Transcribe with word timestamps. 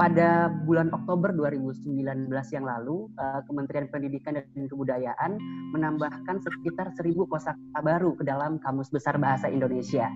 pada 0.00 0.48
bulan 0.64 0.88
Oktober 0.96 1.28
2019 1.36 2.32
yang 2.56 2.64
lalu, 2.64 3.12
uh, 3.20 3.44
Kementerian 3.44 3.84
Pendidikan 3.92 4.32
dan 4.32 4.48
Kebudayaan 4.48 5.36
menambahkan 5.76 6.40
sekitar 6.40 6.96
1000 6.96 7.28
kosakata 7.28 7.80
baru 7.84 8.16
ke 8.16 8.24
dalam 8.24 8.56
Kamus 8.64 8.88
Besar 8.88 9.20
Bahasa 9.20 9.52
Indonesia. 9.52 10.08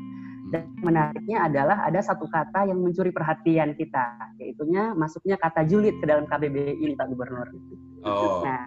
Dan 0.48 0.72
menariknya 0.80 1.44
adalah 1.44 1.84
ada 1.84 2.00
satu 2.00 2.24
kata 2.32 2.64
yang 2.64 2.80
mencuri 2.80 3.12
perhatian 3.12 3.76
kita, 3.76 4.32
yaitunya 4.40 4.96
masuknya 4.96 5.36
kata 5.36 5.68
julid 5.68 6.00
ke 6.00 6.06
dalam 6.08 6.24
KBBI, 6.32 6.96
Pak 6.96 7.06
Gubernur. 7.12 7.48
Oh. 8.08 8.40
Nah, 8.40 8.64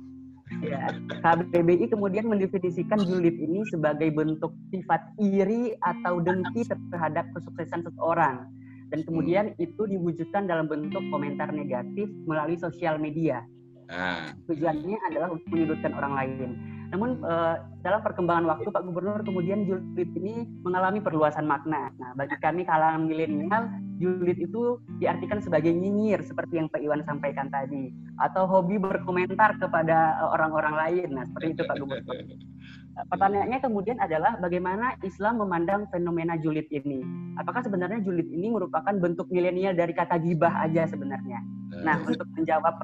ya, 0.62 0.94
KBBI 1.18 1.90
kemudian 1.90 2.30
mendefinisikan 2.30 3.02
julid 3.02 3.34
ini 3.42 3.66
sebagai 3.74 4.14
bentuk 4.14 4.54
sifat 4.70 5.02
iri 5.18 5.74
atau 5.82 6.22
dengki 6.22 6.62
terhadap 6.94 7.26
kesuksesan 7.34 7.90
seseorang 7.90 8.46
dan 8.92 9.00
kemudian 9.04 9.52
hmm. 9.54 9.66
itu 9.66 9.82
diwujudkan 9.88 10.48
dalam 10.48 10.68
bentuk 10.72 11.04
komentar 11.12 11.52
negatif 11.52 12.08
melalui 12.24 12.56
sosial 12.56 12.96
media. 12.98 13.44
Ah. 13.88 14.36
Tujuannya 14.52 15.00
adalah 15.12 15.32
untuk 15.32 15.48
menyudutkan 15.48 15.96
orang 15.96 16.14
lain. 16.16 16.52
Namun 16.88 17.20
uh, 17.24 17.60
dalam 17.84 18.00
perkembangan 18.00 18.48
waktu 18.48 18.72
Pak 18.72 18.84
Gubernur 18.88 19.20
kemudian 19.24 19.68
julid 19.68 20.08
ini 20.16 20.48
mengalami 20.64 21.04
perluasan 21.04 21.44
makna. 21.44 21.92
Nah, 22.00 22.16
bagi 22.16 22.36
kami 22.40 22.64
kalangan 22.64 23.08
milenial, 23.08 23.68
julid 24.00 24.40
itu 24.40 24.80
diartikan 25.04 25.44
sebagai 25.44 25.72
nyinyir 25.76 26.24
seperti 26.24 26.64
yang 26.64 26.72
Pak 26.72 26.80
Iwan 26.80 27.04
sampaikan 27.04 27.52
tadi, 27.52 27.92
atau 28.24 28.48
hobi 28.48 28.80
berkomentar 28.80 29.60
kepada 29.60 30.16
eh, 30.16 30.30
orang-orang 30.32 30.76
lain. 30.80 31.08
Nah, 31.12 31.24
seperti 31.28 31.60
itu 31.60 31.64
Pak 31.68 31.76
Gubernur. 31.76 32.16
Pertanyaannya 32.98 33.62
kemudian 33.62 34.02
adalah 34.02 34.42
bagaimana 34.42 34.98
Islam 35.06 35.46
memandang 35.46 35.86
fenomena 35.94 36.34
julid 36.42 36.66
ini? 36.74 37.06
Apakah 37.38 37.62
sebenarnya 37.62 38.02
julid 38.02 38.26
ini 38.26 38.50
merupakan 38.50 38.90
bentuk 38.98 39.30
milenial 39.30 39.78
dari 39.78 39.94
kata 39.94 40.18
gibah 40.18 40.66
aja 40.66 40.90
sebenarnya? 40.90 41.38
Nah, 41.86 42.02
untuk 42.02 42.26
menjawab 42.34 42.82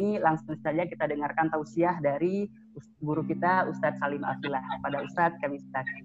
ini 0.00 0.16
langsung 0.16 0.56
saja 0.64 0.88
kita 0.88 1.04
dengarkan 1.04 1.52
tausiah 1.52 2.00
dari 2.00 2.48
guru 3.04 3.20
kita 3.28 3.68
Ustadz 3.68 4.00
Salim 4.00 4.24
Alfilah. 4.24 4.64
Pada 4.80 5.04
Ustadz 5.04 5.36
kami 5.44 5.60
silakan. 5.60 6.02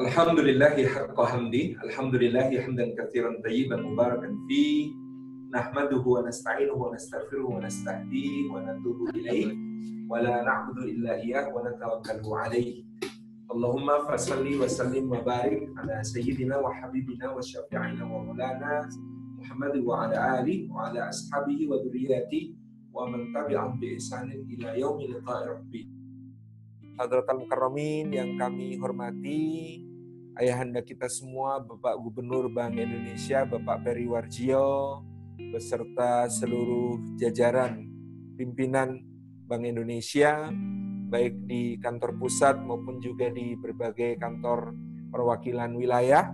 Alhamdulillahi 0.00 0.88
haqqa 0.88 1.28
hamdi 1.28 1.76
Alhamdulillahi 1.76 2.56
hamdan 2.64 2.96
kathiran 2.96 3.36
tayyiban 3.44 3.84
mubarakan 3.84 4.32
fi 4.48 4.88
Nahmaduhu 5.52 6.16
wa 6.16 6.24
nasta'inuhu 6.24 6.88
wa 6.88 6.96
nastaghfiruhu 6.96 7.60
wa 7.60 7.60
nastahdihi 7.60 8.48
wa 8.48 8.64
natubu 8.64 9.12
ilaih 9.12 9.52
wa 10.08 10.24
la 10.24 10.40
na'budu 10.40 10.88
illa 10.88 11.20
iyah 11.20 11.52
wa 11.52 11.68
natawakkalu 11.68 12.32
alaih 12.32 12.80
Allahumma 13.52 14.08
fasalli 14.08 14.56
wa 14.56 14.64
sallim 14.64 15.04
wa 15.04 15.20
barik 15.20 15.68
ala 15.76 16.00
sayyidina 16.00 16.56
wa 16.56 16.72
habibina 16.72 17.36
wa 17.36 17.44
syafi'ina 17.44 18.00
wa 18.00 18.24
mulana 18.24 18.88
Muhammad 19.36 19.84
wa 19.84 20.08
ala 20.08 20.40
ali 20.40 20.64
wa 20.72 20.88
ala 20.88 21.12
ashabihi 21.12 21.68
wa 21.68 21.76
dhurriyyati 21.76 22.56
wa 22.88 23.04
man 23.04 23.28
tabi'ahum 23.36 23.76
bi 23.76 24.00
ihsanin 24.00 24.48
ila 24.48 24.80
yaumil 24.80 25.20
liqa'i 25.20 25.44
rabbi. 25.44 25.82
Hadratal 26.96 27.44
Mukarramin 27.44 28.12
yang 28.12 28.36
kami 28.36 28.76
hormati, 28.76 29.89
ayahanda 30.40 30.80
kita 30.80 31.04
semua, 31.12 31.60
Bapak 31.60 32.00
Gubernur 32.00 32.48
Bank 32.48 32.80
Indonesia, 32.80 33.44
Bapak 33.44 33.84
Peri 33.84 34.08
Warjio, 34.08 35.04
beserta 35.36 36.32
seluruh 36.32 36.96
jajaran 37.20 37.84
pimpinan 38.40 39.04
Bank 39.44 39.68
Indonesia, 39.68 40.48
baik 41.12 41.44
di 41.44 41.76
kantor 41.76 42.16
pusat 42.16 42.56
maupun 42.56 43.04
juga 43.04 43.28
di 43.28 43.52
berbagai 43.52 44.16
kantor 44.16 44.72
perwakilan 45.12 45.76
wilayah. 45.76 46.32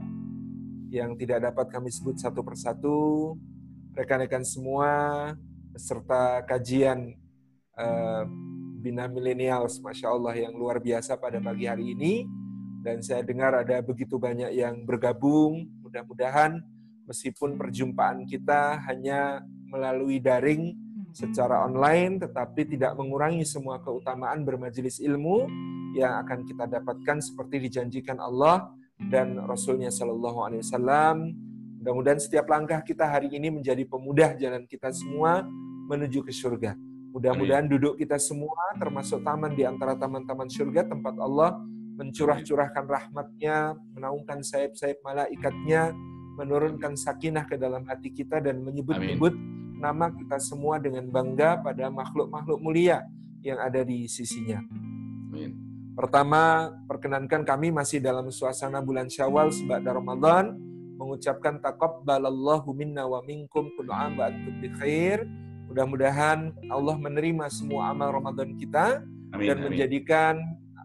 Yang 0.87 1.27
tidak 1.27 1.51
dapat 1.51 1.67
kami 1.75 1.91
sebut 1.91 2.15
satu 2.15 2.47
persatu, 2.47 3.35
rekan-rekan 3.99 4.47
semua, 4.47 5.35
beserta 5.75 6.47
kajian 6.47 7.11
uh, 7.75 8.23
Bina 8.79 9.11
Millennials, 9.11 9.83
Masya 9.83 10.15
Allah 10.15 10.39
yang 10.39 10.55
luar 10.55 10.79
biasa 10.79 11.19
pada 11.19 11.43
pagi 11.43 11.67
hari 11.67 11.91
ini 11.91 12.46
dan 12.87 13.03
saya 13.03 13.27
dengar 13.27 13.51
ada 13.51 13.83
begitu 13.83 14.15
banyak 14.15 14.55
yang 14.55 14.87
bergabung. 14.87 15.67
Mudah-mudahan 15.83 16.63
meskipun 17.11 17.59
perjumpaan 17.59 18.23
kita 18.23 18.79
hanya 18.87 19.43
melalui 19.67 20.23
daring 20.23 20.71
secara 21.11 21.67
online, 21.67 22.23
tetapi 22.23 22.79
tidak 22.79 22.95
mengurangi 22.95 23.43
semua 23.43 23.83
keutamaan 23.83 24.47
bermajelis 24.47 25.03
ilmu 25.03 25.51
yang 25.99 26.23
akan 26.23 26.47
kita 26.47 26.71
dapatkan 26.79 27.19
seperti 27.19 27.67
dijanjikan 27.67 28.23
Allah 28.23 28.71
dan 29.11 29.35
Rasulnya 29.35 29.91
Shallallahu 29.91 30.47
Alaihi 30.47 30.63
Wasallam. 30.63 31.35
Mudah-mudahan 31.83 32.23
setiap 32.23 32.47
langkah 32.47 32.79
kita 32.87 33.03
hari 33.03 33.35
ini 33.35 33.51
menjadi 33.51 33.83
pemudah 33.83 34.39
jalan 34.39 34.63
kita 34.63 34.95
semua 34.95 35.43
menuju 35.91 36.23
ke 36.23 36.31
surga. 36.31 36.79
Mudah-mudahan 37.11 37.67
duduk 37.67 37.99
kita 37.99 38.21
semua 38.21 38.77
termasuk 38.79 39.25
taman 39.27 39.57
di 39.57 39.65
antara 39.65 39.97
taman-taman 39.97 40.47
surga 40.53 40.85
tempat 40.85 41.17
Allah 41.17 41.57
mencurah-curahkan 41.97 42.85
rahmatnya, 42.85 43.75
menaungkan 43.97 44.45
sayap-sayap 44.45 45.01
malaikatnya, 45.01 45.97
menurunkan 46.37 46.95
sakinah 46.95 47.49
ke 47.49 47.57
dalam 47.57 47.89
hati 47.89 48.13
kita 48.13 48.45
dan 48.45 48.61
menyebut-nyebut 48.61 49.33
nama 49.81 50.13
kita 50.13 50.37
semua 50.41 50.77
dengan 50.77 51.09
bangga 51.09 51.61
pada 51.65 51.89
makhluk-makhluk 51.89 52.61
mulia 52.61 53.05
yang 53.41 53.57
ada 53.57 53.81
di 53.81 54.05
sisinya. 54.05 54.61
Amin. 55.33 55.57
Pertama, 55.97 56.77
perkenankan 56.85 57.41
kami 57.49 57.73
masih 57.73 58.05
dalam 58.05 58.29
suasana 58.29 58.85
bulan 58.85 59.09
Syawal 59.09 59.49
sebab 59.49 59.81
Ramadan 59.81 60.53
mengucapkan 61.01 61.57
taqabbalallahu 61.61 62.69
minna 62.77 63.09
wa 63.09 63.25
minkum 63.25 63.73
kullu 63.77 63.93
am 63.93 64.21
wa 64.21 64.29
antum 64.29 64.61
bi 64.61 64.69
khair. 64.77 65.25
Mudah-mudahan 65.73 66.53
Allah 66.69 66.97
menerima 67.01 67.49
semua 67.49 67.97
amal 67.97 68.13
Ramadan 68.13 68.57
kita 68.61 69.05
amin, 69.33 69.47
dan 69.49 69.57
amin. 69.57 69.65
menjadikan 69.73 70.35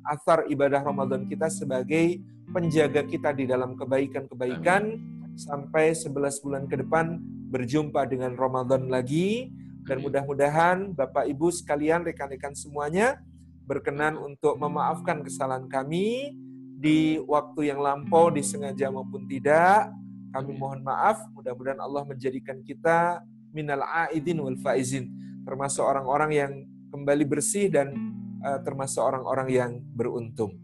asar 0.06 0.46
ibadah 0.50 0.82
Ramadan 0.82 1.26
kita 1.30 1.50
sebagai 1.50 2.20
penjaga 2.50 3.06
kita 3.06 3.32
di 3.32 3.50
dalam 3.50 3.78
kebaikan-kebaikan. 3.78 4.98
Sampai 5.40 5.96
11 5.96 6.44
bulan 6.44 6.68
ke 6.68 6.76
depan 6.80 7.18
berjumpa 7.50 8.06
dengan 8.10 8.36
Ramadan 8.36 8.92
lagi. 8.92 9.50
Dan 9.88 10.06
mudah-mudahan 10.06 10.94
Bapak 10.94 11.26
Ibu 11.26 11.50
sekalian 11.50 12.06
rekan-rekan 12.06 12.54
semuanya 12.54 13.18
berkenan 13.66 14.14
untuk 14.20 14.60
memaafkan 14.62 15.26
kesalahan 15.26 15.66
kami 15.66 16.38
di 16.78 17.18
waktu 17.26 17.74
yang 17.74 17.82
lampau 17.82 18.30
disengaja 18.30 18.94
maupun 18.94 19.26
tidak. 19.26 19.90
Kami 20.32 20.52
mohon 20.54 20.86
maaf. 20.86 21.18
Mudah-mudahan 21.34 21.82
Allah 21.82 22.06
menjadikan 22.06 22.62
kita 22.62 23.26
minal 23.52 23.84
aidin 23.84 24.40
wal 24.40 24.56
faizin 24.62 25.12
termasuk 25.44 25.84
orang-orang 25.84 26.32
yang 26.32 26.52
kembali 26.94 27.26
bersih 27.26 27.72
dan 27.72 27.94
uh, 28.41 28.59
termasuk 28.62 29.02
orang-orang 29.02 29.47
yang 29.50 29.72
beruntung. 29.94 30.57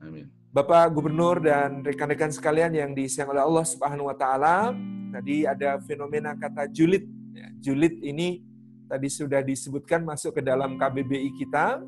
Amin. 0.00 0.28
Bapak 0.48 0.90
Gubernur 0.96 1.44
dan 1.44 1.84
rekan-rekan 1.84 2.32
sekalian 2.32 2.72
yang 2.72 2.90
disayang 2.96 3.30
oleh 3.36 3.44
Allah 3.44 3.66
Subhanahu 3.68 4.08
wa 4.08 4.16
taala, 4.16 4.72
tadi 5.12 5.44
ada 5.44 5.76
fenomena 5.84 6.32
kata 6.32 6.66
julid. 6.72 7.04
Ya, 7.36 7.48
julid 7.60 8.00
ini 8.00 8.40
tadi 8.88 9.12
sudah 9.12 9.44
disebutkan 9.44 10.02
masuk 10.02 10.40
ke 10.40 10.42
dalam 10.42 10.80
KBBI 10.80 11.36
kita 11.36 11.84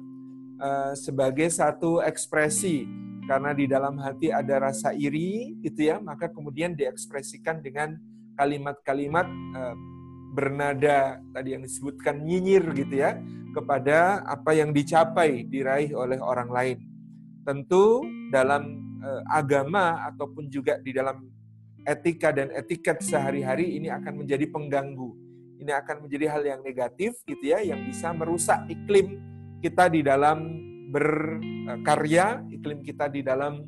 uh, 0.60 0.92
sebagai 0.92 1.48
satu 1.48 2.04
ekspresi 2.04 2.84
karena 3.24 3.56
di 3.56 3.64
dalam 3.64 3.96
hati 3.96 4.28
ada 4.28 4.60
rasa 4.60 4.92
iri 4.92 5.56
gitu 5.64 5.88
ya, 5.88 5.96
maka 5.96 6.28
kemudian 6.28 6.76
diekspresikan 6.76 7.64
dengan 7.64 7.96
kalimat-kalimat 8.36 9.24
uh, 9.56 9.76
bernada 10.30 11.18
tadi 11.34 11.58
yang 11.58 11.62
disebutkan 11.66 12.22
nyinyir 12.22 12.64
gitu 12.74 12.94
ya 13.02 13.18
kepada 13.50 14.22
apa 14.24 14.54
yang 14.54 14.70
dicapai 14.70 15.46
diraih 15.50 15.90
oleh 15.94 16.18
orang 16.22 16.50
lain. 16.50 16.78
Tentu 17.42 18.06
dalam 18.30 18.78
eh, 19.02 19.22
agama 19.26 20.06
ataupun 20.06 20.46
juga 20.46 20.78
di 20.78 20.94
dalam 20.94 21.26
etika 21.82 22.30
dan 22.30 22.52
etiket 22.54 23.02
sehari-hari 23.02 23.76
ini 23.80 23.90
akan 23.90 24.22
menjadi 24.22 24.46
pengganggu. 24.46 25.10
Ini 25.60 25.72
akan 25.76 26.08
menjadi 26.08 26.26
hal 26.32 26.42
yang 26.46 26.60
negatif 26.64 27.20
gitu 27.28 27.44
ya 27.52 27.60
yang 27.60 27.84
bisa 27.84 28.14
merusak 28.16 28.64
iklim 28.70 29.20
kita 29.60 29.92
di 29.92 30.00
dalam 30.00 30.40
berkarya, 30.88 32.40
iklim 32.48 32.80
kita 32.80 33.12
di 33.12 33.20
dalam 33.20 33.60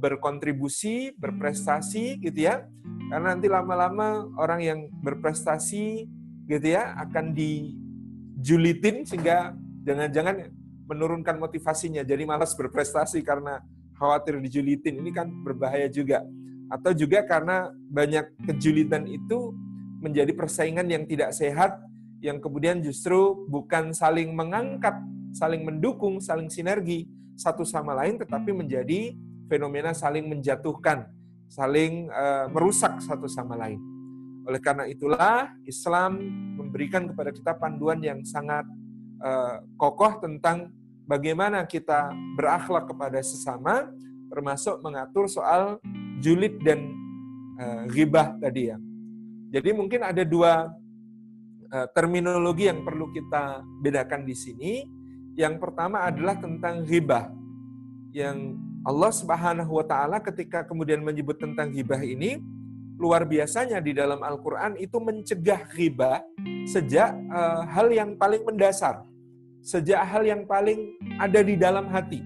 berkontribusi, 0.00 1.12
berprestasi 1.20 2.18
gitu 2.24 2.48
ya 2.48 2.64
karena 3.10 3.36
nanti 3.36 3.50
lama-lama 3.50 4.24
orang 4.38 4.60
yang 4.62 4.78
berprestasi 5.02 6.08
gitu 6.46 6.66
ya 6.66 6.94
akan 7.04 7.34
dijulitin 7.36 9.04
sehingga 9.04 9.52
jangan-jangan 9.84 10.48
menurunkan 10.90 11.38
motivasinya 11.38 12.02
jadi 12.02 12.26
malas 12.26 12.54
berprestasi 12.58 13.22
karena 13.22 13.62
khawatir 14.00 14.40
dijulitin. 14.40 15.04
Ini 15.04 15.10
kan 15.12 15.28
berbahaya 15.44 15.86
juga. 15.92 16.24
Atau 16.72 16.96
juga 16.96 17.20
karena 17.28 17.68
banyak 17.92 18.48
kejulitan 18.48 19.04
itu 19.04 19.52
menjadi 20.00 20.32
persaingan 20.32 20.88
yang 20.88 21.04
tidak 21.04 21.36
sehat 21.36 21.76
yang 22.24 22.40
kemudian 22.40 22.80
justru 22.80 23.44
bukan 23.52 23.92
saling 23.92 24.32
mengangkat 24.32 24.96
saling 25.34 25.62
mendukung, 25.62 26.18
saling 26.18 26.50
sinergi 26.50 27.06
satu 27.38 27.62
sama 27.62 27.94
lain, 27.94 28.18
tetapi 28.18 28.50
menjadi 28.50 29.14
fenomena 29.50 29.90
saling 29.90 30.30
menjatuhkan, 30.30 31.10
saling 31.50 32.06
uh, 32.14 32.46
merusak 32.54 33.02
satu 33.02 33.26
sama 33.26 33.58
lain. 33.58 33.82
Oleh 34.46 34.62
karena 34.62 34.86
itulah 34.86 35.50
Islam 35.66 36.22
memberikan 36.54 37.10
kepada 37.10 37.34
kita 37.34 37.52
panduan 37.58 37.98
yang 37.98 38.22
sangat 38.22 38.62
uh, 39.18 39.58
kokoh 39.74 40.22
tentang 40.22 40.70
bagaimana 41.10 41.66
kita 41.66 42.14
berakhlak 42.38 42.86
kepada 42.86 43.18
sesama, 43.18 43.90
termasuk 44.30 44.78
mengatur 44.86 45.26
soal 45.26 45.82
julid 46.22 46.62
dan 46.62 46.86
uh, 47.58 47.90
ghibah 47.90 48.38
tadi 48.38 48.70
ya. 48.70 48.78
Jadi 49.50 49.74
mungkin 49.74 50.06
ada 50.06 50.22
dua 50.22 50.70
terminologi 51.94 52.66
yang 52.66 52.82
perlu 52.82 53.14
kita 53.14 53.62
bedakan 53.78 54.26
di 54.26 54.34
sini. 54.34 54.72
Yang 55.38 55.62
pertama 55.62 56.02
adalah 56.02 56.34
tentang 56.34 56.82
ghibah. 56.82 57.30
Yang 58.10 58.58
Allah 58.80 59.12
Subhanahu 59.12 59.76
wa 59.76 59.84
taala 59.84 60.24
ketika 60.24 60.64
kemudian 60.64 61.04
menyebut 61.04 61.36
tentang 61.36 61.68
ghibah 61.68 62.00
ini 62.00 62.40
luar 62.96 63.28
biasanya 63.28 63.76
di 63.80 63.92
dalam 63.92 64.20
Al-Qur'an 64.24 64.76
itu 64.80 64.96
mencegah 64.96 65.68
ghibah 65.68 66.24
sejak 66.64 67.12
uh, 67.28 67.64
hal 67.68 67.92
yang 67.92 68.16
paling 68.16 68.40
mendasar. 68.44 69.04
Sejak 69.60 70.00
hal 70.00 70.24
yang 70.24 70.48
paling 70.48 70.96
ada 71.20 71.44
di 71.44 71.52
dalam 71.60 71.92
hati. 71.92 72.24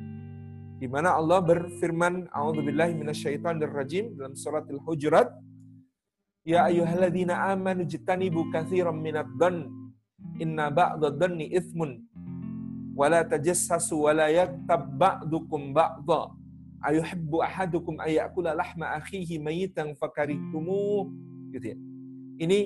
Di 0.79 0.87
mana 0.87 1.19
Allah 1.19 1.43
berfirman, 1.43 2.31
"A'udzubillahi 2.31 2.95
minasyaitonirrajim" 2.95 4.15
dalam 4.15 4.39
surat 4.39 4.62
Al-Hujurat, 4.71 5.35
"Ya 6.47 6.71
ayyuhalladzina 6.71 7.50
amanu 7.50 7.83
jtanibu 7.83 8.47
katsiran 8.55 8.95
minadh 8.95 9.31
dhann 9.35 9.67
inna 10.39 10.71
ba'dadh 10.71 11.19
dhanni 11.19 11.50
itsmun 11.50 12.07
wala 12.95 13.27
tajassasu 13.27 14.07
wala 14.07 14.31
yaktab 14.31 14.87
ba'dukum 14.95 15.75
ba'dha 15.75 16.44
ayuhibbu 16.85 17.41
ahadukum 17.41 17.97
ayakula 18.05 18.53
lahma 18.53 19.01
akhihi 19.01 19.41
mayitan 19.41 19.97
fakarihtumu 19.97 21.09
gitu 21.57 21.73
ya. 21.73 21.77
Ini 22.45 22.59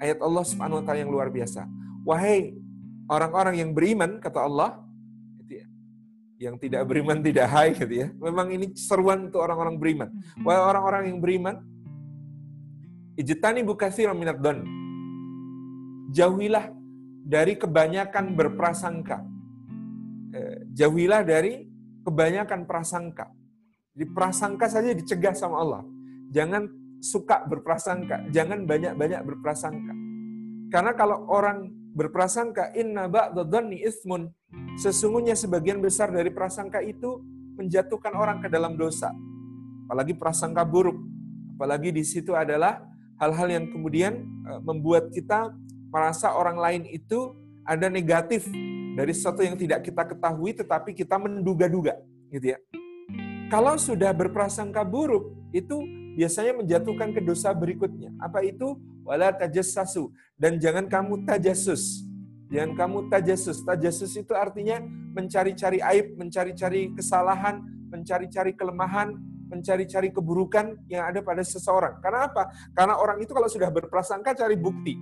ayat 0.00 0.18
Allah 0.24 0.44
Subhanahu 0.48 0.80
wa 0.80 0.84
taala 0.84 1.04
yang 1.04 1.12
luar 1.12 1.28
biasa. 1.28 1.68
Wahai 2.08 2.56
orang-orang 3.10 3.60
yang 3.60 3.70
beriman 3.76 4.16
kata 4.16 4.40
Allah 4.40 4.80
gitu 5.44 5.60
ya. 5.60 5.66
Yang 6.48 6.54
tidak 6.66 6.82
beriman 6.88 7.20
tidak 7.28 7.46
hai 7.52 7.76
gitu 7.76 7.94
ya. 7.94 8.08
Memang 8.16 8.48
ini 8.48 8.72
seruan 8.72 9.28
untuk 9.28 9.44
orang-orang 9.44 9.76
beriman. 9.76 10.08
Wahai 10.40 10.60
orang-orang 10.64 11.02
yang 11.12 11.18
beriman 11.20 11.60
ijtani 13.20 13.60
bukatsiran 13.60 14.16
minad 14.16 14.40
don. 14.40 14.64
Jauhilah 16.10 16.72
dari 17.22 17.54
kebanyakan 17.54 18.34
berprasangka. 18.34 19.22
Eh, 20.30 20.58
jauhilah 20.74 21.22
dari 21.22 21.68
kebanyakan 22.02 22.64
prasangka. 22.66 23.30
Di 23.90 24.06
prasangka 24.06 24.70
saja 24.70 24.94
dicegah 24.94 25.34
sama 25.34 25.60
Allah. 25.60 25.82
Jangan 26.30 26.68
suka 27.02 27.42
berprasangka, 27.48 28.28
jangan 28.30 28.68
banyak-banyak 28.68 29.20
berprasangka. 29.24 29.92
Karena 30.70 30.92
kalau 30.94 31.26
orang 31.26 31.66
berprasangka 31.96 32.70
inna 32.78 33.10
ba'dadhanni 33.10 33.82
ismun, 33.82 34.30
sesungguhnya 34.78 35.34
sebagian 35.34 35.82
besar 35.82 36.14
dari 36.14 36.30
prasangka 36.30 36.78
itu 36.84 37.18
menjatuhkan 37.58 38.14
orang 38.14 38.38
ke 38.38 38.48
dalam 38.48 38.78
dosa. 38.78 39.10
Apalagi 39.90 40.14
prasangka 40.14 40.62
buruk. 40.62 40.96
Apalagi 41.58 41.90
di 41.90 42.06
situ 42.06 42.32
adalah 42.32 42.80
hal-hal 43.20 43.48
yang 43.50 43.66
kemudian 43.68 44.22
eh, 44.22 44.60
membuat 44.62 45.10
kita 45.10 45.52
merasa 45.90 46.32
orang 46.32 46.56
lain 46.56 46.82
itu 46.88 47.34
ada 47.66 47.90
negatif 47.90 48.46
dari 48.96 49.12
sesuatu 49.12 49.44
yang 49.44 49.58
tidak 49.58 49.84
kita 49.84 50.02
ketahui 50.06 50.56
tetapi 50.56 50.94
kita 50.96 51.18
menduga-duga 51.20 51.98
gitu 52.30 52.56
ya. 52.56 52.58
Kalau 53.50 53.74
sudah 53.74 54.14
berprasangka 54.14 54.86
buruk, 54.86 55.34
itu 55.50 55.82
biasanya 56.14 56.54
menjatuhkan 56.62 57.10
ke 57.10 57.18
dosa 57.18 57.50
berikutnya. 57.50 58.14
Apa 58.22 58.46
itu? 58.46 58.78
Wala 59.02 59.34
tajassasu. 59.34 60.14
Dan 60.38 60.62
jangan 60.62 60.86
kamu 60.86 61.26
tajasus. 61.26 62.06
Jangan 62.54 62.78
kamu 62.78 62.98
tajasus. 63.10 63.66
Tajasus 63.66 64.14
itu 64.14 64.30
artinya 64.38 64.78
mencari-cari 65.18 65.82
aib, 65.82 66.14
mencari-cari 66.14 66.94
kesalahan, 66.94 67.58
mencari-cari 67.90 68.54
kelemahan, 68.54 69.18
mencari-cari 69.50 70.14
keburukan 70.14 70.78
yang 70.86 71.10
ada 71.10 71.18
pada 71.18 71.42
seseorang. 71.42 71.98
Karena 71.98 72.30
apa? 72.30 72.54
Karena 72.70 73.02
orang 73.02 73.18
itu 73.18 73.34
kalau 73.34 73.50
sudah 73.50 73.66
berprasangka 73.74 74.38
cari 74.38 74.54
bukti. 74.54 74.94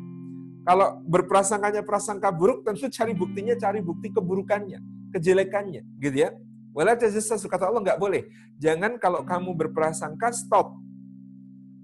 Kalau 0.65 1.05
berprasangkanya 1.05 1.85
prasangka 1.85 2.33
buruk, 2.33 2.65
tentu 2.65 2.89
cari 2.89 3.13
buktinya, 3.13 3.53
cari 3.61 3.85
bukti 3.85 4.09
keburukannya, 4.09 5.13
kejelekannya, 5.13 5.85
gitu 6.01 6.17
ya. 6.29 6.33
Wala 6.79 6.95
tajassasu 6.95 7.51
kata 7.51 7.67
Allah 7.75 7.83
nggak 7.83 7.99
boleh. 7.99 8.31
Jangan 8.63 9.03
kalau 9.03 9.27
kamu 9.27 9.51
berprasangka 9.59 10.31
stop. 10.31 10.79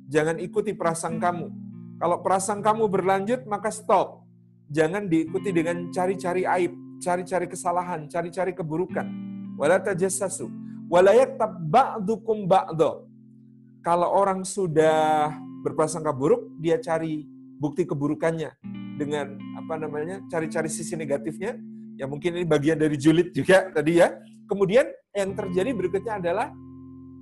Jangan 0.07 0.39
ikuti 0.39 0.71
prasangkamu. 0.71 1.51
Kalau 1.99 2.23
prasangkamu 2.23 2.87
berlanjut 2.87 3.43
maka 3.51 3.75
stop. 3.75 4.23
Jangan 4.71 5.11
diikuti 5.11 5.51
dengan 5.51 5.91
cari-cari 5.91 6.47
aib, 6.47 6.79
cari-cari 7.03 7.51
kesalahan, 7.51 8.07
cari-cari 8.07 8.55
keburukan. 8.55 9.03
Wala 9.59 9.83
tajassasu. 9.83 10.47
Wala 10.87 11.11
yaktab 11.11 11.59
ba'dukum 11.59 12.47
ba'do. 12.47 13.11
Kalau 13.83 14.15
orang 14.15 14.47
sudah 14.47 15.35
berprasangka 15.67 16.15
buruk, 16.15 16.55
dia 16.63 16.79
cari 16.79 17.27
bukti 17.59 17.83
keburukannya 17.83 18.55
dengan 18.95 19.43
apa 19.59 19.75
namanya? 19.75 20.23
cari-cari 20.31 20.71
sisi 20.71 20.95
negatifnya. 20.95 21.59
Ya 21.99 22.07
mungkin 22.07 22.39
ini 22.39 22.47
bagian 22.47 22.79
dari 22.79 22.95
julid 22.95 23.35
juga 23.35 23.71
tadi 23.75 23.99
ya 23.99 24.15
Kemudian 24.45 24.87
yang 25.17 25.33
terjadi 25.33 25.71
berikutnya 25.73 26.21
adalah 26.21 26.53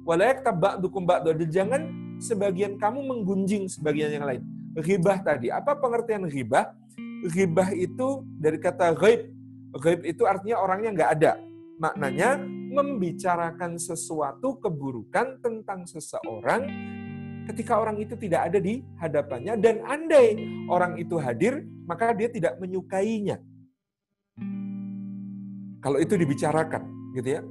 walayak 0.02 0.42
tabak 0.42 0.82
dukum 0.82 1.06
ba'do. 1.06 1.34
Jangan 1.46 1.86
sebagian 2.18 2.78
kamu 2.78 3.02
menggunjing 3.02 3.70
sebagian 3.70 4.10
yang 4.10 4.26
lain. 4.26 4.42
Ghibah 4.78 5.22
tadi. 5.22 5.52
Apa 5.52 5.78
pengertian 5.78 6.26
ghibah? 6.26 6.72
Ghibah 7.28 7.70
itu 7.74 8.26
dari 8.38 8.58
kata 8.58 8.94
ghaib. 8.96 9.30
Ghaib 9.78 10.00
itu 10.02 10.22
artinya 10.26 10.58
orangnya 10.58 10.90
nggak 10.94 11.10
ada. 11.20 11.32
Maknanya 11.78 12.40
membicarakan 12.72 13.76
sesuatu 13.76 14.56
keburukan 14.58 15.38
tentang 15.44 15.84
seseorang 15.84 16.66
ketika 17.50 17.74
orang 17.76 17.98
itu 17.98 18.14
tidak 18.14 18.48
ada 18.48 18.58
di 18.62 18.86
hadapannya 19.02 19.58
dan 19.58 19.82
andai 19.82 20.38
orang 20.70 20.94
itu 20.94 21.18
hadir 21.18 21.66
maka 21.84 22.14
dia 22.14 22.30
tidak 22.30 22.56
menyukainya. 22.62 23.42
Kalau 25.82 25.98
itu 25.98 26.14
dibicarakan 26.14 27.01
gitu 27.14 27.28
ya. 27.38 27.42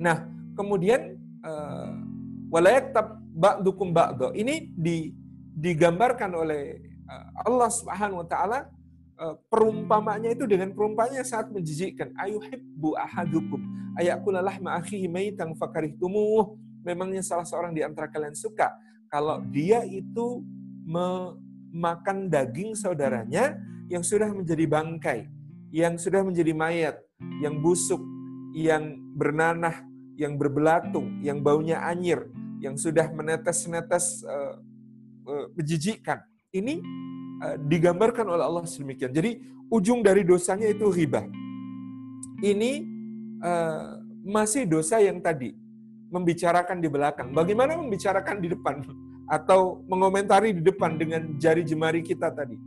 Nah, 0.00 0.24
kemudian 0.56 1.18
uh, 1.44 1.92
walayak 2.48 2.94
ba'dukum 3.36 3.92
ba'do. 3.92 4.32
Ini 4.32 4.72
di, 4.74 5.12
digambarkan 5.54 6.30
oleh 6.34 6.80
uh, 7.06 7.46
Allah 7.46 7.70
Subhanahu 7.70 8.24
wa 8.24 8.28
taala 8.28 8.58
uh, 9.20 9.36
perumpamanya 9.52 10.32
itu 10.32 10.48
dengan 10.48 10.72
perumpamaan 10.72 11.20
yang 11.20 11.28
sangat 11.28 11.52
menjijikkan. 11.52 12.16
Ayuhibbu 12.16 12.96
ahadukum 12.96 13.60
ayakula 14.00 14.40
lahma 14.40 14.80
akhihi 14.80 15.06
maitan 15.06 15.52
fakarihtumuh. 15.54 16.56
Memangnya 16.80 17.20
salah 17.20 17.44
seorang 17.44 17.76
di 17.76 17.84
antara 17.84 18.08
kalian 18.08 18.32
suka 18.32 18.72
kalau 19.12 19.44
dia 19.52 19.84
itu 19.84 20.40
memakan 20.86 22.30
daging 22.30 22.72
saudaranya 22.72 23.58
yang 23.90 24.06
sudah 24.06 24.30
menjadi 24.30 24.64
bangkai, 24.70 25.26
yang 25.74 25.98
sudah 25.98 26.22
menjadi 26.22 26.54
mayat, 26.54 26.96
yang 27.42 27.58
busuk, 27.58 28.00
yang 28.54 28.98
bernanah, 29.14 29.84
yang 30.18 30.36
berbelatung, 30.36 31.22
yang 31.22 31.40
baunya 31.40 31.80
anyir, 31.86 32.28
yang 32.60 32.76
sudah 32.76 33.08
menetes-netes 33.10 34.26
uh, 34.26 34.58
uh, 35.26 35.46
menjijikkan. 35.56 36.20
Ini 36.50 36.82
uh, 37.40 37.56
digambarkan 37.64 38.26
oleh 38.26 38.44
Allah 38.44 38.66
sedemikian. 38.66 39.14
Jadi 39.14 39.40
ujung 39.70 40.02
dari 40.02 40.26
dosanya 40.26 40.68
itu 40.68 40.90
riba. 40.90 41.24
Ini 42.40 42.72
uh, 43.40 44.02
masih 44.26 44.68
dosa 44.68 45.00
yang 45.00 45.22
tadi 45.22 45.54
membicarakan 46.10 46.82
di 46.82 46.88
belakang. 46.90 47.30
Bagaimana 47.30 47.78
membicarakan 47.78 48.42
di 48.42 48.50
depan 48.50 48.82
atau 49.36 49.86
mengomentari 49.86 50.52
di 50.52 50.60
depan 50.60 50.98
dengan 50.98 51.38
jari 51.38 51.62
jemari 51.62 52.02
kita 52.02 52.34
tadi, 52.34 52.58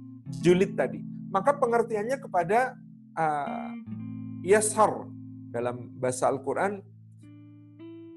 julid 0.42 0.74
tadi. 0.80 1.04
Maka 1.30 1.58
pengertiannya 1.58 2.18
kepada 2.22 2.78
uh, 3.18 3.74
yashar 4.46 5.10
dalam 5.54 5.94
bahasa 6.02 6.26
Al-Quran, 6.34 6.82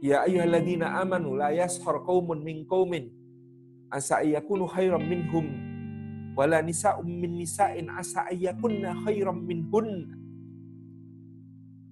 Ya 0.00 0.24
ayyuhalladzina 0.28 1.00
amanu 1.00 1.40
la 1.40 1.52
yashar 1.56 2.04
qaumun 2.04 2.44
min 2.44 2.68
qaumin 2.68 3.08
asa 3.88 4.20
ayyakunu 4.20 4.68
khairam 4.68 5.00
minhum 5.00 5.48
wala 6.36 6.60
nisa'um 6.60 7.08
min 7.08 7.40
nisa'in 7.40 7.88
asa 7.88 8.28
ayyakunna 8.28 8.92
khairam 9.08 9.40
minhun. 9.40 10.12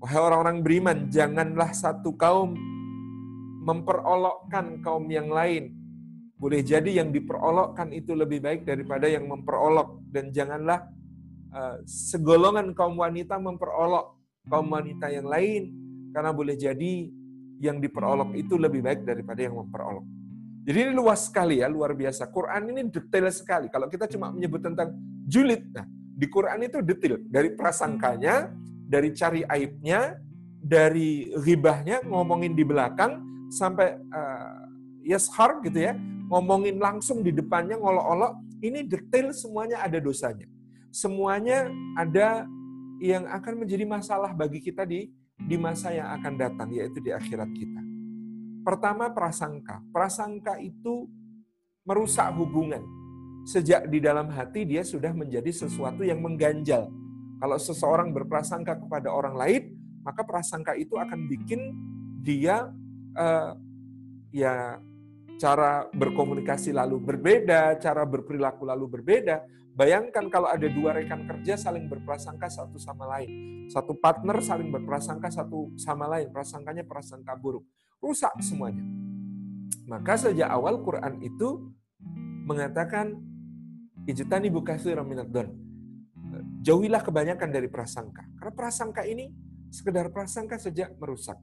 Wahai 0.05 0.21
orang-orang 0.21 0.61
beriman, 0.61 0.99
janganlah 1.09 1.73
satu 1.73 2.13
kaum 2.13 2.53
memperolokkan 3.65 4.85
kaum 4.85 5.09
yang 5.09 5.33
lain. 5.33 5.73
Boleh 6.37 6.61
jadi 6.61 7.01
yang 7.01 7.09
diperolokkan 7.09 7.89
itu 7.97 8.13
lebih 8.13 8.45
baik 8.45 8.69
daripada 8.69 9.09
yang 9.09 9.25
memperolok. 9.25 10.05
Dan 10.13 10.29
janganlah 10.29 10.93
uh, 11.57 11.81
segolongan 11.89 12.77
kaum 12.77 13.01
wanita 13.01 13.41
memperolok 13.41 14.13
kaum 14.45 14.69
wanita 14.69 15.09
yang 15.09 15.25
lain 15.25 15.73
karena 16.13 16.31
boleh 16.31 16.55
jadi 16.55 17.09
yang 17.59 17.81
diperolok 17.81 18.37
itu 18.37 18.61
lebih 18.61 18.85
baik 18.85 19.09
daripada 19.09 19.41
yang 19.41 19.57
memperolok. 19.57 20.05
Jadi 20.65 20.79
ini 20.81 20.93
luas 20.97 21.29
sekali 21.29 21.61
ya, 21.61 21.69
luar 21.69 21.93
biasa. 21.93 22.29
Quran 22.33 22.73
ini 22.73 22.89
detail 22.89 23.29
sekali. 23.29 23.69
Kalau 23.69 23.89
kita 23.89 24.09
cuma 24.09 24.33
menyebut 24.33 24.65
tentang 24.65 24.97
julid, 25.29 25.61
nah 25.73 25.85
di 25.93 26.25
Quran 26.29 26.65
itu 26.65 26.81
detail 26.81 27.21
dari 27.29 27.53
prasangkanya, 27.53 28.49
dari 28.89 29.13
cari 29.13 29.45
aibnya, 29.45 30.17
dari 30.57 31.29
ribahnya, 31.37 32.01
ngomongin 32.09 32.57
di 32.57 32.65
belakang 32.65 33.21
sampai 33.53 33.93
uh, 34.09 34.65
yashar 35.05 35.61
gitu 35.69 35.85
ya, 35.85 35.93
ngomongin 36.33 36.81
langsung 36.81 37.21
di 37.21 37.33
depannya 37.33 37.77
ngolok-olok. 37.77 38.41
Ini 38.65 38.89
detail 38.89 39.37
semuanya 39.37 39.85
ada 39.85 40.01
dosanya. 40.01 40.49
Semuanya 40.89 41.69
ada 42.01 42.49
yang 43.03 43.27
akan 43.27 43.65
menjadi 43.67 43.85
masalah 43.87 44.31
bagi 44.35 44.63
kita 44.63 44.87
di 44.87 45.11
di 45.35 45.57
masa 45.59 45.91
yang 45.91 46.15
akan 46.21 46.35
datang, 46.39 46.69
yaitu 46.71 47.03
di 47.03 47.11
akhirat 47.11 47.51
kita. 47.51 47.83
Pertama 48.65 49.11
prasangka. 49.13 49.83
Prasangka 49.93 50.57
itu 50.63 51.11
merusak 51.85 52.33
hubungan. 52.33 52.81
Sejak 53.45 53.93
di 53.93 54.01
dalam 54.01 54.33
hati 54.33 54.65
dia 54.65 54.81
sudah 54.81 55.13
menjadi 55.13 55.53
sesuatu 55.53 56.01
yang 56.01 56.25
mengganjal. 56.25 56.89
Kalau 57.45 57.59
seseorang 57.61 58.09
berprasangka 58.15 58.81
kepada 58.81 59.13
orang 59.13 59.37
lain, 59.37 59.63
maka 60.01 60.25
prasangka 60.25 60.73
itu 60.81 60.97
akan 60.97 61.29
bikin 61.29 61.61
dia 62.25 62.73
uh, 63.21 63.53
ya 64.33 64.81
cara 65.38 65.87
berkomunikasi 65.91 66.71
lalu 66.71 67.00
berbeda, 67.03 67.76
cara 67.83 68.03
berperilaku 68.07 68.62
lalu 68.67 68.87
berbeda. 69.00 69.45
Bayangkan 69.75 70.31
kalau 70.31 70.47
ada 70.47 70.71
dua 70.71 70.95
rekan 70.95 71.26
kerja 71.26 71.59
saling 71.59 71.91
berprasangka 71.91 72.47
satu 72.47 72.79
sama 72.79 73.11
lain. 73.19 73.67
Satu 73.67 73.99
partner 73.99 74.38
saling 74.38 74.71
berprasangka 74.71 75.35
satu 75.35 75.75
sama 75.75 76.07
lain. 76.07 76.31
Prasangkanya 76.31 76.87
prasangka 76.87 77.35
buruk 77.35 77.67
rusak 77.99 78.31
semuanya. 78.38 78.87
Maka 79.91 80.14
sejak 80.14 80.47
awal 80.47 80.79
Quran 80.87 81.19
itu 81.26 81.75
mengatakan 82.47 83.19
ijtani 84.07 84.49
bukatsiran 84.53 85.03
minad 85.03 85.33
don. 85.33 85.50
Jauhilah 86.62 87.03
kebanyakan 87.03 87.50
dari 87.50 87.67
prasangka. 87.67 88.25
Karena 88.38 88.53
prasangka 88.55 89.03
ini 89.05 89.29
sekedar 89.75 90.09
prasangka 90.14 90.55
sejak 90.57 90.95
merusak. 90.97 91.37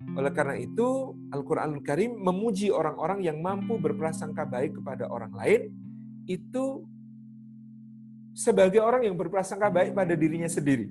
Oleh 0.00 0.32
karena 0.32 0.56
itu, 0.56 1.14
Al-Quranul 1.28 1.84
Karim 1.84 2.16
memuji 2.16 2.72
orang-orang 2.72 3.20
yang 3.20 3.38
mampu 3.38 3.76
berprasangka 3.76 4.48
baik 4.48 4.80
kepada 4.80 5.06
orang 5.12 5.30
lain, 5.36 5.70
itu 6.24 6.84
sebagai 8.32 8.80
orang 8.80 9.04
yang 9.04 9.16
berprasangka 9.18 9.68
baik 9.68 9.92
pada 9.92 10.16
dirinya 10.16 10.48
sendiri. 10.48 10.88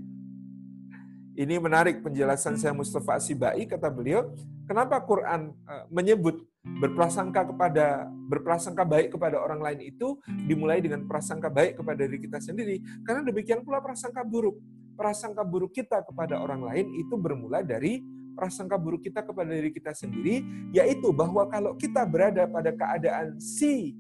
Ini 1.40 1.56
menarik 1.56 2.04
penjelasan 2.04 2.60
saya 2.60 2.76
Mustafa 2.76 3.16
Asibai, 3.16 3.64
kata 3.64 3.88
beliau, 3.88 4.30
kenapa 4.68 5.00
Quran 5.02 5.56
eh, 5.56 5.86
menyebut 5.88 6.44
berprasangka 6.60 7.50
kepada 7.50 8.12
berprasangka 8.28 8.84
baik 8.84 9.16
kepada 9.16 9.40
orang 9.40 9.64
lain 9.64 9.80
itu 9.90 10.20
dimulai 10.46 10.84
dengan 10.84 11.08
prasangka 11.08 11.48
baik 11.48 11.80
kepada 11.80 12.06
diri 12.06 12.20
kita 12.20 12.38
sendiri. 12.44 12.84
Karena 13.08 13.24
demikian 13.24 13.64
pula 13.64 13.80
prasangka 13.80 14.22
buruk. 14.22 14.60
Prasangka 15.00 15.48
buruk 15.48 15.72
kita 15.72 16.04
kepada 16.04 16.44
orang 16.44 16.62
lain 16.62 16.92
itu 17.00 17.16
bermula 17.16 17.64
dari 17.64 18.04
prasangka 18.38 18.80
buruk 18.80 19.06
kita 19.06 19.26
kepada 19.26 19.52
diri 19.52 19.72
kita 19.74 19.92
sendiri 19.92 20.42
yaitu 20.72 21.12
bahwa 21.12 21.46
kalau 21.50 21.76
kita 21.76 22.06
berada 22.08 22.46
pada 22.48 22.72
keadaan 22.72 23.36
si 23.42 23.96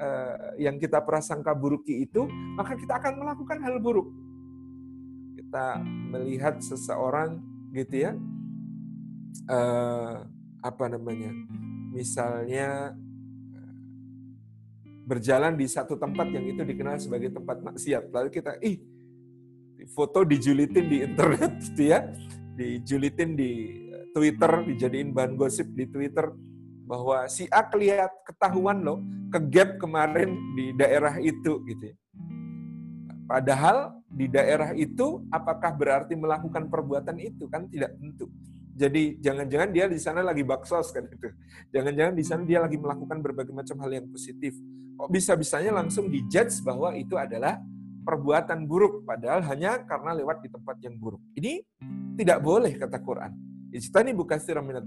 uh, 0.00 0.54
yang 0.56 0.78
kita 0.80 1.02
prasangka 1.02 1.52
buruki 1.52 2.06
itu 2.08 2.26
maka 2.56 2.74
kita 2.78 2.96
akan 2.96 3.20
melakukan 3.20 3.58
hal 3.60 3.76
buruk. 3.82 4.08
Kita 5.36 5.82
melihat 5.84 6.62
seseorang 6.62 7.42
gitu 7.74 8.10
ya 8.10 8.12
uh, 9.50 10.26
apa 10.60 10.84
namanya 10.90 11.32
misalnya 11.90 12.94
berjalan 15.10 15.58
di 15.58 15.66
satu 15.66 15.98
tempat 15.98 16.30
yang 16.30 16.46
itu 16.46 16.62
dikenal 16.62 17.02
sebagai 17.02 17.34
tempat 17.34 17.58
maksiat. 17.58 18.14
Lalu 18.14 18.28
kita 18.30 18.54
ih 18.62 18.78
foto 19.90 20.22
dijulitin 20.22 20.86
di 20.86 20.98
internet 21.02 21.52
gitu 21.66 21.90
ya 21.90 22.06
dijulitin 22.60 23.32
di 23.32 23.80
Twitter 24.12 24.68
dijadiin 24.68 25.16
bahan 25.16 25.32
gosip 25.40 25.72
di 25.72 25.88
Twitter 25.88 26.28
bahwa 26.84 27.24
si 27.32 27.48
A 27.48 27.64
kelihat 27.64 28.12
ketahuan 28.28 28.84
loh 28.84 29.00
ke 29.32 29.38
gap 29.48 29.80
kemarin 29.80 30.36
di 30.52 30.76
daerah 30.76 31.16
itu 31.16 31.64
gitu 31.64 31.94
ya. 31.94 31.96
Padahal 33.30 33.94
di 34.10 34.26
daerah 34.26 34.74
itu 34.74 35.22
apakah 35.30 35.70
berarti 35.70 36.18
melakukan 36.18 36.66
perbuatan 36.66 37.16
itu 37.22 37.46
kan 37.46 37.70
tidak 37.70 37.94
tentu. 37.94 38.26
Jadi 38.74 39.22
jangan-jangan 39.22 39.70
dia 39.70 39.86
di 39.86 40.02
sana 40.02 40.20
lagi 40.20 40.42
baksos 40.42 40.90
kan 40.90 41.06
itu. 41.06 41.30
Jangan-jangan 41.70 42.14
di 42.18 42.24
sana 42.26 42.42
dia 42.42 42.58
lagi 42.58 42.74
melakukan 42.74 43.22
berbagai 43.22 43.54
macam 43.54 43.78
hal 43.86 43.90
yang 44.02 44.10
positif. 44.10 44.58
Kok 44.98 45.08
bisa-bisanya 45.14 45.70
langsung 45.70 46.10
dijudge 46.10 46.58
bahwa 46.66 46.90
itu 46.98 47.14
adalah 47.14 47.62
perbuatan 48.10 48.66
buruk 48.66 49.06
padahal 49.06 49.46
hanya 49.46 49.86
karena 49.86 50.18
lewat 50.18 50.42
di 50.42 50.50
tempat 50.50 50.82
yang 50.82 50.98
buruk. 50.98 51.22
Ini 51.38 51.62
tidak 52.18 52.42
boleh 52.42 52.74
kata 52.74 52.98
Quran. 52.98 53.30
Ijtani 53.70 54.10
bukan 54.10 54.42
minat 54.66 54.82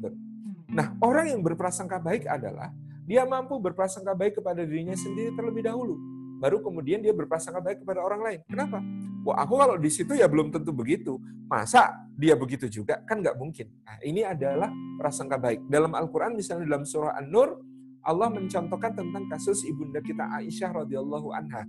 Nah, 0.68 0.92
orang 1.00 1.32
yang 1.32 1.40
berprasangka 1.40 2.04
baik 2.04 2.28
adalah 2.28 2.76
dia 3.08 3.24
mampu 3.24 3.56
berprasangka 3.64 4.12
baik 4.12 4.44
kepada 4.44 4.68
dirinya 4.68 4.98
sendiri 5.00 5.32
terlebih 5.32 5.64
dahulu 5.64 5.96
baru 6.44 6.60
kemudian 6.60 7.00
dia 7.00 7.16
berprasangka 7.16 7.64
baik 7.64 7.88
kepada 7.88 8.04
orang 8.04 8.20
lain. 8.20 8.40
Kenapa? 8.52 8.84
Wah, 9.24 9.40
aku 9.48 9.56
kalau 9.56 9.80
di 9.80 9.88
situ 9.88 10.12
ya 10.12 10.28
belum 10.28 10.52
tentu 10.52 10.76
begitu. 10.76 11.16
Masa 11.48 12.04
dia 12.20 12.36
begitu 12.36 12.68
juga? 12.68 13.00
Kan 13.08 13.24
nggak 13.24 13.40
mungkin. 13.40 13.72
Nah, 13.88 13.96
ini 14.04 14.28
adalah 14.28 14.68
prasangka 15.00 15.40
baik. 15.40 15.64
Dalam 15.72 15.96
Al-Quran, 15.96 16.36
misalnya 16.36 16.68
dalam 16.68 16.84
surah 16.84 17.16
An-Nur, 17.16 17.64
Allah 18.04 18.28
mencontohkan 18.28 18.92
tentang 18.92 19.24
kasus 19.32 19.64
ibunda 19.64 20.04
kita 20.04 20.28
Aisyah 20.36 20.84
radhiyallahu 20.84 21.32
anha. 21.32 21.64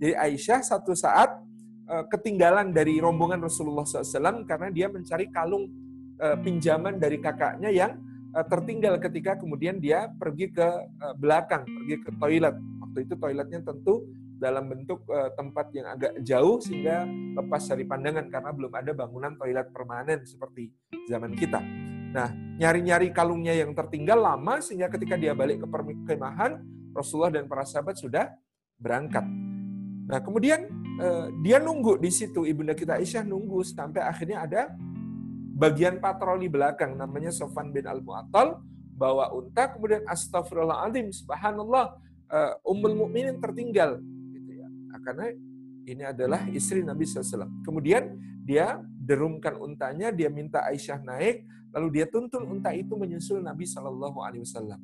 Jadi 0.00 0.16
Aisyah 0.16 0.64
satu 0.64 0.96
saat 0.96 1.28
eh, 1.84 2.04
ketinggalan 2.08 2.72
dari 2.72 2.96
rombongan 2.96 3.44
Rasulullah 3.44 3.84
SAW 3.84 4.48
karena 4.48 4.72
dia 4.72 4.88
mencari 4.88 5.28
kalung 5.28 5.68
eh, 6.16 6.36
pinjaman 6.40 6.96
dari 6.96 7.20
kakaknya 7.20 7.68
yang 7.68 8.00
eh, 8.32 8.46
tertinggal 8.48 8.96
ketika 8.96 9.36
kemudian 9.36 9.76
dia 9.76 10.08
pergi 10.16 10.48
ke 10.48 10.68
belakang, 11.20 11.68
pergi 11.68 11.96
ke 12.00 12.10
toilet. 12.16 12.56
Waktu 12.80 12.98
itu 13.04 13.14
toiletnya 13.20 13.60
tentu 13.60 14.08
dalam 14.40 14.72
bentuk 14.72 15.04
tempat 15.36 15.68
yang 15.76 15.92
agak 15.92 16.16
jauh 16.24 16.56
sehingga 16.64 17.04
lepas 17.36 17.60
dari 17.60 17.84
pandangan 17.84 18.24
karena 18.32 18.50
belum 18.56 18.72
ada 18.72 18.96
bangunan 18.96 19.36
toilet 19.36 19.68
permanen 19.68 20.24
seperti 20.24 20.72
zaman 21.12 21.36
kita. 21.36 21.60
Nah, 22.16 22.32
nyari-nyari 22.56 23.12
kalungnya 23.12 23.52
yang 23.52 23.76
tertinggal 23.76 24.16
lama 24.16 24.64
sehingga 24.64 24.88
ketika 24.88 25.20
dia 25.20 25.36
balik 25.36 25.60
ke 25.60 25.68
perkemahan, 25.68 26.56
Rasulullah 26.96 27.36
dan 27.36 27.44
para 27.52 27.68
sahabat 27.68 28.00
sudah 28.00 28.32
berangkat. 28.80 29.49
Nah, 30.10 30.18
kemudian 30.18 30.66
uh, 30.98 31.30
dia 31.38 31.62
nunggu 31.62 32.02
di 32.02 32.10
situ, 32.10 32.42
ibunda 32.42 32.74
kita 32.74 32.98
Aisyah 32.98 33.22
nunggu 33.22 33.62
sampai 33.62 34.02
akhirnya 34.02 34.42
ada 34.42 34.74
bagian 35.54 36.02
patroli 36.02 36.50
belakang 36.50 36.98
namanya 36.98 37.30
Sofan 37.30 37.70
bin 37.70 37.86
Al-Mu'attal 37.86 38.58
bawa 38.98 39.30
unta 39.32 39.70
kemudian 39.70 40.02
astagfirullahaladzim 40.04 41.14
subhanallah 41.14 41.94
uh, 42.28 42.52
Ummul 42.66 42.96
Mukminin 42.96 43.38
tertinggal 43.38 44.02
karena 45.00 45.32
ini 45.88 46.02
adalah 46.04 46.46
istri 46.52 46.84
Nabi 46.84 47.08
SAW. 47.08 47.64
Kemudian 47.64 48.14
dia 48.44 48.78
derumkan 49.00 49.56
untanya, 49.58 50.12
dia 50.12 50.28
minta 50.28 50.62
Aisyah 50.68 51.02
naik, 51.02 51.48
lalu 51.72 52.00
dia 52.00 52.06
tuntun 52.06 52.46
unta 52.46 52.70
itu 52.76 52.94
menyusul 52.94 53.40
Nabi 53.42 53.66
Shallallahu 53.66 54.18
Alaihi 54.22 54.44
Wasallam. 54.44 54.80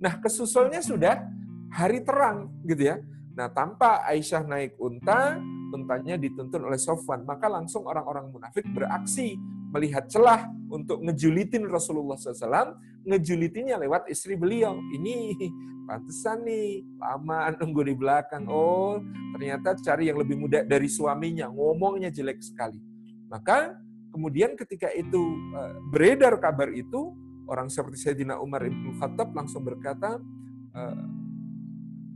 Nah 0.00 0.18
kesusulnya 0.20 0.82
sudah 0.82 1.22
hari 1.70 2.02
terang 2.02 2.50
gitu 2.66 2.92
ya. 2.92 2.96
Nah 3.34 3.48
tanpa 3.50 4.02
Aisyah 4.06 4.42
naik 4.46 4.74
unta, 4.80 5.38
untanya 5.70 6.18
dituntun 6.18 6.66
oleh 6.66 6.78
Sofwan, 6.78 7.22
maka 7.22 7.46
langsung 7.46 7.86
orang-orang 7.86 8.30
munafik 8.34 8.66
beraksi 8.74 9.38
melihat 9.70 10.10
celah 10.10 10.50
untuk 10.66 10.98
ngejulitin 11.02 11.62
Rasulullah 11.70 12.18
SAW, 12.18 12.74
ngejulitinya 13.06 13.78
lewat 13.78 14.10
istri 14.10 14.34
beliau. 14.34 14.74
Ini 14.90 15.38
pantesan 15.86 16.42
nih, 16.42 16.82
lama 16.98 17.50
nunggu 17.58 17.82
di 17.86 17.94
belakang. 17.94 18.50
Oh, 18.50 18.98
ternyata 19.38 19.78
cari 19.78 20.10
yang 20.10 20.18
lebih 20.18 20.36
muda 20.38 20.66
dari 20.66 20.90
suaminya, 20.90 21.46
ngomongnya 21.50 22.10
jelek 22.10 22.42
sekali. 22.42 22.78
Maka 23.30 23.78
kemudian 24.10 24.58
ketika 24.58 24.90
itu 24.90 25.22
eh, 25.54 25.74
beredar 25.94 26.34
kabar 26.42 26.70
itu, 26.74 27.14
orang 27.46 27.70
seperti 27.70 28.10
Sayyidina 28.10 28.42
Umar 28.42 28.66
Ibn 28.66 28.98
Khattab 28.98 29.30
langsung 29.34 29.62
berkata, 29.62 30.18
eh, 30.74 31.19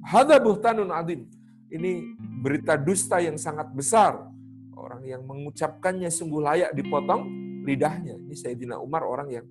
Hada 0.05 0.37
buhtanun 0.37 0.93
adim. 0.93 1.25
Ini 1.73 2.15
berita 2.45 2.77
dusta 2.77 3.19
yang 3.25 3.41
sangat 3.41 3.73
besar. 3.73 4.21
Orang 4.77 5.01
yang 5.09 5.25
mengucapkannya 5.25 6.13
sungguh 6.13 6.45
layak 6.45 6.77
dipotong 6.77 7.25
lidahnya. 7.65 8.21
Ini 8.21 8.35
Sayyidina 8.37 8.77
Umar 8.77 9.09
orang 9.09 9.33
yang 9.33 9.47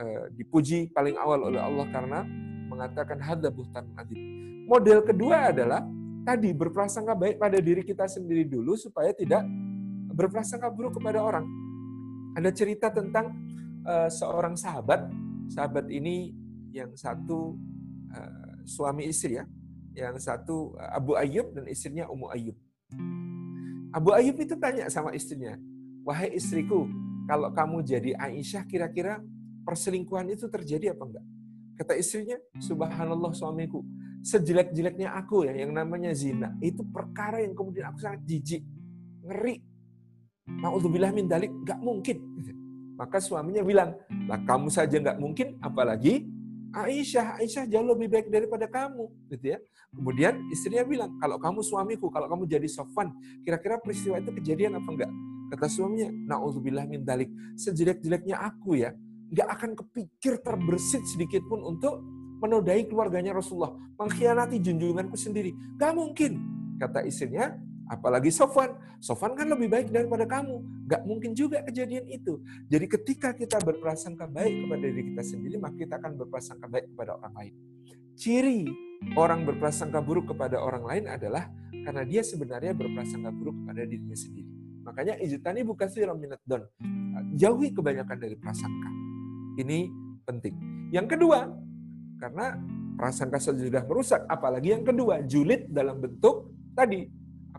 uh, 0.00 0.32
dipuji 0.32 0.88
paling 0.96 1.14
awal 1.20 1.52
oleh 1.52 1.60
Allah 1.60 1.86
karena 1.92 2.24
mengatakan 2.72 3.20
hada 3.20 3.52
buhtan 3.52 3.84
adib. 4.00 4.16
Model 4.64 5.04
kedua 5.04 5.52
adalah 5.52 5.84
tadi 6.24 6.56
berprasangka 6.56 7.12
baik 7.12 7.36
pada 7.36 7.60
diri 7.60 7.84
kita 7.84 8.08
sendiri 8.08 8.48
dulu 8.48 8.76
supaya 8.80 9.12
tidak 9.12 9.44
berprasangka 10.16 10.72
buruk 10.72 10.96
kepada 11.00 11.20
orang. 11.20 11.44
Ada 12.32 12.48
cerita 12.56 12.88
tentang 12.88 13.36
uh, 13.84 14.08
seorang 14.08 14.56
sahabat. 14.56 15.04
Sahabat 15.52 15.88
ini 15.92 16.32
yang 16.72 16.92
satu 16.96 17.56
uh, 18.12 18.60
suami 18.68 19.08
istri 19.08 19.40
ya, 19.40 19.48
yang 19.98 20.14
satu 20.22 20.78
Abu 20.78 21.18
Ayyub 21.18 21.50
dan 21.58 21.66
istrinya 21.66 22.06
Ummu 22.06 22.30
Ayyub. 22.30 22.56
Abu 23.90 24.14
Ayyub 24.14 24.38
itu 24.38 24.54
tanya 24.54 24.86
sama 24.86 25.10
istrinya, 25.10 25.58
wahai 26.06 26.30
istriku, 26.38 26.86
kalau 27.26 27.50
kamu 27.50 27.82
jadi 27.82 28.14
Aisyah, 28.14 28.62
kira-kira 28.70 29.18
perselingkuhan 29.66 30.30
itu 30.30 30.46
terjadi 30.46 30.94
apa 30.94 31.02
enggak? 31.02 31.24
Kata 31.82 31.92
istrinya, 31.98 32.38
subhanallah 32.62 33.34
suamiku, 33.34 33.82
sejelek-jeleknya 34.22 35.12
aku 35.18 35.50
ya, 35.50 35.58
yang 35.58 35.74
namanya 35.74 36.14
zina, 36.14 36.54
itu 36.62 36.86
perkara 36.88 37.42
yang 37.42 37.58
kemudian 37.58 37.90
aku 37.90 37.98
sangat 37.98 38.22
jijik, 38.22 38.62
ngeri. 39.26 39.60
Na'udzubillah 40.48 41.12
min 41.12 41.28
dalik, 41.28 41.52
nggak 41.52 41.80
mungkin. 41.82 42.16
Maka 42.96 43.20
suaminya 43.20 43.62
bilang, 43.62 43.94
lah 44.26 44.40
kamu 44.42 44.68
saja 44.72 44.96
nggak 44.98 45.18
mungkin, 45.20 45.60
apalagi 45.60 46.26
Aisyah, 46.74 47.40
Aisyah 47.40 47.64
jauh 47.68 47.86
lebih 47.86 48.12
baik 48.12 48.28
daripada 48.28 48.68
kamu, 48.68 49.08
gitu 49.32 49.56
ya. 49.56 49.58
Kemudian 49.88 50.36
istrinya 50.52 50.84
bilang, 50.84 51.10
kalau 51.16 51.40
kamu 51.40 51.60
suamiku, 51.64 52.12
kalau 52.12 52.28
kamu 52.28 52.44
jadi 52.44 52.68
sofan, 52.68 53.12
kira-kira 53.40 53.80
peristiwa 53.80 54.20
itu 54.20 54.30
kejadian 54.36 54.76
apa 54.76 54.88
enggak? 54.92 55.10
Kata 55.48 55.66
suaminya, 55.66 56.12
na'udzubillah 56.12 56.84
min 56.84 57.08
dalik, 57.08 57.32
sejelek-jeleknya 57.56 58.36
aku 58.36 58.76
ya, 58.84 58.92
nggak 59.32 59.48
akan 59.48 59.70
kepikir 59.80 60.44
terbersit 60.44 61.04
sedikit 61.08 61.40
pun 61.48 61.64
untuk 61.64 62.04
menodai 62.38 62.86
keluarganya 62.86 63.34
Rasulullah, 63.34 63.74
mengkhianati 63.98 64.62
junjunganku 64.62 65.18
sendiri. 65.18 65.56
Gak 65.74 65.90
mungkin, 65.96 66.38
kata 66.78 67.02
istrinya, 67.02 67.50
Apalagi 67.88 68.28
Sofwan. 68.28 68.76
Sofwan 69.00 69.32
kan 69.32 69.48
lebih 69.48 69.72
baik 69.72 69.88
daripada 69.88 70.28
kamu. 70.28 70.84
Gak 70.84 71.02
mungkin 71.08 71.32
juga 71.32 71.64
kejadian 71.64 72.04
itu. 72.08 72.40
Jadi 72.68 72.86
ketika 72.86 73.32
kita 73.32 73.56
berprasangka 73.64 74.28
baik 74.28 74.68
kepada 74.68 74.84
diri 74.84 75.02
kita 75.12 75.22
sendiri, 75.24 75.56
maka 75.56 75.76
kita 75.80 75.96
akan 75.96 76.12
berprasangka 76.20 76.66
baik 76.68 76.86
kepada 76.92 77.16
orang 77.16 77.34
lain. 77.34 77.54
Ciri 78.18 78.60
orang 79.16 79.48
berprasangka 79.48 80.04
buruk 80.04 80.36
kepada 80.36 80.60
orang 80.60 80.84
lain 80.84 81.04
adalah 81.08 81.48
karena 81.72 82.02
dia 82.04 82.20
sebenarnya 82.20 82.76
berprasangka 82.76 83.30
buruk 83.32 83.56
kepada 83.64 83.82
dirinya 83.88 84.18
sendiri. 84.18 84.50
Makanya 84.84 85.14
ijtani 85.20 85.60
bukan 85.64 85.88
minat 86.16 86.40
don. 86.44 86.64
Jauhi 87.36 87.72
kebanyakan 87.72 88.16
dari 88.18 88.36
prasangka. 88.36 88.90
Ini 89.60 89.88
penting. 90.24 90.54
Yang 90.92 91.16
kedua, 91.16 91.44
karena 92.18 92.56
prasangka 92.98 93.38
sudah 93.38 93.84
merusak, 93.86 94.24
apalagi 94.26 94.74
yang 94.74 94.82
kedua, 94.82 95.22
julid 95.22 95.70
dalam 95.70 96.02
bentuk 96.02 96.50
tadi 96.74 97.17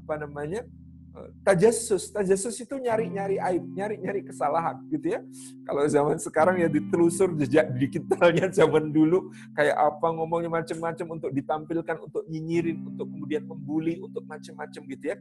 apa 0.09 0.25
namanya 0.25 0.65
eh, 1.13 1.29
tajasus. 1.45 2.09
Tajasus 2.09 2.57
itu 2.57 2.73
nyari 2.81 3.13
nyari 3.13 3.37
aib 3.37 3.61
nyari 3.77 4.01
nyari 4.01 4.25
kesalahan 4.25 4.81
gitu 4.89 5.13
ya. 5.13 5.21
Kalau 5.69 5.85
zaman 5.85 6.17
sekarang 6.17 6.57
ya 6.57 6.65
ditelusur 6.65 7.37
jejak 7.37 7.69
digitalnya 7.77 8.49
zaman 8.65 8.89
dulu 8.89 9.29
kayak 9.53 9.77
apa 9.77 10.07
ngomongnya 10.09 10.49
macam-macam 10.49 11.21
untuk 11.21 11.29
ditampilkan 11.29 11.97
untuk 12.01 12.25
nyinyirin 12.25 12.81
untuk 12.89 13.05
kemudian 13.05 13.45
membuli 13.45 14.01
untuk 14.01 14.25
macam-macam 14.25 14.81
gitu 14.89 15.05
ya. 15.13 15.15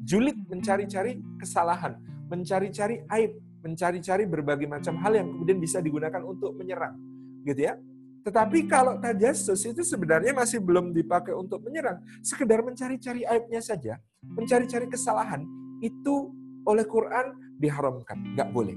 Julid 0.00 0.40
mencari-cari 0.48 1.20
kesalahan 1.36 2.00
mencari-cari 2.32 3.04
aib 3.20 3.36
mencari-cari 3.60 4.24
berbagai 4.24 4.64
macam 4.64 4.96
hal 5.04 5.12
yang 5.20 5.28
kemudian 5.28 5.60
bisa 5.60 5.84
digunakan 5.84 6.24
untuk 6.24 6.56
menyerang 6.56 6.96
gitu 7.44 7.68
ya 7.68 7.76
tetapi 8.20 8.68
kalau 8.68 9.00
tajasus 9.00 9.64
itu 9.64 9.80
sebenarnya 9.80 10.36
masih 10.36 10.60
belum 10.60 10.92
dipakai 10.92 11.32
untuk 11.32 11.64
menyerang, 11.64 12.04
sekedar 12.20 12.60
mencari-cari 12.60 13.24
aibnya 13.24 13.64
saja, 13.64 13.96
mencari-cari 14.20 14.84
kesalahan, 14.92 15.40
itu 15.80 16.28
oleh 16.68 16.84
Quran 16.84 17.32
diharamkan, 17.56 18.36
nggak 18.36 18.52
boleh. 18.52 18.76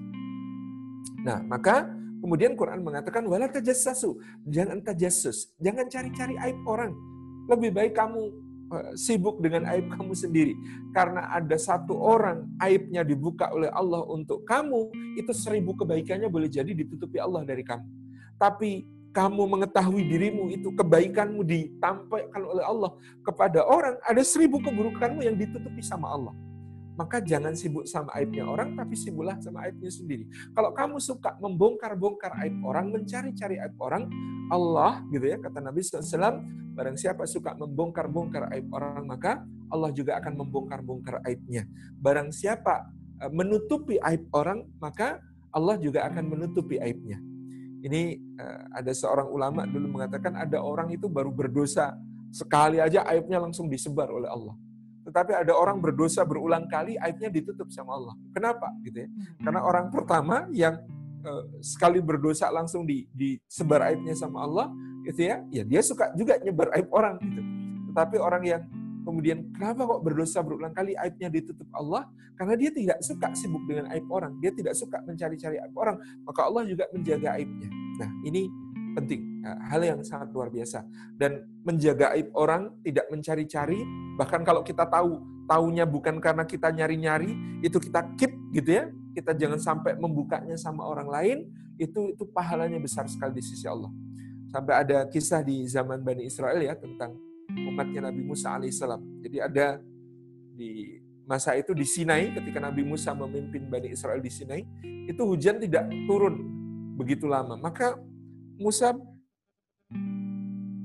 Nah, 1.27 1.43
maka 1.43 1.91
kemudian 2.23 2.55
Quran 2.55 2.83
mengatakan 2.83 3.27
wala 3.27 3.51
tajassasu, 3.51 4.15
jangan 4.47 4.79
tajasus, 4.79 5.51
jangan 5.59 5.91
cari-cari 5.91 6.39
aib 6.47 6.59
orang. 6.63 6.95
Lebih 7.51 7.75
baik 7.75 7.99
kamu 7.99 8.21
eh, 8.71 8.91
sibuk 8.95 9.43
dengan 9.43 9.67
aib 9.75 9.91
kamu 9.91 10.15
sendiri. 10.15 10.55
Karena 10.95 11.27
ada 11.35 11.59
satu 11.59 11.99
orang 11.99 12.47
aibnya 12.63 13.03
dibuka 13.03 13.51
oleh 13.51 13.67
Allah 13.75 14.07
untuk 14.07 14.47
kamu, 14.47 14.87
itu 15.19 15.35
seribu 15.35 15.75
kebaikannya 15.75 16.31
boleh 16.31 16.47
jadi 16.47 16.71
ditutupi 16.71 17.19
Allah 17.19 17.43
dari 17.43 17.67
kamu. 17.67 17.83
Tapi 18.39 19.02
kamu 19.13 19.45
mengetahui 19.45 20.09
dirimu 20.09 20.49
itu 20.49 20.73
kebaikanmu 20.73 21.45
ditampilkan 21.45 22.41
oleh 22.41 22.65
Allah 22.65 22.91
kepada 23.21 23.61
orang, 23.61 23.95
ada 24.01 24.25
seribu 24.25 24.57
keburukanmu 24.57 25.21
yang 25.21 25.37
ditutupi 25.37 25.85
sama 25.85 26.09
Allah. 26.09 26.33
Maka 26.93 27.21
jangan 27.21 27.57
sibuk 27.57 27.89
sama 27.89 28.13
aibnya 28.13 28.45
orang, 28.45 28.77
tapi 28.77 28.93
sibuklah 28.93 29.37
sama 29.41 29.65
aibnya 29.65 29.89
sendiri. 29.89 30.29
Kalau 30.53 30.73
kamu 30.73 30.97
suka 31.01 31.37
membongkar-bongkar 31.41 32.37
aib 32.45 32.57
orang, 32.65 32.93
mencari-cari 32.93 33.57
aib 33.61 33.77
orang, 33.81 34.09
Allah, 34.49 35.01
gitu 35.09 35.25
ya, 35.25 35.37
kata 35.41 35.57
Nabi 35.57 35.81
SAW, 35.81 36.41
barang 36.73 36.97
siapa 36.97 37.25
suka 37.25 37.57
membongkar-bongkar 37.57 38.49
aib 38.53 38.69
orang, 38.73 39.09
maka 39.09 39.41
Allah 39.73 39.89
juga 39.89 40.21
akan 40.21 40.45
membongkar-bongkar 40.45 41.25
aibnya. 41.25 41.65
Barang 41.97 42.29
siapa 42.29 42.89
eh, 43.21 43.31
menutupi 43.33 43.97
aib 43.97 44.29
orang, 44.33 44.61
maka 44.77 45.17
Allah 45.49 45.77
juga 45.81 46.05
akan 46.05 46.29
menutupi 46.29 46.77
aibnya. 46.77 47.17
Ini 47.83 48.01
eh, 48.15 48.61
ada 48.71 48.91
seorang 48.95 49.27
ulama 49.27 49.67
dulu 49.67 49.99
mengatakan 49.99 50.39
ada 50.39 50.63
orang 50.63 50.87
itu 50.95 51.11
baru 51.11 51.29
berdosa 51.35 51.91
sekali 52.31 52.79
aja 52.79 53.03
aibnya 53.03 53.43
langsung 53.43 53.67
disebar 53.67 54.07
oleh 54.07 54.31
Allah. 54.31 54.55
Tetapi 55.03 55.35
ada 55.35 55.51
orang 55.51 55.83
berdosa 55.83 56.23
berulang 56.23 56.63
kali 56.71 56.95
aibnya 56.95 57.27
ditutup 57.27 57.67
sama 57.75 57.99
Allah. 57.99 58.15
Kenapa? 58.31 58.71
Gitu 58.87 59.03
ya. 59.03 59.09
Karena 59.43 59.61
orang 59.67 59.91
pertama 59.91 60.47
yang 60.55 60.79
eh, 61.27 61.43
sekali 61.59 61.99
berdosa 61.99 62.47
langsung 62.47 62.87
di, 62.87 63.03
disebar 63.11 63.91
aibnya 63.91 64.15
sama 64.15 64.47
Allah, 64.47 64.71
gitu 65.03 65.27
ya, 65.27 65.43
ya 65.51 65.63
dia 65.67 65.81
suka 65.83 66.15
juga 66.15 66.39
nyebar 66.39 66.71
aib 66.79 66.87
orang 66.95 67.19
gitu. 67.19 67.41
Tetapi 67.91 68.15
orang 68.15 68.43
yang 68.47 68.61
kemudian 69.03 69.51
kenapa 69.53 69.85
kok 69.85 70.01
berdosa 70.01 70.39
berulang 70.41 70.73
kali 70.73 70.97
aibnya 70.97 71.29
ditutup 71.29 71.67
Allah? 71.75 72.09
Karena 72.33 72.57
dia 72.57 72.73
tidak 72.73 72.99
suka 73.05 73.29
sibuk 73.37 73.61
dengan 73.69 73.93
aib 73.93 74.09
orang, 74.09 74.33
dia 74.41 74.49
tidak 74.49 74.73
suka 74.73 75.03
mencari-cari 75.05 75.61
aib 75.61 75.75
orang, 75.77 76.01
maka 76.25 76.41
Allah 76.49 76.65
juga 76.65 76.89
menjaga 76.89 77.37
aibnya. 77.37 77.69
Nah, 78.01 78.09
ini 78.25 78.49
penting, 78.97 79.21
nah, 79.41 79.57
hal 79.69 79.81
yang 79.85 79.99
sangat 80.01 80.33
luar 80.33 80.49
biasa. 80.49 80.81
Dan 81.13 81.45
menjaga 81.61 82.13
aib 82.17 82.33
orang, 82.33 82.73
tidak 82.81 83.05
mencari-cari, 83.13 83.85
bahkan 84.17 84.41
kalau 84.41 84.65
kita 84.65 84.85
tahu, 84.89 85.21
tahunya 85.45 85.85
bukan 85.85 86.17
karena 86.17 86.45
kita 86.45 86.73
nyari-nyari, 86.73 87.61
itu 87.61 87.77
kita 87.77 88.01
keep 88.17 88.33
gitu 88.49 88.81
ya, 88.81 88.89
kita 89.13 89.37
jangan 89.37 89.61
sampai 89.61 89.93
membukanya 89.97 90.57
sama 90.57 90.89
orang 90.89 91.09
lain, 91.09 91.37
itu 91.77 92.13
itu 92.13 92.23
pahalanya 92.33 92.81
besar 92.81 93.05
sekali 93.09 93.41
di 93.41 93.43
sisi 93.45 93.69
Allah. 93.69 93.93
Sampai 94.53 94.73
ada 94.85 95.05
kisah 95.09 95.41
di 95.41 95.65
zaman 95.65 96.01
Bani 96.05 96.29
Israel 96.29 96.61
ya 96.61 96.77
tentang 96.77 97.17
umatnya 97.69 98.09
Nabi 98.09 98.21
Musa 98.25 98.57
alaihissalam. 98.57 99.01
Jadi 99.21 99.37
ada 99.39 99.77
di 100.53 101.01
masa 101.23 101.55
itu 101.55 101.71
di 101.71 101.87
Sinai 101.87 102.33
ketika 102.35 102.59
Nabi 102.59 102.83
Musa 102.83 103.15
memimpin 103.15 103.67
Bani 103.69 103.93
Israel 103.93 104.19
di 104.19 104.31
Sinai, 104.31 104.65
itu 105.07 105.21
hujan 105.23 105.57
tidak 105.61 105.87
turun 106.05 106.35
begitu 106.99 107.25
lama. 107.25 107.57
Maka 107.57 107.97
Musa 108.57 108.93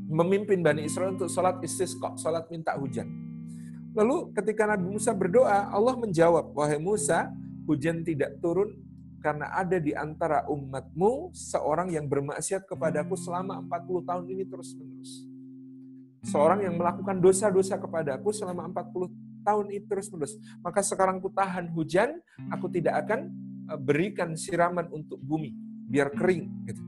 memimpin 0.08 0.64
Bani 0.64 0.88
Israel 0.88 1.14
untuk 1.14 1.28
sholat 1.28 1.60
istisqa, 1.60 2.16
sholat 2.16 2.48
minta 2.48 2.74
hujan. 2.78 3.06
Lalu 3.92 4.32
ketika 4.32 4.64
Nabi 4.64 4.88
Musa 4.88 5.12
berdoa, 5.12 5.68
Allah 5.68 5.94
menjawab, 5.98 6.54
Wahai 6.54 6.80
Musa, 6.80 7.28
hujan 7.68 8.00
tidak 8.06 8.40
turun 8.40 8.72
karena 9.18 9.50
ada 9.52 9.76
di 9.82 9.92
antara 9.92 10.46
umatmu 10.46 11.34
seorang 11.34 11.90
yang 11.90 12.06
bermaksiat 12.06 12.64
kepadaku 12.64 13.18
selama 13.18 13.58
40 13.66 14.08
tahun 14.08 14.24
ini 14.30 14.44
terus-menerus 14.46 15.27
seorang 16.24 16.66
yang 16.66 16.74
melakukan 16.74 17.22
dosa-dosa 17.22 17.78
kepadaku 17.78 18.34
selama 18.34 18.66
40 18.70 19.44
tahun 19.46 19.66
itu 19.72 19.86
terus-menerus. 19.86 20.36
Maka 20.60 20.82
sekarang 20.82 21.22
ku 21.22 21.30
tahan 21.30 21.70
hujan, 21.72 22.18
aku 22.50 22.68
tidak 22.68 23.06
akan 23.06 23.30
e, 23.70 23.74
berikan 23.78 24.34
siraman 24.34 24.90
untuk 24.90 25.16
bumi, 25.22 25.54
biar 25.88 26.12
kering. 26.12 26.44
Gitu. 26.68 26.82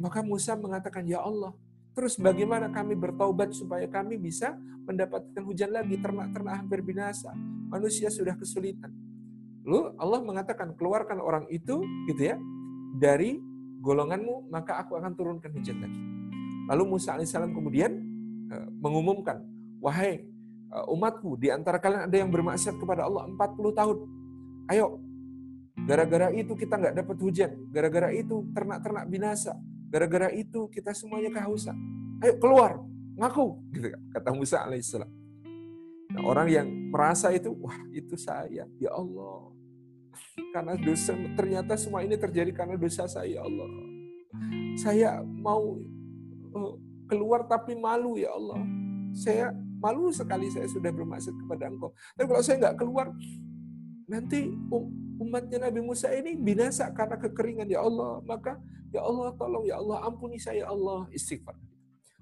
Maka 0.00 0.24
Musa 0.24 0.54
mengatakan, 0.56 1.04
Ya 1.04 1.20
Allah, 1.20 1.52
terus 1.92 2.16
bagaimana 2.16 2.72
kami 2.72 2.96
bertaubat 2.96 3.52
supaya 3.52 3.84
kami 3.88 4.16
bisa 4.16 4.56
mendapatkan 4.86 5.42
hujan 5.42 5.74
lagi, 5.74 5.98
ternak-ternak 5.98 6.54
hampir 6.62 6.80
binasa, 6.80 7.34
manusia 7.68 8.08
sudah 8.08 8.38
kesulitan. 8.38 8.92
Lalu 9.66 9.98
Allah 9.98 10.20
mengatakan, 10.22 10.78
keluarkan 10.78 11.18
orang 11.18 11.50
itu, 11.50 11.82
gitu 12.06 12.22
ya, 12.22 12.38
dari 12.96 13.34
golonganmu, 13.82 14.46
maka 14.46 14.78
aku 14.78 14.94
akan 14.94 15.12
turunkan 15.18 15.50
hujan 15.50 15.82
lagi. 15.82 16.15
Lalu 16.66 16.82
Musa 16.98 17.14
alaihissalam 17.14 17.54
kemudian 17.54 17.92
eh, 18.50 18.66
mengumumkan, 18.82 19.42
wahai 19.78 20.26
eh, 20.70 20.86
umatku, 20.90 21.38
di 21.38 21.48
antara 21.54 21.78
kalian 21.78 22.10
ada 22.10 22.16
yang 22.16 22.30
bermaksiat 22.30 22.74
kepada 22.76 23.06
Allah 23.06 23.30
40 23.30 23.78
tahun. 23.78 23.96
Ayo, 24.66 24.98
gara-gara 25.86 26.34
itu 26.34 26.52
kita 26.58 26.74
nggak 26.74 26.94
dapat 27.06 27.16
hujan, 27.22 27.50
gara-gara 27.70 28.10
itu 28.10 28.42
ternak-ternak 28.50 29.06
binasa, 29.06 29.54
gara-gara 29.86 30.28
itu 30.34 30.66
kita 30.74 30.90
semuanya 30.90 31.30
kehausan. 31.30 31.78
Ayo 32.18 32.34
keluar, 32.42 32.82
ngaku, 33.14 33.46
gitu 33.70 33.94
kata 34.10 34.30
Musa 34.34 34.66
alaihissalam. 34.66 35.10
Nah, 36.16 36.22
orang 36.22 36.48
yang 36.48 36.68
merasa 36.90 37.30
itu, 37.30 37.54
wah 37.60 37.76
itu 37.94 38.18
saya, 38.18 38.66
ya 38.80 38.90
Allah. 38.90 39.54
karena 40.56 40.72
dosa 40.80 41.12
ternyata 41.36 41.76
semua 41.76 42.00
ini 42.00 42.16
terjadi 42.16 42.48
karena 42.48 42.80
dosa 42.80 43.04
saya 43.04 43.36
ya 43.36 43.40
Allah. 43.44 43.68
Saya 44.80 45.20
mau 45.20 45.76
keluar 47.06 47.46
tapi 47.46 47.78
malu 47.78 48.18
ya 48.18 48.34
Allah. 48.34 48.60
Saya 49.16 49.54
malu 49.80 50.12
sekali 50.12 50.50
saya 50.52 50.68
sudah 50.68 50.92
bermaksud 50.92 51.32
kepada 51.32 51.70
Engkau. 51.70 51.94
Tapi 52.16 52.26
kalau 52.28 52.42
saya 52.42 52.56
nggak 52.60 52.76
keluar, 52.76 53.06
nanti 54.08 54.52
umatnya 55.20 55.68
Nabi 55.70 55.80
Musa 55.80 56.12
ini 56.12 56.36
binasa 56.36 56.90
karena 56.92 57.16
kekeringan 57.16 57.68
ya 57.70 57.80
Allah. 57.84 58.20
Maka 58.26 58.60
ya 58.92 59.00
Allah 59.02 59.32
tolong 59.36 59.64
ya 59.64 59.80
Allah 59.80 60.04
ampuni 60.04 60.36
saya 60.36 60.66
ya 60.66 60.68
Allah 60.72 61.08
istighfar. 61.12 61.56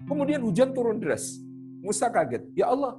Kemudian 0.05 0.43
hujan 0.43 0.75
turun 0.75 0.99
deras. 0.99 1.39
Musa 1.79 2.09
kaget. 2.11 2.43
Ya 2.57 2.67
Allah, 2.71 2.97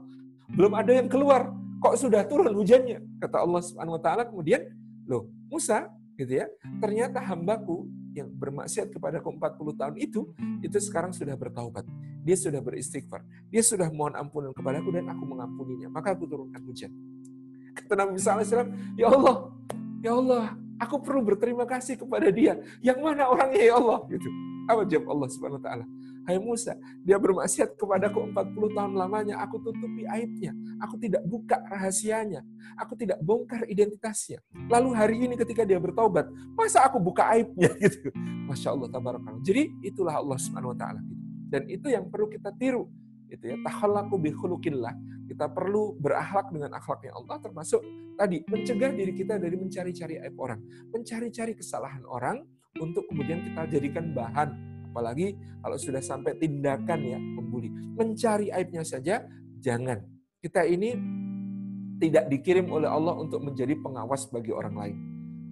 belum 0.53 0.73
ada 0.73 0.93
yang 0.95 1.09
keluar. 1.11 1.53
Kok 1.83 1.97
sudah 2.01 2.25
turun 2.25 2.57
hujannya? 2.57 3.05
Kata 3.21 3.45
Allah 3.45 3.61
Subhanahu 3.61 4.01
wa 4.01 4.03
taala 4.03 4.23
kemudian, 4.25 4.65
"Loh, 5.05 5.29
Musa, 5.53 5.93
gitu 6.17 6.33
ya. 6.43 6.47
Ternyata 6.81 7.21
hambaku 7.21 7.85
yang 8.17 8.33
bermaksiat 8.33 8.89
kepada 8.89 9.21
aku 9.21 9.37
40 9.37 9.77
tahun 9.77 9.95
itu, 10.01 10.33
itu 10.65 10.79
sekarang 10.81 11.13
sudah 11.13 11.37
bertaubat. 11.37 11.85
Dia 12.25 12.35
sudah 12.35 12.65
beristighfar. 12.65 13.23
Dia 13.53 13.61
sudah 13.61 13.93
mohon 13.93 14.17
ampunan 14.17 14.57
kepadaku 14.57 14.89
dan 14.97 15.13
aku 15.13 15.23
mengampuninya. 15.29 15.93
Maka 15.93 16.17
aku 16.17 16.25
turunkan 16.25 16.59
hujan. 16.65 16.91
Kata 17.77 17.93
Nabi 17.93 18.17
SAW, 18.17 18.73
Ya 18.97 19.13
Allah, 19.13 19.37
Ya 20.01 20.13
Allah, 20.17 20.45
aku 20.81 20.97
perlu 21.05 21.21
berterima 21.23 21.69
kasih 21.69 22.01
kepada 22.01 22.33
dia. 22.33 22.57
Yang 22.81 22.99
mana 23.05 23.29
orangnya 23.29 23.63
ya 23.63 23.75
Allah? 23.77 24.01
Gitu. 24.09 24.29
Apa 24.67 24.83
jawab 24.89 25.07
Allah 25.13 25.29
Subhanahu 25.31 25.61
Wa 25.61 25.65
Taala? 25.69 25.85
Hai 26.27 26.43
Musa, 26.43 26.75
dia 27.07 27.23
bermaksiat 27.23 27.79
kepadaku 27.79 28.35
40 28.35 28.75
tahun 28.75 28.93
lamanya, 28.99 29.39
aku 29.47 29.63
tutupi 29.63 30.11
aibnya. 30.11 30.51
Aku 30.83 30.99
tidak 30.99 31.23
buka 31.23 31.63
rahasianya. 31.71 32.43
Aku 32.83 32.99
tidak 32.99 33.23
bongkar 33.23 33.63
identitasnya. 33.71 34.43
Lalu 34.67 34.91
hari 34.91 35.17
ini 35.23 35.39
ketika 35.39 35.63
dia 35.63 35.79
bertobat, 35.79 36.27
masa 36.59 36.83
aku 36.83 36.99
buka 36.99 37.31
aibnya 37.31 37.71
gitu. 37.83 38.11
Masya 38.51 38.75
Allah, 38.75 38.91
tabarakallah. 38.91 39.39
Jadi 39.47 39.71
itulah 39.87 40.19
Allah 40.19 40.35
Subhanahu 40.35 40.75
wa 40.75 40.79
taala 40.79 40.99
Dan 41.47 41.71
itu 41.71 41.95
yang 41.95 42.11
perlu 42.11 42.27
kita 42.27 42.51
tiru. 42.59 42.91
Itu 43.31 43.47
ya, 43.47 43.57
tahallaku 43.63 44.19
bi 44.19 44.35
Kita 45.31 45.47
perlu 45.47 45.95
berakhlak 45.95 46.51
dengan 46.51 46.75
akhlaknya 46.75 47.15
Allah 47.15 47.39
termasuk 47.39 47.87
tadi 48.19 48.43
mencegah 48.51 48.91
diri 48.91 49.15
kita 49.15 49.39
dari 49.39 49.55
mencari-cari 49.55 50.19
aib 50.27 50.35
orang, 50.43 50.59
mencari-cari 50.91 51.55
kesalahan 51.55 52.03
orang 52.03 52.43
untuk 52.83 53.07
kemudian 53.07 53.47
kita 53.47 53.63
jadikan 53.71 54.11
bahan 54.11 54.76
Apalagi 54.97 55.37
kalau 55.61 55.77
sudah 55.77 56.01
sampai 56.01 56.41
tindakan 56.41 57.05
ya 57.05 57.21
membuli. 57.21 57.69
Mencari 57.69 58.49
aibnya 58.49 58.81
saja 58.81 59.21
jangan. 59.61 60.01
Kita 60.41 60.65
ini 60.65 60.97
tidak 62.01 62.33
dikirim 62.33 62.73
oleh 62.73 62.89
Allah 62.89 63.13
untuk 63.21 63.45
menjadi 63.45 63.77
pengawas 63.77 64.25
bagi 64.33 64.57
orang 64.57 64.73
lain. 64.73 64.97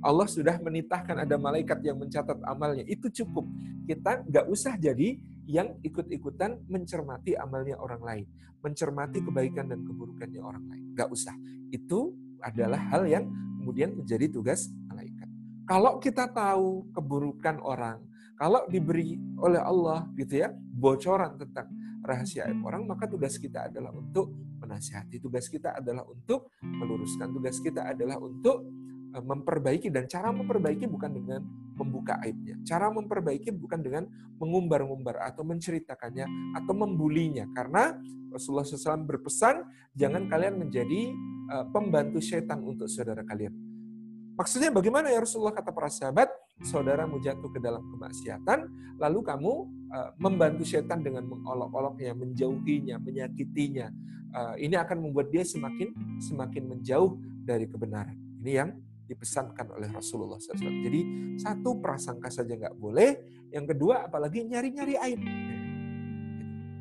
Allah 0.00 0.24
sudah 0.24 0.56
menitahkan 0.64 1.28
ada 1.28 1.36
malaikat 1.36 1.84
yang 1.84 2.00
mencatat 2.00 2.40
amalnya. 2.48 2.88
Itu 2.88 3.12
cukup. 3.12 3.44
Kita 3.84 4.24
nggak 4.24 4.48
usah 4.48 4.80
jadi 4.80 5.20
yang 5.44 5.76
ikut-ikutan 5.84 6.64
mencermati 6.64 7.36
amalnya 7.36 7.76
orang 7.76 8.00
lain. 8.00 8.24
Mencermati 8.64 9.20
kebaikan 9.20 9.68
dan 9.68 9.84
keburukannya 9.84 10.40
orang 10.40 10.64
lain. 10.72 10.96
Nggak 10.96 11.12
usah. 11.12 11.36
Itu 11.68 12.16
adalah 12.40 12.80
hal 12.96 13.04
yang 13.04 13.28
kemudian 13.60 13.92
menjadi 13.92 14.24
tugas 14.32 14.72
malaikat. 14.88 15.28
Kalau 15.68 16.00
kita 16.00 16.32
tahu 16.32 16.88
keburukan 16.96 17.60
orang, 17.60 18.00
kalau 18.34 18.66
diberi 18.66 19.16
oleh 19.38 19.62
Allah 19.62 20.06
gitu 20.18 20.42
ya 20.42 20.50
bocoran 20.54 21.38
tentang 21.38 21.70
rahasia 22.04 22.46
aib 22.46 22.60
orang, 22.62 22.84
maka 22.84 23.08
tugas 23.08 23.40
kita 23.40 23.72
adalah 23.72 23.90
untuk 23.96 24.36
menasihati. 24.60 25.18
Tugas 25.18 25.48
kita 25.48 25.80
adalah 25.80 26.04
untuk 26.04 26.52
meluruskan. 26.60 27.32
Tugas 27.32 27.56
kita 27.64 27.96
adalah 27.96 28.20
untuk 28.20 28.68
e, 29.10 29.18
memperbaiki 29.18 29.88
dan 29.88 30.04
cara 30.04 30.28
memperbaiki 30.30 30.84
bukan 30.84 31.10
dengan 31.10 31.40
membuka 31.74 32.20
aibnya. 32.20 32.60
Cara 32.62 32.92
memperbaiki 32.92 33.50
bukan 33.56 33.80
dengan 33.80 34.04
mengumbar-ngumbar 34.36 35.24
atau 35.24 35.42
menceritakannya 35.48 36.28
atau 36.60 36.74
membulinya. 36.76 37.48
Karena 37.56 37.96
Rasulullah 38.28 38.66
SAW 38.68 39.08
berpesan, 39.08 39.64
jangan 39.96 40.28
kalian 40.28 40.60
menjadi 40.60 41.00
e, 41.48 41.56
pembantu 41.72 42.20
setan 42.20 42.60
untuk 42.60 42.86
saudara 42.92 43.24
kalian. 43.24 43.63
Maksudnya 44.34 44.74
bagaimana 44.74 45.14
ya 45.14 45.22
Rasulullah 45.22 45.54
kata 45.54 45.70
para 45.70 45.86
sahabat, 45.86 46.26
saudaramu 46.66 47.22
jatuh 47.22 47.50
ke 47.54 47.62
dalam 47.62 47.86
kemaksiatan, 47.94 48.66
lalu 48.98 49.22
kamu 49.22 49.52
uh, 49.94 50.10
membantu 50.18 50.66
setan 50.66 51.06
dengan 51.06 51.22
mengolok-oloknya, 51.30 52.18
menjauhinya, 52.18 52.98
menyakitinya. 52.98 53.94
Uh, 54.34 54.58
ini 54.58 54.74
akan 54.74 55.06
membuat 55.06 55.30
dia 55.30 55.46
semakin 55.46 55.94
semakin 56.18 56.66
menjauh 56.66 57.14
dari 57.46 57.70
kebenaran. 57.70 58.18
Ini 58.42 58.52
yang 58.58 58.70
dipesankan 59.06 59.70
oleh 59.70 59.86
Rasulullah 59.94 60.40
SAW. 60.42 60.82
Jadi 60.82 61.00
satu 61.38 61.78
prasangka 61.78 62.32
saja 62.34 62.58
nggak 62.58 62.74
boleh, 62.74 63.22
yang 63.54 63.70
kedua 63.70 64.10
apalagi 64.10 64.42
nyari-nyari 64.42 64.98
aib. 64.98 65.22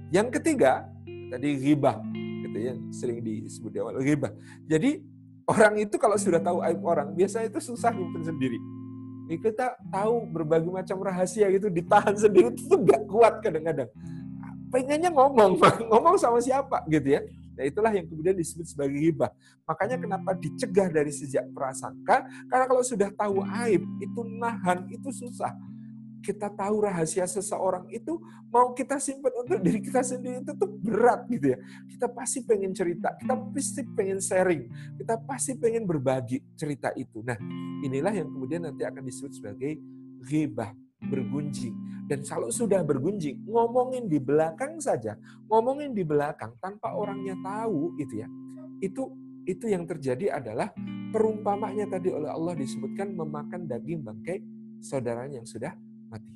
Yang 0.10 0.28
ketiga 0.42 0.90
tadi 1.06 1.50
ghibah, 1.62 2.02
gitu 2.50 2.58
ya, 2.58 2.74
sering 2.90 3.22
disebut 3.22 3.70
di 3.70 3.80
awal 3.82 4.02
ghibah. 4.02 4.34
Jadi 4.66 5.13
Orang 5.44 5.76
itu 5.76 5.96
kalau 6.00 6.16
sudah 6.16 6.40
tahu 6.40 6.64
aib 6.64 6.80
orang, 6.84 7.12
biasanya 7.12 7.52
itu 7.52 7.60
susah 7.60 7.92
nyimpen 7.92 8.24
sendiri. 8.24 8.60
Kita 9.28 9.76
tahu 9.92 10.30
berbagai 10.30 10.70
macam 10.70 11.02
rahasia 11.04 11.50
gitu, 11.52 11.68
ditahan 11.68 12.16
sendiri 12.16 12.54
itu 12.54 12.76
nggak 12.76 13.02
kuat 13.10 13.44
kadang-kadang. 13.44 13.90
Pengennya 14.72 15.12
ngomong, 15.12 15.60
ngomong 15.92 16.16
sama 16.16 16.40
siapa 16.40 16.86
gitu 16.88 17.20
ya. 17.20 17.22
Nah 17.54 17.64
itulah 17.70 17.92
yang 17.94 18.10
kemudian 18.10 18.34
disebut 18.34 18.66
sebagai 18.66 18.98
hibah. 18.98 19.30
Makanya 19.68 20.00
kenapa 20.02 20.34
dicegah 20.34 20.90
dari 20.90 21.14
sejak 21.14 21.46
prasangka? 21.54 22.26
Karena 22.50 22.66
kalau 22.66 22.82
sudah 22.82 23.10
tahu 23.14 23.44
aib, 23.66 23.84
itu 24.02 24.22
nahan, 24.40 24.90
itu 24.90 25.10
susah 25.12 25.54
kita 26.24 26.48
tahu 26.56 26.88
rahasia 26.88 27.28
seseorang 27.28 27.92
itu 27.92 28.16
mau 28.48 28.72
kita 28.72 28.96
simpan 28.96 29.36
untuk 29.44 29.60
diri 29.60 29.84
kita 29.84 30.00
sendiri 30.00 30.40
itu 30.40 30.56
tuh 30.56 30.72
berat 30.72 31.28
gitu 31.28 31.52
ya. 31.52 31.60
Kita 31.92 32.08
pasti 32.08 32.40
pengen 32.48 32.72
cerita, 32.72 33.12
kita 33.20 33.36
pasti 33.52 33.82
pengen 33.92 34.20
sharing, 34.24 34.64
kita 34.96 35.16
pasti 35.28 35.52
pengen 35.60 35.84
berbagi 35.84 36.40
cerita 36.56 36.96
itu. 36.96 37.20
Nah, 37.28 37.36
inilah 37.84 38.16
yang 38.16 38.32
kemudian 38.32 38.64
nanti 38.64 38.88
akan 38.88 39.04
disebut 39.04 39.36
sebagai 39.36 39.76
ghibah, 40.24 40.72
bergunjing. 41.04 41.76
Dan 42.08 42.24
kalau 42.24 42.48
sudah 42.52 42.80
bergunjing, 42.84 43.44
ngomongin 43.48 44.08
di 44.08 44.20
belakang 44.20 44.80
saja, 44.80 45.20
ngomongin 45.52 45.92
di 45.92 46.08
belakang 46.08 46.56
tanpa 46.64 46.96
orangnya 46.96 47.36
tahu 47.44 47.96
gitu 48.00 48.24
ya. 48.24 48.28
Itu 48.80 49.12
itu 49.44 49.68
yang 49.68 49.84
terjadi 49.84 50.40
adalah 50.40 50.72
perumpamanya 51.12 51.88
tadi 51.92 52.16
oleh 52.16 52.32
Allah 52.32 52.56
disebutkan 52.56 53.12
memakan 53.12 53.68
daging 53.68 54.00
bangkai 54.04 54.40
saudaranya 54.80 55.44
yang 55.44 55.48
sudah 55.48 55.76
mati. 56.14 56.34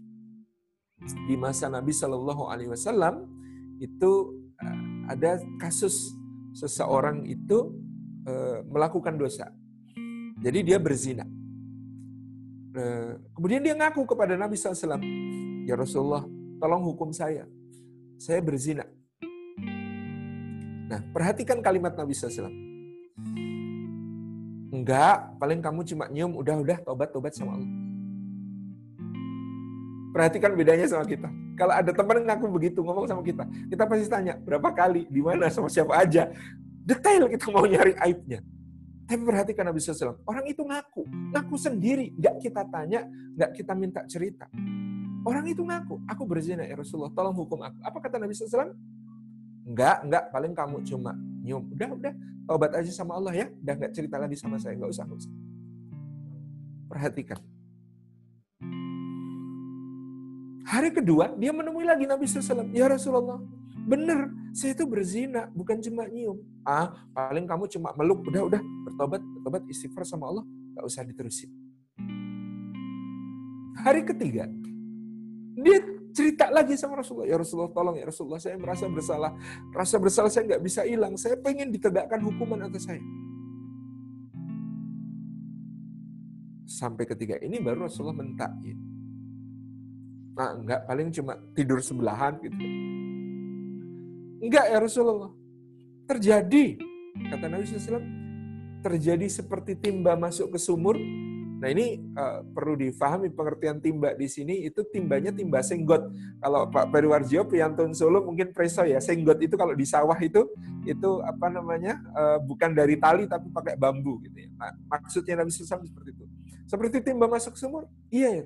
Di 1.29 1.37
masa 1.37 1.69
Nabi 1.69 1.93
Shallallahu 1.93 2.49
Alaihi 2.49 2.73
Wasallam 2.73 3.29
itu 3.77 4.33
eh, 4.57 4.79
ada 5.13 5.37
kasus 5.61 6.17
seseorang 6.57 7.29
itu 7.29 7.69
eh, 8.25 8.65
melakukan 8.65 9.13
dosa. 9.13 9.53
Jadi 10.41 10.59
dia 10.65 10.81
berzina. 10.81 11.25
Eh, 12.77 13.11
kemudian 13.33 13.61
dia 13.61 13.73
ngaku 13.73 14.05
kepada 14.05 14.37
Nabi 14.37 14.53
SAW, 14.53 15.01
ya 15.65 15.73
Rasulullah, 15.73 16.21
tolong 16.61 16.85
hukum 16.85 17.09
saya. 17.09 17.49
Saya 18.21 18.37
berzina. 18.41 18.85
Nah, 20.87 21.01
perhatikan 21.09 21.61
kalimat 21.65 21.97
Nabi 21.97 22.13
SAW. 22.13 22.53
Enggak, 24.67 25.35
paling 25.41 25.57
kamu 25.57 25.81
cuma 25.89 26.05
nyium, 26.05 26.37
udah-udah 26.37 26.85
tobat-tobat 26.85 27.33
sama 27.33 27.57
Allah. 27.57 27.86
Perhatikan 30.17 30.57
bedanya 30.57 30.89
sama 30.89 31.05
kita. 31.05 31.29
Kalau 31.53 31.77
ada 31.77 31.93
teman 31.93 32.25
ngaku 32.25 32.49
begitu 32.49 32.81
ngomong 32.81 33.05
sama 33.05 33.21
kita, 33.21 33.45
kita 33.69 33.85
pasti 33.85 34.09
tanya 34.09 34.33
berapa 34.33 34.73
kali, 34.73 35.05
di 35.13 35.21
mana, 35.21 35.45
sama 35.53 35.69
siapa 35.69 35.93
aja. 35.93 36.33
Detail 36.81 37.29
kita 37.29 37.53
mau 37.53 37.61
nyari 37.69 37.93
aibnya. 38.01 38.41
Tapi 39.05 39.21
perhatikan 39.21 39.69
Nabi 39.69 39.77
SAW, 39.77 40.17
orang 40.25 40.49
itu 40.49 40.65
ngaku, 40.65 41.05
ngaku 41.37 41.55
sendiri, 41.61 42.17
nggak 42.17 42.33
kita 42.41 42.65
tanya, 42.65 43.05
nggak 43.37 43.61
kita 43.61 43.77
minta 43.77 44.01
cerita. 44.09 44.49
Orang 45.21 45.45
itu 45.45 45.61
ngaku, 45.61 46.01
aku 46.09 46.23
berzina 46.25 46.65
ya 46.65 46.73
Rasulullah, 46.73 47.13
tolong 47.13 47.37
hukum 47.37 47.61
aku. 47.61 47.77
Apa 47.85 47.97
kata 48.01 48.17
Nabi 48.17 48.33
SAW? 48.33 48.73
Enggak, 49.69 50.01
enggak, 50.01 50.23
paling 50.33 50.57
kamu 50.57 50.81
cuma 50.81 51.13
nyium. 51.45 51.61
Udah, 51.77 51.93
udah, 51.93 52.13
taubat 52.49 52.73
aja 52.73 52.89
sama 52.89 53.21
Allah 53.21 53.37
ya, 53.37 53.45
udah 53.53 53.73
nggak 53.85 53.93
cerita 53.93 54.17
lagi 54.17 54.33
sama 54.33 54.57
saya, 54.57 54.73
nggak 54.81 54.89
usah, 54.97 55.05
nggak 55.05 55.19
usah. 55.21 55.33
Perhatikan, 56.89 57.37
Hari 60.67 60.91
kedua, 60.91 61.31
dia 61.39 61.55
menemui 61.55 61.87
lagi 61.87 62.03
Nabi 62.03 62.27
SAW. 62.27 62.67
Ya 62.75 62.91
Rasulullah, 62.91 63.39
benar, 63.87 64.27
saya 64.51 64.75
itu 64.75 64.83
berzina, 64.83 65.47
bukan 65.55 65.79
cuma 65.79 66.03
nyium. 66.11 66.43
Ah, 66.67 66.91
paling 67.15 67.47
kamu 67.47 67.71
cuma 67.71 67.95
meluk, 67.95 68.27
udah, 68.27 68.43
udah, 68.51 68.61
bertobat, 68.83 69.23
bertobat, 69.23 69.63
istighfar 69.71 70.03
sama 70.03 70.27
Allah, 70.27 70.43
gak 70.75 70.83
usah 70.83 71.07
diterusin. 71.07 71.47
Hari 73.79 74.03
ketiga, 74.03 74.51
dia 75.55 75.79
cerita 76.11 76.51
lagi 76.51 76.75
sama 76.75 76.99
Rasulullah. 76.99 77.31
Ya 77.31 77.39
Rasulullah, 77.39 77.71
tolong 77.71 77.95
ya 77.95 78.05
Rasulullah, 78.11 78.41
saya 78.43 78.59
merasa 78.59 78.91
bersalah. 78.91 79.31
Rasa 79.71 79.95
bersalah 79.95 80.27
saya 80.27 80.51
nggak 80.51 80.63
bisa 80.67 80.83
hilang. 80.83 81.15
Saya 81.15 81.39
pengen 81.39 81.71
ditegakkan 81.71 82.19
hukuman 82.19 82.67
atas 82.67 82.83
saya. 82.83 82.99
sampai 86.67 87.07
ketiga 87.07 87.39
ini 87.41 87.57
baru 87.57 87.87
Rasulullah 87.87 88.21
mentakin. 88.21 88.86
Nah, 90.37 90.53
enggak 90.53 90.85
paling 90.85 91.09
cuma 91.09 91.33
tidur 91.57 91.81
sebelahan 91.81 92.37
gitu. 92.45 92.61
Enggak 94.37 94.65
ya 94.69 94.77
Rasulullah. 94.77 95.33
Terjadi 96.05 96.77
kata 97.33 97.45
Nabi 97.49 97.65
SAW 97.65 98.05
terjadi 98.85 99.25
seperti 99.25 99.73
timba 99.73 100.13
masuk 100.13 100.53
ke 100.53 100.59
sumur. 100.61 100.93
Nah 101.57 101.73
ini 101.73 101.97
uh, 102.13 102.45
perlu 102.53 102.77
difahami 102.77 103.33
pengertian 103.33 103.81
timba 103.81 104.13
di 104.13 104.29
sini 104.29 104.61
itu 104.61 104.85
timbanya 104.93 105.33
timba 105.33 105.65
senggot. 105.65 106.05
Kalau 106.37 106.69
Pak 106.69 106.93
Periwarjo 106.93 107.49
Priantun 107.49 107.97
Solo 107.97 108.21
mungkin 108.21 108.53
preso 108.53 108.85
ya 108.85 109.01
senggot 109.01 109.41
itu 109.41 109.57
kalau 109.57 109.73
di 109.73 109.81
sawah 109.81 110.15
itu 110.21 110.45
itu 110.85 111.09
apa 111.25 111.49
namanya 111.49 111.97
uh, 112.13 112.37
bukan 112.45 112.77
dari 112.77 113.01
tali 113.01 113.25
tapi 113.25 113.49
pakai 113.49 113.73
bambu 113.73 114.21
gitu 114.21 114.37
ya. 114.37 114.53
Nah, 114.53 114.71
maksudnya 114.85 115.41
Nabi 115.41 115.49
SAW 115.49 115.81
seperti 115.81 116.09
itu. 116.13 116.25
Seperti 116.69 116.97
timba 117.01 117.25
masuk 117.25 117.57
sumur? 117.57 117.89
Iya 118.13 118.45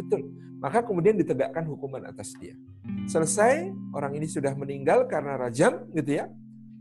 Betul. 0.00 0.32
Maka 0.60 0.84
kemudian 0.84 1.16
ditegakkan 1.16 1.64
hukuman 1.68 2.04
atas 2.04 2.36
dia. 2.36 2.52
Selesai, 3.08 3.72
orang 3.96 4.12
ini 4.16 4.28
sudah 4.28 4.52
meninggal 4.52 5.08
karena 5.08 5.36
rajam 5.36 5.88
gitu 5.96 6.20
ya 6.20 6.28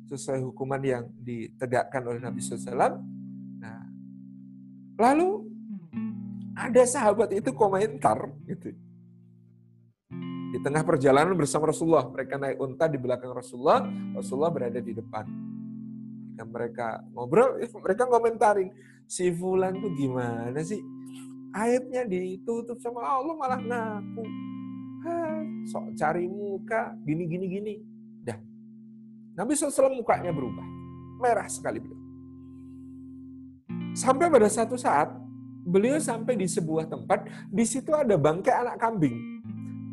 sesuai 0.09 0.41
hukuman 0.41 0.81
yang 0.81 1.05
ditegakkan 1.21 2.01
oleh 2.01 2.17
Nabi 2.17 2.41
SAW. 2.41 2.97
Nah, 3.61 3.85
lalu 4.97 5.45
ada 6.57 6.83
sahabat 6.83 7.29
itu 7.37 7.53
komentar 7.53 8.17
gitu. 8.49 8.73
Di 10.49 10.57
tengah 10.65 10.81
perjalanan 10.81 11.37
bersama 11.37 11.69
Rasulullah, 11.69 12.09
mereka 12.09 12.41
naik 12.41 12.57
unta 12.57 12.89
di 12.89 12.97
belakang 12.97 13.29
Rasulullah, 13.29 13.85
Rasulullah 14.17 14.49
berada 14.49 14.81
di 14.81 14.97
depan. 14.97 15.29
Ketika 16.33 16.43
mereka 16.49 16.87
ngobrol, 17.13 17.61
mereka 17.61 18.03
komentarin, 18.09 18.73
si 19.05 19.29
Fulan 19.29 19.77
tuh 19.77 19.93
gimana 19.93 20.57
sih? 20.65 20.81
Aibnya 21.49 22.05
ditutup 22.05 22.77
sama 22.77 23.01
Allah 23.01 23.33
malah 23.33 23.61
ngaku. 23.61 24.25
Sok 25.69 25.97
cari 25.97 26.29
muka, 26.29 26.93
gini 27.05 27.23
gini 27.25 27.45
gini. 27.49 27.75
Nabi 29.39 29.55
SAW 29.55 29.95
mukanya 29.95 30.35
berubah. 30.35 30.67
Merah 31.23 31.47
sekali 31.47 31.79
beliau. 31.79 32.03
Sampai 33.95 34.27
pada 34.27 34.51
satu 34.51 34.75
saat, 34.75 35.15
beliau 35.63 35.95
sampai 35.95 36.35
di 36.35 36.43
sebuah 36.43 36.91
tempat, 36.91 37.23
di 37.47 37.63
situ 37.63 37.95
ada 37.95 38.19
bangkai 38.19 38.51
anak 38.51 38.75
kambing. 38.83 39.15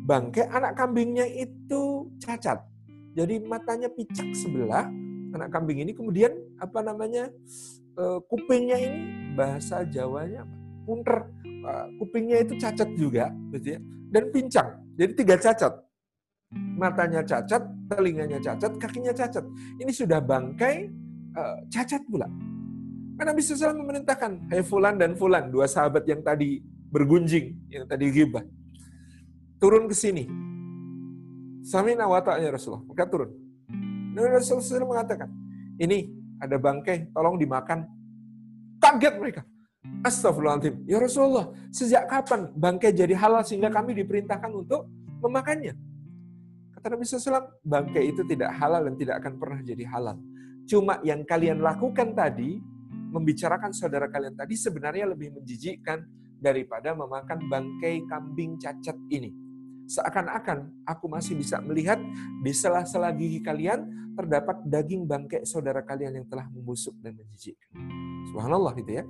Bangkai 0.03 0.51
anak 0.51 0.75
kambingnya 0.75 1.23
itu 1.31 2.11
cacat. 2.19 2.59
Jadi 3.15 3.39
matanya 3.39 3.87
picak 3.87 4.35
sebelah, 4.35 4.91
anak 5.31 5.47
kambing 5.47 5.79
ini 5.79 5.95
kemudian 5.95 6.35
apa 6.59 6.83
namanya 6.83 7.31
eh, 7.95 8.19
kupingnya 8.27 8.77
ini 8.83 8.99
bahasa 9.31 9.87
Jawanya 9.87 10.43
punter 10.87 11.27
eh, 11.43 11.85
kupingnya 11.99 12.47
itu 12.47 12.55
cacat 12.55 12.89
juga 12.95 13.27
gitu 13.51 13.75
ya 13.75 13.79
dan 14.07 14.23
pincang 14.31 14.79
jadi 14.95 15.11
tiga 15.11 15.35
cacat 15.35 15.87
matanya 16.53 17.21
cacat, 17.25 17.63
telinganya 17.91 18.39
cacat, 18.39 18.71
kakinya 18.79 19.11
cacat. 19.11 19.43
Ini 19.81 19.91
sudah 19.91 20.23
bangkai 20.23 20.87
uh, 21.35 21.57
cacat 21.67 22.01
pula. 22.07 22.27
Karena 23.17 23.33
Nabi 23.33 23.41
SAW 23.41 23.81
memerintahkan, 23.81 24.53
hai 24.53 24.61
Fulan 24.61 24.95
dan 25.01 25.17
Fulan, 25.17 25.49
dua 25.49 25.65
sahabat 25.65 26.05
yang 26.05 26.21
tadi 26.21 26.61
bergunjing, 26.93 27.67
yang 27.73 27.89
tadi 27.89 28.13
ghibah. 28.13 28.45
Turun 29.57 29.89
ke 29.89 29.95
sini. 29.97 30.29
Samina 31.65 32.05
wa 32.05 32.21
ta'anya 32.21 32.53
Rasulullah. 32.53 32.85
Maka 32.85 33.09
turun. 33.09 33.33
Nabi 34.13 34.37
Rasulullah 34.37 34.85
mengatakan, 34.85 35.29
ini 35.81 36.13
ada 36.37 36.61
bangkai, 36.61 37.09
tolong 37.11 37.41
dimakan. 37.41 37.89
Kaget 38.77 39.15
mereka. 39.17 39.41
Astagfirullahaladzim. 40.03 40.85
Ya 40.87 40.97
Rasulullah, 41.01 41.51
sejak 41.73 42.07
kapan 42.07 42.51
bangkai 42.53 42.93
jadi 42.93 43.13
halal 43.17 43.43
sehingga 43.43 43.71
kami 43.73 43.97
diperintahkan 43.97 44.51
untuk 44.53 44.87
memakannya? 45.23 45.73
Kata 46.77 46.93
Nabi 46.93 47.03
SAW, 47.03 47.57
bangkai 47.65 48.03
itu 48.13 48.21
tidak 48.29 48.53
halal 48.55 48.85
dan 48.85 48.95
tidak 48.95 49.15
akan 49.25 49.33
pernah 49.41 49.59
jadi 49.65 49.83
halal. 49.89 50.17
Cuma 50.67 50.99
yang 51.01 51.23
kalian 51.25 51.63
lakukan 51.63 52.13
tadi, 52.13 52.61
membicarakan 52.91 53.71
saudara 53.71 54.11
kalian 54.11 54.35
tadi 54.35 54.53
sebenarnya 54.53 55.09
lebih 55.09 55.31
menjijikkan 55.33 56.03
daripada 56.37 56.93
memakan 56.93 57.39
bangkai 57.49 58.05
kambing 58.05 58.59
cacat 58.61 58.95
ini. 59.09 59.33
Seakan-akan 59.87 60.83
aku 60.83 61.07
masih 61.07 61.39
bisa 61.39 61.63
melihat 61.63 61.97
di 62.43 62.51
sela-sela 62.51 63.09
gigi 63.15 63.39
kalian 63.39 63.87
terdapat 64.19 64.59
daging 64.67 65.07
bangkai 65.07 65.47
saudara 65.47 65.79
kalian 65.81 66.21
yang 66.21 66.27
telah 66.27 66.45
membusuk 66.51 66.93
dan 66.99 67.15
menjijikkan. 67.15 67.71
Subhanallah 68.29 68.75
itu 68.75 68.91
ya. 69.01 69.05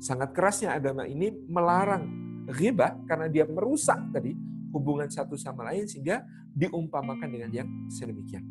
Sangat 0.00 0.32
kerasnya 0.32 0.72
agama 0.72 1.04
ini 1.04 1.28
melarang 1.46 2.08
ghibah 2.48 2.96
karena 3.04 3.28
dia 3.28 3.44
merusak 3.44 4.00
tadi 4.10 4.32
hubungan 4.72 5.06
satu 5.12 5.36
sama 5.36 5.68
lain 5.68 5.84
sehingga 5.84 6.24
diumpamakan 6.56 7.28
dengan 7.28 7.50
yang 7.52 7.68
sedemikian. 7.92 8.42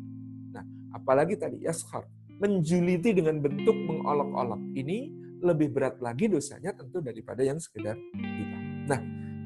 Nah, 0.54 0.62
apalagi 0.94 1.34
tadi 1.36 1.66
yaskhar, 1.66 2.06
menjuliti 2.40 3.12
dengan 3.12 3.42
bentuk 3.42 3.76
mengolok-olok. 3.76 4.60
Ini 4.78 4.98
lebih 5.40 5.72
berat 5.72 6.00
lagi 6.00 6.28
dosanya 6.28 6.72
tentu 6.72 7.00
daripada 7.04 7.44
yang 7.44 7.60
sekedar 7.60 7.96
kita. 8.16 8.58
Nah, 8.88 9.00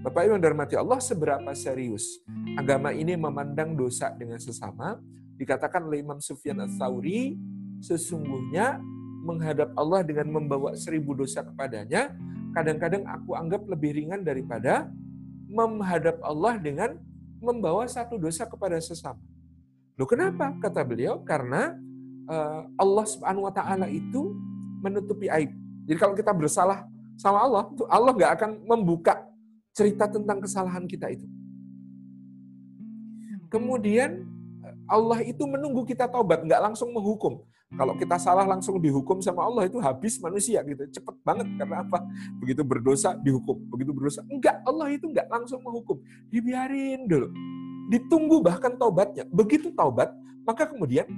Bapak 0.05 0.29
Ibu 0.29 0.37
yang 0.37 0.43
dirahmati 0.43 0.77
Allah, 0.77 1.01
seberapa 1.01 1.51
serius 1.57 2.21
agama 2.61 2.93
ini 2.93 3.17
memandang 3.17 3.73
dosa 3.75 4.13
dengan 4.15 4.37
sesama? 4.37 5.01
Dikatakan 5.35 5.89
oleh 5.89 6.05
Imam 6.05 6.21
Sufyan 6.23 6.63
al-Thawri, 6.63 7.35
sesungguhnya 7.83 8.79
menghadap 9.25 9.73
Allah 9.73 10.05
dengan 10.05 10.29
membawa 10.29 10.77
seribu 10.77 11.17
dosa 11.17 11.41
kepadanya, 11.41 12.13
kadang-kadang 12.53 13.09
aku 13.09 13.33
anggap 13.33 13.65
lebih 13.65 13.97
ringan 13.97 14.21
daripada 14.21 14.93
menghadap 15.49 16.21
Allah 16.21 16.61
dengan 16.61 17.01
membawa 17.41 17.89
satu 17.89 18.21
dosa 18.21 18.45
kepada 18.45 18.77
sesama. 18.79 19.21
Loh 19.97 20.09
kenapa? 20.09 20.53
Kata 20.61 20.85
beliau, 20.85 21.25
karena 21.25 21.73
uh, 22.29 22.69
Allah 22.77 23.07
Subhanahu 23.09 23.49
wa 23.49 23.55
taala 23.55 23.89
itu 23.89 24.37
menutupi 24.85 25.33
aib. 25.33 25.51
Jadi 25.89 25.99
kalau 26.01 26.15
kita 26.17 26.33
bersalah 26.37 26.85
sama 27.17 27.41
Allah, 27.41 27.65
Allah 27.89 28.13
nggak 28.13 28.33
akan 28.41 28.51
membuka 28.69 29.25
cerita 29.73 30.07
tentang 30.11 30.45
kesalahan 30.45 30.85
kita 30.85 31.09
itu. 31.13 31.27
Kemudian 33.49 34.27
Allah 34.91 35.23
itu 35.23 35.47
menunggu 35.47 35.87
kita 35.87 36.11
taubat, 36.11 36.43
nggak 36.43 36.61
langsung 36.61 36.91
menghukum. 36.91 37.41
Kalau 37.73 37.97
kita 37.97 38.21
salah 38.21 38.45
langsung 38.45 38.77
dihukum 38.79 39.25
sama 39.25 39.49
Allah 39.49 39.65
itu 39.65 39.81
habis 39.81 40.21
manusia 40.21 40.61
gitu. 40.63 40.85
Cepet 40.93 41.17
banget 41.25 41.49
karena 41.57 41.81
apa? 41.81 42.05
Begitu 42.39 42.63
berdosa 42.63 43.17
dihukum, 43.19 43.57
begitu 43.73 43.91
berdosa 43.91 44.21
enggak. 44.29 44.61
Allah 44.69 44.93
itu 44.93 45.09
enggak 45.09 45.27
langsung 45.33 45.65
menghukum. 45.65 45.99
Dibiarin 46.29 47.09
dulu. 47.09 47.33
Ditunggu 47.91 48.45
bahkan 48.45 48.79
taubatnya. 48.79 49.27
Begitu 49.33 49.75
taubat, 49.75 50.13
maka 50.45 50.71
kemudian 50.71 51.09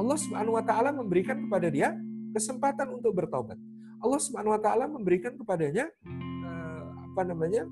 Allah 0.00 0.16
Subhanahu 0.18 0.56
wa 0.56 0.64
taala 0.64 0.90
memberikan 0.90 1.36
kepada 1.46 1.68
dia 1.70 1.94
kesempatan 2.32 2.90
untuk 2.90 3.14
bertaubat. 3.14 3.60
Allah 4.00 4.20
Subhanahu 4.20 4.56
wa 4.56 4.60
taala 4.60 4.88
memberikan 4.88 5.36
kepadanya 5.36 5.86
eh, 6.08 6.84
apa 7.12 7.22
namanya? 7.22 7.68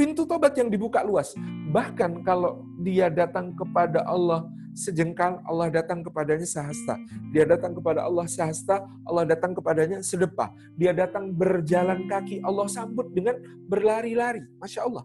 pintu 0.00 0.24
tobat 0.24 0.56
yang 0.56 0.72
dibuka 0.72 1.04
luas. 1.04 1.36
Bahkan 1.68 2.24
kalau 2.24 2.64
dia 2.80 3.12
datang 3.12 3.52
kepada 3.52 4.00
Allah 4.08 4.48
sejengkal, 4.80 5.44
Allah 5.44 5.68
datang 5.68 6.00
kepadanya 6.00 6.48
sehasta. 6.48 6.96
Dia 7.36 7.44
datang 7.44 7.76
kepada 7.76 8.08
Allah 8.08 8.24
sehasta, 8.24 8.80
Allah 9.04 9.28
datang 9.28 9.52
kepadanya 9.52 10.00
sedepah. 10.00 10.48
Dia 10.80 10.96
datang 10.96 11.28
berjalan 11.28 12.08
kaki, 12.08 12.40
Allah 12.40 12.64
sambut 12.72 13.12
dengan 13.12 13.36
berlari-lari. 13.68 14.40
Masya 14.56 14.88
Allah. 14.88 15.04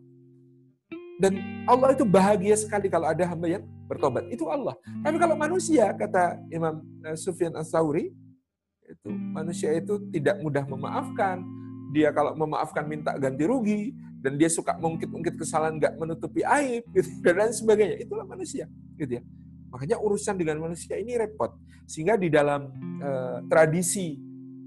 Dan 1.20 1.40
Allah 1.68 1.96
itu 1.96 2.04
bahagia 2.04 2.56
sekali 2.56 2.92
kalau 2.92 3.08
ada 3.08 3.24
hamba 3.28 3.48
yang 3.48 3.64
bertobat. 3.88 4.28
Itu 4.32 4.48
Allah. 4.52 4.76
Tapi 5.04 5.16
kalau 5.20 5.36
manusia, 5.36 5.92
kata 5.96 6.40
Imam 6.52 6.84
eh, 7.08 7.16
Sufyan 7.16 7.56
As-Sauri, 7.56 8.12
itu 8.86 9.10
manusia 9.10 9.74
itu 9.74 9.98
tidak 10.12 10.40
mudah 10.44 10.64
memaafkan. 10.68 11.44
Dia 11.96 12.12
kalau 12.12 12.36
memaafkan 12.36 12.84
minta 12.84 13.16
ganti 13.16 13.48
rugi 13.48 13.96
dan 14.20 14.36
dia 14.42 14.50
suka 14.50 14.76
mungkit-mungkit 14.82 15.38
kesalahan 15.38 15.78
nggak 15.78 15.96
menutupi 16.02 16.42
aib 16.42 16.84
gitu, 16.92 17.10
dan 17.24 17.34
lain 17.46 17.54
sebagainya. 17.54 17.96
Itulah 18.02 18.26
manusia, 18.26 18.66
gitu 18.98 19.22
ya. 19.22 19.24
Makanya 19.76 20.00
urusan 20.00 20.40
dengan 20.40 20.64
manusia 20.64 20.96
ini 20.96 21.20
repot. 21.20 21.52
Sehingga 21.84 22.16
di 22.16 22.32
dalam 22.32 22.72
uh, 23.04 23.44
tradisi 23.52 24.16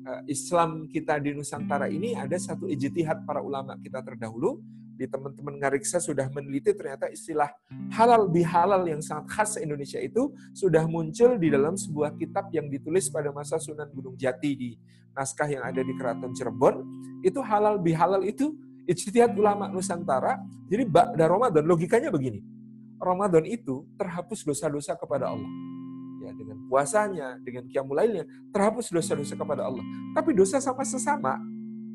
uh, 0.05 0.21
Islam 0.29 0.85
kita 0.85 1.17
di 1.17 1.33
Nusantara 1.33 1.89
ini 1.89 2.13
ada 2.13 2.37
satu 2.37 2.69
ijtihad 2.69 3.25
para 3.25 3.41
ulama 3.41 3.81
kita 3.81 4.05
terdahulu. 4.05 4.61
Di 4.99 5.07
teman-teman 5.07 5.63
ngariksa 5.63 6.03
sudah 6.03 6.27
meneliti 6.29 6.75
ternyata 6.75 7.07
istilah 7.07 7.49
halal 7.95 8.27
bihalal 8.27 8.83
yang 8.83 8.99
sangat 8.99 9.31
khas 9.31 9.55
Indonesia 9.57 9.97
itu 10.03 10.35
sudah 10.51 10.91
muncul 10.91 11.39
di 11.39 11.55
dalam 11.55 11.79
sebuah 11.79 12.19
kitab 12.19 12.51
yang 12.51 12.67
ditulis 12.67 13.07
pada 13.07 13.31
masa 13.31 13.63
Sunan 13.63 13.89
Gunung 13.95 14.19
Jati 14.19 14.59
di 14.59 14.71
naskah 15.15 15.47
yang 15.47 15.63
ada 15.63 15.87
di 15.87 15.95
Keraton 15.95 16.35
Cirebon. 16.35 16.83
Itu 17.23 17.41
halal 17.47 17.79
bihalal 17.79 18.27
itu 18.27 18.59
ijtihad 18.91 19.39
ulama 19.39 19.71
Nusantara. 19.71 20.37
Jadi 20.67 20.83
Ba'da 20.85 21.31
Ramadan 21.31 21.63
logikanya 21.63 22.11
begini 22.11 22.58
Ramadan 22.99 23.47
itu 23.47 23.87
terhapus 23.95 24.43
dosa-dosa 24.43 24.99
kepada 24.99 25.31
Allah. 25.31 25.51
Ya, 26.19 26.35
dengan 26.35 26.59
puasanya, 26.67 27.39
dengan 27.41 27.65
qiyamul 27.71 27.97
lailnya, 27.97 28.27
terhapus 28.51 28.91
dosa-dosa 28.91 29.39
kepada 29.39 29.65
Allah. 29.71 29.87
Tapi 30.13 30.35
dosa 30.35 30.59
sama 30.59 30.83
sesama 30.83 31.39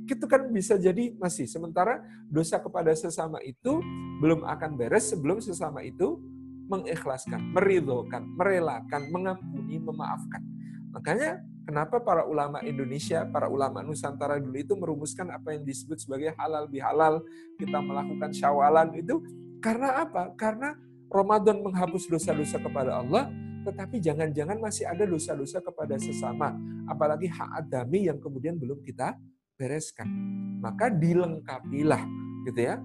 Itu 0.04 0.28
kan 0.28 0.52
bisa 0.52 0.76
jadi 0.76 1.16
masih. 1.16 1.48
Sementara 1.48 2.04
dosa 2.28 2.60
kepada 2.60 2.92
sesama 2.92 3.40
itu 3.40 3.80
belum 4.20 4.44
akan 4.44 4.76
beres 4.76 5.16
sebelum 5.16 5.40
sesama 5.40 5.80
itu 5.80 6.20
mengikhlaskan, 6.68 7.40
meridhokan, 7.56 8.28
merelakan, 8.36 9.02
mengampuni, 9.16 9.80
memaafkan. 9.80 10.44
Makanya 10.92 11.40
kenapa 11.64 12.04
para 12.04 12.28
ulama 12.28 12.60
Indonesia, 12.68 13.24
para 13.32 13.48
ulama 13.48 13.80
Nusantara 13.80 14.38
dulu 14.44 14.60
itu 14.60 14.76
merumuskan 14.76 15.32
apa 15.32 15.56
yang 15.56 15.64
disebut 15.64 16.04
sebagai 16.04 16.36
halal 16.36 16.68
bihalal, 16.68 17.24
kita 17.56 17.80
melakukan 17.80 18.36
syawalan 18.36 18.92
itu 19.00 19.24
karena 19.64 20.04
apa? 20.04 20.36
Karena 20.36 20.76
Ramadan 21.14 21.62
menghapus 21.62 22.10
dosa-dosa 22.10 22.58
kepada 22.58 22.98
Allah, 22.98 23.30
tetapi 23.64 24.02
jangan-jangan 24.02 24.58
masih 24.58 24.90
ada 24.90 25.06
dosa-dosa 25.06 25.62
kepada 25.62 25.96
sesama, 26.02 26.58
apalagi 26.90 27.30
hak 27.30 27.64
adami 27.64 28.10
yang 28.10 28.18
kemudian 28.18 28.58
belum 28.58 28.82
kita 28.82 29.14
bereskan. 29.54 30.10
Maka 30.58 30.90
dilengkapilah 30.90 32.02
gitu 32.50 32.60
ya 32.60 32.82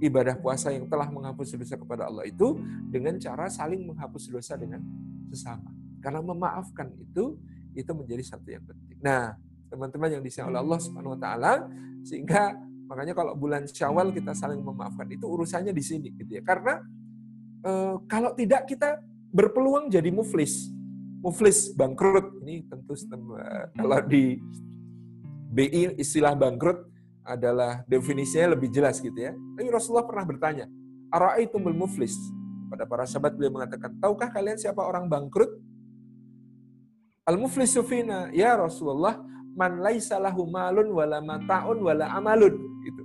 ibadah 0.00 0.36
puasa 0.40 0.72
yang 0.72 0.88
telah 0.88 1.08
menghapus 1.12 1.56
dosa 1.60 1.76
kepada 1.76 2.08
Allah 2.08 2.24
itu 2.24 2.56
dengan 2.88 3.20
cara 3.20 3.48
saling 3.52 3.84
menghapus 3.84 4.32
dosa 4.32 4.56
dengan 4.56 4.80
sesama. 5.28 5.68
Karena 6.00 6.24
memaafkan 6.24 6.88
itu 6.96 7.36
itu 7.76 7.92
menjadi 7.92 8.24
satu 8.24 8.48
yang 8.48 8.64
penting. 8.64 8.98
Nah, 9.04 9.36
teman-teman 9.68 10.18
yang 10.18 10.22
disayang 10.24 10.50
oleh 10.50 10.60
Allah 10.64 10.78
Subhanahu 10.80 11.14
wa 11.14 11.20
taala 11.20 11.52
sehingga 12.02 12.56
makanya 12.88 13.14
kalau 13.14 13.36
bulan 13.36 13.68
Syawal 13.68 14.10
kita 14.10 14.34
saling 14.34 14.64
memaafkan 14.64 15.06
itu 15.12 15.22
urusannya 15.28 15.70
di 15.70 15.84
sini 15.84 16.08
gitu 16.16 16.40
ya. 16.40 16.42
Karena 16.42 16.80
e, 17.60 17.72
kalau 18.10 18.32
tidak 18.36 18.66
kita 18.68 19.00
berpeluang 19.30 19.88
jadi 19.88 20.10
muflis. 20.10 20.68
Muflis 21.20 21.72
bangkrut. 21.76 22.40
Ini 22.44 22.64
tentu 22.66 22.96
kalau 23.76 24.00
di 24.08 24.40
BI 25.50 26.00
istilah 26.00 26.32
bangkrut 26.32 26.90
adalah 27.26 27.84
definisinya 27.86 28.56
lebih 28.56 28.72
jelas 28.72 28.98
gitu 28.98 29.16
ya. 29.16 29.36
Tapi 29.36 29.68
Rasulullah 29.68 30.08
pernah 30.08 30.24
bertanya, 30.24 30.66
Ara'aitumul 31.10 31.76
muflis? 31.76 32.16
Pada 32.70 32.86
para 32.86 33.02
sahabat 33.02 33.34
beliau 33.34 33.58
mengatakan, 33.58 33.98
tahukah 33.98 34.30
kalian 34.30 34.54
siapa 34.54 34.78
orang 34.78 35.10
bangkrut? 35.10 35.50
Al-muflisu 37.26 37.82
fina, 37.82 38.30
ya 38.30 38.54
Rasulullah, 38.54 39.18
man 39.54 39.82
laisa 39.82 40.18
lahu 40.22 40.46
malun 40.46 40.88
wala 40.94 41.18
mata'un 41.18 41.78
wala 41.82 42.10
amalun. 42.14 42.54
Gitu. 42.86 43.02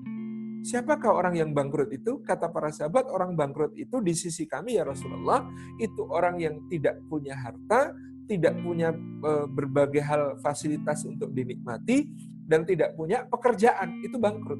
Siapakah 0.65 1.13
orang 1.13 1.37
yang 1.37 1.53
bangkrut 1.53 1.93
itu? 1.93 2.25
Kata 2.25 2.49
para 2.49 2.73
sahabat, 2.73 3.05
orang 3.13 3.37
bangkrut 3.37 3.77
itu 3.77 4.01
di 4.01 4.17
sisi 4.17 4.49
kami 4.49 4.81
ya 4.81 4.83
Rasulullah, 4.83 5.45
itu 5.77 6.09
orang 6.09 6.41
yang 6.41 6.57
tidak 6.73 6.97
punya 7.05 7.37
harta, 7.37 7.93
tidak 8.25 8.57
punya 8.65 8.89
e, 8.97 9.31
berbagai 9.45 10.01
hal 10.01 10.41
fasilitas 10.41 11.05
untuk 11.05 11.29
dinikmati, 11.37 12.09
dan 12.49 12.65
tidak 12.65 12.97
punya 12.97 13.29
pekerjaan, 13.29 14.01
itu 14.01 14.17
bangkrut. 14.17 14.57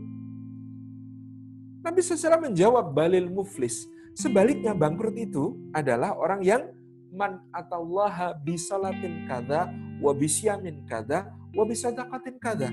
Nabi 1.82 2.02
SAW 2.06 2.54
menjawab 2.54 2.94
balil 2.94 3.26
muflis. 3.26 3.90
Sebaliknya 4.14 4.78
bangkrut 4.78 5.18
itu 5.18 5.58
adalah 5.74 6.14
orang 6.14 6.46
yang 6.46 6.70
man 7.10 7.42
atallaha 7.50 8.38
bisalatin 8.46 9.26
kada 9.26 9.74
wa 10.06 10.14
bisyamin 10.14 10.86
kada 10.86 11.34
wa 11.50 11.66
bisadaqatin 11.66 12.38
kada. 12.38 12.70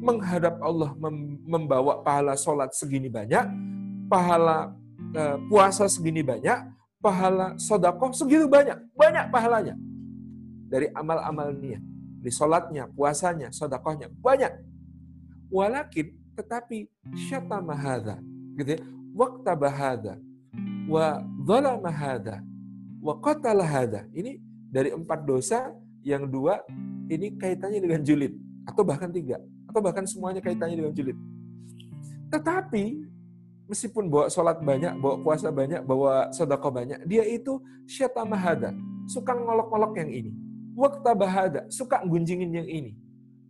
Menghadap 0.00 0.56
Allah 0.64 0.96
membawa 1.44 2.00
pahala 2.00 2.32
sholat 2.32 2.72
segini 2.72 3.12
banyak, 3.12 3.44
pahala 4.08 4.72
uh, 5.12 5.36
puasa 5.46 5.84
segini 5.92 6.24
banyak, 6.24 6.72
pahala 7.04 7.60
sodakoh 7.60 8.08
segitu 8.16 8.48
banyak. 8.48 8.80
Banyak 8.96 9.28
pahalanya. 9.28 9.76
Dari 10.72 10.88
amal-amalnya 10.96 11.84
di 12.20 12.30
sholatnya, 12.32 12.88
puasanya, 12.92 13.52
sodakohnya, 13.52 14.12
banyak. 14.20 14.52
Walakin, 15.50 16.14
tetapi 16.36 16.86
syatama 17.26 17.74
hadha, 17.74 18.22
gitu 18.54 18.78
ya, 18.78 18.80
waktu 19.16 19.52
bahada, 19.58 20.14
wa 20.86 21.18
dhalama 21.42 21.90
hadha, 21.90 22.38
wa 23.02 23.18
qatala 23.18 23.66
hadha. 23.66 24.06
Ini 24.14 24.38
dari 24.70 24.94
empat 24.94 25.26
dosa, 25.26 25.74
yang 26.00 26.24
dua 26.24 26.64
ini 27.10 27.36
kaitannya 27.36 27.82
dengan 27.82 28.00
julid, 28.06 28.32
atau 28.64 28.86
bahkan 28.86 29.10
tiga, 29.10 29.42
atau 29.70 29.80
bahkan 29.80 30.02
semuanya 30.04 30.42
kaitannya 30.42 30.82
dengan 30.82 30.92
julid. 30.92 31.16
Tetapi, 32.30 33.06
meskipun 33.70 34.10
bawa 34.10 34.26
sholat 34.26 34.58
banyak, 34.58 34.98
bawa 34.98 35.22
puasa 35.22 35.54
banyak, 35.54 35.86
bawa 35.86 36.34
sodako 36.34 36.74
banyak, 36.74 37.06
dia 37.06 37.22
itu 37.22 37.62
syatama 37.86 38.34
hadha, 38.34 38.74
suka 39.06 39.34
ngolok-ngolok 39.34 39.94
yang 40.02 40.10
ini 40.10 40.32
Waktu 40.80 41.12
bahada, 41.18 41.66
suka 41.68 42.00
gunjingin 42.06 42.56
yang 42.56 42.64
ini. 42.64 42.96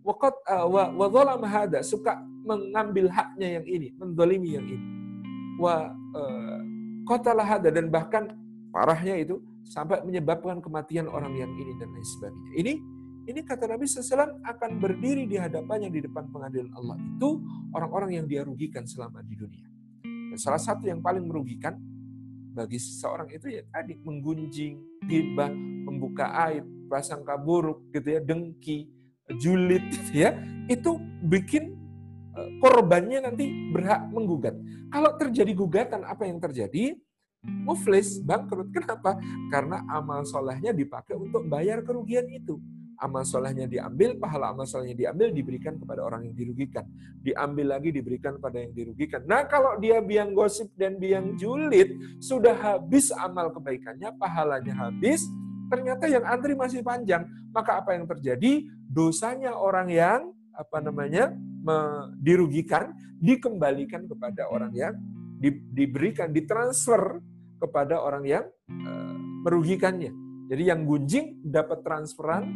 Wakat 0.01 0.35
uh, 0.49 0.67
wa 0.67 0.91
wa 0.91 1.47
hada, 1.47 1.85
suka 1.85 2.19
mengambil 2.43 3.13
haknya 3.13 3.61
yang 3.61 3.67
ini, 3.69 3.93
mendolimi 4.01 4.57
yang 4.57 4.67
ini. 4.67 4.87
Wa 5.61 5.93
uh, 5.93 6.59
qatala 7.05 7.45
hada 7.45 7.69
dan 7.69 7.93
bahkan 7.93 8.33
parahnya 8.73 9.21
itu 9.21 9.39
sampai 9.69 10.01
menyebabkan 10.03 10.65
kematian 10.65 11.07
orang 11.07 11.37
yang 11.37 11.53
ini 11.55 11.77
dan 11.77 11.93
lain 11.93 12.07
sebagainya. 12.19 12.53
Ini 12.57 12.73
ini 13.31 13.47
kata 13.47 13.71
Nabi 13.71 13.87
SAW 13.87 14.43
akan 14.43 14.71
berdiri 14.83 15.25
di 15.31 15.39
hadapannya 15.39 15.87
di 15.87 16.03
depan 16.03 16.27
pengadilan 16.35 16.75
Allah 16.75 16.99
itu 16.99 17.39
orang-orang 17.71 18.19
yang 18.19 18.27
dia 18.27 18.43
rugikan 18.43 18.83
selama 18.83 19.23
di 19.23 19.39
dunia. 19.39 19.67
Dan 20.03 20.39
salah 20.39 20.59
satu 20.59 20.91
yang 20.91 20.99
paling 20.99 21.23
merugikan 21.23 21.79
bagi 22.51 22.83
seseorang 22.83 23.31
itu 23.31 23.47
ya 23.47 23.63
tadi 23.71 23.95
menggunjing, 24.03 25.07
tiba, 25.07 25.47
membuka 25.87 26.35
aib, 26.51 26.67
prasangka 26.91 27.39
buruk 27.39 27.87
gitu 27.95 28.19
ya, 28.19 28.21
dengki, 28.21 28.91
julid 29.39 29.87
gitu 29.95 30.27
ya, 30.27 30.35
itu 30.67 30.99
bikin 31.23 31.79
eh, 32.35 32.51
korbannya 32.59 33.31
nanti 33.31 33.47
berhak 33.71 34.11
menggugat. 34.11 34.59
Kalau 34.91 35.15
terjadi 35.15 35.55
gugatan, 35.55 36.03
apa 36.03 36.27
yang 36.27 36.43
terjadi? 36.43 36.99
Muflis, 37.41 38.21
bangkrut. 38.21 38.69
Kenapa? 38.69 39.17
Karena 39.49 39.81
amal 39.89 40.29
solehnya 40.29 40.77
dipakai 40.77 41.17
untuk 41.17 41.49
bayar 41.49 41.81
kerugian 41.81 42.29
itu 42.29 42.61
amal 43.01 43.25
solehnya 43.25 43.65
diambil, 43.65 44.21
pahala 44.21 44.53
amal 44.53 44.69
solehnya 44.69 45.09
diambil, 45.09 45.33
diberikan 45.33 45.81
kepada 45.81 46.05
orang 46.05 46.29
yang 46.29 46.37
dirugikan. 46.37 46.85
Diambil 47.25 47.77
lagi, 47.77 47.91
diberikan 47.91 48.37
pada 48.37 48.61
yang 48.61 48.77
dirugikan. 48.77 49.25
Nah 49.25 49.49
kalau 49.49 49.81
dia 49.81 50.05
biang 50.05 50.37
gosip 50.37 50.69
dan 50.77 51.01
biang 51.01 51.35
julid, 51.41 52.21
sudah 52.21 52.53
habis 52.53 53.09
amal 53.17 53.51
kebaikannya, 53.57 54.13
pahalanya 54.21 54.77
habis, 54.77 55.25
ternyata 55.73 56.07
yang 56.07 56.23
antri 56.29 56.53
masih 56.53 56.85
panjang. 56.85 57.25
Maka 57.51 57.81
apa 57.81 57.97
yang 57.97 58.05
terjadi? 58.05 58.69
Dosanya 58.85 59.57
orang 59.57 59.89
yang 59.89 60.21
apa 60.53 60.79
namanya 60.85 61.33
dirugikan 62.21 62.93
dikembalikan 63.21 64.09
kepada 64.09 64.49
orang 64.49 64.73
yang 64.77 64.95
diberikan, 65.73 66.33
ditransfer 66.33 67.21
kepada 67.61 68.01
orang 68.01 68.25
yang 68.25 68.45
uh, 68.69 69.17
merugikannya. 69.45 70.13
Jadi 70.49 70.63
yang 70.67 70.83
gunjing 70.89 71.45
dapat 71.47 71.85
transferan 71.85 72.49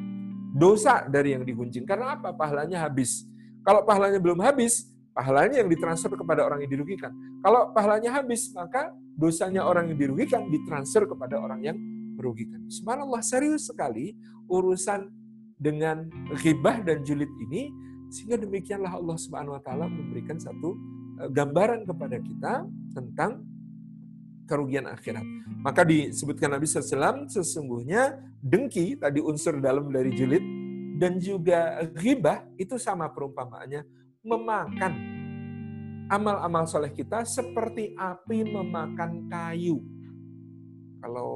dosa 0.54 1.02
dari 1.10 1.34
yang 1.34 1.42
digunjing. 1.42 1.82
Karena 1.82 2.14
apa? 2.14 2.30
Pahalanya 2.30 2.86
habis. 2.86 3.26
Kalau 3.66 3.82
pahalanya 3.82 4.22
belum 4.22 4.38
habis, 4.38 4.86
pahalanya 5.10 5.66
yang 5.66 5.66
ditransfer 5.66 6.14
kepada 6.14 6.46
orang 6.46 6.62
yang 6.62 6.78
dirugikan. 6.78 7.10
Kalau 7.42 7.74
pahalanya 7.74 8.22
habis, 8.22 8.54
maka 8.54 8.94
dosanya 9.18 9.66
orang 9.66 9.90
yang 9.90 9.98
dirugikan 9.98 10.46
ditransfer 10.46 11.10
kepada 11.10 11.42
orang 11.42 11.58
yang 11.66 11.76
merugikan. 12.14 12.62
Subhanallah, 12.70 13.18
serius 13.26 13.66
sekali 13.66 14.14
urusan 14.46 15.10
dengan 15.58 16.06
ghibah 16.38 16.82
dan 16.86 17.02
julid 17.02 17.30
ini, 17.50 17.74
sehingga 18.14 18.38
demikianlah 18.38 18.94
Allah 18.94 19.16
Subhanahu 19.18 19.58
wa 19.58 19.62
taala 19.62 19.90
memberikan 19.90 20.38
satu 20.38 20.78
eh, 21.24 21.30
gambaran 21.34 21.82
kepada 21.88 22.16
kita 22.22 22.54
tentang 22.94 23.42
kerugian 24.44 24.88
akhirat. 24.88 25.24
Maka 25.64 25.84
disebutkan 25.84 26.52
Nabi 26.52 26.68
SAW, 26.68 27.28
sesungguhnya 27.28 28.20
dengki, 28.40 29.00
tadi 29.00 29.20
unsur 29.20 29.58
dalam 29.58 29.88
dari 29.88 30.12
julid, 30.12 30.44
dan 31.00 31.18
juga 31.18 31.82
ghibah, 31.96 32.44
itu 32.60 32.78
sama 32.78 33.10
perumpamaannya, 33.10 33.82
memakan 34.24 34.92
amal-amal 36.08 36.68
soleh 36.68 36.92
kita 36.92 37.24
seperti 37.24 37.96
api 37.96 38.44
memakan 38.44 39.28
kayu. 39.28 39.80
Kalau 41.00 41.32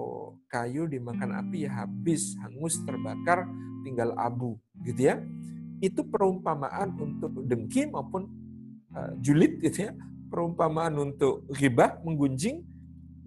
kayu 0.48 0.88
dimakan 0.88 1.44
api 1.44 1.68
ya 1.68 1.84
habis, 1.84 2.36
hangus, 2.40 2.80
terbakar, 2.88 3.44
tinggal 3.84 4.16
abu. 4.16 4.56
gitu 4.84 5.12
ya. 5.12 5.20
Itu 5.84 6.08
perumpamaan 6.08 6.96
untuk 6.96 7.44
dengki 7.44 7.88
maupun 7.88 8.28
uh, 8.96 9.12
julid 9.20 9.60
gitu 9.60 9.88
ya. 9.88 9.92
Perumpamaan 10.28 10.96
untuk 10.96 11.44
ghibah, 11.52 12.00
menggunjing, 12.04 12.64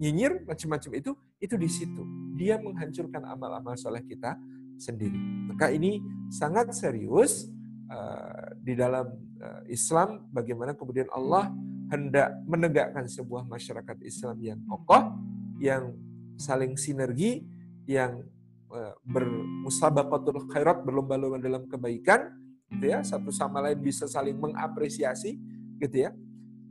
nyinyir 0.02 0.42
macam-macam 0.42 0.90
itu 0.98 1.14
itu 1.38 1.54
di 1.54 1.68
situ. 1.70 2.02
Dia 2.34 2.58
menghancurkan 2.58 3.22
amal-amal 3.22 3.78
soleh 3.78 4.02
kita 4.02 4.34
sendiri. 4.74 5.14
Maka 5.46 5.70
ini 5.70 6.02
sangat 6.26 6.74
serius 6.74 7.46
uh, 7.86 8.58
di 8.58 8.74
dalam 8.74 9.06
uh, 9.38 9.62
Islam 9.70 10.26
bagaimana 10.34 10.74
kemudian 10.74 11.06
Allah 11.14 11.54
hendak 11.94 12.34
menegakkan 12.50 13.06
sebuah 13.06 13.46
masyarakat 13.46 14.02
Islam 14.02 14.42
yang 14.42 14.58
kokoh 14.66 15.14
yang 15.62 15.94
saling 16.34 16.74
sinergi 16.74 17.46
yang 17.86 18.26
uh, 18.74 18.98
bermusabaqatul 19.06 20.50
khairat 20.50 20.82
berlomba-lomba 20.82 21.38
dalam 21.38 21.70
kebaikan 21.70 22.42
gitu 22.72 22.88
ya, 22.88 23.04
satu 23.04 23.28
sama 23.28 23.60
lain 23.60 23.78
bisa 23.84 24.08
saling 24.08 24.40
mengapresiasi, 24.40 25.36
gitu 25.76 26.08
ya. 26.08 26.10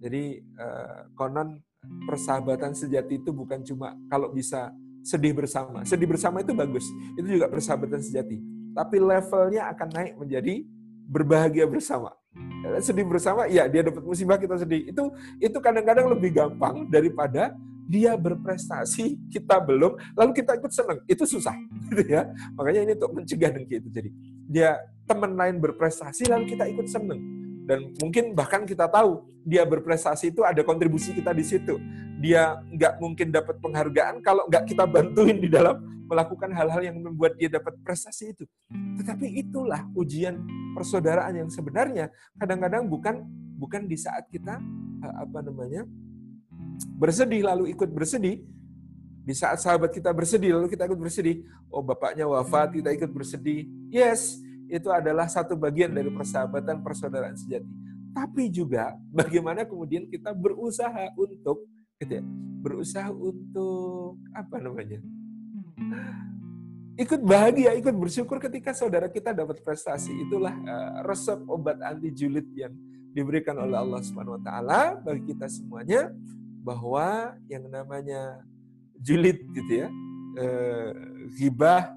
Jadi 0.01 0.41
uh, 0.57 1.13
konon 1.13 1.61
persahabatan 2.05 2.73
sejati 2.73 3.21
itu 3.21 3.29
bukan 3.34 3.61
cuma 3.65 3.97
kalau 4.07 4.29
bisa 4.29 4.69
sedih 5.01 5.34
bersama. 5.34 5.82
Sedih 5.86 6.05
bersama 6.05 6.41
itu 6.41 6.53
bagus, 6.53 6.86
itu 7.17 7.27
juga 7.39 7.49
persahabatan 7.49 8.01
sejati. 8.01 8.38
Tapi 8.71 8.97
levelnya 9.01 9.67
akan 9.73 9.88
naik 9.91 10.13
menjadi 10.15 10.63
berbahagia 11.09 11.65
bersama. 11.67 12.13
Sedih 12.79 13.03
bersama, 13.03 13.49
ya 13.49 13.67
dia 13.67 13.84
dapat 13.84 14.05
musibah 14.05 14.39
kita 14.39 14.55
sedih. 14.61 14.88
Itu 14.88 15.11
itu 15.41 15.57
kadang-kadang 15.59 16.07
lebih 16.13 16.32
gampang 16.32 16.88
daripada 16.88 17.51
dia 17.91 18.15
berprestasi, 18.15 19.19
kita 19.27 19.59
belum, 19.59 19.99
lalu 20.15 20.32
kita 20.32 20.55
ikut 20.55 20.71
senang. 20.71 21.03
Itu 21.09 21.27
susah, 21.27 21.51
gitu 21.91 22.07
ya. 22.07 22.29
Makanya 22.55 22.88
ini 22.88 22.93
untuk 22.95 23.11
mencegah 23.19 23.51
dengki 23.51 23.84
itu. 23.84 23.89
Jadi 23.91 24.09
dia 24.47 24.79
teman 25.03 25.36
lain 25.36 25.59
berprestasi, 25.59 26.32
lalu 26.32 26.55
kita 26.55 26.71
ikut 26.71 26.88
senang. 26.88 27.19
Dan 27.72 27.95
mungkin 28.03 28.36
bahkan 28.36 28.67
kita 28.67 28.91
tahu 28.91 29.24
dia 29.47 29.63
berprestasi 29.63 30.36
itu 30.36 30.43
ada 30.43 30.59
kontribusi 30.59 31.15
kita 31.15 31.32
di 31.32 31.39
situ. 31.39 31.80
Dia 32.19 32.59
nggak 32.67 32.99
mungkin 32.99 33.32
dapat 33.32 33.63
penghargaan 33.63 34.19
kalau 34.19 34.43
nggak 34.51 34.76
kita 34.76 34.84
bantuin 34.84 35.39
di 35.39 35.47
dalam 35.47 35.80
melakukan 36.03 36.51
hal-hal 36.51 36.84
yang 36.84 36.99
membuat 36.99 37.39
dia 37.39 37.47
dapat 37.47 37.80
prestasi 37.80 38.36
itu. 38.36 38.43
Tetapi 38.99 39.39
itulah 39.39 39.88
ujian 39.95 40.43
persaudaraan 40.76 41.47
yang 41.47 41.47
sebenarnya 41.47 42.11
kadang-kadang 42.36 42.91
bukan 42.91 43.24
bukan 43.55 43.88
di 43.88 43.95
saat 43.95 44.28
kita 44.28 44.59
eh, 45.07 45.15
apa 45.24 45.39
namanya 45.39 45.88
bersedih 46.99 47.47
lalu 47.47 47.72
ikut 47.72 47.88
bersedih. 47.88 48.43
Di 49.24 49.32
saat 49.32 49.63
sahabat 49.63 49.95
kita 49.95 50.11
bersedih 50.11 50.59
lalu 50.59 50.67
kita 50.67 50.91
ikut 50.91 50.99
bersedih. 50.99 51.47
Oh 51.72 51.80
bapaknya 51.80 52.28
wafat 52.28 52.76
kita 52.76 52.91
ikut 52.91 53.15
bersedih. 53.15 53.63
Yes, 53.88 54.43
itu 54.72 54.88
adalah 54.88 55.28
satu 55.28 55.59
bagian 55.59 55.91
dari 55.91 56.07
persahabatan 56.07 56.80
persaudaraan 56.80 57.36
sejati. 57.36 57.67
Tapi 58.15 58.47
juga 58.47 58.95
bagaimana 59.11 59.67
kemudian 59.67 60.07
kita 60.07 60.32
berusaha 60.32 61.11
untuk 61.19 61.67
gitu 61.99 62.24
ya, 62.24 62.24
berusaha 62.63 63.11
untuk 63.11 64.15
apa 64.32 64.57
namanya? 64.63 65.03
ikut 67.01 67.22
bahagia, 67.24 67.74
ikut 67.74 67.95
bersyukur 67.97 68.38
ketika 68.38 68.76
saudara 68.76 69.09
kita 69.09 69.34
dapat 69.34 69.59
prestasi. 69.63 70.11
Itulah 70.28 70.53
uh, 70.53 70.91
resep 71.07 71.39
obat 71.49 71.80
anti 71.82 72.13
julid 72.13 72.45
yang 72.53 72.74
diberikan 73.11 73.57
oleh 73.59 73.76
Allah 73.76 73.99
Subhanahu 74.05 74.39
wa 74.39 74.43
taala 74.43 74.82
bagi 75.01 75.36
kita 75.36 75.49
semuanya 75.51 76.13
bahwa 76.61 77.36
yang 77.49 77.67
namanya 77.67 78.45
julid 79.01 79.41
gitu 79.51 79.88
ya, 79.88 79.89
uh, 80.38 80.91
ghibah, 81.36 81.91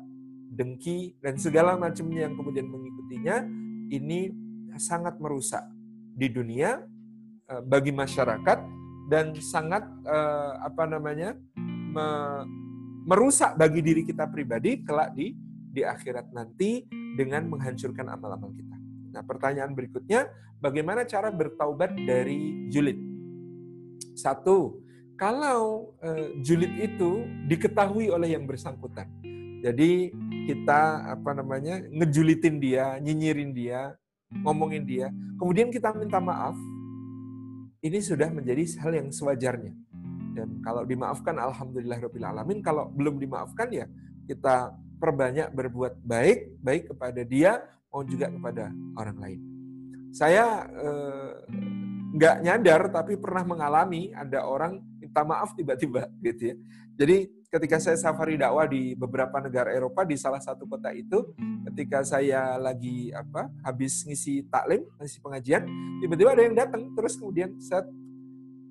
dengki 0.54 1.18
dan 1.18 1.34
segala 1.36 1.74
macamnya 1.74 2.30
yang 2.30 2.34
kemudian 2.38 2.70
mengikutinya 2.70 3.42
ini 3.90 4.30
sangat 4.78 5.18
merusak 5.18 5.62
di 6.14 6.30
dunia 6.30 6.82
uh, 7.50 7.62
bagi 7.66 7.90
masyarakat 7.90 8.58
dan 9.10 9.34
sangat 9.36 9.84
uh, 10.06 10.62
apa 10.64 10.88
namanya 10.88 11.36
me, 11.66 12.06
merusak 13.04 13.58
bagi 13.58 13.84
diri 13.84 14.02
kita 14.06 14.30
pribadi 14.30 14.80
kelak 14.80 15.12
di 15.12 15.34
di 15.74 15.82
akhirat 15.82 16.30
nanti 16.30 16.86
dengan 17.18 17.50
menghancurkan 17.50 18.06
amal-amal 18.06 18.54
kita. 18.54 18.76
Nah, 19.14 19.22
pertanyaan 19.26 19.74
berikutnya, 19.74 20.30
bagaimana 20.62 21.02
cara 21.06 21.30
bertaubat 21.34 21.94
dari 22.06 22.70
julid? 22.70 22.98
Satu, 24.14 24.82
kalau 25.18 25.94
uh, 26.02 26.30
julid 26.42 26.74
itu 26.78 27.26
diketahui 27.50 28.10
oleh 28.10 28.34
yang 28.34 28.46
bersangkutan. 28.46 29.10
Jadi 29.62 30.14
kita 30.44 31.08
apa 31.16 31.30
namanya 31.32 31.80
ngejulitin 31.88 32.60
dia, 32.60 33.00
nyinyirin 33.00 33.50
dia, 33.52 33.96
ngomongin 34.44 34.84
dia, 34.84 35.08
kemudian 35.40 35.72
kita 35.72 35.92
minta 35.96 36.20
maaf, 36.20 36.56
ini 37.84 38.00
sudah 38.00 38.32
menjadi 38.32 38.64
hal 38.80 38.92
yang 38.96 39.08
sewajarnya. 39.12 39.72
Dan 40.34 40.58
kalau 40.64 40.82
dimaafkan, 40.82 41.36
alhamdulillah 41.38 42.00
alamin. 42.00 42.58
Kalau 42.64 42.90
belum 42.90 43.22
dimaafkan 43.22 43.70
ya 43.70 43.86
kita 44.26 44.74
perbanyak 44.98 45.52
berbuat 45.52 46.00
baik, 46.02 46.58
baik 46.64 46.82
kepada 46.90 47.20
dia 47.22 47.60
maupun 47.92 48.08
juga 48.08 48.26
kepada 48.32 48.64
orang 48.98 49.18
lain. 49.20 49.40
Saya 50.10 50.66
eh, 50.66 51.30
nggak 52.14 52.36
nyadar 52.42 52.82
tapi 52.90 53.18
pernah 53.18 53.44
mengalami 53.46 54.10
ada 54.14 54.46
orang 54.46 54.82
minta 54.98 55.22
maaf 55.22 55.54
tiba-tiba 55.54 56.10
gitu 56.24 56.54
ya. 56.54 56.56
Jadi 56.98 57.30
ketika 57.54 57.78
saya 57.78 57.94
safari 57.94 58.34
dakwah 58.34 58.66
di 58.66 58.98
beberapa 58.98 59.38
negara 59.38 59.70
Eropa 59.70 60.02
di 60.02 60.18
salah 60.18 60.42
satu 60.42 60.66
kota 60.66 60.90
itu, 60.90 61.22
ketika 61.70 62.02
saya 62.02 62.58
lagi 62.58 63.14
apa 63.14 63.46
habis 63.62 64.02
ngisi 64.02 64.42
taklim, 64.50 64.82
ngisi 64.98 65.22
pengajian, 65.22 65.62
tiba-tiba 66.02 66.34
ada 66.34 66.42
yang 66.42 66.56
datang 66.58 66.90
terus 66.98 67.14
kemudian 67.14 67.54
saya 67.62 67.86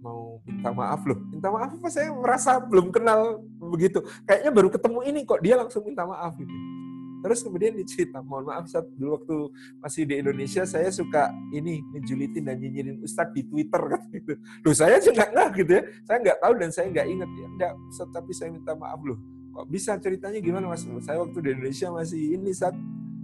mau 0.04 0.44
minta 0.44 0.76
maaf 0.76 1.00
loh. 1.08 1.16
Minta 1.32 1.48
maaf 1.48 1.72
apa 1.80 1.88
saya 1.88 2.12
merasa 2.12 2.60
belum 2.60 2.92
kenal 2.92 3.40
begitu. 3.72 4.04
Kayaknya 4.28 4.52
baru 4.52 4.68
ketemu 4.68 5.00
ini 5.08 5.20
kok 5.24 5.40
dia 5.40 5.56
langsung 5.56 5.88
minta 5.88 6.04
maaf 6.04 6.36
gitu. 6.36 6.52
Terus 7.24 7.40
kemudian 7.40 7.72
dicerita, 7.80 8.20
mohon 8.20 8.52
maaf 8.52 8.68
saat 8.68 8.84
dulu 9.00 9.16
waktu 9.16 9.38
masih 9.80 10.04
di 10.04 10.20
Indonesia 10.20 10.68
saya 10.68 10.92
suka 10.92 11.32
ini 11.56 11.80
ngejulitin 11.96 12.44
dan 12.44 12.60
nyinyirin 12.60 13.00
Ustadz 13.00 13.32
di 13.32 13.48
Twitter 13.48 13.80
kan 13.96 14.04
gitu. 14.12 14.36
Loh 14.36 14.76
saya 14.76 15.00
juga 15.00 15.32
nggak 15.32 15.48
gitu 15.64 15.72
ya. 15.80 15.84
Saya 16.04 16.18
nggak 16.20 16.38
tahu 16.44 16.54
dan 16.60 16.70
saya 16.76 16.86
nggak 16.92 17.08
ingat 17.08 17.30
ya. 17.32 17.48
Enggak, 17.48 17.74
tapi 18.12 18.32
saya 18.36 18.50
minta 18.52 18.76
maaf 18.76 19.00
loh. 19.08 19.16
Kok 19.56 19.66
bisa 19.72 19.96
ceritanya 20.02 20.44
gimana 20.44 20.68
Mas? 20.68 20.84
Saya 20.84 21.24
waktu 21.24 21.38
di 21.40 21.50
Indonesia 21.56 21.88
masih 21.94 22.22
ini 22.36 22.52
saat 22.52 22.76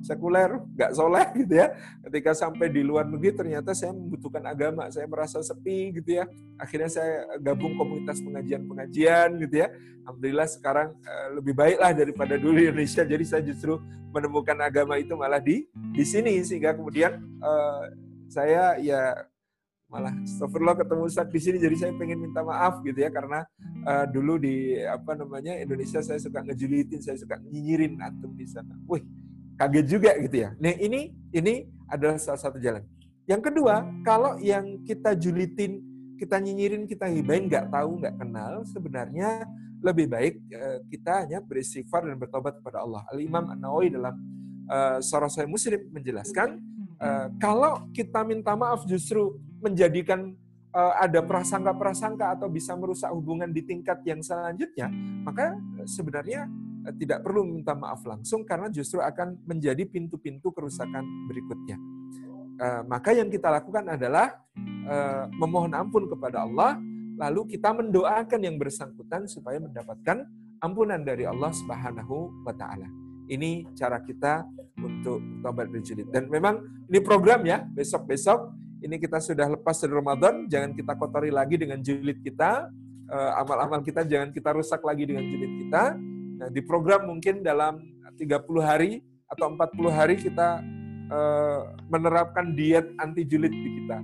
sekuler, 0.02 0.60
nggak 0.76 0.92
soleh 0.96 1.28
gitu 1.46 1.54
ya. 1.60 1.74
Ketika 2.06 2.32
sampai 2.36 2.68
di 2.72 2.82
luar 2.82 3.08
negeri 3.08 3.36
ternyata 3.36 3.72
saya 3.78 3.92
membutuhkan 3.96 4.44
agama, 4.48 4.88
saya 4.92 5.06
merasa 5.06 5.40
sepi 5.44 5.96
gitu 6.00 6.20
ya. 6.20 6.26
Akhirnya 6.60 6.90
saya 6.90 7.28
gabung 7.40 7.76
komunitas 7.76 8.20
pengajian-pengajian 8.24 9.40
gitu 9.44 9.56
ya. 9.66 9.68
Alhamdulillah 10.08 10.48
sekarang 10.50 10.90
uh, 11.06 11.28
lebih 11.38 11.54
baik 11.54 11.78
lah 11.78 11.92
daripada 11.94 12.36
dulu 12.40 12.58
di 12.60 12.66
Indonesia. 12.72 13.04
Jadi 13.06 13.24
saya 13.28 13.42
justru 13.46 13.78
menemukan 14.10 14.58
agama 14.58 14.98
itu 14.98 15.14
malah 15.14 15.38
di 15.38 15.70
di 15.94 16.04
sini 16.04 16.42
sehingga 16.42 16.74
kemudian 16.74 17.22
uh, 17.46 17.86
saya 18.30 18.78
ya 18.82 19.14
malah 19.90 20.14
astagfirullah 20.22 20.78
ketemu 20.78 21.02
Ustaz 21.10 21.28
di 21.34 21.42
sini 21.42 21.58
jadi 21.58 21.76
saya 21.76 21.92
pengen 21.98 22.22
minta 22.22 22.46
maaf 22.46 22.86
gitu 22.86 23.02
ya 23.02 23.10
karena 23.10 23.42
uh, 23.90 24.06
dulu 24.06 24.38
di 24.38 24.78
apa 24.86 25.18
namanya 25.18 25.58
Indonesia 25.58 25.98
saya 26.06 26.22
suka 26.22 26.46
ngejulitin 26.46 27.02
saya 27.02 27.18
suka 27.18 27.42
nyinyirin 27.42 27.98
antum 27.98 28.38
di 28.38 28.46
sana. 28.46 28.78
Wih, 28.86 29.02
kaget 29.60 29.86
juga 29.92 30.12
gitu 30.24 30.48
ya. 30.48 30.50
Nah 30.56 30.74
ini 30.80 31.12
ini 31.36 31.68
adalah 31.92 32.16
salah 32.16 32.40
satu 32.40 32.56
jalan. 32.58 32.82
Yang 33.28 33.52
kedua, 33.52 33.86
kalau 34.02 34.40
yang 34.40 34.82
kita 34.88 35.14
julitin, 35.14 35.84
kita 36.18 36.40
nyinyirin, 36.42 36.90
kita 36.90 37.06
hibain, 37.12 37.46
nggak 37.46 37.70
tahu, 37.70 38.02
nggak 38.02 38.16
kenal, 38.18 38.66
sebenarnya 38.66 39.46
lebih 39.80 40.10
baik 40.12 40.34
eh, 40.50 40.78
kita 40.90 41.28
hanya 41.28 41.40
beristighfar 41.44 42.08
dan 42.08 42.18
bertobat 42.18 42.58
kepada 42.58 42.82
Allah. 42.82 43.04
Al 43.12 43.20
Imam 43.20 43.46
An 43.52 43.60
Nawawi 43.60 43.94
dalam 43.94 44.16
uh, 44.68 45.00
Sahih 45.00 45.48
Muslim 45.48 45.80
menjelaskan 45.92 46.60
uh, 47.00 47.28
kalau 47.40 47.88
kita 47.96 48.24
minta 48.28 48.54
maaf 48.60 48.84
justru 48.84 49.40
menjadikan 49.64 50.36
uh, 50.76 50.94
ada 51.00 51.24
prasangka-prasangka 51.24 52.36
atau 52.40 52.48
bisa 52.52 52.76
merusak 52.76 53.08
hubungan 53.12 53.50
di 53.50 53.64
tingkat 53.64 54.04
yang 54.04 54.20
selanjutnya, 54.20 54.92
maka 55.24 55.56
sebenarnya 55.88 56.48
tidak 56.96 57.22
perlu 57.26 57.46
minta 57.46 57.76
maaf 57.76 58.02
langsung 58.08 58.48
karena 58.48 58.72
justru 58.72 59.04
akan 59.04 59.42
menjadi 59.46 59.86
pintu-pintu 59.86 60.50
kerusakan 60.50 61.04
berikutnya. 61.30 61.78
Uh, 62.60 62.84
maka 62.92 63.16
yang 63.16 63.32
kita 63.32 63.48
lakukan 63.48 63.88
adalah 63.88 64.36
uh, 64.88 65.32
memohon 65.40 65.72
ampun 65.72 66.12
kepada 66.12 66.44
Allah, 66.44 66.76
lalu 67.16 67.56
kita 67.56 67.72
mendoakan 67.72 68.40
yang 68.44 68.60
bersangkutan 68.60 69.28
supaya 69.32 69.64
mendapatkan 69.64 70.28
ampunan 70.60 71.00
dari 71.00 71.24
Allah 71.24 71.56
Subhanahu 71.56 72.44
wa 72.44 72.52
taala. 72.52 72.88
Ini 73.30 73.70
cara 73.78 74.02
kita 74.04 74.44
untuk 74.82 75.22
tobat 75.46 75.70
berjilid. 75.72 76.12
Dan 76.12 76.28
memang 76.28 76.60
ini 76.90 77.00
program 77.00 77.46
ya, 77.48 77.64
besok-besok 77.64 78.52
ini 78.84 78.96
kita 79.00 79.20
sudah 79.22 79.48
lepas 79.54 79.76
dari 79.80 79.94
Ramadan, 79.96 80.48
jangan 80.48 80.72
kita 80.72 80.96
kotori 80.96 81.30
lagi 81.30 81.60
dengan 81.60 81.80
jilid 81.84 82.24
kita, 82.24 82.72
amal-amal 83.12 83.82
kita 83.82 84.06
jangan 84.06 84.30
kita 84.30 84.54
rusak 84.54 84.82
lagi 84.86 85.04
dengan 85.10 85.26
jilid 85.26 85.66
kita 85.66 85.98
Nah, 86.40 86.48
di 86.48 86.64
program 86.64 87.04
mungkin 87.04 87.44
dalam 87.44 87.84
30 88.16 88.64
hari 88.64 89.04
atau 89.28 89.52
40 89.52 89.92
hari 89.92 90.16
kita 90.16 90.64
uh, 91.12 91.76
menerapkan 91.92 92.56
diet 92.56 92.88
anti 92.96 93.28
julid 93.28 93.52
di 93.52 93.70
kita. 93.84 94.00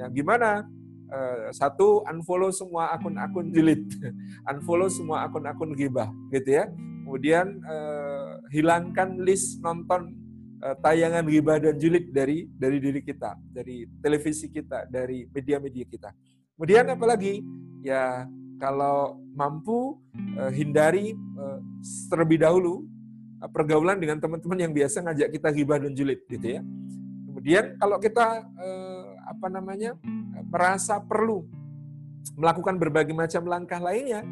Ya, 0.00 0.06
gimana? 0.08 0.64
Uh, 1.12 1.52
satu, 1.52 2.00
unfollow 2.08 2.48
semua 2.48 2.96
akun-akun 2.96 3.52
julid. 3.52 3.84
unfollow 4.50 4.88
semua 4.88 5.28
akun-akun 5.28 5.76
gibah, 5.76 6.08
gitu 6.32 6.56
ya. 6.56 6.64
Kemudian 7.04 7.60
uh, 7.68 8.40
hilangkan 8.48 9.20
list 9.20 9.60
nonton 9.60 10.16
tayangan 10.80 11.28
gibah 11.28 11.60
dan 11.60 11.76
julid 11.76 12.08
dari 12.08 12.48
dari 12.48 12.80
diri 12.80 13.04
kita, 13.04 13.36
dari 13.52 13.84
televisi 14.00 14.48
kita, 14.48 14.88
dari 14.88 15.28
media-media 15.28 15.84
kita. 15.84 16.08
Kemudian 16.56 16.88
apalagi? 16.88 17.44
Ya 17.84 18.24
kalau 18.58 19.18
mampu 19.34 19.98
uh, 20.38 20.50
hindari 20.50 21.14
uh, 21.36 21.58
terlebih 22.08 22.42
dahulu 22.42 22.86
uh, 23.42 23.50
pergaulan 23.50 23.98
dengan 23.98 24.18
teman-teman 24.22 24.58
yang 24.68 24.72
biasa 24.72 25.02
ngajak 25.04 25.28
kita 25.34 25.48
gibah 25.52 25.78
dan 25.82 25.92
julid 25.92 26.22
gitu 26.26 26.58
ya. 26.58 26.62
Kemudian 27.44 27.76
kalau 27.76 28.00
kita 28.00 28.40
eh, 28.56 29.04
apa 29.28 29.52
namanya 29.52 30.00
merasa 30.48 30.96
perlu 30.96 31.44
melakukan 32.40 32.80
berbagai 32.80 33.12
macam 33.12 33.44
langkah 33.44 33.76
lainnya, 33.84 34.24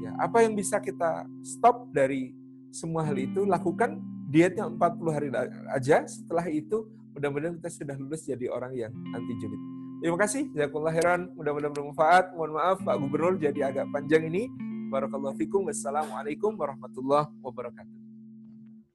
ya 0.00 0.10
apa 0.16 0.48
yang 0.48 0.56
bisa 0.56 0.80
kita 0.80 1.28
stop 1.44 1.92
dari 1.92 2.32
semua 2.72 3.04
hal 3.04 3.20
itu 3.20 3.44
lakukan 3.44 4.00
dietnya 4.32 4.64
40 4.64 4.80
hari 5.12 5.28
aja. 5.76 6.08
Setelah 6.08 6.48
itu 6.48 6.88
mudah-mudahan 7.12 7.60
kita 7.60 7.68
sudah 7.68 7.96
lulus 8.00 8.24
jadi 8.24 8.48
orang 8.48 8.72
yang 8.72 8.96
anti 9.12 9.34
julid. 9.36 9.83
Terima 10.04 10.20
kasih, 10.20 10.52
jazakallah 10.52 10.92
heran. 10.92 11.32
Mudah-mudahan 11.32 11.72
bermanfaat. 11.72 12.36
Mohon 12.36 12.60
maaf 12.60 12.76
Pak 12.84 12.96
Gubernur 13.00 13.40
jadi 13.40 13.72
agak 13.72 13.88
panjang 13.88 14.28
ini. 14.28 14.52
Barakallahu 14.92 15.32
fikum. 15.40 15.64
Wassalamualaikum 15.64 16.60
warahmatullahi 16.60 17.32
wabarakatuh. 17.40 17.96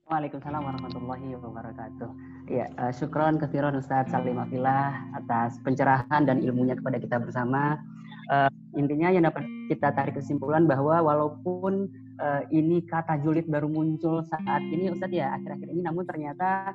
Waalaikumsalam 0.06 0.62
warahmatullahi 0.62 1.34
wabarakatuh. 1.34 2.10
Ya, 2.46 2.70
uh, 2.78 2.94
syukron 2.94 3.42
kesiron 3.42 3.74
Ustaz 3.74 4.06
Salim 4.14 4.38
Afilah 4.38 4.94
atas 5.18 5.58
pencerahan 5.66 6.30
dan 6.30 6.46
ilmunya 6.46 6.78
kepada 6.78 7.02
kita 7.02 7.18
bersama. 7.18 7.82
Uh, 8.30 8.46
intinya 8.78 9.10
yang 9.10 9.26
dapat 9.26 9.42
kita 9.66 9.90
tarik 9.90 10.14
kesimpulan 10.14 10.70
bahwa 10.70 11.02
walaupun 11.02 11.90
uh, 12.22 12.46
ini 12.54 12.86
kata 12.86 13.18
julid 13.18 13.50
baru 13.50 13.66
muncul 13.66 14.22
saat 14.30 14.62
ini 14.62 14.94
Ustadz 14.94 15.18
ya 15.18 15.34
akhir-akhir 15.34 15.74
ini 15.74 15.82
namun 15.82 16.06
ternyata 16.06 16.70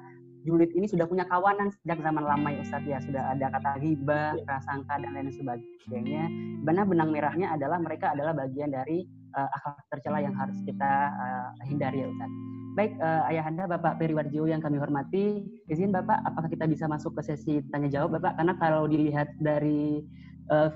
julid 0.45 0.71
ini 0.77 0.85
sudah 0.85 1.09
punya 1.09 1.25
kawanan 1.25 1.73
sejak 1.81 1.99
zaman 2.05 2.21
lama 2.21 2.53
ya 2.53 2.61
Ustadz 2.61 2.87
ya 2.87 3.01
sudah 3.01 3.33
ada 3.33 3.49
kata 3.49 3.81
riba, 3.81 4.37
iya. 4.37 4.45
prasangka 4.45 4.93
dan 5.01 5.11
lain 5.17 5.33
sebagainya. 5.33 6.29
Benar 6.61 6.85
benang 6.85 7.09
merahnya 7.09 7.51
adalah 7.51 7.81
mereka 7.81 8.13
adalah 8.13 8.37
bagian 8.37 8.69
dari 8.69 9.03
uh, 9.33 9.49
akhlak 9.57 9.83
tercela 9.89 10.21
yang 10.21 10.37
harus 10.37 10.55
kita 10.63 11.11
uh, 11.11 11.49
hindari 11.65 12.05
ya 12.05 12.07
Ustadz. 12.13 12.37
Baik 12.77 12.91
uh, 13.01 13.23
Ayahanda 13.25 13.65
Bapak 13.65 13.97
Periwarjo 13.97 14.45
yang 14.45 14.61
kami 14.61 14.77
hormati, 14.77 15.41
izin 15.67 15.89
Bapak 15.89 16.21
apakah 16.23 16.47
kita 16.47 16.69
bisa 16.69 16.85
masuk 16.85 17.17
ke 17.17 17.25
sesi 17.25 17.65
tanya 17.73 17.89
jawab 17.89 18.21
Bapak 18.21 18.37
karena 18.37 18.53
kalau 18.61 18.85
dilihat 18.85 19.33
dari 19.41 20.05
uh, 20.53 20.69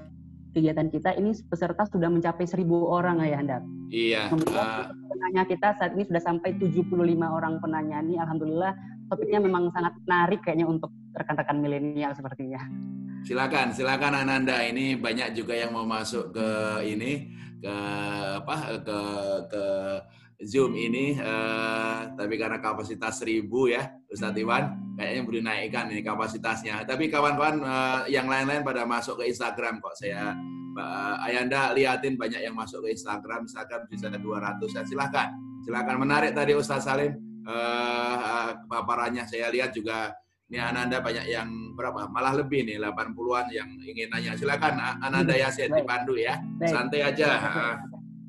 kegiatan 0.57 0.89
kita 0.89 1.13
ini 1.13 1.37
peserta 1.45 1.85
sudah 1.85 2.09
mencapai 2.09 2.49
seribu 2.49 2.89
orang 2.89 3.21
Ayahanda. 3.21 3.61
Iya. 3.93 4.33
Kemudian 4.33 4.57
uh... 4.57 4.89
penanya 4.89 5.43
kita 5.45 5.77
saat 5.77 5.93
ini 5.93 6.09
sudah 6.09 6.21
sampai 6.25 6.57
75 6.57 6.89
orang 7.21 7.61
penanya 7.61 8.01
ini 8.01 8.17
alhamdulillah 8.17 8.73
topiknya 9.09 9.41
memang 9.41 9.73
sangat 9.73 9.97
menarik 10.05 10.45
kayaknya 10.45 10.69
untuk 10.69 10.93
rekan-rekan 11.17 11.57
milenial 11.57 12.13
sepertinya. 12.13 12.61
Silakan, 13.25 13.75
silakan 13.75 14.23
Ananda. 14.23 14.63
Ini 14.63 14.95
banyak 14.95 15.35
juga 15.35 15.57
yang 15.57 15.75
mau 15.75 15.83
masuk 15.83 16.31
ke 16.31 16.49
ini 16.87 17.35
ke 17.59 17.75
apa 18.39 18.79
ke 18.79 18.99
ke 19.51 19.63
Zoom 20.39 20.71
ini 20.79 21.19
uh, 21.19 22.15
tapi 22.15 22.39
karena 22.39 22.63
kapasitas 22.63 23.19
seribu 23.19 23.67
ya 23.67 23.91
Ustadz 24.07 24.39
Iwan 24.39 24.95
kayaknya 24.95 25.21
boleh 25.27 25.43
naikkan 25.43 25.91
ini 25.91 25.99
kapasitasnya. 25.99 26.87
Tapi 26.87 27.11
kawan-kawan 27.11 27.59
uh, 27.59 28.01
yang 28.07 28.31
lain-lain 28.31 28.63
pada 28.63 28.87
masuk 28.87 29.19
ke 29.19 29.27
Instagram 29.27 29.83
kok. 29.83 29.99
Saya 29.99 30.31
uh, 30.79 31.15
Ayanda 31.27 31.75
liatin 31.75 32.15
banyak 32.15 32.39
yang 32.39 32.55
masuk 32.55 32.87
ke 32.87 32.95
Instagram. 32.95 33.43
Instagram 33.51 33.83
bisa 33.91 34.07
ada 34.07 34.15
200 34.15 34.63
ya 34.63 34.83
silahkan 34.87 35.27
silahkan 35.59 35.99
menarik 35.99 36.31
tadi 36.31 36.55
Ustadz 36.55 36.87
Salim 36.87 37.28
uh, 37.49 38.49
paparannya 38.69 39.25
saya 39.25 39.49
lihat 39.49 39.73
juga 39.73 40.13
ini 40.49 40.57
Ananda 40.57 40.97
banyak 40.97 41.29
yang 41.29 41.49
berapa? 41.77 42.09
Malah 42.09 42.41
lebih 42.41 42.65
nih 42.65 42.81
80-an 42.81 43.45
yang 43.53 43.69
ingin 43.85 44.09
nanya. 44.09 44.33
Silakan 44.33 44.81
Ananda 44.97 45.37
ya 45.37 45.53
saya 45.53 45.69
dipandu 45.69 46.17
ya. 46.17 46.41
Santai 46.65 47.05
aja. 47.05 47.29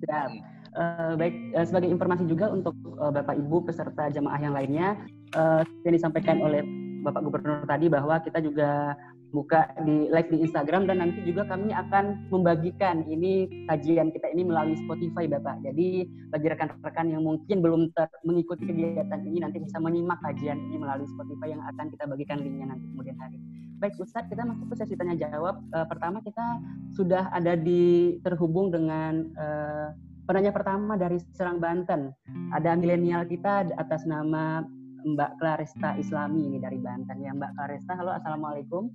Siap. 0.05 0.31
Uh, 0.71 1.19
baik, 1.19 1.35
uh, 1.59 1.67
sebagai 1.67 1.91
informasi 1.91 2.31
juga 2.31 2.47
untuk 2.47 2.79
uh, 3.03 3.11
Bapak 3.11 3.35
Ibu 3.35 3.67
peserta 3.67 4.07
jamaah 4.07 4.39
yang 4.39 4.55
lainnya, 4.55 5.03
uh, 5.35 5.67
yang 5.83 5.99
disampaikan 5.99 6.39
oleh 6.39 6.63
Bapak 7.03 7.27
Gubernur 7.27 7.67
tadi 7.67 7.91
bahwa 7.91 8.23
kita 8.23 8.39
juga 8.39 8.95
buka 9.31 9.71
di 9.87 10.11
live 10.11 10.31
di 10.31 10.39
Instagram 10.43 10.91
dan 10.91 11.03
nanti 11.03 11.23
juga 11.23 11.47
kami 11.47 11.71
akan 11.71 12.31
membagikan 12.35 13.07
ini 13.07 13.47
kajian 13.71 14.11
kita 14.11 14.27
ini 14.35 14.43
melalui 14.47 14.75
Spotify 14.83 15.31
Bapak. 15.31 15.63
Jadi 15.63 16.07
bagi 16.31 16.47
rekan-rekan 16.51 17.07
yang 17.11 17.23
mungkin 17.23 17.63
belum 17.63 17.95
ter 17.95 18.11
mengikuti 18.27 18.67
kegiatan 18.67 19.23
ini 19.23 19.39
nanti 19.43 19.63
bisa 19.63 19.79
menyimak 19.79 20.19
kajian 20.23 20.59
ini 20.71 20.77
melalui 20.83 21.07
Spotify 21.15 21.55
yang 21.55 21.63
akan 21.63 21.87
kita 21.95 22.05
bagikan 22.11 22.43
linknya 22.43 22.75
nanti 22.75 22.85
kemudian 22.91 23.17
hari. 23.19 23.39
Baik 23.81 23.97
Ustadz, 23.97 24.29
kita 24.29 24.45
masuk 24.45 24.69
ke 24.69 24.75
sesi 24.77 24.93
tanya 24.93 25.17
jawab. 25.17 25.65
Uh, 25.73 25.87
pertama 25.89 26.21
kita 26.21 26.61
sudah 26.93 27.33
ada 27.33 27.57
di 27.57 28.21
terhubung 28.21 28.69
dengan 28.69 29.25
uh, 29.41 29.89
penanya 30.29 30.53
pertama 30.53 31.01
dari 31.01 31.17
Serang 31.33 31.63
Banten. 31.63 32.13
Ada 32.53 32.77
milenial 32.77 33.25
kita 33.25 33.73
atas 33.81 34.05
nama 34.05 34.61
Mbak 35.01 35.41
Claresta 35.41 35.97
Islami 35.97 36.45
ini 36.45 36.59
dari 36.61 36.77
Banten. 36.77 37.25
Ya 37.25 37.33
Mbak 37.33 37.57
Claresta, 37.57 37.97
halo 37.97 38.13
Assalamualaikum. 38.13 38.93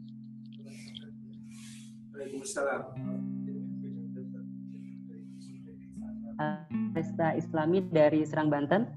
Pesta 6.95 7.35
Islami 7.35 7.83
dari 7.91 8.23
Serang 8.23 8.47
Banten. 8.47 8.87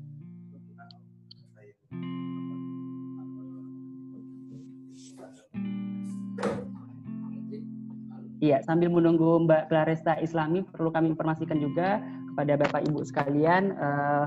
Iya, 8.38 8.62
sambil 8.62 8.86
menunggu 8.94 9.42
Mbak 9.42 9.66
Claresta 9.66 10.14
Islami, 10.22 10.62
perlu 10.70 10.94
kami 10.94 11.10
informasikan 11.10 11.58
juga 11.58 11.98
kepada 12.30 12.54
Bapak 12.54 12.86
Ibu 12.86 13.02
sekalian, 13.02 13.74
eh, 13.74 14.24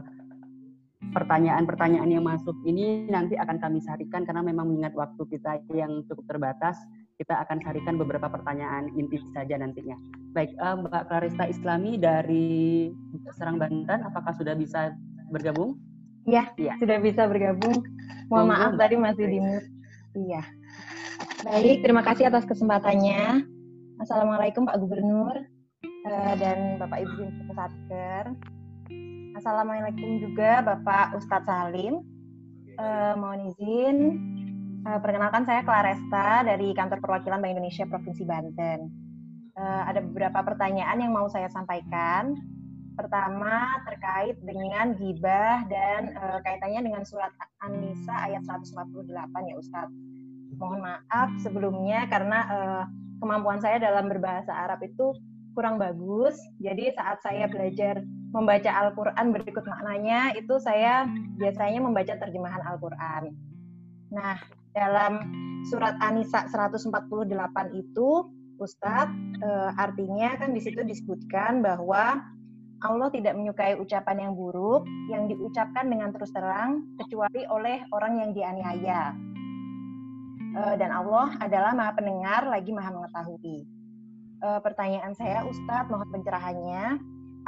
pertanyaan-pertanyaan 1.16 2.12
yang 2.12 2.28
masuk 2.28 2.60
ini 2.68 3.08
nanti 3.08 3.40
akan 3.40 3.56
kami 3.56 3.80
sarikan 3.80 4.28
karena 4.28 4.44
memang 4.44 4.68
mengingat 4.68 4.92
waktu 5.00 5.24
kita 5.32 5.64
yang 5.72 6.04
cukup 6.12 6.28
terbatas 6.28 6.76
kita 7.22 7.46
akan 7.46 7.62
carikan 7.62 8.02
beberapa 8.02 8.26
pertanyaan 8.26 8.90
inti 8.98 9.22
saja 9.30 9.54
nantinya. 9.62 9.94
Baik, 10.34 10.58
uh, 10.58 10.74
Mbak 10.82 11.06
Clarista 11.06 11.46
Islami 11.46 12.02
dari 12.02 12.90
Serang 13.38 13.62
Banten, 13.62 14.02
apakah 14.02 14.34
sudah 14.34 14.58
bisa 14.58 14.98
bergabung? 15.30 15.78
Iya, 16.26 16.50
ya. 16.58 16.74
sudah 16.82 16.98
bisa 16.98 17.30
bergabung. 17.30 17.86
Mohon 18.34 18.48
maaf 18.50 18.72
tadi 18.82 18.98
masih 18.98 19.26
di 19.30 19.38
mute. 19.38 19.70
Iya. 20.18 20.42
Baik, 21.46 21.86
terima 21.86 22.02
kasih 22.02 22.34
atas 22.34 22.50
kesempatannya. 22.50 23.46
Assalamualaikum 24.02 24.66
Pak 24.66 24.82
Gubernur 24.82 25.46
uh, 25.86 26.34
dan 26.42 26.82
Bapak 26.82 27.06
Ibu 27.06 27.22
Info 27.22 27.54
Satker. 27.54 28.34
Assalamualaikum 29.38 30.18
juga 30.26 30.66
Bapak 30.66 31.22
Ustadz 31.22 31.46
Salim. 31.46 32.02
Uh, 32.82 33.14
mohon 33.14 33.54
izin 33.54 33.98
perkenalkan 34.82 35.46
saya 35.46 35.62
Claresta 35.62 36.42
dari 36.42 36.74
Kantor 36.74 37.06
Perwakilan 37.06 37.38
Bank 37.42 37.54
Indonesia 37.54 37.86
Provinsi 37.86 38.24
Banten. 38.26 38.80
Uh, 39.54 39.84
ada 39.86 40.02
beberapa 40.02 40.42
pertanyaan 40.42 40.98
yang 40.98 41.14
mau 41.14 41.30
saya 41.30 41.46
sampaikan. 41.54 42.34
Pertama 42.98 43.82
terkait 43.88 44.42
dengan 44.42 44.98
gibah 44.98 45.64
dan 45.70 46.18
uh, 46.18 46.40
kaitannya 46.42 46.82
dengan 46.90 47.04
surat 47.06 47.30
An-Nisa 47.62 48.16
ayat 48.26 48.42
148 48.44 49.06
ya 49.50 49.56
Ustadz. 49.62 49.94
Mohon 50.58 50.82
maaf 50.84 51.30
sebelumnya 51.42 52.06
karena 52.06 52.46
kemampuan 53.18 53.58
saya 53.58 53.82
dalam 53.82 54.06
berbahasa 54.12 54.54
Arab 54.54 54.86
itu 54.86 55.16
kurang 55.58 55.82
bagus. 55.82 56.38
Jadi 56.62 56.94
saat 56.94 57.18
saya 57.26 57.48
belajar 57.50 58.04
membaca 58.30 58.70
Al-Quran 58.70 59.34
berikut 59.36 59.66
maknanya, 59.66 60.38
itu 60.38 60.56
saya 60.62 61.08
biasanya 61.40 61.80
membaca 61.82 62.14
terjemahan 62.14 62.62
Al-Quran. 62.62 63.34
Nah, 64.12 64.38
dalam 64.74 65.20
surat 65.68 65.96
An-Nisa 66.02 66.48
148 66.50 66.90
itu 67.78 68.10
Ustadz 68.62 69.42
eh, 69.42 69.72
artinya 69.74 70.38
kan 70.38 70.54
di 70.54 70.62
situ 70.62 70.86
disebutkan 70.86 71.66
bahwa 71.66 72.22
Allah 72.82 73.10
tidak 73.14 73.38
menyukai 73.38 73.78
ucapan 73.78 74.26
yang 74.26 74.34
buruk 74.34 74.90
yang 75.10 75.30
diucapkan 75.30 75.86
dengan 75.86 76.10
terus 76.14 76.34
terang 76.34 76.82
kecuali 76.98 77.46
oleh 77.50 77.86
orang 77.94 78.26
yang 78.26 78.30
dianiaya. 78.34 79.14
Eh, 80.52 80.76
dan 80.78 80.90
Allah 80.90 81.38
adalah 81.42 81.72
Maha 81.78 81.94
Pendengar 81.98 82.50
lagi 82.50 82.74
Maha 82.74 82.90
Mengetahui. 82.94 83.58
Eh, 84.42 84.60
pertanyaan 84.66 85.14
saya 85.14 85.46
Ustadz 85.46 85.90
mohon 85.94 86.10
pencerahannya. 86.10 86.98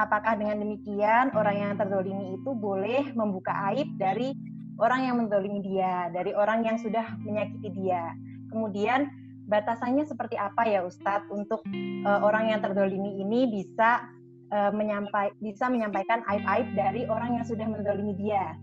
Apakah 0.02 0.34
dengan 0.38 0.62
demikian 0.66 1.30
orang 1.38 1.58
yang 1.58 1.74
terdolimi 1.78 2.34
itu 2.34 2.50
boleh 2.58 3.14
membuka 3.14 3.54
aib 3.74 3.94
dari 4.02 4.34
orang 4.82 5.06
yang 5.06 5.16
mendolimi 5.22 5.62
dia, 5.62 6.10
dari 6.10 6.34
orang 6.34 6.66
yang 6.66 6.78
sudah 6.82 7.18
menyakiti 7.22 7.70
dia. 7.74 8.14
Kemudian 8.50 9.10
batasannya 9.50 10.08
seperti 10.08 10.40
apa 10.40 10.64
ya 10.66 10.86
Ustadz 10.88 11.30
untuk 11.30 11.62
uh, 12.08 12.20
orang 12.24 12.54
yang 12.54 12.60
terdolimi 12.64 13.20
ini 13.22 13.50
bisa 13.50 14.08
uh, 14.54 14.72
menyampai, 14.72 15.36
bisa 15.44 15.68
menyampaikan 15.68 16.24
aib-aib 16.30 16.68
dari 16.74 17.02
orang 17.10 17.42
yang 17.42 17.46
sudah 17.46 17.68
mendolimi 17.68 18.16
dia. 18.16 18.56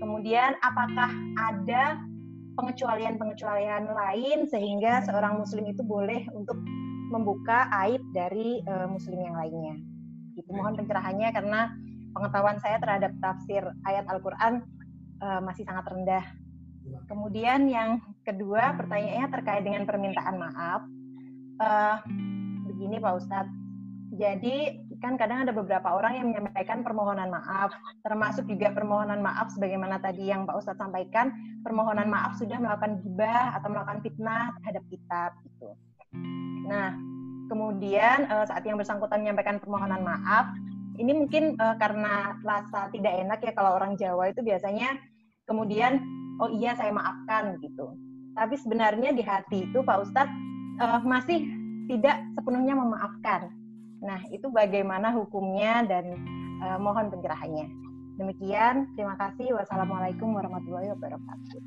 Kemudian 0.00 0.56
apakah 0.64 1.10
ada 1.38 1.98
pengecualian-pengecualian 2.54 3.90
lain 3.90 4.46
sehingga 4.46 5.02
seorang 5.04 5.42
muslim 5.42 5.66
itu 5.66 5.82
boleh 5.82 6.24
untuk 6.32 6.56
membuka 7.10 7.68
aib 7.86 8.00
dari 8.14 8.62
uh, 8.66 8.86
muslim 8.88 9.20
yang 9.22 9.36
lainnya. 9.36 9.76
Itu 10.34 10.50
mohon 10.50 10.74
pencerahannya 10.74 11.30
karena 11.30 11.70
pengetahuan 12.14 12.58
saya 12.62 12.78
terhadap 12.78 13.12
tafsir 13.18 13.62
ayat 13.86 14.06
Al-Qur'an 14.06 14.62
uh, 15.24 15.40
masih 15.40 15.64
sangat 15.64 15.88
rendah. 15.88 16.24
Kemudian 17.08 17.64
yang 17.72 18.04
kedua 18.28 18.76
pertanyaannya 18.76 19.28
terkait 19.32 19.64
dengan 19.64 19.88
permintaan 19.88 20.36
maaf. 20.36 20.84
Uh, 21.56 21.96
begini 22.68 23.00
Pak 23.00 23.14
Ustadz, 23.24 23.54
jadi 24.14 24.84
kan 25.00 25.16
kadang 25.16 25.44
ada 25.46 25.52
beberapa 25.52 25.96
orang 25.96 26.16
yang 26.18 26.26
menyampaikan 26.32 26.84
permohonan 26.84 27.30
maaf, 27.32 27.72
termasuk 28.04 28.44
juga 28.50 28.72
permohonan 28.74 29.20
maaf 29.20 29.52
sebagaimana 29.54 30.02
tadi 30.02 30.28
yang 30.28 30.44
Pak 30.44 30.60
Ustadz 30.60 30.82
sampaikan, 30.82 31.32
permohonan 31.62 32.10
maaf 32.10 32.36
sudah 32.36 32.58
melakukan 32.60 33.00
gibah 33.00 33.56
atau 33.56 33.68
melakukan 33.72 34.00
fitnah 34.04 34.52
terhadap 34.60 34.84
kitab 34.90 35.30
gitu. 35.46 35.70
Nah, 36.68 36.96
kemudian 37.48 38.26
uh, 38.28 38.44
saat 38.44 38.66
yang 38.66 38.76
bersangkutan 38.76 39.22
menyampaikan 39.22 39.62
permohonan 39.62 40.02
maaf, 40.02 40.52
ini 40.98 41.12
mungkin 41.14 41.58
uh, 41.58 41.74
karena 41.78 42.38
rasa 42.42 42.90
tidak 42.94 43.14
enak 43.18 43.38
ya 43.42 43.52
kalau 43.54 43.76
orang 43.78 43.98
Jawa 43.98 44.30
itu 44.30 44.40
biasanya 44.42 44.94
kemudian 45.44 46.00
oh 46.40 46.50
iya 46.50 46.74
saya 46.76 46.90
maafkan 46.90 47.58
gitu. 47.60 47.94
Tapi 48.34 48.58
sebenarnya 48.58 49.14
di 49.14 49.22
hati 49.22 49.70
itu 49.70 49.78
Pak 49.86 50.10
Ustadz 50.10 50.34
uh, 50.82 51.00
masih 51.06 51.46
tidak 51.86 52.18
sepenuhnya 52.34 52.74
memaafkan. 52.74 53.52
Nah 54.02 54.20
itu 54.34 54.50
bagaimana 54.50 55.14
hukumnya 55.14 55.86
dan 55.86 56.18
uh, 56.64 56.78
mohon 56.80 57.12
pencerahannya. 57.12 57.70
Demikian, 58.14 58.94
terima 58.94 59.18
kasih. 59.18 59.54
Wassalamualaikum 59.58 60.34
warahmatullahi 60.34 60.90
wabarakatuh. 60.94 61.58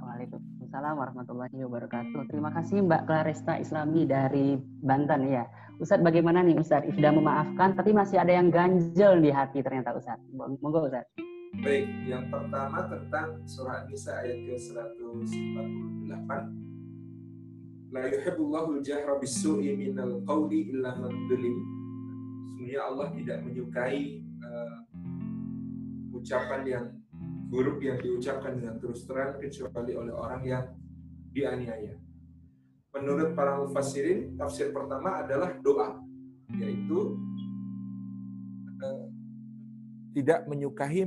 Waalaikumsalam 0.00 0.94
warahmatullahi 1.00 1.56
wabarakatuh. 1.64 2.28
Terima 2.28 2.52
kasih 2.52 2.84
Mbak 2.84 3.08
Claresta 3.08 3.56
Islami 3.56 4.04
dari 4.04 4.60
Banten 4.84 5.24
ya. 5.28 5.48
Ustadz 5.80 6.04
bagaimana 6.04 6.44
nih 6.44 6.60
Ustadz? 6.60 6.92
Sudah 6.92 7.12
memaafkan 7.16 7.72
tapi 7.72 7.96
masih 7.96 8.20
ada 8.20 8.36
yang 8.36 8.52
ganjel 8.52 9.24
di 9.24 9.32
hati 9.32 9.64
ternyata 9.64 9.96
Ustadz. 9.96 10.28
Monggo 10.36 10.84
Ustadz. 10.84 11.29
Baik, 11.60 11.86
yang 12.08 12.24
pertama 12.32 12.88
tentang 12.88 13.44
surah 13.44 13.84
Nisa 13.84 14.24
ayat 14.24 14.48
ke-148. 14.48 16.30
La 17.92 18.08
yuhibbullahu 18.08 18.80
jahra 18.80 19.20
bisu'i 19.20 19.76
minal 19.76 20.24
qawli 20.24 20.72
illa 20.72 20.96
man 20.96 21.12
Sebenarnya 21.28 22.80
Allah 22.80 23.12
tidak 23.12 23.38
menyukai 23.44 24.24
uh, 24.40 24.78
ucapan 26.16 26.60
yang 26.64 26.84
buruk 27.52 27.82
yang 27.84 28.00
diucapkan 28.00 28.56
dengan 28.56 28.80
terus 28.80 29.04
terang 29.04 29.36
kecuali 29.36 29.92
oleh 29.92 30.14
orang 30.16 30.42
yang 30.46 30.64
dianiaya 31.34 31.98
menurut 32.94 33.38
para 33.38 33.58
mufassirin 33.58 34.34
tafsir 34.34 34.74
pertama 34.74 35.22
adalah 35.22 35.54
doa 35.62 35.98
yaitu 36.58 37.14
uh, 38.82 39.06
tidak 40.14 40.46
menyukai 40.50 41.06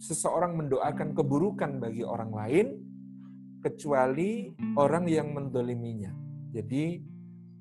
seseorang 0.00 0.56
mendoakan 0.56 1.12
keburukan 1.12 1.76
bagi 1.76 2.00
orang 2.00 2.32
lain 2.32 2.66
kecuali 3.60 4.48
orang 4.80 5.04
yang 5.04 5.36
mendoliminya. 5.36 6.08
Jadi 6.50 7.04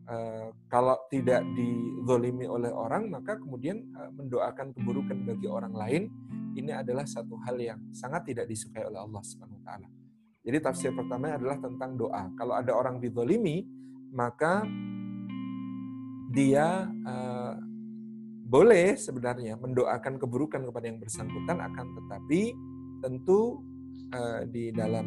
uh, 0.07 0.47
kalau 0.71 0.95
tidak 1.11 1.43
didolimi 1.51 2.47
oleh 2.47 2.71
orang 2.71 3.11
maka 3.11 3.35
kemudian 3.35 3.83
uh, 3.91 4.07
mendoakan 4.15 4.71
keburukan 4.71 5.27
bagi 5.27 5.51
orang 5.51 5.75
lain 5.75 6.03
ini 6.55 6.71
adalah 6.71 7.03
satu 7.03 7.35
hal 7.43 7.59
yang 7.59 7.79
sangat 7.91 8.31
tidak 8.31 8.47
disukai 8.47 8.87
oleh 8.87 9.03
Allah 9.03 9.21
Subhanahu 9.21 9.59
wa 9.59 9.65
taala. 9.67 9.87
Jadi 10.39 10.57
tafsir 10.63 10.95
pertama 10.95 11.35
adalah 11.35 11.59
tentang 11.59 11.99
doa. 11.99 12.31
Kalau 12.39 12.55
ada 12.55 12.71
orang 12.71 12.97
didolimi, 13.03 13.67
maka 14.09 14.63
dia 16.31 16.87
uh, 16.87 17.53
boleh 18.50 18.97
sebenarnya 18.97 19.62
mendoakan 19.62 20.18
keburukan 20.18 20.66
kepada 20.66 20.86
yang 20.89 20.97
bersangkutan, 20.97 21.62
akan 21.62 21.86
tetapi 22.02 22.41
tentu 23.06 23.62
uh, 24.10 24.41
di 24.50 24.74
dalam 24.74 25.06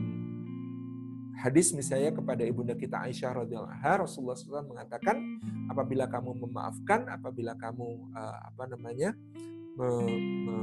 hadis 1.34 1.74
misalnya 1.74 2.14
kepada 2.14 2.46
ibunda 2.46 2.78
kita 2.78 3.02
Aisyah 3.02 3.42
radhiyallahu 3.42 4.06
Rasulullah 4.06 4.38
SAW 4.38 4.70
mengatakan 4.70 5.18
apabila 5.66 6.06
kamu 6.06 6.38
memaafkan 6.46 7.10
apabila 7.10 7.58
kamu 7.58 8.14
uh, 8.14 8.36
apa 8.46 8.70
namanya 8.70 9.10
me, 9.74 9.90
me, 10.46 10.56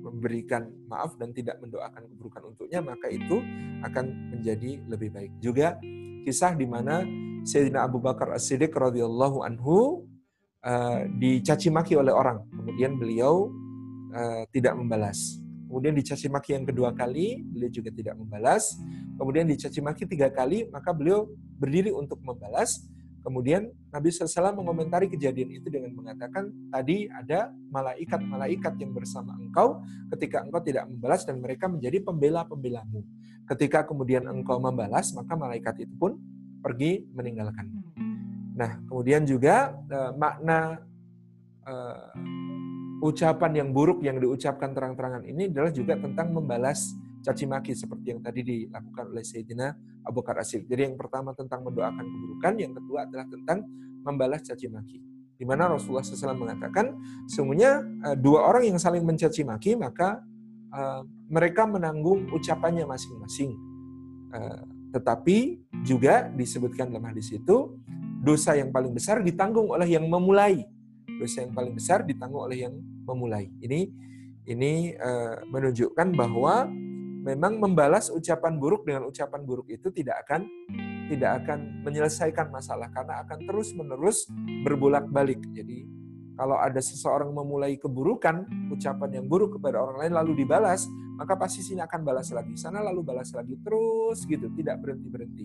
memberikan 0.00 0.70
maaf 0.88 1.14
dan 1.20 1.30
tidak 1.36 1.60
mendoakan 1.60 2.08
keburukan 2.08 2.42
untuknya, 2.54 2.80
maka 2.80 3.06
itu 3.12 3.38
akan 3.84 4.36
menjadi 4.36 4.80
lebih 4.88 5.10
baik. 5.12 5.32
Juga 5.38 5.76
kisah 6.24 6.56
di 6.56 6.64
mana 6.64 7.04
Sayyidina 7.44 7.84
Abu 7.88 8.00
Bakar 8.00 8.32
As-Siddiq 8.32 8.72
radhiyallahu 8.72 9.44
anhu 9.44 10.04
uh, 10.64 11.06
dicaci 11.16 11.68
maki 11.72 11.96
oleh 11.96 12.12
orang, 12.12 12.44
kemudian 12.52 12.96
beliau 13.00 13.48
uh, 14.12 14.44
tidak 14.52 14.76
membalas. 14.76 15.40
Kemudian 15.70 15.94
dicaci 15.94 16.26
maki 16.26 16.58
yang 16.58 16.66
kedua 16.66 16.90
kali, 16.90 17.46
beliau 17.46 17.70
juga 17.70 17.94
tidak 17.94 18.18
membalas. 18.18 18.74
Kemudian 19.14 19.46
dicaci 19.46 19.78
maki 19.78 20.02
tiga 20.02 20.26
kali, 20.26 20.66
maka 20.66 20.90
beliau 20.90 21.30
berdiri 21.62 21.94
untuk 21.94 22.18
membalas. 22.26 22.82
Kemudian 23.22 23.70
Nabi 23.94 24.10
SAW 24.10 24.56
mengomentari 24.56 25.06
kejadian 25.06 25.62
itu 25.62 25.70
dengan 25.70 25.94
mengatakan, 25.94 26.50
tadi 26.74 27.06
ada 27.06 27.54
malaikat-malaikat 27.70 28.82
yang 28.82 28.90
bersama 28.90 29.36
engkau 29.38 29.78
ketika 30.16 30.42
engkau 30.42 30.58
tidak 30.58 30.90
membalas 30.90 31.22
dan 31.22 31.38
mereka 31.38 31.70
menjadi 31.70 32.02
pembela-pembelamu. 32.02 33.06
Ketika 33.46 33.86
kemudian 33.86 34.26
engkau 34.26 34.58
membalas, 34.58 35.14
maka 35.14 35.38
malaikat 35.38 35.86
itu 35.86 35.94
pun 35.94 36.18
pergi 36.64 37.06
meninggalkan. 37.14 37.70
Nah, 38.56 38.80
kemudian 38.88 39.22
juga 39.28 39.74
uh, 39.90 40.12
makna 40.16 40.82
uh, 41.64 42.10
ucapan 43.00 43.64
yang 43.64 43.68
buruk 43.72 44.04
yang 44.04 44.20
diucapkan 44.20 44.76
terang-terangan 44.76 45.24
ini 45.24 45.48
adalah 45.48 45.72
juga 45.72 45.96
tentang 45.96 46.36
membalas 46.36 46.92
caci 47.20 47.44
maki 47.44 47.76
seperti 47.76 48.16
yang 48.16 48.20
tadi 48.24 48.40
dilakukan 48.40 49.12
oleh 49.12 49.24
Sayyidina 49.24 49.66
Abu 50.04 50.24
Bakar 50.24 50.40
Asyik. 50.40 50.68
Jadi 50.68 50.88
yang 50.92 50.96
pertama 50.96 51.36
tentang 51.36 51.64
mendoakan 51.64 52.04
keburukan, 52.04 52.52
yang 52.56 52.72
kedua 52.72 53.04
adalah 53.04 53.26
tentang 53.28 53.58
membalas 54.04 54.40
caci 54.44 54.68
maki. 54.68 54.98
Di 55.40 55.44
mana 55.48 55.72
Rasulullah 55.72 56.04
SAW 56.04 56.36
mengatakan, 56.36 56.96
sungguhnya 57.28 57.80
uh, 58.04 58.16
dua 58.16 58.48
orang 58.48 58.68
yang 58.68 58.80
saling 58.80 59.04
mencaci 59.04 59.44
maki, 59.44 59.76
maka 59.76 60.20
uh, 60.72 61.04
mereka 61.28 61.64
menanggung 61.64 62.28
ucapannya 62.32 62.84
masing-masing. 62.84 63.56
Uh, 64.32 64.64
tetapi 64.90 65.60
juga 65.86 66.28
disebutkan 66.34 66.92
dalam 66.92 67.08
hadis 67.08 67.32
itu, 67.32 67.72
dosa 68.20 68.54
yang 68.54 68.68
paling 68.68 68.92
besar 68.92 69.24
ditanggung 69.24 69.72
oleh 69.72 69.88
yang 69.88 70.04
memulai. 70.04 70.62
Dosa 71.08 71.42
yang 71.44 71.56
paling 71.56 71.72
besar 71.72 72.04
ditanggung 72.04 72.44
oleh 72.44 72.68
yang 72.68 72.74
memulai. 73.08 73.48
Ini 73.60 73.80
ini 74.48 74.92
uh, 74.96 75.44
menunjukkan 75.48 76.16
bahwa 76.16 76.68
memang 77.20 77.60
membalas 77.60 78.08
ucapan 78.08 78.56
buruk 78.56 78.88
dengan 78.88 79.08
ucapan 79.08 79.44
buruk 79.44 79.68
itu 79.68 79.92
tidak 79.92 80.24
akan 80.24 80.48
tidak 81.10 81.42
akan 81.44 81.82
menyelesaikan 81.84 82.48
masalah 82.48 82.88
karena 82.94 83.20
akan 83.26 83.44
terus-menerus 83.44 84.30
berbolak-balik. 84.62 85.42
Jadi 85.52 85.84
kalau 86.38 86.56
ada 86.56 86.80
seseorang 86.80 87.34
memulai 87.36 87.76
keburukan, 87.76 88.48
ucapan 88.72 89.20
yang 89.20 89.26
buruk 89.28 89.60
kepada 89.60 89.76
orang 89.76 90.06
lain 90.06 90.12
lalu 90.16 90.32
dibalas, 90.40 90.88
maka 91.20 91.36
pasti 91.36 91.60
sini 91.60 91.84
akan 91.84 92.00
balas 92.00 92.32
lagi. 92.32 92.56
Sana 92.56 92.80
lalu 92.80 93.04
balas 93.04 93.28
lagi 93.36 93.60
terus 93.60 94.24
gitu, 94.24 94.48
tidak 94.56 94.80
berhenti-berhenti. 94.80 95.44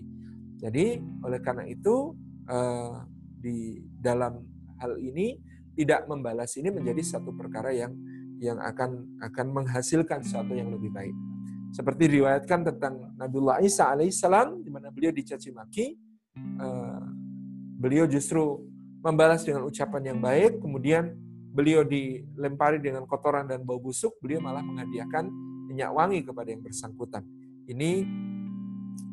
Jadi 0.56 0.96
oleh 1.20 1.40
karena 1.44 1.68
itu 1.68 2.16
eh, 2.46 2.94
di 3.36 3.82
dalam 3.98 4.42
hal 4.80 4.96
ini 4.98 5.38
tidak 5.76 6.08
membalas 6.08 6.56
ini 6.56 6.72
menjadi 6.72 7.18
satu 7.18 7.36
perkara 7.36 7.70
yang 7.70 7.92
yang 8.40 8.60
akan 8.60 9.20
akan 9.20 9.46
menghasilkan 9.52 10.24
sesuatu 10.24 10.52
yang 10.56 10.72
lebih 10.72 10.92
baik. 10.92 11.16
Seperti 11.72 12.08
diriwayatkan 12.08 12.72
tentang 12.72 13.12
Nabiullah 13.20 13.60
Isa 13.60 13.92
alaihissalam, 13.92 14.64
di 14.64 14.70
mana 14.72 14.88
beliau 14.88 15.12
dicaci 15.12 15.52
maki, 15.52 15.96
uh, 16.60 17.04
beliau 17.76 18.08
justru 18.08 18.64
membalas 19.04 19.44
dengan 19.44 19.64
ucapan 19.68 20.16
yang 20.16 20.18
baik, 20.20 20.60
kemudian 20.60 21.12
beliau 21.52 21.84
dilempari 21.84 22.80
dengan 22.80 23.04
kotoran 23.08 23.48
dan 23.48 23.64
bau 23.64 23.80
busuk, 23.80 24.16
beliau 24.20 24.40
malah 24.44 24.60
menghadiahkan 24.64 25.28
minyak 25.68 25.92
wangi 25.92 26.24
kepada 26.24 26.48
yang 26.52 26.60
bersangkutan. 26.64 27.24
Ini 27.68 28.04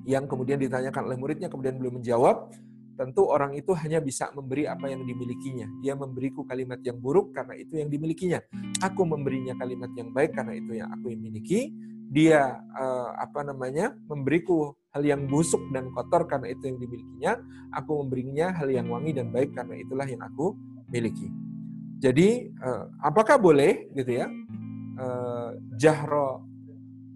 yang 0.03 0.27
kemudian 0.27 0.59
ditanyakan 0.59 1.07
oleh 1.07 1.17
muridnya, 1.19 1.47
kemudian 1.47 1.79
beliau 1.79 1.95
menjawab, 1.95 2.51
tentu 2.93 3.25
orang 3.25 3.57
itu 3.57 3.73
hanya 3.73 3.99
bisa 3.99 4.29
memberi 4.33 4.69
apa 4.69 4.89
yang 4.89 5.01
dimilikinya. 5.03 5.69
Dia 5.81 5.97
memberiku 5.97 6.45
kalimat 6.45 6.79
yang 6.85 7.01
buruk 7.01 7.33
karena 7.33 7.57
itu 7.57 7.81
yang 7.81 7.89
dimilikinya. 7.89 8.39
Aku 8.85 9.03
memberinya 9.03 9.57
kalimat 9.57 9.89
yang 9.97 10.13
baik 10.13 10.37
karena 10.37 10.53
itu 10.57 10.71
yang 10.77 10.89
aku 10.93 11.13
miliki 11.17 11.73
dia 12.13 12.61
uh, 12.77 13.09
apa 13.17 13.41
namanya 13.41 13.97
memberiku 14.05 14.77
hal 14.93 15.01
yang 15.01 15.25
busuk 15.25 15.65
dan 15.73 15.89
kotor 15.89 16.29
karena 16.29 16.53
itu 16.53 16.69
yang 16.69 16.77
dimilikinya, 16.77 17.33
aku 17.73 18.05
memberinya 18.05 18.53
hal 18.53 18.69
yang 18.69 18.85
wangi 18.85 19.17
dan 19.17 19.33
baik 19.33 19.57
karena 19.57 19.81
itulah 19.81 20.05
yang 20.05 20.21
aku 20.21 20.53
miliki. 20.93 21.33
Jadi 21.97 22.53
uh, 22.61 22.85
apakah 23.01 23.41
boleh 23.41 23.89
gitu 23.97 24.21
ya 24.21 24.29
uh, 25.01 25.57
jahro 25.73 26.45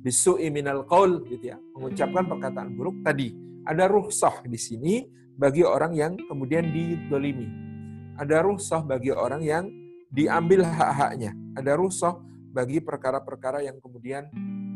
bisu'i 0.01 0.49
minal 0.49 0.87
qaul 0.89 1.21
gitu 1.29 1.53
ya 1.53 1.57
mengucapkan 1.75 2.25
perkataan 2.25 2.73
buruk 2.73 3.03
tadi 3.03 3.35
ada 3.67 3.91
ruhsah 3.91 4.41
di 4.47 4.55
sini 4.55 5.03
bagi 5.37 5.61
orang 5.61 5.93
yang 5.93 6.17
kemudian 6.17 6.73
didolimi. 6.73 7.45
Ada 8.17 8.41
ruhsah 8.41 8.81
bagi 8.81 9.13
orang 9.13 9.45
yang 9.45 9.69
diambil 10.09 10.65
hak-haknya. 10.65 11.37
Ada 11.53 11.77
ruhsah 11.77 12.17
bagi 12.49 12.81
perkara-perkara 12.81 13.61
yang 13.61 13.77
kemudian 13.77 14.25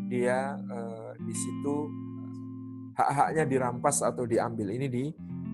dia 0.06 0.54
uh, 0.54 1.18
di 1.18 1.34
situ 1.34 1.90
hak-haknya 2.94 3.44
dirampas 3.50 4.06
atau 4.06 4.30
diambil 4.30 4.70
ini 4.70 4.86
di, 4.86 5.04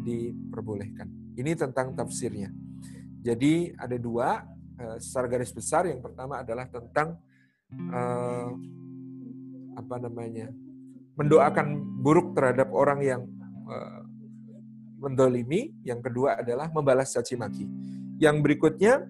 diperbolehkan. 0.03 1.07
Ini 1.39 1.55
tentang 1.55 1.95
tafsirnya. 1.95 2.51
Jadi 3.23 3.71
ada 3.79 3.95
dua 3.95 4.43
uh, 4.75 4.97
secara 4.99 5.39
garis 5.39 5.55
besar. 5.55 5.87
Yang 5.87 6.11
pertama 6.11 6.43
adalah 6.43 6.67
tentang 6.67 7.15
uh, 7.71 8.51
apa 9.77 9.95
namanya 10.03 10.51
mendoakan 11.15 12.01
buruk 12.03 12.35
terhadap 12.35 12.67
orang 12.75 12.99
yang 12.99 13.21
mendolimi. 14.97 15.71
Yang 15.85 16.11
kedua 16.11 16.41
adalah 16.41 16.67
membalas 16.73 17.13
caci 17.13 17.37
maki. 17.37 17.65
Yang 18.17 18.35
berikutnya 18.41 19.05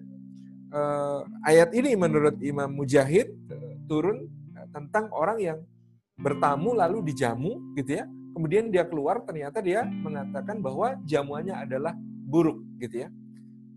uh, 0.72 1.24
ayat 1.44 1.72
ini 1.72 1.96
menurut 1.96 2.36
Imam 2.44 2.68
Mujahid 2.72 3.32
uh, 3.48 3.74
turun 3.88 4.28
tentang 4.68 5.08
orang 5.16 5.38
yang 5.40 5.58
bertamu 6.20 6.76
lalu 6.76 7.08
dijamu 7.08 7.74
gitu 7.74 7.98
ya. 7.98 8.04
Kemudian 8.36 8.70
dia 8.70 8.86
keluar 8.86 9.24
ternyata 9.24 9.58
dia 9.58 9.82
mengatakan 9.82 10.62
bahwa 10.62 10.94
jamuannya 11.02 11.58
adalah 11.58 11.96
buruk 12.28 12.60
gitu 12.78 13.06
ya. 13.06 13.08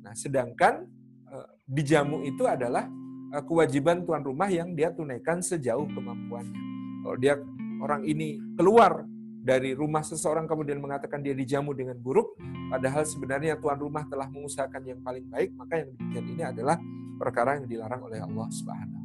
Nah, 0.04 0.14
sedangkan 0.14 0.86
uh, 1.32 1.50
dijamu 1.66 2.28
itu 2.28 2.46
adalah 2.46 2.86
uh, 3.34 3.44
kewajiban 3.48 4.04
tuan 4.04 4.22
rumah 4.22 4.52
yang 4.52 4.76
dia 4.76 4.92
tunaikan 4.92 5.40
sejauh 5.40 5.88
kemampuannya. 5.96 6.60
Kalau 7.02 7.18
dia 7.18 7.34
orang 7.82 8.06
ini 8.06 8.38
keluar 8.54 9.02
dari 9.42 9.74
rumah 9.74 10.06
seseorang 10.06 10.46
kemudian 10.46 10.78
mengatakan 10.78 11.26
dia 11.26 11.34
dijamu 11.34 11.74
dengan 11.74 11.98
buruk, 11.98 12.38
padahal 12.70 13.02
sebenarnya 13.04 13.58
tuan 13.58 13.82
rumah 13.82 14.06
telah 14.06 14.30
mengusahakan 14.30 14.82
yang 14.86 15.00
paling 15.02 15.26
baik, 15.28 15.52
maka 15.58 15.82
yang 15.82 15.90
demikian 15.98 16.26
ini 16.38 16.44
adalah 16.46 16.78
perkara 17.18 17.58
yang 17.58 17.66
dilarang 17.66 18.06
oleh 18.06 18.22
Allah 18.22 18.48
Subhanahu 18.54 19.02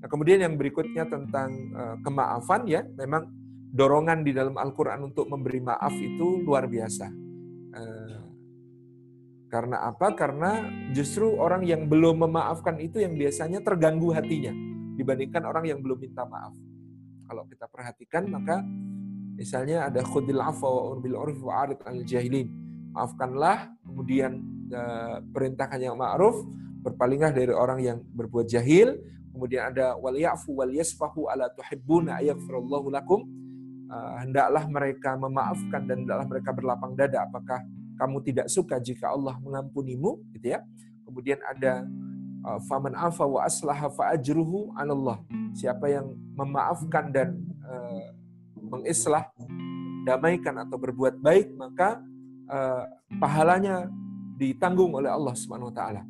Nah, 0.00 0.08
kemudian 0.08 0.40
yang 0.40 0.56
berikutnya 0.56 1.04
tentang 1.04 1.52
uh, 1.76 1.96
kemaafan 2.00 2.64
ya, 2.64 2.80
memang 2.96 3.28
dorongan 3.70 4.24
di 4.24 4.32
dalam 4.32 4.56
Al-Qur'an 4.56 5.04
untuk 5.04 5.28
memberi 5.28 5.60
maaf 5.60 5.92
itu 5.92 6.40
luar 6.40 6.64
biasa. 6.64 7.06
Uh, 7.70 8.20
karena 9.52 9.84
apa? 9.84 10.16
Karena 10.16 10.64
justru 10.96 11.36
orang 11.36 11.68
yang 11.68 11.84
belum 11.84 12.24
memaafkan 12.24 12.80
itu 12.80 13.04
yang 13.04 13.12
biasanya 13.12 13.60
terganggu 13.60 14.08
hatinya 14.16 14.56
dibandingkan 14.96 15.44
orang 15.44 15.68
yang 15.68 15.78
belum 15.84 16.00
minta 16.00 16.24
maaf. 16.24 16.56
Kalau 17.30 17.46
kita 17.46 17.70
perhatikan 17.70 18.26
maka 18.26 18.66
misalnya 19.38 19.86
ada 19.86 20.02
khudil 20.02 20.42
afwa 20.42 20.90
wa 20.90 20.98
bil 20.98 21.14
urf 21.14 21.38
wa 21.38 21.62
arid 21.62 21.78
al 21.86 22.02
jahilin. 22.02 22.50
Maafkanlah, 22.90 23.70
kemudian 23.86 24.42
uh, 24.74 25.22
perintahkan 25.30 25.78
yang 25.78 25.94
ma'ruf, 25.94 26.42
berpalinglah 26.82 27.30
dari 27.30 27.54
orang 27.54 27.78
yang 27.78 28.02
berbuat 28.02 28.50
jahil, 28.50 28.98
Kemudian 29.30 29.70
ada 29.70 29.94
wal 29.94 30.18
ya'fu 30.18 30.58
wal 30.58 30.74
yasfahu 30.74 31.30
ala 31.30 31.46
tuhibbuna 31.54 32.18
ayaghfirullahu 32.18 32.90
lakum. 32.90 33.24
Uh, 33.90 34.22
hendaklah 34.22 34.66
mereka 34.70 35.18
memaafkan 35.18 35.82
dan 35.86 36.06
hendaklah 36.06 36.26
mereka 36.30 36.50
berlapang 36.54 36.92
dada 36.94 37.26
apakah 37.26 37.58
kamu 37.98 38.22
tidak 38.22 38.46
suka 38.46 38.78
jika 38.78 39.10
Allah 39.10 39.34
mengampunimu 39.42 40.18
gitu 40.34 40.54
ya. 40.54 40.62
Kemudian 41.06 41.42
ada 41.42 41.86
faman 42.68 42.96
afa 42.96 43.24
wa 43.24 43.44
aslaha 43.44 43.92
fa 43.92 44.16
ajruhu 44.16 44.72
'alallah. 44.74 45.20
Siapa 45.52 45.90
yang 45.90 46.14
memaafkan 46.36 47.12
dan 47.12 47.36
uh, 47.64 48.14
mengislah, 48.60 49.28
damaikan 50.06 50.56
atau 50.64 50.80
berbuat 50.80 51.20
baik 51.20 51.52
maka 51.58 52.00
uh, 52.48 52.88
pahalanya 53.20 53.90
ditanggung 54.40 54.96
oleh 54.96 55.12
Allah 55.12 55.36
Subhanahu 55.36 55.68
wa 55.68 55.76
taala. 55.76 56.02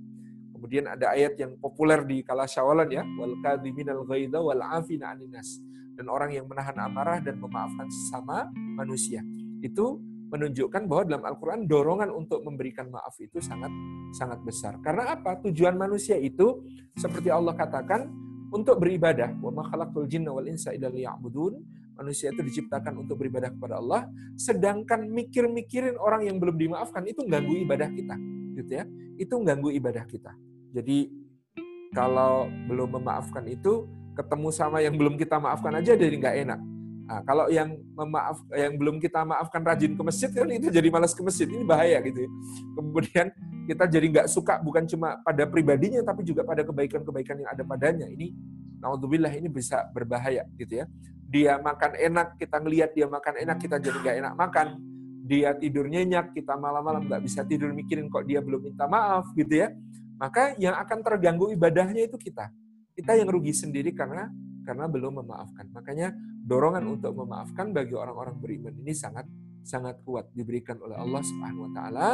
Kemudian 0.54 0.86
ada 0.86 1.16
ayat 1.16 1.40
yang 1.40 1.56
populer 1.56 2.04
di 2.04 2.20
kala 2.20 2.44
syawalan 2.44 2.86
ya, 2.92 3.02
wal 3.16 3.34
kadhiminal 3.40 4.04
ghaidha 4.04 4.38
wal 4.38 4.60
afina. 4.60 5.16
Dan 5.96 6.06
orang 6.06 6.36
yang 6.36 6.46
menahan 6.46 6.76
amarah 6.78 7.18
dan 7.18 7.40
memaafkan 7.40 7.88
sesama 7.88 8.48
manusia. 8.54 9.24
Itu 9.64 10.00
menunjukkan 10.30 10.86
bahwa 10.86 11.02
dalam 11.04 11.22
Al-Qur'an 11.26 11.66
dorongan 11.66 12.14
untuk 12.14 12.46
memberikan 12.46 12.88
maaf 12.88 13.18
itu 13.18 13.42
sangat 13.42 13.70
sangat 14.14 14.38
besar. 14.46 14.78
Karena 14.80 15.18
apa? 15.18 15.42
Tujuan 15.42 15.74
manusia 15.74 16.14
itu 16.16 16.62
seperti 16.94 17.28
Allah 17.28 17.52
katakan 17.58 18.06
untuk 18.54 18.78
beribadah. 18.78 19.34
Wa 19.42 19.50
ma 19.50 19.66
khalaqtul 19.66 20.06
jinna 20.06 20.30
wal 20.30 20.46
insa. 20.46 20.70
Manusia 22.00 22.32
itu 22.32 22.40
diciptakan 22.40 23.04
untuk 23.04 23.20
beribadah 23.20 23.52
kepada 23.52 23.76
Allah, 23.76 24.08
sedangkan 24.32 25.04
mikir-mikirin 25.04 26.00
orang 26.00 26.24
yang 26.24 26.40
belum 26.40 26.56
dimaafkan 26.56 27.04
itu 27.04 27.28
ganggu 27.28 27.60
ibadah 27.60 27.92
kita, 27.92 28.16
gitu 28.56 28.72
ya. 28.72 28.88
Itu 29.20 29.36
ganggu 29.44 29.68
ibadah 29.68 30.08
kita. 30.08 30.32
Jadi 30.72 31.12
kalau 31.92 32.48
belum 32.48 32.96
memaafkan 32.96 33.44
itu 33.52 33.84
ketemu 34.16 34.48
sama 34.48 34.80
yang 34.80 34.96
belum 34.96 35.20
kita 35.20 35.36
maafkan 35.36 35.76
aja 35.76 35.92
jadi 35.92 36.14
nggak 36.16 36.36
enak. 36.48 36.60
Nah, 37.10 37.26
kalau 37.26 37.50
yang 37.50 37.74
memaaf 37.98 38.38
yang 38.54 38.78
belum 38.78 39.02
kita 39.02 39.26
maafkan 39.26 39.66
rajin 39.66 39.98
ke 39.98 40.02
masjid 40.06 40.30
kan 40.30 40.46
itu 40.46 40.70
jadi 40.70 40.94
malas 40.94 41.10
ke 41.10 41.26
masjid 41.26 41.50
ini 41.50 41.66
bahaya 41.66 41.98
gitu 42.06 42.22
ya. 42.22 42.30
Kemudian 42.78 43.26
kita 43.66 43.84
jadi 43.90 44.06
nggak 44.14 44.26
suka 44.30 44.62
bukan 44.62 44.86
cuma 44.86 45.18
pada 45.26 45.42
pribadinya 45.50 46.06
tapi 46.06 46.22
juga 46.22 46.46
pada 46.46 46.62
kebaikan-kebaikan 46.62 47.42
yang 47.42 47.50
ada 47.50 47.66
padanya. 47.66 48.06
Ini 48.06 48.30
naudzubillah 48.78 49.34
ini 49.34 49.50
bisa 49.50 49.90
berbahaya 49.90 50.46
gitu 50.54 50.78
ya. 50.78 50.86
Dia 51.26 51.58
makan 51.58 51.98
enak, 51.98 52.38
kita 52.38 52.62
ngelihat 52.62 52.94
dia 52.94 53.10
makan 53.10 53.42
enak, 53.42 53.58
kita 53.58 53.82
jadi 53.82 53.98
nggak 53.98 54.16
enak 54.22 54.34
makan. 54.38 54.66
Dia 55.26 55.50
tidur 55.58 55.90
nyenyak, 55.90 56.30
kita 56.30 56.54
malam-malam 56.54 57.10
nggak 57.10 57.26
bisa 57.26 57.42
tidur 57.42 57.74
mikirin 57.74 58.06
kok 58.06 58.22
dia 58.22 58.38
belum 58.38 58.70
minta 58.70 58.86
maaf 58.86 59.34
gitu 59.34 59.66
ya 59.66 59.74
maka 60.20 60.52
yang 60.60 60.76
akan 60.76 61.00
terganggu 61.00 61.48
ibadahnya 61.56 62.04
itu 62.04 62.20
kita. 62.20 62.52
Kita 62.92 63.16
yang 63.16 63.32
rugi 63.32 63.56
sendiri 63.56 63.96
karena 63.96 64.28
karena 64.68 64.84
belum 64.84 65.24
memaafkan. 65.24 65.72
Makanya 65.72 66.12
dorongan 66.50 66.82
untuk 66.90 67.14
memaafkan 67.14 67.70
bagi 67.70 67.94
orang-orang 67.94 68.34
beriman 68.42 68.74
ini 68.82 68.90
sangat 68.90 69.22
sangat 69.62 70.02
kuat 70.02 70.26
diberikan 70.34 70.74
oleh 70.82 70.98
Allah 70.98 71.22
Subhanahu 71.22 71.70
wa 71.70 71.72
taala. 71.72 72.10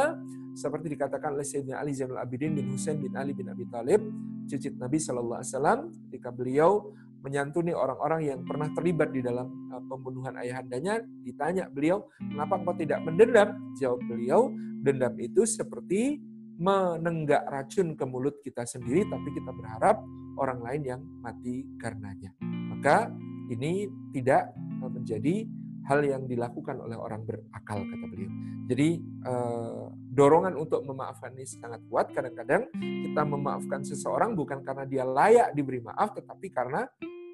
Seperti 0.53 0.93
dikatakan 0.93 1.33
oleh 1.33 1.45
Sayyidina 1.45 1.81
Ali 1.81 1.97
Zainal 1.97 2.21
Abidin 2.21 2.53
bin 2.53 2.69
Husain 2.69 3.01
bin 3.01 3.17
Ali 3.17 3.33
bin 3.33 3.49
Abi 3.49 3.65
Thalib 3.69 4.01
cicit 4.45 4.77
Nabi 4.77 5.01
Shallallahu 5.01 5.41
alaihi 5.41 5.53
wasallam 5.53 5.79
ketika 6.09 6.29
beliau 6.29 6.93
menyantuni 7.21 7.73
orang-orang 7.73 8.29
yang 8.29 8.39
pernah 8.45 8.69
terlibat 8.73 9.09
di 9.09 9.25
dalam 9.25 9.49
uh, 9.73 9.81
pembunuhan 9.89 10.37
ayahandanya 10.37 11.01
ditanya 11.25 11.65
beliau 11.69 12.05
kenapa 12.21 12.61
engkau 12.61 12.77
tidak 12.77 13.01
mendendam? 13.01 13.57
Jawab 13.77 14.01
beliau 14.05 14.53
dendam 14.85 15.13
itu 15.17 15.45
seperti 15.49 16.21
menenggak 16.57 17.45
racun 17.45 17.93
ke 17.93 18.05
mulut 18.05 18.41
kita 18.41 18.65
sendiri, 18.65 19.05
tapi 19.05 19.29
kita 19.29 19.53
berharap 19.53 20.01
orang 20.41 20.59
lain 20.65 20.81
yang 20.81 21.01
mati 21.21 21.69
karenanya. 21.77 22.33
Maka 22.41 23.13
ini 23.47 23.87
tidak 24.13 24.51
menjadi 24.81 25.47
hal 25.87 26.03
yang 26.03 26.27
dilakukan 26.27 26.83
oleh 26.83 26.99
orang 26.99 27.23
berakal, 27.23 27.79
kata 27.79 28.05
beliau. 28.11 28.31
Jadi 28.67 28.89
eh, 29.01 29.83
dorongan 30.11 30.59
untuk 30.59 30.83
memaafkan 30.83 31.31
ini 31.31 31.47
sangat 31.47 31.79
kuat. 31.87 32.11
Kadang-kadang 32.11 32.67
kita 32.75 33.21
memaafkan 33.23 33.87
seseorang 33.87 34.35
bukan 34.35 34.59
karena 34.67 34.83
dia 34.83 35.07
layak 35.07 35.55
diberi 35.55 35.79
maaf, 35.79 36.11
tetapi 36.11 36.51
karena 36.51 36.83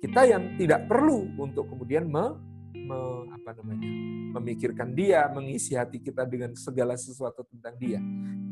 kita 0.03 0.22
yang 0.30 0.53
tidak 0.59 0.86
perlu 0.86 1.34
untuk 1.39 1.66
kemudian 1.72 2.05
me, 2.84 3.31
apa 3.31 3.55
namanya 3.57 3.89
memikirkan 4.34 4.91
dia, 4.91 5.29
mengisi 5.29 5.77
hati 5.77 6.01
kita 6.01 6.25
dengan 6.27 6.51
segala 6.57 6.97
sesuatu 6.97 7.45
tentang 7.47 7.77
dia. 7.79 8.01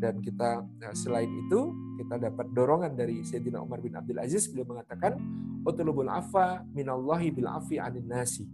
Dan 0.01 0.17
kita 0.21 0.65
nah, 0.81 0.93
selain 0.97 1.29
itu 1.29 1.73
kita 2.01 2.17
dapat 2.17 2.49
dorongan 2.53 2.97
dari 2.97 3.21
Sayyidina 3.21 3.61
Umar 3.61 3.81
bin 3.83 3.93
Abdul 3.93 4.17
Aziz 4.17 4.49
beliau 4.49 4.73
mengatakan 4.73 5.17
utulubul 5.61 6.09
afa 6.09 6.65
minallahi 6.73 7.29
bil 7.29 7.49
afi 7.49 7.77
anin 7.77 8.05
nasi. 8.09 8.49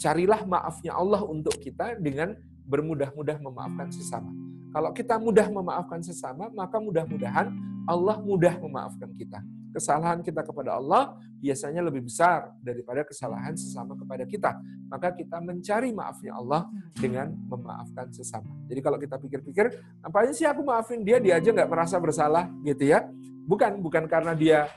Carilah 0.00 0.44
maafnya 0.48 0.96
Allah 0.96 1.24
untuk 1.24 1.56
kita 1.60 1.96
dengan 2.00 2.36
bermudah-mudah 2.64 3.40
memaafkan 3.40 3.88
sesama. 3.92 4.32
Kalau 4.70 4.90
kita 4.94 5.18
mudah 5.18 5.50
memaafkan 5.50 6.00
sesama, 6.00 6.48
maka 6.54 6.78
mudah-mudahan 6.78 7.52
Allah 7.84 8.16
mudah 8.22 8.54
memaafkan 8.60 9.10
kita. 9.18 9.42
Kesalahan 9.70 10.20
kita 10.20 10.42
kepada 10.42 10.76
Allah 10.78 11.14
biasanya 11.40 11.80
lebih 11.80 12.04
besar 12.04 12.52
daripada 12.60 13.06
kesalahan 13.06 13.56
sesama 13.56 13.96
kepada 13.96 14.28
kita. 14.28 14.60
Maka 14.90 15.14
kita 15.16 15.40
mencari 15.40 15.94
maafnya 15.94 16.36
Allah 16.36 16.68
dengan 16.92 17.32
memaafkan 17.48 18.12
sesama. 18.12 18.50
Jadi 18.68 18.80
kalau 18.84 18.98
kita 19.00 19.16
pikir-pikir, 19.16 19.66
apa 20.04 20.28
sih 20.34 20.44
aku 20.44 20.60
maafin 20.66 21.00
dia, 21.00 21.16
dia 21.22 21.40
aja 21.40 21.48
nggak 21.50 21.70
merasa 21.70 21.96
bersalah 21.96 22.50
gitu 22.66 22.84
ya. 22.84 23.06
Bukan, 23.48 23.80
bukan 23.82 24.04
karena 24.06 24.36
dia 24.36 24.68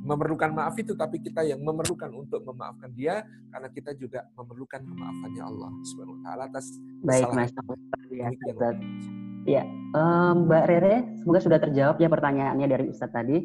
memerlukan 0.00 0.50
maaf 0.50 0.74
itu, 0.80 0.96
tapi 0.96 1.22
kita 1.22 1.44
yang 1.46 1.62
memerlukan 1.62 2.10
untuk 2.10 2.42
memaafkan 2.42 2.90
dia, 2.90 3.22
karena 3.52 3.68
kita 3.70 3.94
juga 3.94 4.26
memerlukan 4.34 4.82
kemaafannya 4.82 5.42
Allah 5.44 5.70
Subhanahu 5.86 6.18
Wa 6.18 6.22
Taala 6.24 6.42
atas 6.50 6.66
Baik, 7.04 7.30
Mas. 7.30 7.52
Ya, 8.10 8.28
ya. 9.48 9.64
Um, 9.90 10.46
Mbak 10.46 10.64
Rere, 10.70 10.96
semoga 11.18 11.40
sudah 11.42 11.58
terjawab 11.58 11.98
ya 11.98 12.06
pertanyaannya 12.06 12.66
dari 12.70 12.84
Ustadz 12.94 13.10
tadi. 13.14 13.42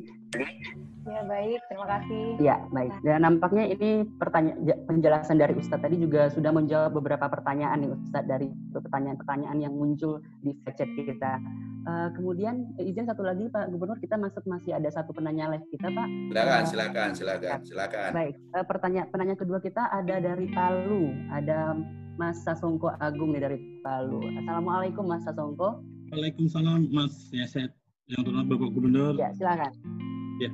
Ya 1.06 1.22
baik, 1.22 1.62
terima 1.70 1.86
kasih. 1.86 2.24
Ya 2.42 2.58
baik. 2.74 2.94
Dan 3.06 3.22
nampaknya 3.26 3.70
ini 3.70 4.10
pertanyaan 4.18 4.58
penjelasan 4.90 5.38
dari 5.38 5.54
Ustadz 5.54 5.86
tadi 5.86 6.02
juga 6.02 6.30
sudah 6.34 6.50
menjawab 6.50 6.98
beberapa 6.98 7.30
pertanyaan 7.30 7.82
nih 7.82 7.94
Ustadz 7.94 8.30
dari 8.30 8.50
pertanyaan-pertanyaan 8.74 9.58
yang 9.58 9.74
muncul 9.74 10.22
di 10.42 10.54
chat 10.74 10.90
kita. 10.98 11.38
Uh, 11.86 12.10
kemudian 12.18 12.74
izin 12.82 13.06
satu 13.06 13.22
lagi 13.22 13.46
Pak 13.50 13.70
Gubernur 13.70 14.02
kita 14.02 14.18
masuk 14.18 14.42
masih 14.50 14.74
ada 14.74 14.90
satu 14.90 15.14
penanya 15.14 15.54
live 15.54 15.66
kita 15.70 15.94
Pak. 15.94 16.08
Silakan, 16.34 16.62
uh, 16.62 16.66
silakan, 16.66 17.10
silakan, 17.14 17.58
silakan. 17.62 18.10
Baik, 18.14 18.36
uh, 18.58 18.66
pertanyaan 18.66 19.08
penanya 19.14 19.36
kedua 19.38 19.62
kita 19.62 19.86
ada 19.94 20.18
dari 20.18 20.50
Palu, 20.50 21.14
ada 21.30 21.78
Mas 22.16 22.40
Sasongko 22.48 22.96
Agung 23.04 23.36
nih 23.36 23.44
dari 23.44 23.58
Palu. 23.84 24.24
Assalamualaikum 24.40 25.04
Mas 25.04 25.28
Sasongko. 25.28 25.84
Waalaikumsalam 26.16 26.88
Mas 26.96 27.28
Yaset 27.36 27.76
yang 28.08 28.24
terhormat 28.24 28.48
Bapak 28.48 28.70
Gubernur. 28.72 29.14
Ya 29.20 29.36
silakan. 29.36 29.72
Ya, 30.40 30.52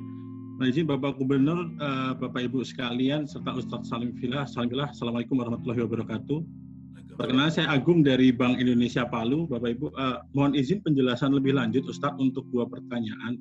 izin 0.65 0.89
Bapak 0.89 1.21
Gubernur, 1.21 1.69
uh, 1.77 2.13
Bapak 2.17 2.49
Ibu 2.49 2.65
sekalian, 2.65 3.29
serta 3.29 3.53
Ustadz 3.53 3.89
Salim 3.89 4.13
Filah, 4.17 4.45
Salim 4.49 4.73
Filah, 4.73 4.89
Assalamualaikum 4.89 5.37
warahmatullahi 5.41 5.81
wabarakatuh. 5.85 6.39
Perkenalkan 7.19 7.53
saya 7.53 7.67
Agung 7.69 8.01
dari 8.01 8.33
Bank 8.33 8.57
Indonesia 8.57 9.05
Palu, 9.05 9.45
Bapak 9.45 9.77
Ibu. 9.77 9.93
Uh, 9.93 10.17
mohon 10.33 10.57
izin 10.57 10.81
penjelasan 10.81 11.35
lebih 11.35 11.53
lanjut 11.53 11.85
Ustadz 11.85 12.17
untuk 12.17 12.47
dua 12.49 12.65
pertanyaan. 12.65 13.37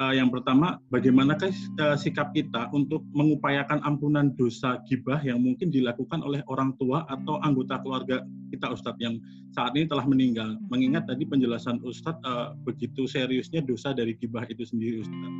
Uh, 0.00 0.16
yang 0.16 0.32
pertama, 0.32 0.80
bagaimanakah 0.88 1.52
uh, 1.76 1.92
sikap 1.92 2.32
kita 2.32 2.72
untuk 2.72 3.04
mengupayakan 3.12 3.84
ampunan 3.84 4.32
dosa 4.32 4.80
gibah 4.88 5.20
yang 5.20 5.44
mungkin 5.44 5.68
dilakukan 5.68 6.24
oleh 6.24 6.40
orang 6.48 6.72
tua 6.80 7.04
atau 7.12 7.36
anggota 7.44 7.76
keluarga 7.84 8.24
kita 8.48 8.72
Ustadz 8.72 8.96
yang 8.96 9.20
saat 9.52 9.76
ini 9.76 9.84
telah 9.84 10.08
meninggal. 10.08 10.56
Mengingat 10.72 11.04
tadi 11.04 11.28
penjelasan 11.28 11.84
Ustadz 11.84 12.24
uh, 12.24 12.56
begitu 12.64 13.04
seriusnya 13.04 13.60
dosa 13.60 13.92
dari 13.92 14.16
gibah 14.16 14.48
itu 14.48 14.64
sendiri 14.64 15.04
Ustadz. 15.04 15.36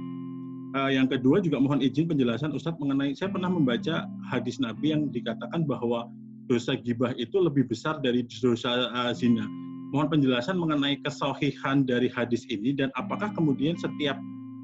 Uh, 0.77 0.93
yang 0.93 1.09
kedua 1.09 1.41
juga 1.41 1.57
mohon 1.57 1.81
izin 1.81 2.05
penjelasan 2.13 2.53
Ustadz 2.53 2.77
mengenai 2.85 3.17
saya 3.17 3.33
pernah 3.33 3.49
membaca 3.49 4.05
hadis 4.29 4.61
Nabi 4.61 4.93
yang 4.93 5.09
dikatakan 5.09 5.65
bahwa 5.65 6.13
dosa 6.53 6.77
gibah 6.77 7.17
itu 7.17 7.41
lebih 7.41 7.65
besar 7.65 7.97
dari 8.05 8.29
dosa 8.29 8.93
uh, 8.93 9.13
zina. 9.17 9.49
Mohon 9.89 10.21
penjelasan 10.21 10.61
mengenai 10.61 11.01
kesohihan 11.01 11.81
dari 11.89 12.13
hadis 12.13 12.45
ini 12.53 12.77
dan 12.77 12.93
apakah 12.93 13.33
kemudian 13.33 13.81
setiap 13.81 14.21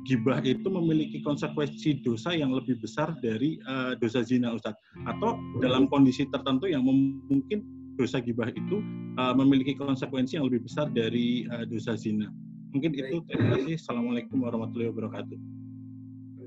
gibah 0.06 0.38
itu 0.46 0.70
memiliki 0.70 1.18
konsekuensi 1.20 2.00
dosa 2.06 2.32
yang 2.32 2.54
lebih 2.54 2.78
besar 2.78 3.12
dari 3.18 3.58
uh, 3.66 3.98
dosa 3.98 4.22
zina 4.22 4.54
Ustadz 4.54 4.78
atau 5.04 5.34
dalam 5.58 5.90
kondisi 5.90 6.24
tertentu 6.30 6.70
yang 6.70 6.86
mungkin 6.86 7.66
dosa 7.98 8.22
gibah 8.22 8.48
itu 8.48 8.80
uh, 9.18 9.34
memiliki 9.34 9.74
konsekuensi 9.74 10.38
yang 10.38 10.46
lebih 10.46 10.64
besar 10.64 10.86
dari 10.94 11.44
uh, 11.50 11.66
dosa 11.66 11.98
zina. 11.98 12.30
Mungkin 12.70 12.92
itu 12.94 13.24
terima 13.26 13.56
kasih. 13.58 13.74
Assalamualaikum 13.80 14.36
warahmatullahi 14.46 14.92
wabarakatuh. 14.94 15.38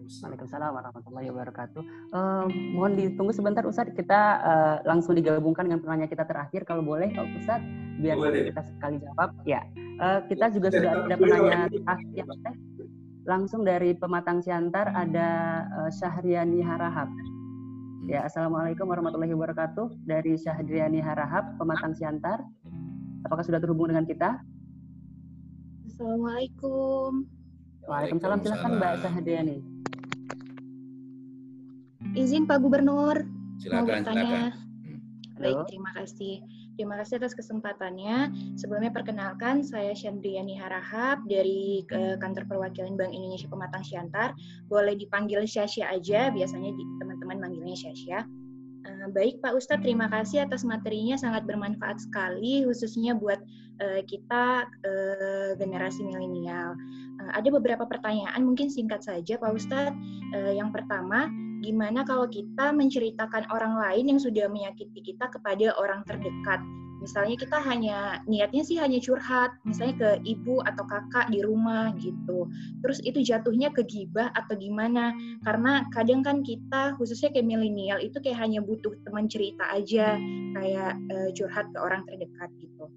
Waalaikumsalam 0.10 0.74
warahmatullahi 0.74 1.28
wabarakatuh. 1.30 1.82
Uh, 2.10 2.46
mohon 2.74 2.98
ditunggu 2.98 3.30
sebentar 3.30 3.62
Ustadz, 3.62 3.94
kita 3.94 4.22
uh, 4.42 4.76
langsung 4.82 5.14
digabungkan 5.14 5.70
dengan 5.70 5.86
penanya 5.86 6.10
kita 6.10 6.26
terakhir 6.26 6.66
kalau 6.66 6.82
boleh 6.82 7.14
Pak 7.14 7.26
Ustadz, 7.38 7.70
biar 8.02 8.18
boleh. 8.18 8.50
kita 8.50 8.62
sekali 8.74 8.98
jawab. 8.98 9.30
Ya, 9.46 9.62
uh, 10.02 10.26
kita 10.26 10.50
juga 10.50 10.74
sudah 10.74 10.92
ada 11.06 11.14
penanya 11.14 11.70
terakhir. 11.70 12.26
Langsung 13.30 13.62
dari 13.62 13.94
Pematang 13.94 14.42
Siantar 14.42 14.90
ada 14.90 15.62
uh, 15.70 15.90
Syahriani 15.94 16.66
Harahap. 16.66 17.14
Ya, 18.10 18.26
Assalamualaikum 18.26 18.90
warahmatullahi 18.90 19.38
wabarakatuh. 19.38 20.02
Dari 20.02 20.34
Syahriani 20.34 20.98
Harahap, 20.98 21.54
Pematang 21.62 21.94
Siantar. 21.94 22.42
Apakah 23.22 23.46
sudah 23.46 23.62
terhubung 23.62 23.94
dengan 23.94 24.10
kita? 24.10 24.42
Assalamualaikum. 25.86 27.30
Waalaikumsalam. 27.86 28.42
Silakan 28.42 28.72
Mbak 28.82 28.94
Syahriani. 29.06 29.58
Izin 32.18 32.50
Pak 32.50 32.66
Gubernur. 32.66 33.30
Silakan, 33.62 33.78
mau 33.78 33.94
bertanya. 33.94 34.26
silakan. 34.26 35.38
Baik, 35.38 35.58
terima 35.70 35.92
kasih. 36.02 36.42
Terima 36.80 36.96
kasih 36.96 37.20
atas 37.20 37.36
kesempatannya. 37.36 38.32
Sebelumnya 38.56 38.88
perkenalkan, 38.96 39.68
saya 39.68 39.92
Chandriani 39.92 40.56
Harahap 40.56 41.20
dari 41.28 41.84
uh, 41.92 42.16
Kantor 42.24 42.48
Perwakilan 42.48 42.96
Bank 42.96 43.12
Indonesia 43.12 43.52
Pematang 43.52 43.84
Siantar. 43.84 44.32
Boleh 44.72 44.96
dipanggil 44.96 45.44
Syasya 45.44 45.92
aja, 45.92 46.32
biasanya 46.32 46.72
teman-teman 47.04 47.44
manggilnya 47.44 47.76
Syasya. 47.76 48.24
Uh, 48.88 49.12
baik 49.12 49.44
Pak 49.44 49.60
Ustadz, 49.60 49.84
terima 49.84 50.08
kasih 50.08 50.48
atas 50.48 50.64
materinya 50.64 51.20
sangat 51.20 51.44
bermanfaat 51.44 52.00
sekali, 52.00 52.64
khususnya 52.64 53.12
buat 53.12 53.44
uh, 53.84 54.00
kita 54.08 54.64
generasi 55.60 56.08
milenial. 56.08 56.80
Ada 57.36 57.52
beberapa 57.52 57.84
pertanyaan, 57.84 58.40
mungkin 58.48 58.72
singkat 58.72 59.04
saja 59.04 59.36
Pak 59.36 59.52
Ustadz. 59.52 60.00
Yang 60.32 60.80
pertama, 60.80 61.28
gimana 61.60 62.08
kalau 62.08 62.26
kita 62.26 62.72
menceritakan 62.72 63.48
orang 63.52 63.76
lain 63.80 64.16
yang 64.16 64.20
sudah 64.20 64.48
menyakiti 64.48 65.14
kita 65.14 65.28
kepada 65.32 65.76
orang 65.76 66.04
terdekat. 66.08 66.62
Misalnya 67.00 67.40
kita 67.40 67.58
hanya 67.64 68.20
niatnya 68.28 68.60
sih 68.60 68.76
hanya 68.76 69.00
curhat, 69.00 69.56
misalnya 69.64 69.96
ke 69.96 70.10
ibu 70.28 70.60
atau 70.68 70.84
kakak 70.84 71.32
di 71.32 71.40
rumah 71.40 71.96
gitu. 71.96 72.52
Terus 72.84 73.00
itu 73.08 73.24
jatuhnya 73.24 73.72
ke 73.72 73.88
gibah 73.88 74.36
atau 74.36 74.60
gimana? 74.60 75.16
Karena 75.48 75.88
kadang 75.96 76.28
kan 76.28 76.44
kita 76.44 77.00
khususnya 77.00 77.32
kayak 77.32 77.48
milenial 77.48 78.04
itu 78.04 78.20
kayak 78.20 78.44
hanya 78.44 78.60
butuh 78.60 78.92
teman 79.08 79.32
cerita 79.32 79.64
aja, 79.72 80.20
kayak 80.60 81.00
uh, 81.08 81.30
curhat 81.32 81.72
ke 81.72 81.80
orang 81.80 82.04
terdekat 82.04 82.52
gitu. 82.60 82.92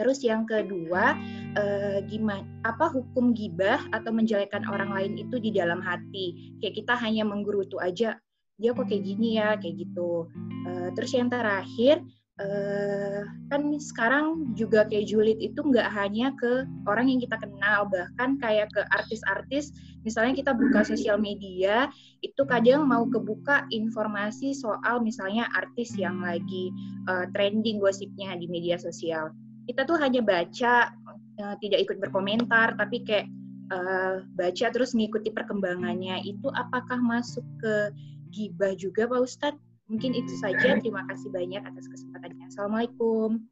Terus 0.00 0.24
yang 0.24 0.48
kedua, 0.48 1.12
eh, 1.60 2.00
gimana 2.08 2.40
apa 2.64 2.88
hukum 2.88 3.36
gibah 3.36 3.84
atau 3.92 4.08
menjelekkan 4.16 4.64
orang 4.64 4.96
lain 4.96 5.12
itu 5.20 5.36
di 5.36 5.52
dalam 5.52 5.84
hati? 5.84 6.56
Kayak 6.64 6.80
kita 6.80 6.94
hanya 6.96 7.28
menggerutu 7.28 7.76
aja, 7.76 8.16
dia 8.56 8.70
kok 8.72 8.88
kayak 8.88 9.04
gini 9.04 9.36
ya, 9.36 9.60
kayak 9.60 9.84
gitu. 9.84 10.24
Eh, 10.64 10.88
terus 10.96 11.12
yang 11.12 11.28
terakhir, 11.28 12.00
eh, 12.40 13.28
kan 13.52 13.60
sekarang 13.76 14.56
juga 14.56 14.88
kayak 14.88 15.04
julid 15.04 15.36
itu 15.36 15.60
nggak 15.60 15.92
hanya 15.92 16.32
ke 16.40 16.64
orang 16.88 17.12
yang 17.12 17.20
kita 17.20 17.36
kenal, 17.36 17.84
bahkan 17.92 18.40
kayak 18.40 18.72
ke 18.72 18.80
artis-artis. 18.96 19.68
Misalnya 20.00 20.32
kita 20.32 20.56
buka 20.56 20.80
sosial 20.80 21.20
media, 21.20 21.92
itu 22.24 22.40
kadang 22.48 22.88
mau 22.88 23.04
kebuka 23.04 23.68
informasi 23.68 24.56
soal 24.56 25.04
misalnya 25.04 25.44
artis 25.52 25.92
yang 25.92 26.24
lagi 26.24 26.72
uh, 27.04 27.28
trending 27.36 27.76
gosipnya 27.76 28.32
di 28.40 28.48
media 28.48 28.80
sosial 28.80 29.28
kita 29.70 29.86
tuh 29.86 30.02
hanya 30.02 30.18
baca 30.18 30.90
uh, 31.38 31.54
tidak 31.62 31.86
ikut 31.86 32.02
berkomentar 32.02 32.74
tapi 32.74 33.06
kayak 33.06 33.30
uh, 33.70 34.26
baca 34.34 34.66
terus 34.74 34.98
mengikuti 34.98 35.30
perkembangannya 35.30 36.26
itu 36.26 36.50
apakah 36.58 36.98
masuk 36.98 37.46
ke 37.62 37.94
gibah 38.34 38.74
juga 38.74 39.06
Pak 39.06 39.20
Ustadz? 39.22 39.62
Mungkin 39.86 40.14
itu 40.14 40.34
saja. 40.38 40.78
Terima 40.78 41.02
kasih 41.06 41.30
banyak 41.34 41.62
atas 41.66 41.86
kesempatannya. 41.90 42.46
Assalamualaikum. 42.50 43.42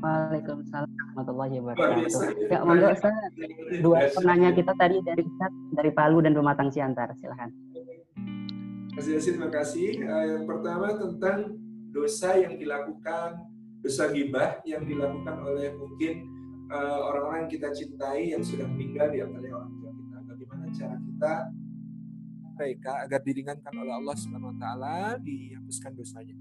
Waalaikumsalam 0.00 0.88
warahmatullahi 0.88 1.56
wabarakatuh. 1.60 2.48
Ya, 2.48 2.60
monggo 2.64 2.88
Ustaz. 2.92 3.12
Dua 3.84 4.08
penanya 4.16 4.52
kita 4.56 4.72
tadi 4.76 5.00
dari 5.04 5.24
Ustaz, 5.24 5.52
dari 5.76 5.90
Palu 5.92 6.24
dan 6.24 6.32
Pematang 6.32 6.72
Siantar. 6.72 7.12
Silahkan. 7.20 7.52
Terima 8.92 9.00
kasih, 9.00 9.32
terima 9.32 9.48
kasih. 9.52 9.88
Uh, 10.08 10.24
yang 10.36 10.44
pertama 10.48 10.88
tentang 10.96 11.38
dosa 11.92 12.40
yang 12.40 12.56
dilakukan 12.56 13.51
dosa 13.82 14.08
gibah 14.14 14.62
yang 14.62 14.86
dilakukan 14.86 15.36
oleh 15.42 15.74
mungkin 15.74 16.30
uh, 16.70 17.10
orang-orang 17.10 17.46
yang 17.46 17.52
kita 17.58 17.68
cintai 17.74 18.30
yang 18.30 18.42
sudah 18.42 18.64
meninggal 18.70 19.10
di 19.10 19.18
antaranya 19.18 19.58
orang 19.58 19.72
tua 19.76 19.90
kita. 19.90 20.16
Bagaimana 20.22 20.64
cara 20.70 20.96
kita 21.02 21.32
mereka 22.52 22.92
agar 23.02 23.20
diringankan 23.26 23.74
oleh 23.74 23.94
Allah 23.98 24.16
Subhanahu 24.16 24.54
wa 24.54 24.58
taala, 24.60 24.96
dihapuskan 25.18 25.92
dosanya. 25.98 26.36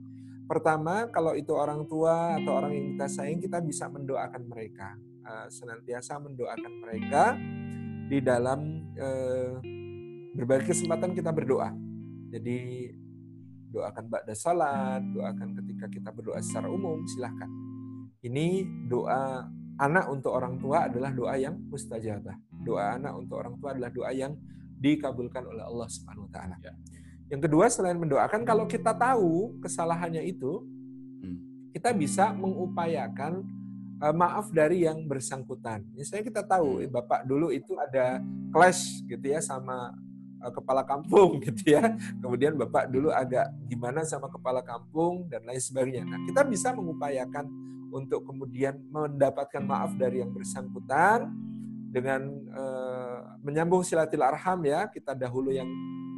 Pertama, 0.46 1.08
kalau 1.10 1.34
itu 1.34 1.56
orang 1.56 1.88
tua 1.88 2.38
atau 2.38 2.60
orang 2.60 2.76
yang 2.76 2.86
kita 2.94 3.08
sayang, 3.08 3.40
kita 3.40 3.58
bisa 3.64 3.88
mendoakan 3.88 4.44
mereka. 4.46 4.94
Uh, 5.22 5.48
senantiasa 5.54 6.18
mendoakan 6.18 6.74
mereka 6.82 7.38
di 8.10 8.20
dalam 8.20 8.90
uh, 9.00 9.54
berbagai 10.36 10.76
kesempatan 10.76 11.16
kita 11.16 11.32
berdoa. 11.32 11.72
Jadi 12.32 12.92
doakan 13.72 14.06
ba'da 14.12 14.36
salat, 14.36 15.02
doakan 15.16 15.56
ketika 15.64 15.88
kita 15.88 16.10
berdoa 16.12 16.44
secara 16.44 16.68
umum, 16.68 17.02
silahkan. 17.08 17.48
Ini 18.22 18.68
doa 18.92 19.48
anak 19.82 20.06
untuk 20.12 20.36
orang 20.36 20.60
tua 20.62 20.92
adalah 20.92 21.10
doa 21.10 21.34
yang 21.40 21.58
mustajabah. 21.72 22.38
Doa 22.62 23.00
anak 23.00 23.18
untuk 23.18 23.42
orang 23.42 23.56
tua 23.58 23.74
adalah 23.74 23.90
doa 23.90 24.12
yang 24.14 24.38
dikabulkan 24.78 25.48
oleh 25.48 25.64
Allah 25.66 25.88
Subhanahu 25.90 26.30
wa 26.30 26.32
taala. 26.36 26.56
Ya. 26.62 26.74
Yang 27.32 27.42
kedua 27.50 27.66
selain 27.72 27.98
mendoakan 27.98 28.44
kalau 28.44 28.68
kita 28.68 28.94
tahu 28.94 29.58
kesalahannya 29.64 30.22
itu 30.28 30.62
hmm. 31.24 31.72
kita 31.74 31.96
bisa 31.96 32.30
mengupayakan 32.36 33.42
uh, 34.04 34.14
maaf 34.14 34.52
dari 34.54 34.86
yang 34.86 35.08
bersangkutan. 35.08 35.88
Misalnya 35.96 36.28
kita 36.28 36.42
tahu 36.46 36.86
hmm. 36.86 36.92
Bapak 36.92 37.26
dulu 37.26 37.50
itu 37.50 37.74
ada 37.80 38.22
clash 38.54 39.02
gitu 39.10 39.26
ya 39.32 39.42
sama 39.42 39.96
Eh, 39.96 40.11
kepala 40.50 40.82
kampung 40.82 41.38
gitu 41.46 41.78
ya. 41.78 41.94
Kemudian 42.18 42.58
Bapak 42.58 42.90
dulu 42.90 43.14
agak 43.14 43.54
gimana 43.70 44.02
sama 44.02 44.26
kepala 44.32 44.66
kampung 44.66 45.30
dan 45.30 45.46
lain 45.46 45.62
sebagainya. 45.62 46.10
Nah, 46.10 46.20
kita 46.26 46.42
bisa 46.42 46.74
mengupayakan 46.74 47.46
untuk 47.94 48.26
kemudian 48.26 48.82
mendapatkan 48.90 49.62
maaf 49.62 49.94
dari 49.94 50.24
yang 50.24 50.34
bersangkutan 50.34 51.30
dengan 51.92 52.24
uh, 52.56 53.38
menyambung 53.44 53.84
arham 54.24 54.60
ya. 54.66 54.88
Kita 54.90 55.14
dahulu 55.14 55.52
yang 55.52 55.68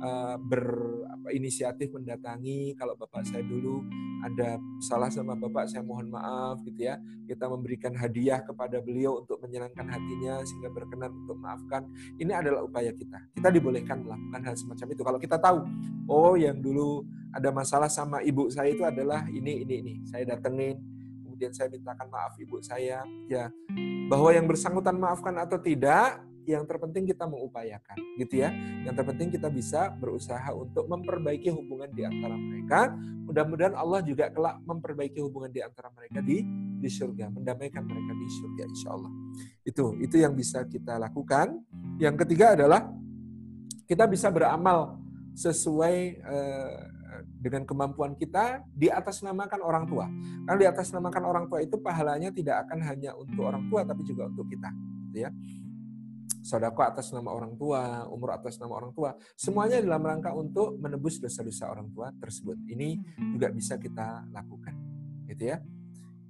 uh, 0.03 0.35
berinisiatif 0.37 1.95
mendatangi 1.95 2.75
kalau 2.75 2.99
bapak 2.99 3.23
saya 3.23 3.41
dulu 3.47 3.81
ada 4.23 4.55
salah 4.79 5.11
sama 5.11 5.35
bapak 5.35 5.67
saya 5.67 5.83
mohon 5.83 6.11
maaf 6.11 6.59
gitu 6.63 6.87
ya. 6.87 6.99
Kita 7.27 7.47
memberikan 7.47 7.95
hadiah 7.95 8.43
kepada 8.43 8.79
beliau 8.79 9.23
untuk 9.23 9.39
menyenangkan 9.43 9.87
hatinya 9.87 10.43
sehingga 10.43 10.71
berkenan 10.71 11.11
untuk 11.23 11.39
maafkan. 11.39 11.87
Ini 12.19 12.31
adalah 12.31 12.63
upaya 12.63 12.91
kita. 12.95 13.19
Kita 13.35 13.51
dibolehkan 13.51 14.03
melakukan 14.03 14.41
hal 14.43 14.55
semacam 14.55 14.87
itu. 14.91 15.01
Kalau 15.03 15.19
kita 15.19 15.37
tahu 15.39 15.59
oh 16.07 16.35
yang 16.39 16.59
dulu 16.59 17.03
ada 17.35 17.49
masalah 17.51 17.89
sama 17.91 18.21
ibu 18.23 18.47
saya 18.47 18.71
itu 18.71 18.83
adalah 18.83 19.27
ini 19.27 19.63
ini 19.63 19.73
ini. 19.83 19.93
Saya 20.07 20.23
datengin 20.23 20.79
kemudian 21.23 21.51
saya 21.51 21.67
mintakan 21.67 22.07
maaf 22.07 22.35
ibu 22.39 22.63
saya. 22.63 23.03
Ya 23.27 23.51
bahwa 24.07 24.29
yang 24.35 24.47
bersangkutan 24.47 24.99
maafkan 24.99 25.35
atau 25.39 25.59
tidak 25.59 26.21
yang 26.51 26.67
terpenting 26.67 27.07
kita 27.07 27.23
mengupayakan 27.23 27.95
gitu 28.19 28.43
ya. 28.43 28.51
Yang 28.83 28.95
terpenting 28.99 29.29
kita 29.31 29.47
bisa 29.47 29.87
berusaha 29.95 30.51
untuk 30.51 30.85
memperbaiki 30.91 31.47
hubungan 31.53 31.87
di 31.95 32.03
antara 32.03 32.35
mereka. 32.35 32.91
Mudah-mudahan 33.23 33.75
Allah 33.79 34.03
juga 34.03 34.27
kelak 34.27 34.59
memperbaiki 34.67 35.23
hubungan 35.23 35.47
di 35.47 35.63
antara 35.63 35.87
mereka 35.95 36.19
di 36.19 36.43
di 36.83 36.89
surga 36.91 37.31
mendamaikan 37.31 37.87
mereka 37.87 38.11
di 38.11 38.27
surga 38.27 38.63
insya 38.67 38.89
Allah. 38.91 39.11
Itu 39.63 39.95
itu 40.03 40.19
yang 40.19 40.35
bisa 40.35 40.67
kita 40.67 40.99
lakukan. 40.99 41.63
Yang 42.01 42.27
ketiga 42.27 42.59
adalah 42.59 42.91
kita 43.87 44.03
bisa 44.11 44.27
beramal 44.27 44.99
sesuai 45.33 45.95
eh, 46.19 46.77
dengan 47.43 47.67
kemampuan 47.67 48.15
kita 48.15 48.63
di 48.71 48.87
atas 48.91 49.23
namakan 49.23 49.61
orang 49.63 49.85
tua. 49.87 50.07
Karena 50.47 50.59
di 50.59 50.67
atas 50.67 50.91
namakan 50.91 51.23
orang 51.23 51.45
tua 51.47 51.59
itu 51.63 51.79
pahalanya 51.79 52.31
tidak 52.31 52.67
akan 52.67 52.79
hanya 52.83 53.15
untuk 53.15 53.43
orang 53.47 53.67
tua 53.67 53.83
tapi 53.87 54.03
juga 54.07 54.27
untuk 54.27 54.47
kita, 54.47 54.69
gitu 55.11 55.27
ya 55.27 55.31
sodako 56.43 56.83
atas 56.83 57.15
nama 57.15 57.31
orang 57.31 57.55
tua, 57.55 58.03
umur 58.11 58.35
atas 58.35 58.59
nama 58.59 58.75
orang 58.75 58.91
tua, 58.91 59.15
semuanya 59.39 59.79
dalam 59.79 60.03
rangka 60.03 60.35
untuk 60.35 60.75
menebus 60.75 61.23
dosa-dosa 61.23 61.71
orang 61.71 61.87
tua 61.95 62.11
tersebut. 62.19 62.59
Ini 62.67 62.99
juga 63.31 63.47
bisa 63.49 63.79
kita 63.79 64.27
lakukan, 64.29 64.75
gitu 65.31 65.55
ya. 65.55 65.57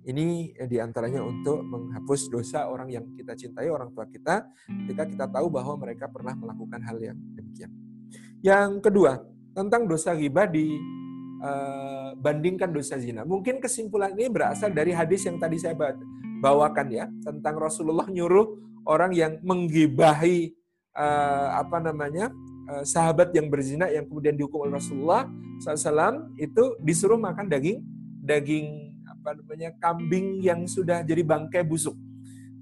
Ini 0.03 0.51
di 0.67 0.77
antaranya 0.83 1.23
untuk 1.23 1.63
menghapus 1.63 2.27
dosa 2.27 2.67
orang 2.67 2.91
yang 2.91 3.05
kita 3.15 3.33
cintai, 3.39 3.71
orang 3.71 3.89
tua 3.95 4.03
kita, 4.05 4.45
ketika 4.85 5.03
kita 5.07 5.25
tahu 5.31 5.47
bahwa 5.47 5.79
mereka 5.79 6.11
pernah 6.11 6.35
melakukan 6.35 6.83
hal 6.83 6.99
yang 6.99 7.17
demikian. 7.33 7.71
Yang 8.43 8.83
kedua, 8.83 9.23
tentang 9.55 9.87
dosa 9.87 10.11
ghibah 10.11 10.43
di 10.51 10.75
uh, 11.39 12.11
bandingkan 12.19 12.67
dosa 12.67 12.99
zina. 12.99 13.23
Mungkin 13.23 13.63
kesimpulan 13.63 14.11
ini 14.11 14.27
berasal 14.27 14.75
dari 14.75 14.91
hadis 14.91 15.23
yang 15.23 15.39
tadi 15.39 15.55
saya 15.55 15.71
bawakan 16.43 16.87
ya, 16.91 17.05
tentang 17.23 17.55
Rasulullah 17.55 18.03
nyuruh 18.11 18.59
orang 18.83 19.15
yang 19.15 19.39
menggibahi 19.39 20.51
uh, 20.91 21.63
apa 21.63 21.79
namanya 21.79 22.27
uh, 22.67 22.83
sahabat 22.83 23.31
yang 23.31 23.47
berzina 23.47 23.87
yang 23.87 24.03
kemudian 24.03 24.35
dihukum 24.35 24.67
oleh 24.67 24.75
Rasulullah 24.75 25.23
SAW 25.63 26.35
itu 26.35 26.75
disuruh 26.83 27.15
makan 27.15 27.47
daging 27.47 27.79
daging 28.19 28.91
apa 29.07 29.39
namanya 29.39 29.71
kambing 29.79 30.43
yang 30.43 30.67
sudah 30.67 30.99
jadi 31.07 31.23
bangkai 31.23 31.63
busuk. 31.63 31.95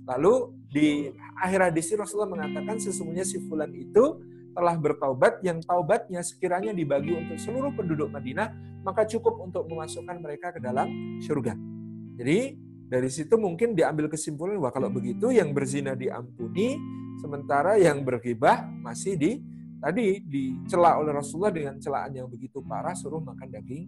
Lalu 0.06 0.54
di 0.70 1.10
akhir 1.42 1.74
hadis 1.74 1.90
Rasulullah 1.98 2.30
mengatakan 2.30 2.78
sesungguhnya 2.78 3.26
si 3.26 3.42
fulan 3.50 3.74
itu 3.74 4.22
telah 4.52 4.76
bertaubat 4.76 5.42
yang 5.42 5.64
taubatnya 5.64 6.22
sekiranya 6.22 6.76
dibagi 6.76 7.16
untuk 7.16 7.40
seluruh 7.40 7.72
penduduk 7.74 8.12
Madinah 8.12 8.52
maka 8.84 9.06
cukup 9.06 9.42
untuk 9.42 9.66
memasukkan 9.70 10.18
mereka 10.22 10.54
ke 10.54 10.60
dalam 10.60 10.90
surga. 11.22 11.54
Jadi 12.18 12.58
dari 12.92 13.08
situ 13.08 13.40
mungkin 13.40 13.72
diambil 13.72 14.12
kesimpulan 14.12 14.60
wah 14.60 14.68
kalau 14.68 14.92
begitu 14.92 15.32
yang 15.32 15.56
berzina 15.56 15.96
diampuni 15.96 16.76
sementara 17.24 17.80
yang 17.80 18.04
bergibah 18.04 18.68
masih 18.84 19.16
di 19.16 19.40
tadi 19.80 20.20
dicela 20.20 21.00
oleh 21.00 21.16
Rasulullah 21.16 21.56
dengan 21.56 21.80
celaan 21.80 22.12
yang 22.12 22.28
begitu 22.28 22.60
parah 22.60 22.92
suruh 22.92 23.24
makan 23.24 23.48
daging 23.48 23.88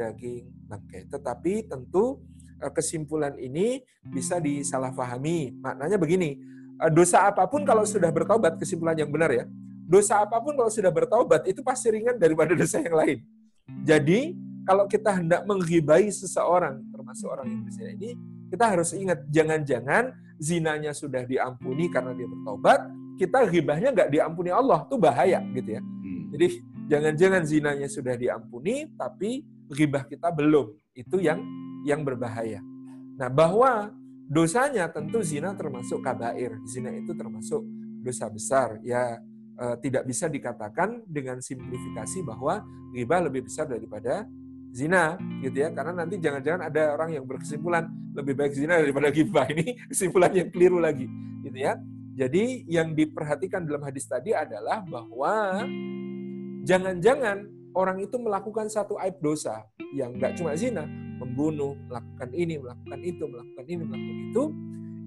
daging 0.00 0.48
bangkai. 0.64 1.04
Tetapi 1.12 1.68
tentu 1.68 2.24
e, 2.56 2.66
kesimpulan 2.72 3.36
ini 3.36 3.84
bisa 4.00 4.40
disalahfahami. 4.40 5.60
Maknanya 5.60 6.00
begini, 6.00 6.40
e, 6.80 6.84
dosa 6.88 7.28
apa 7.28 7.44
pun 7.44 7.68
kalau 7.68 7.84
sudah 7.84 8.08
bertobat 8.08 8.56
kesimpulan 8.56 8.96
yang 8.96 9.12
benar 9.12 9.28
ya. 9.28 9.44
Dosa 9.84 10.24
apa 10.24 10.40
pun 10.40 10.56
kalau 10.56 10.72
sudah 10.72 10.88
bertobat 10.88 11.44
itu 11.44 11.60
pasti 11.60 11.92
ringan 11.92 12.16
daripada 12.16 12.56
dosa 12.56 12.80
yang 12.80 12.96
lain. 12.96 13.18
Jadi 13.84 14.32
kalau 14.64 14.88
kita 14.88 15.18
hendak 15.18 15.42
menghibai 15.44 16.08
seseorang, 16.08 16.80
termasuk 16.94 17.26
orang 17.26 17.48
yang 17.48 17.60
berzina 17.66 17.90
ini, 17.90 18.10
kita 18.50 18.64
harus 18.66 18.90
ingat, 18.92 19.22
jangan-jangan 19.30 20.10
zinanya 20.42 20.90
sudah 20.90 21.22
diampuni 21.22 21.86
karena 21.86 22.10
dia 22.12 22.26
bertobat, 22.26 22.90
kita 23.14 23.46
ghibahnya 23.46 23.94
nggak 23.94 24.10
diampuni 24.10 24.50
Allah, 24.50 24.82
itu 24.84 24.96
bahaya 24.98 25.38
gitu 25.54 25.78
ya. 25.78 25.82
Hmm. 25.82 26.22
Jadi 26.34 26.46
jangan-jangan 26.90 27.42
zinanya 27.46 27.88
sudah 27.88 28.14
diampuni, 28.18 28.90
tapi 28.98 29.46
ghibah 29.70 30.02
kita 30.04 30.34
belum. 30.34 30.74
Itu 30.96 31.22
yang 31.22 31.38
yang 31.86 32.02
berbahaya. 32.02 32.60
Nah, 33.16 33.30
bahwa 33.30 33.94
dosanya 34.26 34.90
tentu 34.90 35.22
zina 35.22 35.54
termasuk 35.54 36.02
kabair. 36.02 36.58
Zina 36.66 36.90
itu 36.90 37.12
termasuk 37.14 37.62
dosa 38.02 38.26
besar. 38.32 38.80
Ya 38.82 39.20
eh, 39.60 39.76
tidak 39.84 40.08
bisa 40.08 40.26
dikatakan 40.26 41.04
dengan 41.06 41.38
simplifikasi 41.38 42.24
bahwa 42.26 42.64
ghibah 42.96 43.20
lebih 43.28 43.46
besar 43.46 43.70
daripada 43.70 44.26
zina 44.70 45.18
gitu 45.42 45.56
ya. 45.66 45.68
Karena 45.74 46.04
nanti 46.04 46.16
jangan-jangan 46.18 46.70
ada 46.70 46.94
orang 46.94 47.14
yang 47.14 47.24
berkesimpulan 47.26 47.90
lebih 48.14 48.34
baik 48.34 48.52
zina 48.54 48.78
daripada 48.78 49.10
gibah 49.10 49.46
ini 49.50 49.78
kesimpulan 49.90 50.32
yang 50.34 50.48
keliru 50.50 50.78
lagi 50.78 51.06
gitu 51.46 51.58
ya. 51.58 51.78
Jadi 52.16 52.66
yang 52.66 52.92
diperhatikan 52.92 53.64
dalam 53.64 53.86
hadis 53.86 54.04
tadi 54.04 54.34
adalah 54.34 54.82
bahwa 54.84 55.64
jangan-jangan 56.66 57.48
orang 57.72 58.02
itu 58.02 58.18
melakukan 58.18 58.66
satu 58.66 58.98
aib 59.00 59.22
dosa 59.22 59.62
yang 59.94 60.18
nggak 60.18 60.36
cuma 60.36 60.52
zina 60.58 60.84
membunuh 61.20 61.78
melakukan 61.86 62.28
ini 62.34 62.58
melakukan 62.58 63.00
itu 63.00 63.24
melakukan 63.24 63.64
ini 63.68 63.82
melakukan 63.86 64.18
itu 64.30 64.44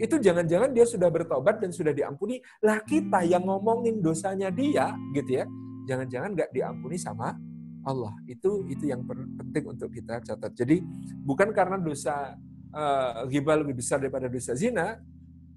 itu 0.02 0.16
jangan-jangan 0.18 0.74
dia 0.74 0.86
sudah 0.90 1.10
bertobat 1.14 1.62
dan 1.62 1.70
sudah 1.70 1.94
diampuni. 1.94 2.42
Lah 2.66 2.82
kita 2.82 3.22
yang 3.30 3.46
ngomongin 3.46 4.02
dosanya 4.02 4.50
dia 4.50 4.98
gitu 5.14 5.44
ya. 5.44 5.46
Jangan-jangan 5.86 6.34
nggak 6.34 6.50
diampuni 6.50 6.98
sama 6.98 7.38
Allah. 7.84 8.16
Itu 8.26 8.64
itu 8.72 8.88
yang 8.88 9.04
penting 9.08 9.64
untuk 9.68 9.92
kita 9.92 10.24
catat. 10.24 10.52
Jadi 10.56 10.80
bukan 11.24 11.52
karena 11.52 11.76
dosa 11.80 12.36
uh, 12.74 13.28
lebih 13.28 13.76
besar 13.78 14.00
daripada 14.00 14.32
dosa 14.32 14.56
zina, 14.56 14.98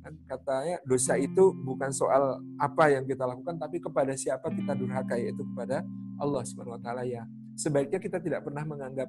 kan 0.03 0.15
katanya 0.27 0.79
dosa 0.87 1.19
itu 1.19 1.55
bukan 1.55 1.91
soal 1.91 2.43
apa 2.59 2.95
yang 2.95 3.07
kita 3.07 3.27
lakukan 3.27 3.59
tapi 3.59 3.83
kepada 3.83 4.15
siapa 4.15 4.51
kita 4.55 4.79
durhaka 4.79 5.19
yaitu 5.19 5.43
kepada 5.55 5.83
Allah 6.19 6.43
Subhanahu 6.47 6.79
wa 6.79 6.83
taala 6.83 7.03
ya. 7.07 7.27
Sebaiknya 7.57 7.99
kita 8.03 8.21
tidak 8.21 8.45
pernah 8.45 8.63
menganggap 8.69 9.09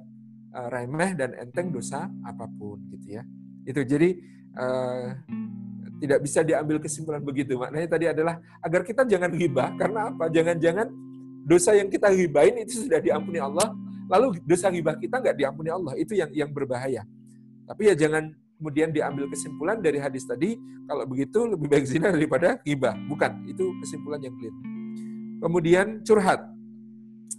uh, 0.54 0.68
remeh 0.72 1.12
dan 1.18 1.36
enteng 1.36 1.74
dosa 1.74 2.08
apa 2.24 2.46
pun 2.48 2.80
gitu 2.94 3.18
ya. 3.18 3.22
Itu 3.68 3.84
jadi 3.84 4.16
uh, 4.56 5.06
tidak 5.98 6.18
bisa 6.22 6.46
diambil 6.46 6.78
kesimpulan 6.78 7.20
begitu. 7.20 7.58
Maknanya 7.58 7.88
tadi 7.90 8.06
adalah 8.06 8.38
agar 8.62 8.86
kita 8.86 9.02
jangan 9.04 9.34
ghibah 9.34 9.74
karena 9.74 10.14
apa? 10.14 10.30
Jangan-jangan 10.30 10.86
dosa 11.48 11.72
yang 11.72 11.88
kita 11.88 12.12
gibahin 12.12 12.60
itu 12.60 12.84
sudah 12.84 13.00
diampuni 13.00 13.40
Allah, 13.40 13.72
lalu 14.12 14.36
dosa 14.44 14.68
gibah 14.68 15.00
kita 15.00 15.16
nggak 15.16 15.36
diampuni 15.40 15.72
Allah. 15.72 15.96
Itu 15.96 16.12
yang 16.12 16.28
yang 16.36 16.52
berbahaya. 16.52 17.08
Tapi 17.64 17.88
ya 17.88 17.94
jangan 17.96 18.28
kemudian 18.60 18.92
diambil 18.92 19.32
kesimpulan 19.32 19.80
dari 19.80 19.96
hadis 19.96 20.28
tadi, 20.28 20.60
kalau 20.84 21.08
begitu 21.08 21.48
lebih 21.48 21.72
baik 21.72 21.88
zina 21.88 22.12
daripada 22.12 22.60
gibah. 22.60 22.92
Bukan, 23.08 23.48
itu 23.48 23.64
kesimpulan 23.80 24.20
yang 24.20 24.36
clear. 24.36 24.52
Kemudian 25.38 25.86
curhat 26.04 26.44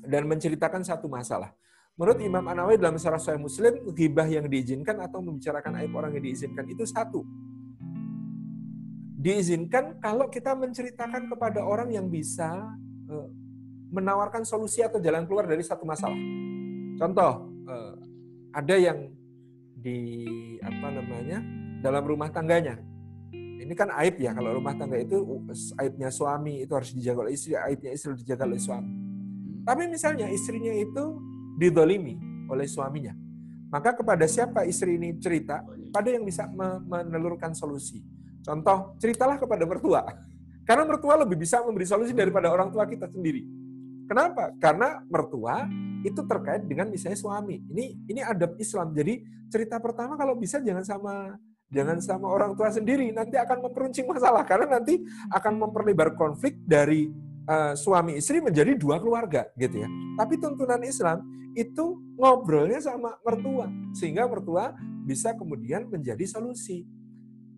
dan 0.09 0.25
menceritakan 0.25 0.81
satu 0.81 1.05
masalah. 1.05 1.53
Menurut 1.99 2.23
Imam 2.23 2.45
Anawi 2.47 2.79
dalam 2.79 2.95
Syarah 2.95 3.19
Sahih 3.19 3.43
Muslim, 3.43 3.91
gibah 3.91 4.23
yang 4.23 4.47
diizinkan 4.47 5.03
atau 5.03 5.19
membicarakan 5.19 5.83
aib 5.83 5.91
orang 5.91 6.15
yang 6.15 6.23
diizinkan 6.31 6.63
itu 6.71 6.87
satu. 6.87 7.27
Diizinkan 9.19 9.99
kalau 9.99 10.31
kita 10.31 10.55
menceritakan 10.55 11.27
kepada 11.27 11.59
orang 11.59 11.91
yang 11.91 12.07
bisa 12.07 12.71
eh, 13.11 13.27
menawarkan 13.89 14.45
solusi 14.45 14.85
atau 14.85 15.01
jalan 15.01 15.25
keluar 15.25 15.49
dari 15.49 15.61
satu 15.65 15.83
masalah. 15.85 16.17
Contoh, 16.97 17.49
eh, 17.69 17.93
ada 18.53 18.75
yang 18.75 19.09
di 19.79 19.99
apa 20.59 20.87
namanya 20.91 21.39
dalam 21.79 22.03
rumah 22.03 22.29
tangganya. 22.29 22.77
Ini 23.33 23.73
kan 23.75 23.91
aib 24.01 24.17
ya 24.17 24.33
kalau 24.33 24.55
rumah 24.55 24.73
tangga 24.73 24.97
itu 24.97 25.19
aibnya 25.77 26.09
suami 26.09 26.63
itu 26.63 26.71
harus 26.73 26.95
dijaga 26.95 27.27
oleh 27.27 27.33
istri, 27.35 27.53
aibnya 27.53 27.91
istri 27.93 28.15
harus 28.15 28.23
dijaga 28.23 28.43
oleh 28.49 28.57
suami. 28.57 28.91
Tapi 29.67 29.83
misalnya 29.85 30.25
istrinya 30.31 30.73
itu 30.73 31.19
didolimi 31.59 32.17
oleh 32.49 32.65
suaminya, 32.65 33.13
maka 33.69 33.93
kepada 33.93 34.25
siapa 34.25 34.65
istri 34.65 34.97
ini 34.97 35.13
cerita, 35.21 35.61
pada 35.93 36.09
yang 36.09 36.25
bisa 36.25 36.49
menelurkan 36.87 37.53
solusi. 37.53 38.01
Contoh, 38.41 38.97
ceritalah 38.97 39.37
kepada 39.37 39.67
mertua. 39.67 40.01
Karena 40.67 40.87
mertua 40.87 41.19
lebih 41.21 41.37
bisa 41.37 41.61
memberi 41.61 41.85
solusi 41.85 42.15
daripada 42.15 42.49
orang 42.49 42.73
tua 42.73 42.89
kita 42.89 43.05
sendiri. 43.11 43.45
Kenapa? 44.09 44.49
Karena 44.57 45.05
mertua 45.05 45.69
itu 46.01 46.25
terkait 46.25 46.65
dengan 46.65 46.89
misalnya 46.89 47.21
suami. 47.21 47.61
Ini 47.69 48.09
ini 48.09 48.21
adab 48.25 48.57
Islam. 48.57 48.89
Jadi 48.89 49.21
cerita 49.53 49.77
pertama 49.77 50.17
kalau 50.17 50.33
bisa 50.33 50.57
jangan 50.57 50.81
sama 50.81 51.37
jangan 51.69 52.01
sama 52.01 52.25
orang 52.25 52.57
tua 52.57 52.73
sendiri. 52.73 53.13
Nanti 53.13 53.37
akan 53.37 53.69
memperuncing 53.69 54.09
masalah 54.09 54.41
karena 54.49 54.81
nanti 54.81 54.97
akan 55.29 55.61
memperlebar 55.61 56.17
konflik 56.17 56.57
dari 56.65 57.13
uh, 57.45 57.77
suami 57.77 58.17
istri 58.17 58.41
menjadi 58.41 58.73
dua 58.73 58.97
keluarga 58.97 59.45
gitu 59.53 59.85
ya. 59.85 59.89
Tapi 60.17 60.41
tuntunan 60.41 60.81
Islam 60.81 61.21
itu 61.53 62.01
ngobrolnya 62.17 62.81
sama 62.81 63.13
mertua 63.21 63.69
sehingga 63.93 64.25
mertua 64.25 64.73
bisa 65.05 65.37
kemudian 65.37 65.85
menjadi 65.85 66.25
solusi. 66.25 66.85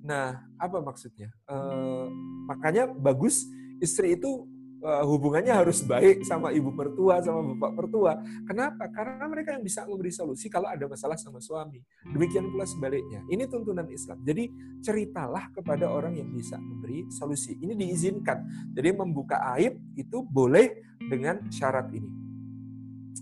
Nah, 0.04 0.43
apa 0.60 0.84
maksudnya? 0.84 1.32
Uh, 1.47 2.12
makanya 2.52 2.91
bagus 2.91 3.47
istri 3.80 4.20
itu 4.20 4.49
uh, 4.82 5.06
hubungannya 5.06 5.54
harus 5.54 5.86
baik 5.86 6.26
sama 6.26 6.50
ibu 6.52 6.74
mertua, 6.74 7.22
sama 7.22 7.54
bapak 7.54 7.72
mertua. 7.78 8.14
Kenapa? 8.50 8.90
Karena 8.90 9.26
mereka 9.30 9.56
yang 9.56 9.64
bisa 9.64 9.86
memberi 9.86 10.12
solusi 10.12 10.50
kalau 10.50 10.68
ada 10.68 10.86
masalah 10.90 11.16
sama 11.16 11.38
suami. 11.40 11.80
Demikian 12.10 12.50
pula 12.50 12.66
sebaliknya. 12.66 13.22
Ini 13.30 13.46
tuntunan 13.48 13.88
Islam. 13.88 14.20
Jadi 14.26 14.50
ceritalah 14.82 15.54
kepada 15.54 15.88
orang 15.88 16.18
yang 16.18 16.30
bisa 16.34 16.58
memberi 16.58 17.08
solusi. 17.14 17.56
Ini 17.62 17.78
diizinkan. 17.78 18.72
Jadi 18.74 18.90
membuka 18.98 19.40
aib 19.58 19.78
itu 19.96 20.26
boleh 20.26 20.98
dengan 21.00 21.48
syarat 21.54 21.88
ini. 21.94 22.10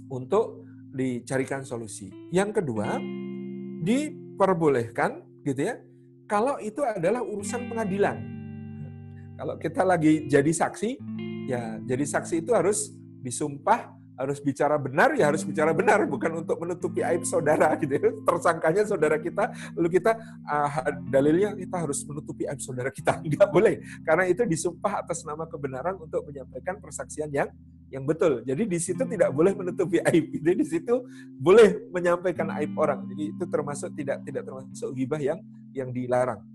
Untuk 0.09 0.65
dicarikan 0.89 1.61
solusi. 1.61 2.09
Yang 2.33 2.63
kedua, 2.63 2.97
diperbolehkan 3.85 5.43
gitu 5.45 5.61
ya. 5.69 5.77
Kalau 6.29 6.61
itu 6.61 6.81
adalah 6.85 7.25
urusan 7.25 7.69
pengadilan. 7.69 8.17
Kalau 9.39 9.55
kita 9.55 9.87
lagi 9.87 10.27
jadi 10.27 10.51
saksi, 10.51 10.99
Ya, 11.49 11.81
jadi 11.81 12.05
saksi 12.05 12.45
itu 12.45 12.53
harus 12.53 12.93
disumpah, 13.25 13.89
harus 14.13 14.37
bicara 14.37 14.77
benar, 14.77 15.17
ya 15.17 15.33
harus 15.33 15.41
bicara 15.41 15.73
benar, 15.73 16.05
bukan 16.05 16.45
untuk 16.45 16.61
menutupi 16.61 17.01
aib 17.01 17.25
saudara 17.25 17.73
gitu 17.81 17.97
ya. 17.97 18.13
Tersangkanya 18.21 18.85
saudara 18.85 19.17
kita, 19.17 19.49
lalu 19.73 19.97
kita 19.97 20.13
uh, 20.45 20.93
dalilnya 21.09 21.57
kita 21.57 21.89
harus 21.89 22.05
menutupi 22.05 22.45
aib 22.45 22.61
saudara 22.61 22.93
kita. 22.93 23.17
Enggak 23.25 23.49
boleh, 23.49 23.81
karena 24.05 24.29
itu 24.29 24.45
disumpah 24.45 25.01
atas 25.01 25.25
nama 25.25 25.49
kebenaran 25.49 25.97
untuk 25.97 26.21
menyampaikan 26.29 26.77
persaksian 26.77 27.33
yang 27.33 27.49
yang 27.89 28.05
betul. 28.05 28.45
Jadi 28.45 28.69
di 28.69 28.77
situ 28.77 29.01
tidak 29.01 29.33
boleh 29.33 29.57
menutupi 29.57 29.97
aib. 30.13 30.29
Jadi 30.29 30.53
di 30.53 30.67
situ 30.69 31.01
boleh 31.33 31.89
menyampaikan 31.89 32.53
aib 32.61 32.77
orang. 32.77 33.09
Jadi 33.09 33.33
itu 33.33 33.43
termasuk 33.49 33.89
tidak 33.97 34.21
tidak 34.21 34.45
termasuk 34.45 34.93
gibah 34.93 35.17
yang 35.17 35.41
yang 35.73 35.89
dilarang. 35.89 36.45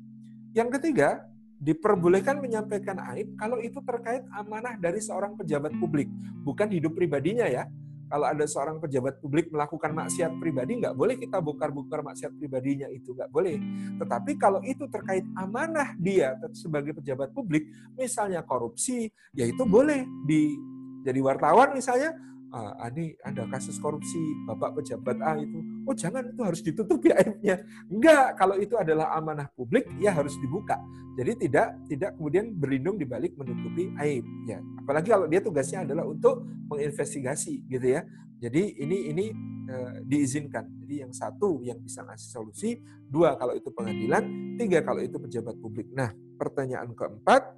Yang 0.54 0.78
ketiga, 0.78 1.26
diperbolehkan 1.64 2.44
menyampaikan 2.44 3.00
aib 3.16 3.40
kalau 3.40 3.56
itu 3.56 3.80
terkait 3.80 4.20
amanah 4.36 4.76
dari 4.76 5.00
seorang 5.00 5.32
pejabat 5.32 5.72
publik, 5.80 6.12
bukan 6.44 6.68
hidup 6.68 6.92
pribadinya 6.92 7.48
ya. 7.48 7.64
Kalau 8.04 8.28
ada 8.28 8.44
seorang 8.44 8.78
pejabat 8.84 9.16
publik 9.18 9.48
melakukan 9.48 9.96
maksiat 9.96 10.36
pribadi, 10.36 10.76
nggak 10.76 10.92
boleh 10.92 11.16
kita 11.16 11.40
bongkar-bongkar 11.40 12.04
maksiat 12.04 12.36
pribadinya 12.36 12.86
itu, 12.92 13.16
nggak 13.16 13.32
boleh. 13.32 13.56
Tetapi 13.96 14.36
kalau 14.36 14.60
itu 14.60 14.84
terkait 14.92 15.24
amanah 15.34 15.96
dia 15.96 16.36
sebagai 16.52 16.92
pejabat 17.00 17.32
publik, 17.32 17.64
misalnya 17.96 18.44
korupsi, 18.44 19.08
ya 19.32 19.48
itu 19.48 19.64
boleh 19.64 20.04
di 20.28 20.52
jadi 21.00 21.16
wartawan 21.24 21.72
misalnya, 21.72 22.12
ah, 22.52 22.88
ini 22.92 23.16
ada 23.22 23.48
kasus 23.48 23.78
korupsi 23.80 24.18
bapak 24.44 24.76
pejabat 24.80 25.16
A 25.22 25.38
itu, 25.40 25.58
oh 25.86 25.94
jangan 25.96 26.26
itu 26.28 26.42
harus 26.44 26.60
ditutupi 26.60 27.10
aibnya. 27.14 27.62
Enggak, 27.88 28.36
kalau 28.36 28.56
itu 28.58 28.74
adalah 28.76 29.14
amanah 29.16 29.48
publik 29.54 29.88
ya 30.02 30.12
harus 30.12 30.36
dibuka. 30.42 30.76
Jadi 31.14 31.46
tidak 31.46 31.68
tidak 31.86 32.10
kemudian 32.18 32.50
berlindung 32.54 32.98
di 32.98 33.06
balik 33.06 33.38
menutupi 33.38 33.90
aib. 34.02 34.26
Ya, 34.50 34.58
apalagi 34.82 35.08
kalau 35.14 35.26
dia 35.30 35.40
tugasnya 35.40 35.86
adalah 35.86 36.04
untuk 36.04 36.42
menginvestigasi 36.68 37.70
gitu 37.70 37.86
ya. 37.86 38.02
Jadi 38.42 38.76
ini 38.82 39.14
ini 39.14 39.24
e, 39.70 39.76
diizinkan. 40.04 40.68
Jadi 40.84 41.06
yang 41.06 41.12
satu 41.14 41.62
yang 41.62 41.78
bisa 41.80 42.02
ngasih 42.02 42.28
solusi, 42.28 42.70
dua 43.08 43.38
kalau 43.38 43.54
itu 43.54 43.70
pengadilan, 43.70 44.54
tiga 44.58 44.82
kalau 44.82 45.00
itu 45.00 45.16
pejabat 45.16 45.54
publik. 45.62 45.88
Nah, 45.94 46.10
pertanyaan 46.36 46.92
keempat, 46.92 47.56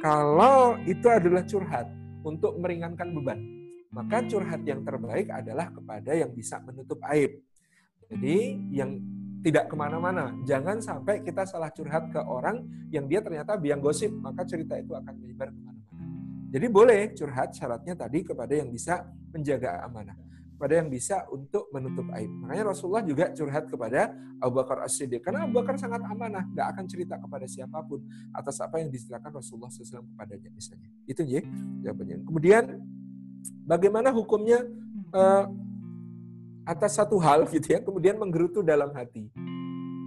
kalau 0.00 0.80
itu 0.88 1.06
adalah 1.06 1.44
curhat 1.44 1.86
untuk 2.24 2.56
meringankan 2.56 3.12
beban 3.12 3.63
maka 3.94 4.26
curhat 4.26 4.66
yang 4.66 4.82
terbaik 4.82 5.30
adalah 5.30 5.70
kepada 5.70 6.12
yang 6.18 6.34
bisa 6.34 6.58
menutup 6.66 6.98
aib. 7.14 7.38
Jadi 8.10 8.58
yang 8.74 8.98
tidak 9.44 9.70
ke 9.70 9.74
mana-mana. 9.76 10.34
Jangan 10.48 10.80
sampai 10.80 11.20
kita 11.22 11.46
salah 11.46 11.70
curhat 11.70 12.10
ke 12.10 12.18
orang 12.18 12.64
yang 12.90 13.06
dia 13.06 13.20
ternyata 13.20 13.54
biang 13.60 13.78
gosip, 13.78 14.10
maka 14.10 14.42
cerita 14.42 14.74
itu 14.80 14.96
akan 14.96 15.14
menyebar 15.20 15.52
ke 15.52 15.60
mana-mana. 15.60 16.02
Jadi 16.48 16.66
boleh 16.66 17.12
curhat 17.12 17.52
syaratnya 17.52 17.94
tadi 17.94 18.24
kepada 18.24 18.56
yang 18.56 18.72
bisa 18.72 19.04
menjaga 19.30 19.84
amanah. 19.84 20.16
Kepada 20.54 20.80
yang 20.80 20.88
bisa 20.88 21.26
untuk 21.34 21.68
menutup 21.74 22.08
aib. 22.14 22.30
Makanya 22.30 22.72
Rasulullah 22.72 23.04
juga 23.04 23.30
curhat 23.34 23.68
kepada 23.68 24.14
Abu 24.38 24.54
Bakar 24.62 24.86
As-Siddiq. 24.86 25.20
Karena 25.20 25.44
Abu 25.44 25.60
Bakar 25.60 25.76
sangat 25.76 26.00
amanah, 26.06 26.46
nggak 26.46 26.66
akan 26.72 26.84
cerita 26.86 27.18
kepada 27.18 27.44
siapa 27.44 27.82
pun 27.84 28.00
atas 28.32 28.62
apa 28.62 28.80
yang 28.80 28.88
diceritakan 28.88 29.34
Rasulullah 29.34 29.68
SAW 29.68 30.06
kepadanya 30.14 30.48
misalnya. 30.54 30.88
Itu 31.04 31.26
ya 31.26 31.42
jawabannya. 31.84 32.22
Kemudian 32.22 32.64
bagaimana 33.64 34.12
hukumnya 34.12 34.64
uh, 35.12 35.44
atas 36.64 36.96
satu 36.96 37.20
hal 37.20 37.44
gitu 37.54 37.76
ya, 37.76 37.80
kemudian 37.80 38.16
menggerutu 38.16 38.64
dalam 38.64 38.90
hati. 38.96 39.28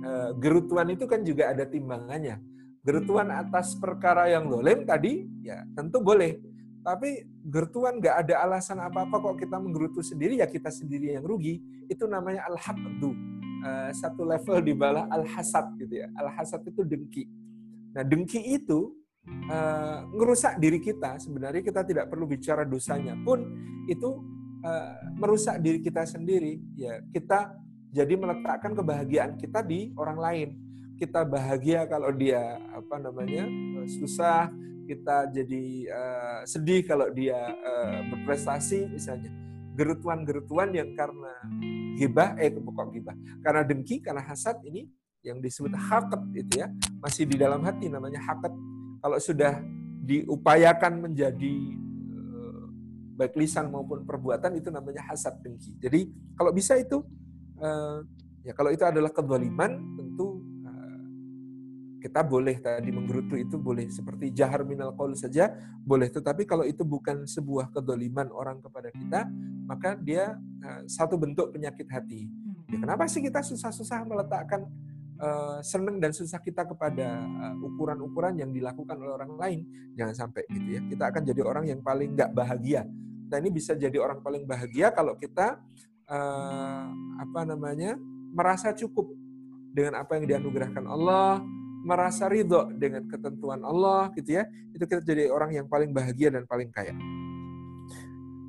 Uh, 0.01 0.31
gerutuan 0.37 0.87
itu 0.93 1.05
kan 1.05 1.21
juga 1.21 1.53
ada 1.53 1.65
timbangannya. 1.67 2.41
Gerutuan 2.81 3.27
atas 3.33 3.75
perkara 3.75 4.31
yang 4.31 4.47
dolem 4.47 4.87
tadi, 4.87 5.27
ya 5.43 5.67
tentu 5.75 5.99
boleh. 5.99 6.39
Tapi 6.87 7.27
gerutuan 7.43 7.99
nggak 7.99 8.15
ada 8.23 8.47
alasan 8.47 8.79
apa-apa 8.79 9.19
kok 9.19 9.43
kita 9.43 9.59
menggerutu 9.59 9.99
sendiri, 9.99 10.39
ya 10.39 10.47
kita 10.47 10.71
sendiri 10.71 11.19
yang 11.19 11.27
rugi. 11.27 11.59
Itu 11.91 12.07
namanya 12.07 12.47
al-haqdu. 12.47 13.11
Uh, 13.57 13.91
satu 13.91 14.23
level 14.23 14.63
di 14.63 14.71
bawah 14.71 15.09
al-hasad 15.11 15.75
gitu 15.81 15.99
ya. 15.99 16.07
Al-hasad 16.15 16.63
itu 16.63 16.87
dengki. 16.87 17.27
Nah 17.91 18.05
dengki 18.07 18.39
itu 18.39 18.93
uh, 19.47 20.07
ngerusak 20.11 20.59
diri 20.59 20.79
kita, 20.79 21.19
sebenarnya 21.19 21.61
kita 21.63 21.81
tidak 21.83 22.05
perlu 22.11 22.27
bicara 22.27 22.63
dosanya 22.63 23.15
pun 23.21 23.43
itu 23.87 24.19
uh, 24.63 24.93
merusak 25.15 25.59
diri 25.61 25.79
kita 25.79 26.03
sendiri. 26.07 26.59
Ya, 26.75 27.03
kita 27.11 27.55
jadi 27.91 28.13
meletakkan 28.19 28.75
kebahagiaan 28.75 29.39
kita 29.39 29.63
di 29.63 29.91
orang 29.95 30.19
lain. 30.19 30.49
Kita 30.97 31.21
bahagia 31.23 31.85
kalau 31.85 32.09
dia 32.09 32.57
apa 32.73 32.97
namanya 32.97 33.45
susah, 33.85 34.49
kita 34.89 35.29
jadi 35.29 35.65
uh, 35.93 36.41
sedih 36.47 36.81
kalau 36.83 37.11
dia 37.13 37.37
uh, 37.53 38.01
berprestasi 38.11 38.89
misalnya. 38.89 39.29
Gerutuan-gerutuan 39.77 40.73
yang 40.73 40.97
karena 40.97 41.37
gibah, 42.01 42.33
eh 42.41 42.49
kok 42.49 42.89
gibah, 42.89 43.13
karena 43.45 43.61
dengki, 43.61 44.01
karena 44.01 44.25
hasad 44.25 44.57
ini 44.65 44.89
yang 45.21 45.37
disebut 45.37 45.69
hakat 45.77 46.17
itu 46.33 46.65
ya 46.65 46.67
masih 46.97 47.29
di 47.29 47.37
dalam 47.37 47.61
hati 47.61 47.85
namanya 47.85 48.17
hakat 48.25 48.49
kalau 49.01 49.17
sudah 49.21 49.61
diupayakan 50.07 51.03
menjadi 51.03 51.55
eh, 52.15 52.63
baik 53.19 53.35
lisan 53.35 53.67
maupun 53.67 54.07
perbuatan 54.07 54.55
itu 54.55 54.71
namanya 54.71 55.03
hasad 55.11 55.35
dengki. 55.43 55.75
Jadi 55.83 56.07
kalau 56.39 56.55
bisa 56.55 56.79
itu 56.79 57.03
eh, 57.59 57.99
ya 58.47 58.53
kalau 58.55 58.71
itu 58.71 58.87
adalah 58.87 59.11
kedoliman 59.11 59.99
tentu 59.99 60.39
eh, 60.63 61.03
kita 61.99 62.23
boleh 62.23 62.55
tadi 62.63 62.89
menggerutu 62.95 63.35
itu 63.35 63.59
boleh 63.59 63.91
seperti 63.91 64.31
jahar 64.31 64.63
minal 64.63 64.95
qaul 64.95 65.11
saja 65.11 65.51
boleh 65.83 66.07
tetapi 66.07 66.47
kalau 66.47 66.63
itu 66.63 66.87
bukan 66.87 67.27
sebuah 67.27 67.75
kedoliman 67.75 68.31
orang 68.31 68.63
kepada 68.63 68.89
kita 68.95 69.27
maka 69.67 69.99
dia 69.99 70.39
satu 70.87 71.19
bentuk 71.19 71.51
penyakit 71.51 71.87
hati. 71.91 72.31
Ya, 72.71 72.79
kenapa 72.79 73.07
sih 73.07 73.23
kita 73.23 73.39
susah-susah 73.43 74.03
meletakkan 74.03 74.67
uh, 75.19 75.59
senang 75.65 75.97
dan 75.97 76.13
susah 76.13 76.41
kita 76.41 76.65
kepada 76.65 77.21
uh, 77.25 77.55
ukuran-ukuran 77.67 78.37
yang 78.39 78.49
dilakukan 78.53 78.97
oleh 78.97 79.13
orang 79.13 79.33
lain. 79.37 79.59
Jangan 79.97 80.15
sampai 80.15 80.43
gitu 80.49 80.69
ya. 80.77 80.81
Kita 80.85 81.03
akan 81.09 81.21
jadi 81.25 81.41
orang 81.43 81.65
yang 81.69 81.79
paling 81.81 82.13
nggak 82.13 82.31
bahagia. 82.33 82.85
Kita 83.27 83.35
ini 83.43 83.49
bisa 83.51 83.71
jadi 83.75 83.97
orang 83.99 84.23
paling 84.23 84.47
bahagia 84.47 84.93
kalau 84.93 85.17
kita 85.19 85.59
uh, 86.07 86.83
apa 87.19 87.41
namanya 87.43 87.99
merasa 88.31 88.71
cukup 88.71 89.11
dengan 89.73 90.01
apa 90.01 90.17
yang 90.17 90.25
dianugerahkan 90.25 90.85
Allah, 90.89 91.43
merasa 91.85 92.25
ridho 92.25 92.71
dengan 92.73 93.05
ketentuan 93.05 93.61
Allah, 93.61 94.09
gitu 94.17 94.41
ya. 94.41 94.47
Itu 94.73 94.89
kita 94.89 95.03
jadi 95.05 95.29
orang 95.29 95.53
yang 95.53 95.67
paling 95.69 95.93
bahagia 95.93 96.33
dan 96.33 96.49
paling 96.49 96.73
kaya. 96.73 96.97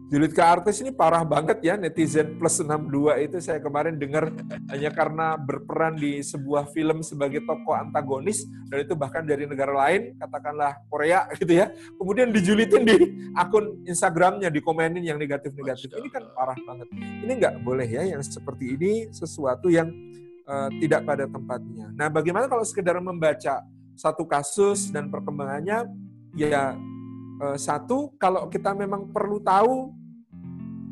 Julid 0.09 0.33
ke 0.33 0.41
artis 0.41 0.81
ini 0.81 0.89
parah 0.89 1.21
banget 1.21 1.61
ya 1.61 1.77
netizen 1.77 2.41
plus 2.41 2.65
62 2.65 3.29
itu 3.29 3.37
saya 3.45 3.61
kemarin 3.61 4.01
dengar 4.01 4.33
hanya 4.73 4.89
karena 4.89 5.37
berperan 5.37 6.01
di 6.01 6.25
sebuah 6.25 6.73
film 6.73 7.05
sebagai 7.05 7.45
tokoh 7.45 7.77
antagonis 7.77 8.49
dan 8.73 8.89
itu 8.89 8.97
bahkan 8.97 9.21
dari 9.29 9.45
negara 9.45 9.69
lain 9.69 10.17
katakanlah 10.17 10.81
Korea 10.89 11.29
gitu 11.37 11.53
ya. 11.53 11.69
Kemudian 12.01 12.33
dijulitin 12.33 12.89
di 12.89 12.97
akun 13.37 13.85
Instagramnya 13.85 14.49
dikomenin 14.49 15.05
yang 15.05 15.21
negatif-negatif. 15.21 15.93
Ini 15.93 16.09
kan 16.09 16.25
parah 16.33 16.57
banget. 16.57 16.89
Ini 16.97 17.33
nggak 17.45 17.55
boleh 17.61 17.85
ya 17.85 18.09
yang 18.09 18.25
seperti 18.25 18.81
ini 18.81 19.13
sesuatu 19.13 19.69
yang 19.69 19.93
uh, 20.49 20.73
tidak 20.81 21.05
pada 21.05 21.29
tempatnya. 21.29 21.93
Nah 21.93 22.09
bagaimana 22.09 22.49
kalau 22.49 22.65
sekedar 22.65 22.97
membaca 22.97 23.61
satu 23.93 24.25
kasus 24.25 24.89
dan 24.89 25.13
perkembangannya? 25.13 25.85
Ya 26.33 26.73
satu 27.55 28.19
kalau 28.19 28.51
kita 28.51 28.75
memang 28.75 29.15
perlu 29.15 29.39
tahu 29.39 29.95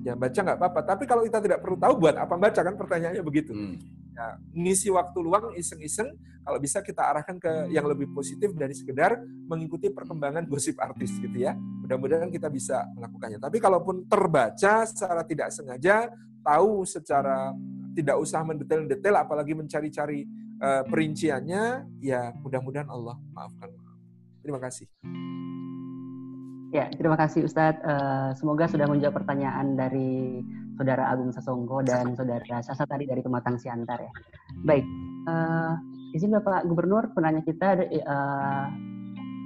ya 0.06 0.14
baca 0.14 0.38
nggak 0.38 0.58
apa-apa. 0.62 0.80
Tapi 0.86 1.04
kalau 1.10 1.26
kita 1.26 1.42
tidak 1.42 1.58
perlu 1.58 1.74
tahu 1.74 1.98
buat 1.98 2.14
apa 2.14 2.34
baca 2.38 2.60
kan 2.62 2.74
pertanyaannya 2.78 3.24
begitu. 3.26 3.50
Hmm. 3.50 3.74
ya, 4.16 4.38
ngisi 4.54 4.88
waktu 4.94 5.18
luang 5.20 5.52
iseng-iseng 5.58 6.08
kalau 6.46 6.62
bisa 6.62 6.78
kita 6.80 7.02
arahkan 7.02 7.36
ke 7.42 7.74
yang 7.74 7.84
lebih 7.90 8.14
positif 8.14 8.54
dari 8.54 8.70
sekedar 8.70 9.18
mengikuti 9.50 9.90
perkembangan 9.90 10.46
gosip 10.52 10.78
artis 10.78 11.18
gitu 11.18 11.34
ya. 11.34 11.58
Mudah-mudahan 11.58 12.30
kita 12.30 12.46
bisa 12.46 12.86
melakukannya. 12.94 13.42
Tapi 13.42 13.58
kalaupun 13.58 14.06
terbaca 14.06 14.86
secara 14.86 15.26
tidak 15.26 15.50
sengaja, 15.50 16.06
tahu 16.46 16.86
secara 16.86 17.50
tidak 17.98 18.16
usah 18.22 18.46
mendetail-detail 18.46 19.26
apalagi 19.26 19.58
mencari-cari 19.58 20.22
uh, 20.62 20.86
perinciannya, 20.86 21.88
ya 21.98 22.30
mudah-mudahan 22.38 22.86
Allah 22.86 23.18
maafkan. 23.34 23.74
Terima 24.44 24.62
kasih. 24.62 24.86
Ya, 26.74 26.90
terima 26.90 27.14
kasih 27.14 27.46
Ustadz. 27.46 27.78
Uh, 27.86 28.34
semoga 28.34 28.66
sudah 28.66 28.90
menjawab 28.90 29.22
pertanyaan 29.22 29.78
dari 29.78 30.42
Saudara 30.74 31.14
Agung 31.14 31.30
Sasongko 31.30 31.86
dan 31.86 32.18
Saudara 32.18 32.58
Sasa 32.58 32.82
tadi 32.84 33.06
dari 33.06 33.22
Pematang 33.22 33.54
Siantar 33.54 34.02
ya. 34.02 34.12
Baik, 34.66 34.82
uh, 35.30 35.78
izin 36.10 36.34
Bapak 36.34 36.66
Gubernur, 36.66 37.06
penanya 37.14 37.40
kita 37.46 37.86
uh, 37.86 38.66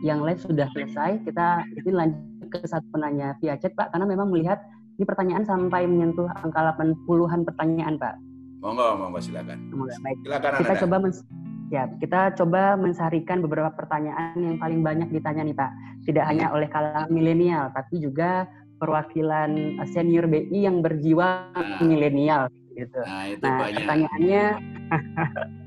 yang 0.01 0.24
live 0.24 0.40
sudah 0.40 0.64
selesai. 0.72 1.20
Kita 1.28 1.68
izin 1.76 1.94
lanjut 1.94 2.20
ke 2.51 2.64
satu 2.64 2.88
penanya 2.88 3.36
via 3.38 3.55
chat 3.60 3.76
Pak, 3.76 3.92
karena 3.92 4.09
memang 4.09 4.32
melihat 4.32 4.64
ini 4.97 5.05
pertanyaan 5.05 5.44
sampai 5.44 5.84
menyentuh 5.84 6.26
angka 6.40 6.72
80-an 6.76 7.44
pertanyaan 7.44 8.01
Pak. 8.01 8.16
Monggo, 8.64 8.97
monggo 8.97 9.20
silakan. 9.20 9.56
Baik. 10.05 10.16
Silakan 10.24 10.51
kita 10.60 10.74
coba 10.84 10.97
men 11.05 11.12
ya, 11.70 11.88
kita 11.97 12.34
coba 12.36 12.74
mensarikan 12.76 13.40
beberapa 13.40 13.70
pertanyaan 13.72 14.36
yang 14.36 14.56
paling 14.59 14.82
banyak 14.82 15.09
ditanya 15.14 15.42
nih 15.47 15.56
Pak. 15.56 15.70
Tidak 16.05 16.24
hanya 16.26 16.51
oleh 16.51 16.66
kalangan 16.66 17.09
milenial, 17.09 17.70
tapi 17.72 18.02
juga 18.02 18.51
perwakilan 18.80 19.78
senior 19.92 20.26
BI 20.26 20.66
yang 20.66 20.80
berjiwa 20.80 21.52
nah. 21.55 21.80
milenial 21.84 22.48
gitu. 22.74 23.01
Nah, 23.05 23.24
itu 23.28 23.44
nah 23.44 23.68
pertanyaannya 23.70 24.44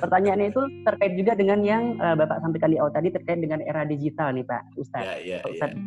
Pertanyaannya 0.00 0.46
itu 0.48 0.62
terkait 0.88 1.12
juga 1.14 1.32
dengan 1.36 1.60
yang 1.60 2.00
uh, 2.00 2.16
Bapak 2.16 2.40
sampaikan 2.40 2.72
di 2.72 2.80
awal 2.80 2.92
tadi 2.92 3.12
terkait 3.12 3.38
dengan 3.40 3.60
era 3.60 3.84
digital 3.84 4.32
nih 4.32 4.46
Pak 4.48 4.62
Ustaz. 4.80 5.04
Ya, 5.04 5.14
ya, 5.20 5.38
Ustaz. 5.44 5.76
Ya. 5.76 5.78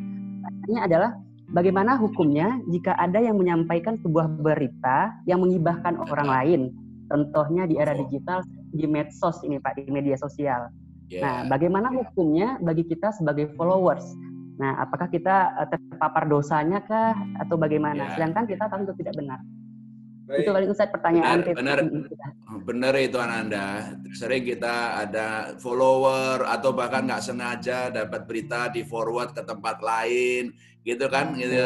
Pertanyaannya 0.45 0.81
adalah 0.85 1.11
bagaimana 1.49 1.91
hukumnya 1.97 2.61
jika 2.69 2.93
ada 2.97 3.17
yang 3.17 3.41
menyampaikan 3.41 3.97
sebuah 4.05 4.29
berita 4.41 5.17
yang 5.25 5.41
mengibahkan 5.41 5.97
orang 5.97 6.29
lain, 6.29 6.61
contohnya 7.09 7.65
di 7.65 7.81
era 7.81 7.97
oh. 7.97 7.99
digital 8.05 8.45
di 8.75 8.85
medsos 8.85 9.39
ini 9.47 9.57
Pak 9.57 9.79
di 9.79 9.87
media 9.87 10.19
sosial. 10.19 10.69
Yeah. 11.07 11.23
Nah, 11.23 11.37
bagaimana 11.47 11.93
hukumnya 11.93 12.59
bagi 12.59 12.83
kita 12.83 13.13
sebagai 13.15 13.53
followers? 13.55 14.03
Nah, 14.59 14.79
apakah 14.83 15.07
kita 15.11 15.55
eh, 15.63 15.67
terpapar 15.71 16.27
dosanya 16.27 16.83
kah 16.83 17.15
atau 17.39 17.55
bagaimana? 17.55 18.11
Yeah. 18.11 18.13
Sedangkan 18.19 18.43
kita 18.49 18.67
tahu 18.67 18.89
itu 18.89 18.93
tidak 19.05 19.15
benar. 19.17 19.39
Baik. 20.25 20.41
Itu 20.41 20.57
paling 20.57 20.69
Ustaz 20.73 20.89
pertanyaan 20.89 21.45
benar, 21.45 21.85
benar, 21.85 22.09
benar 22.65 22.93
itu 22.97 23.17
Ananda. 23.21 23.93
Sering 24.17 24.41
kita 24.41 25.05
ada 25.05 25.53
follower 25.61 26.49
atau 26.49 26.73
bahkan 26.73 27.05
nggak 27.05 27.21
sengaja 27.21 27.93
dapat 27.93 28.25
berita 28.25 28.73
di 28.73 28.81
forward 28.81 29.37
ke 29.37 29.45
tempat 29.45 29.85
lain, 29.85 30.49
gitu 30.85 31.09
kan? 31.09 31.33
Gitu, 31.33 31.57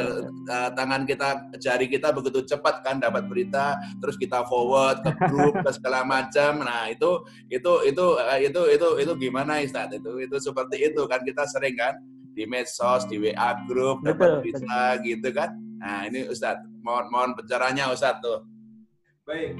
uh, 0.47 0.69
tangan 0.73 1.03
kita, 1.03 1.51
jari 1.59 1.91
kita 1.91 2.15
begitu 2.15 2.47
cepat 2.47 2.81
kan 2.81 3.03
dapat 3.03 3.27
berita, 3.27 3.75
terus 3.99 4.15
kita 4.15 4.47
forward 4.47 5.03
ke 5.03 5.11
grup 5.27 5.59
ke 5.59 5.69
segala 5.75 6.07
macam. 6.07 6.63
Nah 6.63 6.87
itu 6.87 7.27
itu 7.51 7.71
itu 7.83 8.05
uh, 8.15 8.39
itu 8.39 8.61
itu 8.71 8.87
itu 9.03 9.13
gimana 9.19 9.59
Ustaz? 9.59 9.91
Itu 9.91 10.17
itu 10.23 10.39
seperti 10.39 10.89
itu 10.89 11.03
kan 11.05 11.19
kita 11.27 11.43
sering 11.51 11.75
kan 11.75 11.99
di 12.31 12.47
medsos, 12.47 13.03
di 13.11 13.19
WA 13.19 13.59
grup 13.67 13.99
dapat 14.07 14.39
berita 14.39 14.95
gitu 15.03 15.29
kan? 15.35 15.51
Nah 15.83 16.07
ini 16.07 16.23
Ustadz, 16.31 16.63
mohon 16.79 17.11
mohon 17.11 17.31
pencerahannya 17.35 17.91
Ustadz 17.91 18.23
tuh. 18.23 18.39
Baik, 19.27 19.59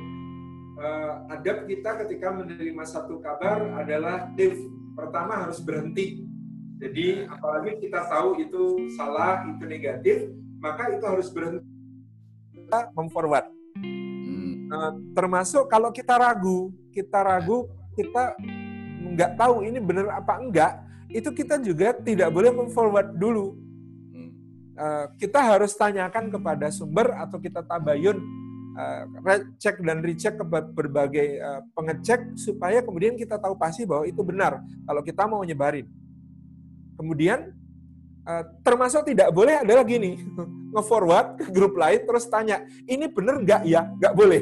uh, 0.79 1.27
adab 1.35 1.67
kita 1.67 1.99
ketika 2.07 2.31
menerima 2.31 2.83
satu 2.87 3.19
kabar 3.19 3.75
adalah 3.75 4.31
Dev, 4.33 4.55
pertama 4.95 5.45
harus 5.45 5.59
berhenti. 5.59 6.28
Jadi 6.79 7.27
apalagi 7.27 7.83
kita 7.83 8.07
tahu 8.07 8.39
itu 8.39 8.87
salah, 8.95 9.43
itu 9.51 9.63
negatif, 9.67 10.17
maka 10.63 10.95
itu 10.95 11.03
harus 11.03 11.27
berhenti. 11.27 11.67
Kita 12.55 12.89
memforward. 12.95 13.51
Hmm. 13.75 14.71
Uh, 14.71 14.91
termasuk 15.11 15.67
kalau 15.67 15.91
kita 15.91 16.15
ragu, 16.15 16.71
kita 16.95 17.19
ragu, 17.19 17.67
kita 17.99 18.33
nggak 19.13 19.35
tahu 19.35 19.67
ini 19.67 19.83
benar 19.83 20.15
apa 20.15 20.39
enggak, 20.39 20.71
itu 21.11 21.27
kita 21.35 21.59
juga 21.59 21.91
tidak 21.91 22.31
boleh 22.31 22.55
memforward 22.55 23.11
dulu 23.19 23.59
Eh, 24.79 25.05
kita 25.19 25.43
harus 25.43 25.75
tanyakan 25.75 26.31
kepada 26.31 26.71
sumber 26.71 27.11
atau 27.11 27.35
kita 27.35 27.59
tabayun 27.67 28.15
uh, 28.79 29.03
cek 29.59 29.83
dan 29.83 29.99
recheck 29.99 30.39
ke 30.39 30.45
berbagai 30.71 31.35
uh, 31.35 31.67
pengecek 31.75 32.39
supaya 32.39 32.79
kemudian 32.79 33.19
kita 33.19 33.35
tahu 33.35 33.59
pasti 33.59 33.83
bahwa 33.83 34.07
itu 34.07 34.23
benar 34.23 34.63
kalau 34.87 35.03
kita 35.03 35.27
mau 35.27 35.43
nyebarin. 35.43 35.83
Kemudian 36.99 37.55
uh, 38.27 38.43
termasuk 38.59 39.07
tidak 39.07 39.31
boleh 39.31 39.63
adalah 39.63 39.87
gini, 39.87 40.19
nge-forward 40.75 41.39
ke 41.39 41.49
grup 41.55 41.79
lain 41.79 42.03
terus 42.03 42.27
tanya, 42.27 42.67
ini 42.83 43.07
benar 43.07 43.39
nggak 43.39 43.61
ya? 43.63 43.87
Nggak 43.95 44.13
boleh. 44.19 44.41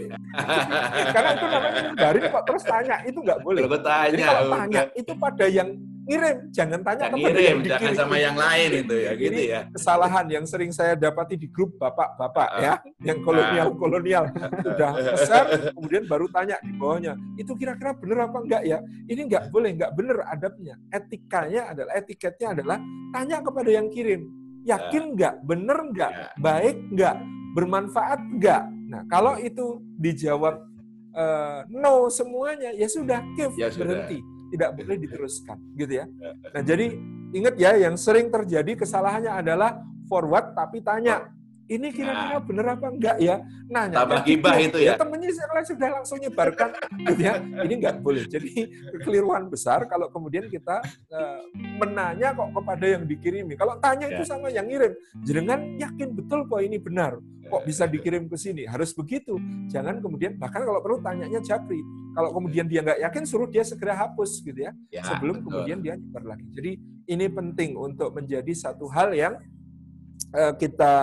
Karena 1.13 1.29
itu 1.37 1.45
namanya 1.45 1.81
nyebarin 1.93 2.23
kok 2.33 2.43
terus 2.49 2.63
tanya, 2.65 2.95
itu 3.05 3.19
nggak 3.21 3.39
boleh. 3.45 3.61
Tanya, 3.85 4.09
Jadi 4.09 4.23
kalau 4.25 4.57
tanya 4.57 4.81
itu 4.97 5.13
pada 5.13 5.45
yang 5.45 5.69
ngirim, 6.07 6.37
jangan 6.55 6.79
tanya 6.87 7.11
kepada 7.11 7.35
ngirim, 7.35 7.43
yang 7.43 7.59
dikirim. 7.59 7.83
Jangan 7.83 7.99
sama 7.99 8.15
yang 8.15 8.37
lain 8.39 8.69
itu 8.79 8.95
ya, 8.95 9.11
gitu 9.19 9.41
ya. 9.43 9.61
Kesalahan 9.75 10.25
yang 10.31 10.45
sering 10.47 10.71
saya 10.71 10.95
dapati 10.95 11.35
di 11.35 11.51
grup 11.51 11.75
bapak-bapak 11.75 12.49
ya, 12.63 12.73
yang 13.03 13.19
kolonial-kolonial 13.21 14.31
sudah 14.63 14.91
besar, 15.13 15.43
kemudian 15.75 16.07
baru 16.07 16.31
tanya 16.31 16.55
di 16.63 16.71
bawahnya, 16.79 17.19
itu 17.35 17.51
kira-kira 17.59 17.91
benar 17.99 18.31
apa 18.31 18.37
enggak 18.39 18.63
ya? 18.63 18.79
Ini 19.11 19.21
enggak 19.27 19.43
boleh, 19.51 19.69
enggak 19.75 19.91
benar 19.99 20.17
adabnya. 20.31 20.79
Etikanya 20.95 21.75
adalah, 21.75 21.91
etiketnya 21.99 22.47
adalah 22.55 22.77
tanya 23.11 23.37
kepada 23.43 23.69
yang 23.69 23.91
kirim. 23.91 24.31
Yakin 24.63 25.15
enggak? 25.15 25.43
Benar 25.43 25.77
enggak? 25.91 26.11
Baik 26.39 26.79
enggak? 26.87 27.15
Bermanfaat 27.51 28.19
enggak? 28.23 28.63
Nah, 28.87 29.03
kalau 29.11 29.35
itu 29.35 29.83
dijawab 29.99 30.63
uh, 31.11 31.67
no 31.67 32.07
semuanya, 32.07 32.71
ya 32.71 32.87
sudah, 32.87 33.19
give, 33.35 33.51
ya 33.59 33.67
berhenti 33.75 34.23
tidak 34.51 34.69
boleh 34.75 34.97
diteruskan 34.99 35.57
gitu 35.75 36.03
ya. 36.03 36.05
Nah, 36.55 36.63
jadi 36.63 36.95
ingat 37.35 37.55
ya 37.59 37.75
yang 37.75 37.99
sering 37.99 38.31
terjadi 38.31 38.79
kesalahannya 38.79 39.31
adalah 39.31 39.83
forward 40.07 40.55
tapi 40.55 40.79
tanya 40.79 41.27
ini 41.67 41.87
kira-kira 41.91 42.39
nah. 42.39 42.43
bener 42.43 42.65
apa 42.71 42.87
enggak 42.87 43.17
ya? 43.19 43.43
Nanya. 43.67 43.95
Tambah 44.03 44.19
gibah 44.23 44.55
itu 44.55 44.79
ya. 44.79 44.95
ya 44.95 44.99
temennya 44.99 45.31
sudah 45.67 45.89
langsung 45.99 46.17
nyebarkan, 46.23 46.69
gitu 47.03 47.21
ya. 47.21 47.33
Ini 47.43 47.73
enggak 47.75 47.95
boleh. 47.99 48.23
Jadi 48.23 48.71
kekeliruan 48.95 49.51
besar 49.51 49.83
kalau 49.91 50.07
kemudian 50.07 50.47
kita 50.47 50.79
uh, 51.11 51.39
menanya 51.75 52.31
kok 52.31 52.55
kepada 52.55 52.85
yang 52.87 53.03
dikirimi. 53.03 53.59
Kalau 53.59 53.75
tanya 53.83 54.07
itu 54.07 54.23
ya. 54.23 54.27
sama 54.27 54.47
yang 54.47 54.67
ngirim, 54.71 54.95
jangan 55.27 55.59
yakin 55.75 56.09
betul 56.15 56.47
kok 56.47 56.61
ini 56.63 56.79
benar. 56.79 57.19
Kok 57.47 57.63
bisa 57.63 57.87
dikirim 57.87 58.27
ke 58.27 58.35
sini? 58.35 58.67
Harus 58.67 58.91
begitu. 58.91 59.39
Jangan 59.71 60.03
kemudian 60.03 60.35
bahkan 60.35 60.67
kalau 60.67 60.83
perlu 60.83 60.99
tanyanya 60.99 61.39
japri. 61.39 61.79
Kalau 62.11 62.31
kemudian 62.35 62.67
dia 62.67 62.83
nggak 62.83 62.99
yakin, 63.07 63.23
suruh 63.23 63.47
dia 63.47 63.63
segera 63.63 63.95
hapus 63.95 64.43
gitu 64.43 64.67
ya. 64.67 64.71
ya 64.91 65.03
sebelum 65.03 65.39
betul. 65.39 65.51
kemudian 65.51 65.79
dia 65.79 65.93
nyebar 65.95 66.35
lagi. 66.35 66.47
Jadi 66.51 66.71
ini 67.07 67.25
penting 67.31 67.79
untuk 67.79 68.11
menjadi 68.11 68.51
satu 68.51 68.91
hal 68.91 69.15
yang 69.15 69.39
uh, 70.35 70.53
kita 70.59 70.93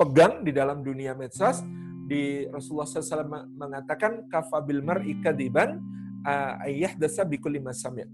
pegang 0.00 0.40
di 0.40 0.48
dalam 0.48 0.80
dunia 0.80 1.12
medsos 1.12 1.60
di 2.08 2.48
Rasulullah 2.48 2.88
SAW 2.88 3.52
mengatakan 3.52 4.24
kafabil 4.32 4.80
mar'i 4.80 5.20
kadiban 5.20 5.76
ayah 6.64 6.96
dasa 6.96 7.20
bikul 7.28 7.52
lima 7.52 7.76
samya. 7.76 8.08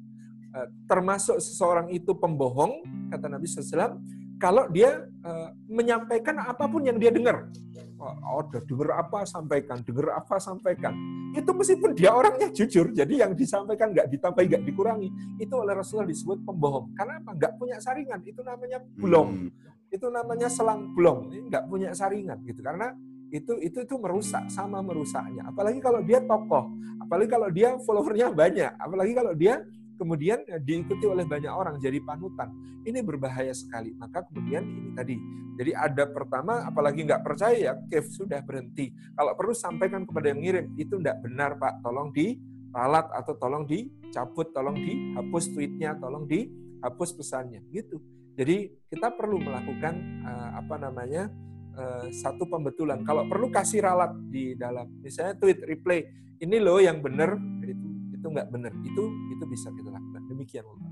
Termasuk 0.90 1.38
seseorang 1.38 1.94
itu 1.94 2.10
pembohong, 2.18 2.82
kata 3.14 3.30
Nabi 3.30 3.46
SAW, 3.46 4.02
kalau 4.36 4.68
dia 4.68 5.04
uh, 5.24 5.48
menyampaikan 5.64 6.36
apa 6.42 6.68
pun 6.68 6.84
yang 6.84 7.00
dia 7.00 7.08
dengar. 7.08 7.48
Oh, 7.96 8.44
udah 8.44 8.60
dengar 8.68 9.00
apa 9.00 9.24
sampaikan, 9.24 9.80
dengar 9.80 10.16
apa 10.20 10.36
sampaikan. 10.36 10.92
Itu 11.32 11.56
meskipun 11.56 11.96
dia 11.96 12.12
orangnya 12.12 12.52
jujur, 12.52 12.92
jadi 12.92 13.24
yang 13.24 13.32
disampaikan 13.32 13.96
nggak 13.96 14.12
ditambahi, 14.12 14.44
nggak 14.48 14.64
dikurangi. 14.68 15.08
Itu 15.40 15.64
oleh 15.64 15.72
Rasulullah 15.72 16.08
disebut 16.08 16.44
pembohong. 16.44 16.92
Karena 16.92 17.20
apa? 17.20 17.32
Nggak 17.32 17.52
punya 17.56 17.76
saringan. 17.80 18.20
Itu 18.24 18.44
namanya 18.44 18.80
belum. 19.00 19.28
Hmm 19.28 19.75
itu 19.90 20.06
namanya 20.10 20.50
selang 20.50 20.92
blong, 20.92 21.30
ini 21.30 21.46
nggak 21.50 21.64
punya 21.70 21.94
saringan 21.94 22.42
gitu 22.42 22.60
karena 22.62 22.92
itu 23.30 23.58
itu 23.58 23.82
itu 23.82 23.94
merusak 23.98 24.46
sama 24.50 24.82
merusaknya. 24.82 25.50
Apalagi 25.50 25.82
kalau 25.82 26.00
dia 26.02 26.22
tokoh, 26.22 26.70
apalagi 27.02 27.28
kalau 27.30 27.48
dia 27.50 27.74
followernya 27.82 28.30
banyak, 28.30 28.72
apalagi 28.78 29.12
kalau 29.14 29.32
dia 29.34 29.62
kemudian 29.96 30.44
diikuti 30.62 31.08
oleh 31.08 31.24
banyak 31.24 31.50
orang 31.50 31.80
jadi 31.80 31.98
panutan. 32.04 32.52
Ini 32.86 33.02
berbahaya 33.02 33.50
sekali. 33.50 33.96
Maka 33.96 34.22
kemudian 34.28 34.62
ini 34.62 34.90
tadi. 34.94 35.16
Jadi 35.56 35.72
ada 35.72 36.04
pertama, 36.06 36.68
apalagi 36.68 37.02
nggak 37.02 37.24
percaya 37.24 37.56
ya, 37.56 37.72
Kev 37.88 38.06
sudah 38.12 38.44
berhenti. 38.44 38.92
Kalau 39.16 39.32
perlu 39.34 39.56
sampaikan 39.56 40.04
kepada 40.04 40.30
yang 40.30 40.44
ngirim, 40.44 40.66
itu 40.76 41.00
nggak 41.00 41.24
benar 41.24 41.56
Pak, 41.56 41.80
tolong 41.80 42.12
diralat 42.12 43.08
atau 43.10 43.34
tolong 43.40 43.64
dicabut, 43.64 44.52
tolong 44.52 44.76
dihapus 44.76 45.44
tweetnya, 45.56 45.96
tolong 45.96 46.28
dihapus 46.28 47.16
pesannya. 47.16 47.64
Gitu. 47.72 47.96
Jadi 48.36 48.68
kita 48.92 49.16
perlu 49.16 49.40
melakukan 49.40 49.96
uh, 50.28 50.60
apa 50.60 50.76
namanya 50.76 51.32
uh, 51.72 52.06
satu 52.12 52.44
pembetulan. 52.44 53.00
Kalau 53.08 53.24
perlu 53.24 53.48
kasih 53.48 53.80
ralat 53.80 54.12
di 54.28 54.52
dalam, 54.52 54.92
misalnya 55.00 55.40
tweet 55.40 55.64
replay, 55.64 56.04
ini 56.44 56.60
loh 56.60 56.76
yang 56.76 57.00
benar, 57.00 57.32
itu 57.64 57.86
itu 58.12 58.26
nggak 58.28 58.48
benar, 58.52 58.72
itu 58.84 59.02
itu 59.32 59.44
bisa 59.48 59.72
kita 59.72 59.88
lakukan. 59.88 60.22
Demikian 60.28 60.64
Allah. 60.68 60.90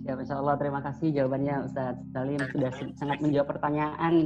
Ya, 0.00 0.16
Insya 0.16 0.40
Allah 0.40 0.56
terima 0.56 0.80
kasih 0.80 1.12
jawabannya 1.12 1.70
Ustaz 1.70 1.94
Salim 2.16 2.40
sudah 2.40 2.72
sangat 2.96 3.20
menjawab 3.20 3.52
pertanyaan 3.52 4.24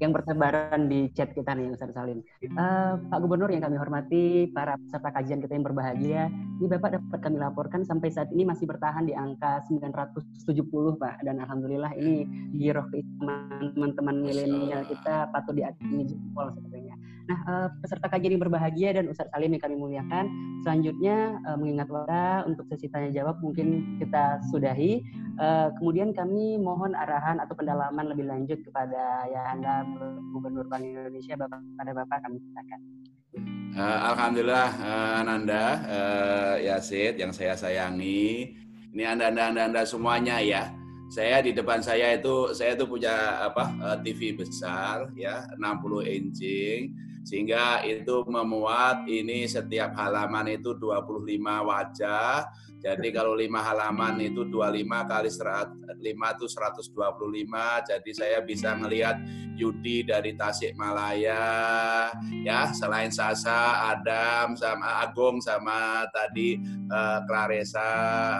yang 0.00 0.16
bertebaran 0.16 0.88
di 0.88 1.12
chat 1.12 1.36
kita 1.36 1.52
nih 1.52 1.76
Ustaz 1.76 1.92
Salim. 1.92 2.24
Uh, 2.56 2.96
Pak 3.12 3.20
Gubernur 3.20 3.52
yang 3.52 3.60
kami 3.60 3.76
hormati, 3.76 4.48
para 4.48 4.80
peserta 4.80 5.12
kajian 5.12 5.44
kita 5.44 5.52
yang 5.52 5.66
berbahagia, 5.68 6.32
ini 6.32 6.66
Bapak 6.66 6.96
dapat 6.96 7.20
kami 7.20 7.36
laporkan 7.36 7.84
sampai 7.84 8.08
saat 8.08 8.32
ini 8.32 8.48
masih 8.48 8.64
bertahan 8.64 9.04
di 9.04 9.12
angka 9.12 9.60
970 9.68 10.96
Pak. 10.96 11.20
Dan 11.20 11.44
Alhamdulillah 11.44 11.92
ini 12.00 12.24
giroh 12.56 12.88
keislaman 12.88 13.76
teman-teman 13.76 14.16
milenial 14.24 14.88
kita 14.88 15.28
patut 15.28 15.52
diakini 15.52 16.08
jempol 16.08 16.48
sepertinya. 16.56 16.96
Nah, 17.30 17.40
uh, 17.46 17.68
peserta 17.78 18.10
kajian 18.10 18.34
yang 18.34 18.42
berbahagia 18.42 18.90
dan 18.90 19.06
Ustaz 19.06 19.30
Salim 19.30 19.54
yang 19.54 19.62
kami 19.62 19.78
muliakan, 19.78 20.26
selanjutnya 20.66 21.38
uh, 21.46 21.54
mengingat 21.54 21.86
waktu 21.86 22.42
untuk 22.50 22.66
sesi 22.66 22.90
tanya 22.90 23.14
jawab 23.14 23.38
mungkin 23.38 24.02
kita 24.02 24.42
sudahi. 24.50 24.98
Uh, 25.38 25.70
kemudian 25.78 26.10
kami 26.10 26.58
mohon 26.58 26.90
arahan 26.90 27.38
atau 27.38 27.54
pendalaman 27.54 28.10
lebih 28.10 28.26
lanjut 28.26 28.58
kepada 28.66 29.30
ya 29.30 29.54
Anda 29.54 29.86
Gubernur 30.34 30.66
Bank 30.66 30.82
Indonesia 30.82 31.38
Bapak 31.38 31.62
pada 31.78 31.92
Bapak 31.94 32.18
kami 32.26 32.42
silakan. 32.42 32.80
Alhamdulillah 34.10 34.70
Ananda 35.22 35.64
uh, 35.86 36.56
Yasid 36.58 37.14
yang 37.14 37.30
saya 37.30 37.54
sayangi. 37.54 38.58
Ini 38.90 39.06
Anda 39.06 39.30
Anda 39.30 39.42
Anda, 39.54 39.62
anda 39.70 39.82
semuanya 39.86 40.42
ya. 40.42 40.66
Saya 41.14 41.38
di 41.46 41.54
depan 41.54 41.78
saya 41.78 42.18
itu 42.18 42.50
saya 42.50 42.74
itu 42.74 42.90
punya 42.90 43.46
apa 43.46 43.70
TV 44.02 44.34
besar 44.34 45.10
ya 45.14 45.46
60 45.58 46.06
inching 46.06 47.09
sehingga 47.20 47.84
itu 47.84 48.24
memuat 48.24 49.04
ini 49.04 49.44
setiap 49.44 49.92
halaman 49.96 50.56
itu 50.56 50.72
25 50.76 51.36
wajah. 51.68 52.48
Jadi 52.80 53.12
kalau 53.12 53.36
lima 53.36 53.60
halaman 53.60 54.24
itu 54.24 54.48
25 54.48 55.04
kali 55.04 55.28
5 55.28 56.00
itu 56.00 56.46
125. 56.48 56.96
Jadi 57.92 58.10
saya 58.16 58.40
bisa 58.40 58.72
melihat 58.72 59.20
Yudi 59.60 60.00
dari 60.08 60.32
Tasikmalaya, 60.32 61.44
ya. 62.40 62.72
Selain 62.72 63.12
Sasa, 63.12 63.92
Adam, 63.92 64.56
sama 64.56 65.04
Agung, 65.04 65.44
sama 65.44 66.08
tadi 66.08 66.56
uh, 66.88 67.20
Claresa, 67.28 67.92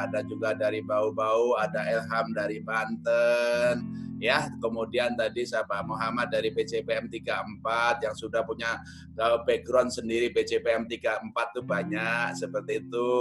ada 0.09 0.24
juga 0.24 0.57
dari 0.57 0.81
Bau-Bau, 0.81 1.61
ada 1.61 1.85
Elham 1.85 2.32
dari 2.32 2.65
Banten, 2.65 3.85
ya 4.21 4.53
kemudian 4.61 5.17
tadi 5.17 5.49
siapa? 5.49 5.81
Muhammad 5.81 6.29
dari 6.29 6.53
PCPM 6.53 7.09
34 7.09 8.05
yang 8.05 8.15
sudah 8.15 8.45
punya 8.45 8.85
uh, 9.17 9.41
background 9.49 9.89
sendiri 9.89 10.29
PCPM 10.31 10.85
34 10.85 11.25
itu 11.33 11.61
banyak 11.65 12.37
seperti 12.37 12.85
itu. 12.85 13.13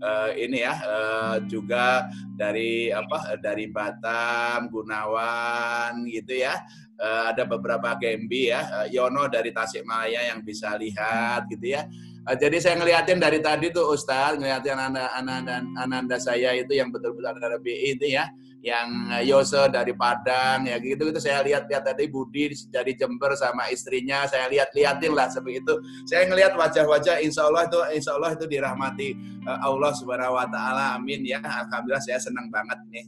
Uh, 0.00 0.32
ini 0.34 0.64
ya 0.64 0.74
uh, 0.80 1.36
juga 1.44 2.08
dari 2.32 2.88
apa 2.88 3.36
dari 3.38 3.68
Batam 3.68 4.72
Gunawan 4.72 6.08
gitu 6.08 6.40
ya. 6.40 6.56
Uh, 6.96 7.28
ada 7.28 7.44
beberapa 7.44 7.92
Gembi 8.00 8.48
ya. 8.48 8.64
Uh, 8.82 8.86
Yono 8.88 9.28
dari 9.28 9.52
Tasikmalaya 9.52 10.32
yang 10.32 10.40
bisa 10.40 10.72
lihat 10.80 11.44
gitu 11.52 11.76
ya. 11.76 11.84
Jadi 12.22 12.62
saya 12.62 12.78
ngeliatin 12.78 13.18
dari 13.18 13.42
tadi 13.42 13.74
tuh 13.74 13.98
Ustaz, 13.98 14.38
ngeliatin 14.38 14.78
anak 14.78 15.10
anak 15.10 15.66
ananda 15.74 16.22
saya 16.22 16.54
itu 16.54 16.70
yang 16.70 16.94
betul-betul 16.94 17.34
ada 17.34 17.58
BI 17.58 17.98
itu 17.98 18.14
ya 18.14 18.30
yang 18.62 19.10
eh, 19.18 19.26
Yose 19.26 19.66
dari 19.68 19.90
Padang 19.92 20.70
ya 20.70 20.78
gitu 20.78 21.10
gitu. 21.10 21.18
Saya 21.18 21.42
lihat 21.42 21.66
lihat 21.66 21.82
tadi 21.82 22.06
Budi 22.06 22.54
dari 22.70 22.94
Jember 22.94 23.34
sama 23.34 23.66
istrinya. 23.68 24.24
Saya 24.30 24.46
lihat 24.46 24.70
liatin 24.72 25.12
lah 25.12 25.26
seperti 25.26 25.60
itu 25.60 25.74
saya 26.06 26.30
ngelihat 26.30 26.54
wajah-wajah 26.54 27.18
Insya 27.26 27.50
Allah 27.50 27.66
itu 27.66 27.78
Insya 27.98 28.14
Allah 28.14 28.30
itu 28.38 28.46
dirahmati 28.46 29.08
eh, 29.42 29.58
Allah 29.66 29.90
Subhanahu 29.98 30.38
Wa 30.38 30.46
Taala. 30.46 30.84
Amin 30.96 31.26
ya. 31.26 31.42
Alhamdulillah 31.42 32.00
saya 32.00 32.22
senang 32.22 32.48
banget 32.48 32.78
nih 32.88 33.04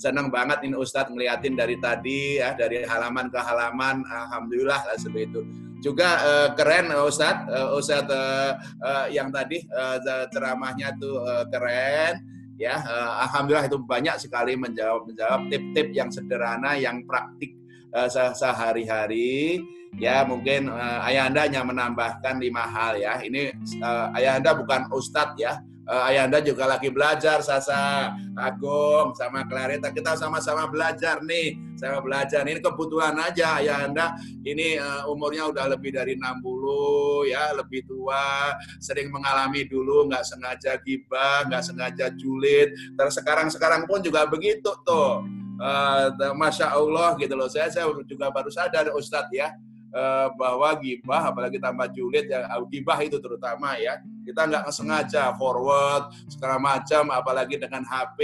senang 0.00 0.34
banget 0.34 0.66
ini 0.66 0.74
Ustadz 0.74 1.14
ngeliatin 1.14 1.54
dari 1.54 1.78
tadi 1.78 2.40
ya 2.42 2.56
dari 2.56 2.82
halaman 2.82 3.28
ke 3.28 3.38
halaman. 3.38 4.02
Alhamdulillah 4.02 4.80
lah 4.88 4.96
seperti 4.98 5.30
itu 5.30 5.42
juga 5.82 6.08
uh, 6.22 6.48
keren 6.54 6.94
Ustadz 6.94 7.50
uh, 7.50 7.74
Ustadz 7.74 8.08
uh, 8.08 8.54
uh, 8.80 9.06
yang 9.10 9.34
tadi 9.34 9.66
uh, 9.68 9.98
ceramahnya 10.30 10.94
tuh 10.96 11.18
uh, 11.20 11.44
keren 11.50 12.31
ya 12.60 12.80
uh, 12.84 13.24
alhamdulillah 13.28 13.66
itu 13.66 13.78
banyak 13.80 14.16
sekali 14.20 14.54
menjawab 14.54 15.08
menjawab 15.08 15.48
tip-tip 15.48 15.88
yang 15.96 16.08
sederhana 16.12 16.76
yang 16.76 17.04
praktik 17.08 17.56
uh, 17.92 18.08
sehari-hari. 18.10 19.62
Ya 20.00 20.24
mungkin 20.24 20.72
uh, 20.72 21.04
ayah 21.04 21.28
anda 21.28 21.44
hanya 21.44 21.60
menambahkan 21.68 22.40
lima 22.40 22.64
hal 22.64 22.96
ya. 22.96 23.20
Ini 23.20 23.52
uh, 23.84 24.16
ayah 24.16 24.40
anda 24.40 24.56
bukan 24.56 24.88
ustadz 24.88 25.36
ya 25.36 25.60
uh, 25.88 26.08
Ayanda 26.08 26.38
juga 26.42 26.68
lagi 26.68 26.88
belajar 26.92 27.42
Sasa, 27.42 28.12
Agung 28.38 29.14
sama 29.16 29.46
Clarita. 29.46 29.90
Kita 29.90 30.14
sama-sama 30.14 30.68
belajar 30.70 31.22
nih. 31.24 31.58
Sama 31.78 31.98
belajar. 32.04 32.46
Ini 32.46 32.62
kebutuhan 32.62 33.16
aja 33.18 33.58
Ayanda 33.58 34.14
ini 34.46 34.78
uh, 34.78 35.10
umurnya 35.10 35.50
udah 35.50 35.66
lebih 35.74 35.94
dari 35.94 36.14
60 36.14 37.32
ya 37.32 37.54
lebih 37.56 37.82
tua. 37.86 38.54
Sering 38.78 39.10
mengalami 39.10 39.66
dulu 39.66 40.06
nggak 40.06 40.24
sengaja 40.26 40.78
gibah 40.82 41.46
nggak 41.50 41.62
sengaja 41.64 42.06
julid. 42.14 42.74
Terus 42.94 43.14
sekarang 43.18 43.50
sekarang 43.50 43.88
pun 43.90 44.02
juga 44.02 44.26
begitu 44.28 44.70
tuh. 44.86 45.26
Uh, 45.62 46.10
Masya 46.34 46.74
Allah 46.74 47.14
gitu 47.18 47.34
loh. 47.38 47.46
Saya 47.46 47.70
saya 47.70 47.86
juga 48.06 48.30
baru 48.34 48.50
sadar 48.50 48.90
Ustadz 48.94 49.30
ya 49.30 49.54
Eh, 49.92 50.28
bahwa 50.40 50.72
gibah 50.80 51.28
apalagi 51.28 51.60
tambah 51.60 51.84
julid 51.92 52.24
ya 52.24 52.48
gibah 52.64 52.96
itu 53.04 53.20
terutama 53.20 53.76
ya. 53.76 54.00
Kita 54.24 54.48
nggak 54.48 54.64
sengaja 54.72 55.36
forward 55.36 56.16
segala 56.32 56.56
macam 56.56 57.12
apalagi 57.12 57.60
dengan 57.60 57.84
HP 57.84 58.18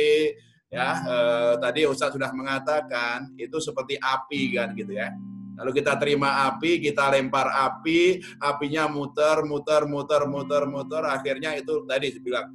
ya. 0.72 0.88
Eh, 1.04 1.54
tadi 1.60 1.84
Ustadz 1.84 2.16
sudah 2.16 2.32
mengatakan 2.32 3.36
itu 3.36 3.60
seperti 3.60 4.00
api 4.00 4.56
kan 4.56 4.72
gitu 4.72 4.96
ya. 4.96 5.12
Lalu 5.60 5.84
kita 5.84 6.00
terima 6.00 6.48
api, 6.48 6.80
kita 6.80 7.12
lempar 7.12 7.52
api, 7.52 8.24
apinya 8.40 8.88
muter, 8.88 9.44
muter, 9.44 9.84
muter, 9.84 10.24
muter, 10.24 10.62
muter, 10.64 11.02
akhirnya 11.04 11.52
itu 11.52 11.84
tadi 11.84 12.16
bilang 12.22 12.48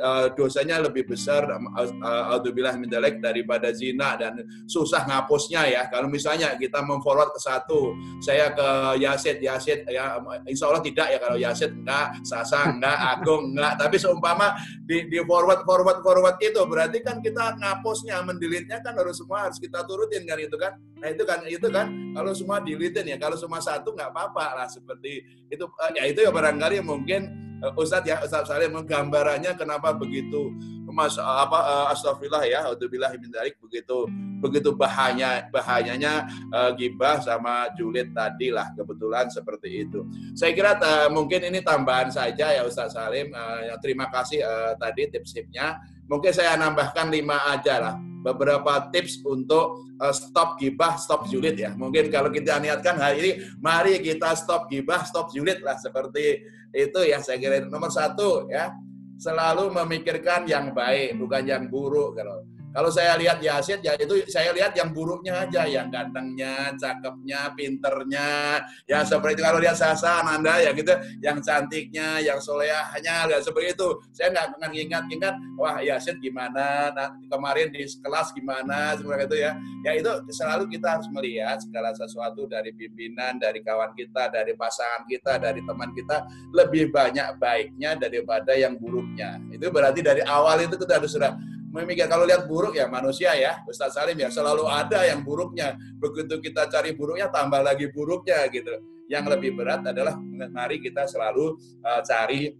uh, 0.00 0.26
dosanya 0.32 0.80
lebih 0.80 1.08
besar 1.08 1.48
alhamdulillah 1.48 2.76
mendelek 2.80 3.18
daripada 3.20 3.72
zina 3.72 4.16
dan 4.16 4.44
susah 4.68 5.04
ngapusnya 5.04 5.68
ya. 5.68 5.82
Kalau 5.88 6.08
misalnya 6.10 6.54
kita 6.56 6.80
memforward 6.84 7.32
ke 7.34 7.40
satu, 7.40 7.96
saya 8.20 8.52
ke 8.52 9.00
Yasid, 9.02 9.40
Yasid 9.40 9.88
ya 9.88 10.20
insya 10.48 10.70
Allah 10.70 10.82
tidak 10.84 11.06
ya 11.12 11.18
kalau 11.20 11.36
Yasid 11.38 11.72
enggak, 11.72 12.06
Sasa 12.22 12.70
enggak, 12.70 12.98
Agung 13.16 13.52
enggak. 13.54 13.74
Tapi 13.80 13.96
seumpama 13.96 14.56
di, 14.84 15.08
di 15.08 15.18
forward 15.24 15.64
forward 15.64 16.00
forward 16.00 16.36
itu 16.40 16.60
berarti 16.64 16.98
kan 17.02 17.20
kita 17.20 17.56
ngapusnya, 17.60 18.20
mendelitnya 18.24 18.78
kan 18.80 18.96
harus 18.96 19.18
semua 19.20 19.48
harus 19.48 19.58
kita 19.60 19.84
turutin 19.84 20.24
kan 20.24 20.38
itu 20.40 20.56
kan. 20.56 20.76
Nah 21.00 21.08
itu 21.12 21.22
kan 21.28 21.40
itu 21.44 21.68
kan 21.68 21.86
kalau 22.16 22.32
semua 22.32 22.58
dilitin 22.62 23.04
ya, 23.04 23.16
kalau 23.20 23.36
semua 23.36 23.60
satu 23.60 23.92
nggak 23.92 24.10
apa-apa 24.12 24.62
lah 24.62 24.68
seperti 24.68 25.24
itu. 25.52 25.64
Ya 25.94 26.04
itu 26.08 26.20
ya 26.24 26.30
barangkali 26.32 26.80
mungkin 26.82 27.46
Ustadz 27.74 28.06
ya 28.06 28.22
Ustadz 28.22 28.52
Salim 28.52 28.76
menggambarannya 28.76 29.56
kenapa 29.58 29.90
begitu 29.96 30.54
mas 30.86 31.18
apa 31.20 31.58
uh, 31.60 31.86
astagfirullah 31.92 32.46
ya 32.48 32.64
alhamdulillah 32.64 33.12
dari 33.18 33.52
begitu 33.58 34.08
begitu 34.40 34.70
bahaya 34.72 35.44
bahayanya 35.52 36.24
uh, 36.54 36.72
gibah 36.72 37.20
sama 37.20 37.68
julid 37.76 38.16
tadi 38.16 38.48
lah 38.48 38.72
kebetulan 38.72 39.28
seperti 39.28 39.84
itu 39.84 40.08
saya 40.32 40.56
kira 40.56 40.78
uh, 40.80 41.08
mungkin 41.12 41.44
ini 41.52 41.60
tambahan 41.60 42.08
saja 42.08 42.54
ya 42.54 42.62
Ustadz 42.64 42.96
Salim 42.96 43.28
uh, 43.34 43.76
terima 43.84 44.08
kasih 44.08 44.40
uh, 44.40 44.72
tadi 44.80 45.10
tips-tipsnya 45.12 45.82
mungkin 46.08 46.32
saya 46.32 46.56
nambahkan 46.56 47.10
lima 47.12 47.44
aja 47.50 47.76
lah 47.82 47.94
beberapa 48.26 48.90
tips 48.90 49.22
untuk 49.22 49.86
uh, 50.02 50.10
stop 50.10 50.58
gibah, 50.58 50.98
stop 50.98 51.30
julid 51.30 51.54
ya. 51.54 51.70
Mungkin 51.78 52.10
kalau 52.10 52.34
kita 52.34 52.58
niatkan 52.58 52.98
hari 52.98 53.16
ini, 53.22 53.30
mari 53.62 54.02
kita 54.02 54.34
stop 54.34 54.66
gibah, 54.66 55.06
stop 55.06 55.30
julid 55.30 55.62
lah 55.62 55.78
seperti 55.78 56.42
itu 56.74 57.00
ya. 57.06 57.18
Saya 57.22 57.38
kira 57.38 57.62
nomor 57.66 57.92
satu 57.92 58.48
ya, 58.50 58.72
selalu 59.20 59.70
memikirkan 59.72 60.48
yang 60.48 60.72
baik, 60.72 61.16
bukan 61.20 61.42
yang 61.46 61.64
buruk 61.70 62.16
kalau 62.16 62.44
kalau 62.76 62.92
saya 62.92 63.16
lihat 63.16 63.40
Yasin, 63.40 63.80
ya 63.80 63.96
itu 63.96 64.20
saya 64.28 64.52
lihat 64.52 64.76
yang 64.76 64.92
buruknya 64.92 65.48
aja, 65.48 65.64
yang 65.64 65.88
gantengnya, 65.88 66.76
cakepnya, 66.76 67.56
pinternya, 67.56 68.60
ya 68.84 69.00
seperti 69.00 69.40
itu. 69.40 69.42
Kalau 69.48 69.64
lihat 69.64 69.80
Sasa, 69.80 70.20
Nanda, 70.20 70.60
ya 70.60 70.76
gitu, 70.76 70.92
yang 71.24 71.40
cantiknya, 71.40 72.20
yang 72.20 72.36
solehahnya, 72.36 73.32
ya 73.32 73.40
seperti 73.40 73.72
itu. 73.72 73.88
Saya 74.12 74.28
nggak 74.28 74.60
akan 74.60 74.72
ingat-ingat, 74.76 75.34
wah 75.56 75.80
Yasin 75.80 76.20
gimana, 76.20 76.92
nah, 76.92 77.16
kemarin 77.32 77.72
di 77.72 77.88
kelas 77.88 78.36
gimana, 78.36 78.92
seperti 78.92 79.24
itu 79.24 79.36
ya. 79.40 79.52
Ya 79.80 79.96
itu 79.96 80.12
selalu 80.36 80.68
kita 80.76 81.00
harus 81.00 81.08
melihat 81.08 81.56
segala 81.64 81.96
sesuatu 81.96 82.44
dari 82.44 82.76
pimpinan, 82.76 83.40
dari 83.40 83.64
kawan 83.64 83.96
kita, 83.96 84.28
dari 84.28 84.52
pasangan 84.52 85.08
kita, 85.08 85.40
dari 85.40 85.64
teman 85.64 85.96
kita, 85.96 86.28
lebih 86.52 86.92
banyak 86.92 87.40
baiknya 87.40 87.96
daripada 87.96 88.52
yang 88.52 88.76
buruknya. 88.76 89.40
Itu 89.48 89.72
berarti 89.72 90.04
dari 90.04 90.20
awal 90.28 90.60
itu 90.68 90.76
kita 90.76 91.00
harus 91.00 91.16
sudah 91.16 91.56
memikir 91.76 92.08
kalau 92.08 92.24
lihat 92.24 92.48
buruk 92.48 92.72
ya 92.72 92.88
manusia 92.88 93.36
ya. 93.36 93.60
Ustaz 93.68 93.92
Salim 93.92 94.16
ya 94.16 94.32
selalu 94.32 94.64
ada 94.64 95.04
yang 95.04 95.20
buruknya. 95.20 95.76
Begitu 96.00 96.40
kita 96.40 96.72
cari 96.72 96.96
buruknya 96.96 97.28
tambah 97.28 97.60
lagi 97.60 97.92
buruknya 97.92 98.48
gitu. 98.48 98.72
Yang 99.06 99.36
lebih 99.36 99.50
berat 99.60 99.84
adalah 99.84 100.16
mari 100.50 100.80
kita 100.80 101.04
selalu 101.04 101.60
uh, 101.84 102.00
cari 102.00 102.56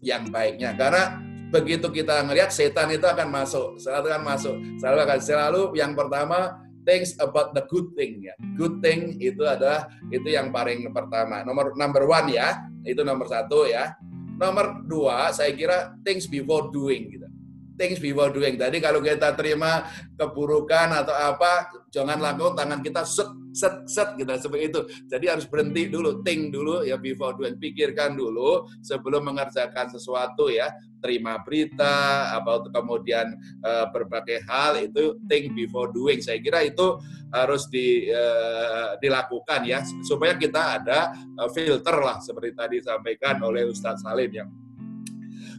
yang 0.00 0.30
baiknya. 0.30 0.78
Karena 0.78 1.18
begitu 1.50 1.90
kita 1.90 2.22
ngelihat 2.24 2.54
setan 2.54 2.90
itu 2.94 3.04
akan 3.04 3.28
masuk 3.28 3.66
selalu 3.82 4.14
akan 4.14 4.22
masuk. 4.22 4.54
Selalu 4.78 4.98
akan 5.02 5.18
selalu 5.18 5.62
yang 5.74 5.92
pertama 5.98 6.62
things 6.86 7.18
about 7.18 7.50
the 7.58 7.66
good 7.66 7.90
thing 7.98 8.22
ya. 8.22 8.38
Good 8.54 8.78
thing 8.78 9.18
itu 9.18 9.42
adalah 9.42 9.90
itu 10.14 10.30
yang 10.30 10.54
paling 10.54 10.86
pertama. 10.94 11.42
Nomor 11.42 11.74
number 11.74 12.06
one 12.06 12.30
ya 12.30 12.62
itu 12.86 13.02
nomor 13.02 13.26
satu 13.26 13.66
ya. 13.66 13.98
Nomor 14.34 14.82
dua 14.86 15.30
saya 15.34 15.50
kira 15.54 15.94
things 16.02 16.26
before 16.26 16.70
doing 16.74 17.06
gitu 17.10 17.33
things 17.74 17.98
before 17.98 18.30
doing. 18.30 18.58
Tadi 18.58 18.78
kalau 18.78 19.02
kita 19.02 19.34
terima 19.34 19.86
keburukan 20.14 21.04
atau 21.04 21.14
apa, 21.14 21.70
jangan 21.90 22.18
lakukan 22.18 22.54
tangan 22.58 22.80
kita 22.82 23.02
set 23.06 23.30
set 23.54 23.86
set 23.86 24.18
gitu 24.18 24.30
seperti 24.34 24.64
itu. 24.66 24.80
Jadi 25.06 25.26
harus 25.30 25.46
berhenti 25.46 25.86
dulu, 25.86 26.26
think 26.26 26.50
dulu 26.50 26.82
ya 26.82 26.98
before 26.98 27.38
doing, 27.38 27.54
pikirkan 27.58 28.18
dulu 28.18 28.66
sebelum 28.82 29.30
mengerjakan 29.30 29.90
sesuatu 29.94 30.50
ya. 30.50 30.74
Terima 30.98 31.36
berita 31.44 32.32
apa 32.32 32.64
kemudian 32.72 33.36
uh, 33.60 33.92
berbagai 33.92 34.40
hal 34.48 34.80
itu 34.80 35.20
think 35.28 35.52
before 35.52 35.92
doing. 35.92 36.24
Saya 36.24 36.40
kira 36.40 36.64
itu 36.64 36.96
harus 37.28 37.68
di, 37.68 38.08
uh, 38.08 38.96
dilakukan 39.02 39.68
ya 39.68 39.84
supaya 40.06 40.32
kita 40.32 40.80
ada 40.80 41.12
uh, 41.36 41.50
filter 41.52 41.98
lah 42.00 42.24
seperti 42.24 42.56
tadi 42.56 42.74
disampaikan 42.80 43.36
oleh 43.44 43.68
Ustadz 43.68 44.00
Salim 44.00 44.32
yang 44.32 44.48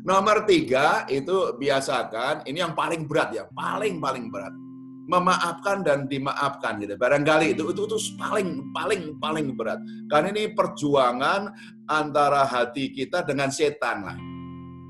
Nomor 0.06 0.46
tiga 0.46 1.10
itu 1.10 1.58
biasakan, 1.58 2.46
ini 2.46 2.62
yang 2.62 2.78
paling 2.78 3.10
berat 3.10 3.34
ya, 3.34 3.50
paling 3.58 3.98
paling 3.98 4.30
berat. 4.30 4.54
Memaafkan 5.10 5.82
dan 5.82 6.06
dimaafkan 6.06 6.78
gitu. 6.78 6.94
Barangkali 6.94 7.58
itu 7.58 7.74
itu 7.74 7.90
itu 7.90 7.98
paling 8.22 8.70
paling 8.70 9.18
paling 9.18 9.58
berat. 9.58 9.82
Karena 10.06 10.30
ini 10.30 10.54
perjuangan 10.54 11.50
antara 11.90 12.46
hati 12.46 12.94
kita 12.94 13.26
dengan 13.26 13.50
setan 13.50 14.06
lah. 14.06 14.18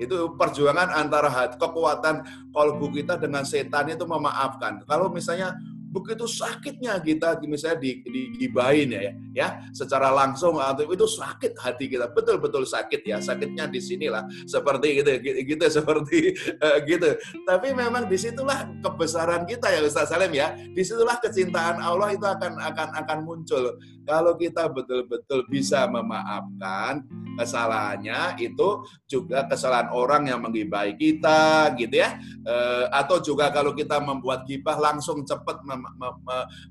Itu 0.04 0.36
perjuangan 0.36 0.92
antara 0.92 1.32
hati, 1.32 1.56
kekuatan 1.64 2.52
kolbu 2.52 2.92
kita 2.92 3.16
dengan 3.16 3.48
setan 3.48 3.88
itu 3.88 4.04
memaafkan. 4.04 4.84
Kalau 4.84 5.08
misalnya 5.08 5.56
begitu 5.96 6.28
sakitnya 6.28 7.00
kita 7.00 7.40
misalnya 7.48 7.80
di, 7.80 8.04
digibahin 8.04 8.92
ya, 8.92 9.02
ya 9.32 9.48
secara 9.72 10.12
langsung 10.12 10.60
atau 10.60 10.84
itu 10.92 11.08
sakit 11.08 11.56
hati 11.56 11.88
kita 11.88 12.12
betul-betul 12.12 12.68
sakit 12.68 13.08
ya 13.08 13.24
sakitnya 13.24 13.72
di 13.72 13.80
sinilah 13.80 14.28
seperti 14.44 15.00
gitu 15.00 15.12
gitu, 15.24 15.40
gitu 15.56 15.66
seperti 15.72 16.36
uh, 16.60 16.84
gitu. 16.84 17.16
Tapi 17.48 17.72
memang 17.72 18.12
di 18.12 18.20
situlah 18.20 18.68
kebesaran 18.84 19.48
kita 19.48 19.72
ya 19.72 19.80
Ustaz 19.88 20.12
Salim 20.12 20.36
ya 20.36 20.52
di 20.52 20.84
situlah 20.84 21.16
kecintaan 21.24 21.80
Allah 21.80 22.12
itu 22.12 22.28
akan 22.28 22.60
akan 22.60 22.90
akan 23.00 23.20
muncul. 23.24 23.80
Kalau 24.04 24.38
kita 24.38 24.70
betul-betul 24.70 25.48
bisa 25.48 25.88
memaafkan 25.90 27.02
kesalahannya 27.40 28.38
itu 28.38 28.86
juga 29.10 29.50
kesalahan 29.50 29.90
orang 29.90 30.30
yang 30.30 30.46
menggibai 30.46 30.94
kita 30.94 31.74
gitu 31.74 32.06
ya. 32.06 32.14
E, 32.46 32.56
atau 32.94 33.18
juga 33.18 33.50
kalau 33.50 33.74
kita 33.74 33.98
membuat 33.98 34.46
gibah 34.46 34.78
langsung 34.78 35.26
cepat 35.26 35.66
mem 35.66 35.85
mem 35.94 36.16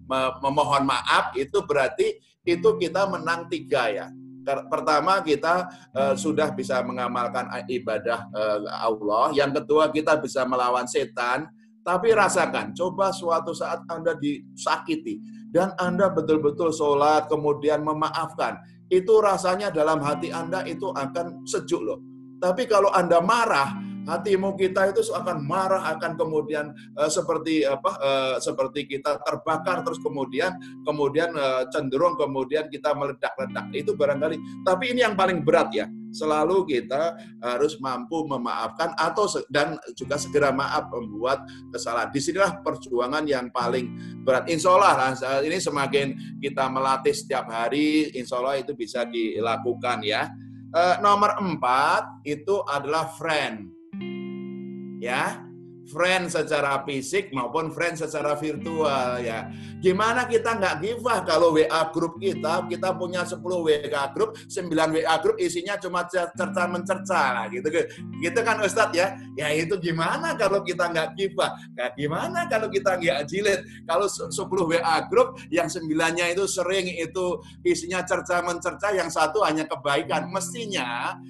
mem 0.05 0.33
memohon 0.43 0.83
maaf 0.83 1.33
itu 1.39 1.63
berarti 1.63 2.19
itu 2.45 2.69
kita 2.77 3.07
menang 3.07 3.47
tiga 3.47 3.89
ya. 3.89 4.07
Pertama 4.45 5.25
kita 5.25 5.73
uh, 5.97 6.13
sudah 6.13 6.53
bisa 6.53 6.85
mengamalkan 6.85 7.49
ibadah 7.65 8.29
uh, 8.29 8.61
Allah. 8.85 9.33
Yang 9.33 9.65
kedua 9.65 9.89
kita 9.89 10.21
bisa 10.21 10.45
melawan 10.45 10.85
setan. 10.85 11.49
Tapi 11.85 12.17
rasakan 12.17 12.73
coba 12.73 13.13
suatu 13.13 13.53
saat 13.53 13.85
anda 13.93 14.17
disakiti 14.17 15.21
dan 15.53 15.77
anda 15.77 16.09
betul-betul 16.09 16.73
sholat 16.73 17.29
kemudian 17.29 17.85
memaafkan 17.85 18.57
itu 18.93 19.15
rasanya 19.21 19.73
dalam 19.73 20.01
hati 20.05 20.29
Anda 20.29 20.63
itu 20.69 20.93
akan 20.93 21.49
sejuk 21.49 21.81
loh. 21.81 21.99
Tapi 22.39 22.69
kalau 22.69 22.93
Anda 22.93 23.25
marah, 23.25 23.73
hatimu 24.05 24.57
kita 24.57 24.93
itu 24.93 25.01
akan 25.13 25.45
marah 25.45 25.89
akan 25.97 26.17
kemudian 26.17 26.73
uh, 26.97 27.11
seperti 27.11 27.65
apa 27.65 27.91
uh, 27.99 28.37
seperti 28.39 28.87
kita 28.89 29.21
terbakar 29.25 29.83
terus 29.83 30.01
kemudian 30.01 30.55
kemudian 30.85 31.33
uh, 31.35 31.67
cenderung 31.73 32.15
kemudian 32.15 32.69
kita 32.69 32.93
meledak-ledak 32.95 33.67
itu 33.75 33.93
barangkali 33.97 34.65
tapi 34.65 34.95
ini 34.95 35.05
yang 35.05 35.17
paling 35.17 35.43
berat 35.43 35.71
ya 35.73 35.87
selalu 36.15 36.63
kita 36.71 37.19
harus 37.43 37.75
mampu 37.83 38.23
memaafkan 38.31 38.95
atau 38.95 39.27
dan 39.51 39.75
juga 39.99 40.15
segera 40.15 40.55
maaf 40.55 40.87
membuat 40.95 41.43
kesalahan. 41.75 42.15
Di 42.15 42.23
sinilah 42.23 42.63
perjuangan 42.63 43.27
yang 43.27 43.51
paling 43.51 43.91
berat. 44.23 44.47
Insya 44.47 44.79
Allah 44.79 45.11
ini 45.43 45.59
semakin 45.59 46.39
kita 46.39 46.71
melatih 46.71 47.11
setiap 47.11 47.51
hari, 47.51 48.15
insya 48.15 48.39
Allah 48.39 48.63
itu 48.63 48.79
bisa 48.79 49.03
dilakukan 49.03 50.07
ya. 50.07 50.31
E, 50.71 50.83
nomor 51.03 51.35
empat 51.43 52.23
itu 52.23 52.63
adalah 52.71 53.11
friend. 53.19 53.74
Ya, 55.05 55.45
friend 55.85 56.33
secara 56.33 56.81
fisik 56.89 57.29
maupun 57.37 57.69
friend 57.69 58.01
secara 58.01 58.33
virtual 58.41 59.21
ya. 59.21 59.53
Gimana 59.85 60.25
kita 60.25 60.57
nggak 60.57 60.81
givah 60.81 61.19
kalau 61.29 61.53
WA 61.53 61.93
grup 61.93 62.17
kita, 62.17 62.65
kita 62.73 62.97
punya 62.97 63.21
10 63.29 63.45
WA 63.45 64.05
grup, 64.17 64.33
9 64.49 64.73
WA 64.73 65.17
grup 65.21 65.37
isinya 65.37 65.77
cuma 65.77 66.09
cerca 66.09 66.65
mencerca 66.65 67.23
lah 67.37 67.47
gitu 67.53 67.69
gitu 68.25 68.41
kan 68.41 68.65
Ustadz 68.65 68.97
ya. 68.97 69.13
Ya 69.37 69.53
itu 69.53 69.77
gimana 69.77 70.33
kalau 70.41 70.65
kita 70.65 70.89
nggak 70.89 71.21
givah? 71.21 71.53
Nah, 71.77 71.93
gimana 71.93 72.49
kalau 72.49 72.73
kita 72.73 72.97
nggak 72.97 73.29
jilid? 73.29 73.61
Kalau 73.85 74.09
10 74.09 74.33
WA 74.41 74.97
grup 75.13 75.37
yang 75.53 75.69
sembilannya 75.69 76.33
itu 76.33 76.49
sering 76.49 76.89
itu 76.89 77.45
isinya 77.61 78.01
cerca 78.09 78.41
mencerca, 78.41 78.89
yang 78.97 79.13
satu 79.13 79.45
hanya 79.45 79.69
kebaikan. 79.69 80.33
Mestinya 80.33 81.21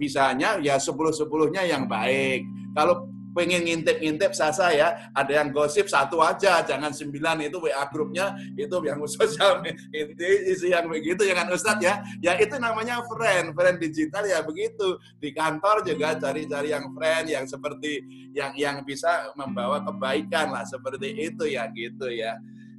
bisanya 0.00 0.56
ya 0.64 0.80
10-10-nya 0.80 1.68
yang 1.68 1.84
baik. 1.84 2.72
Kalau 2.72 3.17
pengen 3.34 3.64
ngintip-ngintip 3.64 4.32
sasa 4.36 4.70
ya, 4.72 5.12
ada 5.12 5.32
yang 5.42 5.50
gosip 5.50 5.88
satu 5.88 6.20
aja, 6.20 6.62
jangan 6.62 6.92
sembilan 6.92 7.48
itu 7.48 7.58
WA 7.58 7.84
grupnya 7.90 8.36
itu 8.54 8.74
yang 8.84 9.00
sosial 9.08 9.64
itu 9.90 10.24
isi 10.48 10.70
yang 10.70 10.86
begitu 10.90 11.24
jangan 11.24 11.48
ya 11.48 11.54
Ustadz 11.54 11.82
ya. 11.84 11.94
Ya 12.20 12.32
itu 12.36 12.54
namanya 12.60 13.00
friend, 13.06 13.56
friend 13.56 13.78
digital 13.80 14.24
ya 14.26 14.44
begitu. 14.44 15.00
Di 15.16 15.32
kantor 15.32 15.86
juga 15.86 16.18
cari-cari 16.18 16.74
yang 16.74 16.92
friend 16.92 17.26
yang 17.32 17.44
seperti 17.48 18.04
yang 18.36 18.52
yang 18.58 18.76
bisa 18.84 19.32
membawa 19.34 19.80
kebaikan 19.82 20.52
lah 20.52 20.66
seperti 20.68 21.14
itu 21.16 21.48
ya 21.48 21.70
gitu 21.72 22.10
ya. 22.12 22.36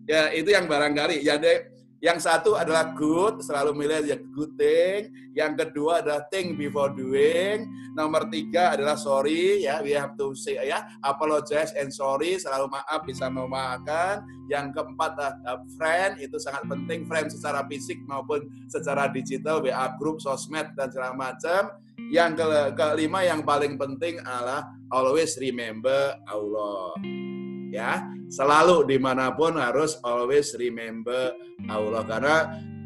Ya 0.10 0.34
itu 0.34 0.50
yang 0.50 0.66
barangkali 0.66 1.22
ya 1.22 1.38
deh 1.38 1.79
yang 2.00 2.16
satu 2.16 2.56
adalah 2.56 2.96
good, 2.96 3.44
selalu 3.44 3.76
milih 3.76 4.08
ya 4.08 4.18
good 4.32 4.56
thing. 4.56 5.12
Yang 5.36 5.68
kedua 5.68 6.00
adalah 6.00 6.24
think 6.32 6.56
before 6.56 6.96
doing. 6.96 7.68
Nomor 7.92 8.32
tiga 8.32 8.80
adalah 8.80 8.96
sorry, 8.96 9.68
ya 9.68 9.84
we 9.84 9.92
have 9.92 10.16
to 10.16 10.32
say 10.32 10.56
ya 10.64 10.88
apologize 11.04 11.76
and 11.76 11.92
sorry, 11.92 12.40
selalu 12.40 12.72
maaf 12.72 13.04
bisa 13.04 13.28
memaafkan. 13.28 14.24
Yang 14.48 14.80
keempat 14.80 15.12
adalah 15.20 15.60
friend, 15.76 16.24
itu 16.24 16.40
sangat 16.40 16.64
penting 16.72 17.04
friend 17.04 17.28
secara 17.28 17.68
fisik 17.68 18.00
maupun 18.08 18.48
secara 18.72 19.12
digital, 19.12 19.60
WA 19.60 19.92
group, 20.00 20.24
sosmed 20.24 20.72
dan 20.80 20.88
segala 20.88 21.12
macam. 21.12 21.76
Yang 22.10 22.40
ke 22.40 22.46
kelima 22.80 23.28
yang 23.28 23.44
paling 23.44 23.76
penting 23.76 24.24
adalah 24.24 24.72
always 24.88 25.36
remember 25.36 26.16
Allah 26.32 26.96
ya. 27.70 28.06
Selalu 28.30 28.86
di 28.90 28.98
mana 29.02 29.34
pun 29.34 29.58
harus 29.58 29.98
always 30.06 30.54
remember 30.58 31.34
Allah 31.70 32.04
karena 32.06 32.36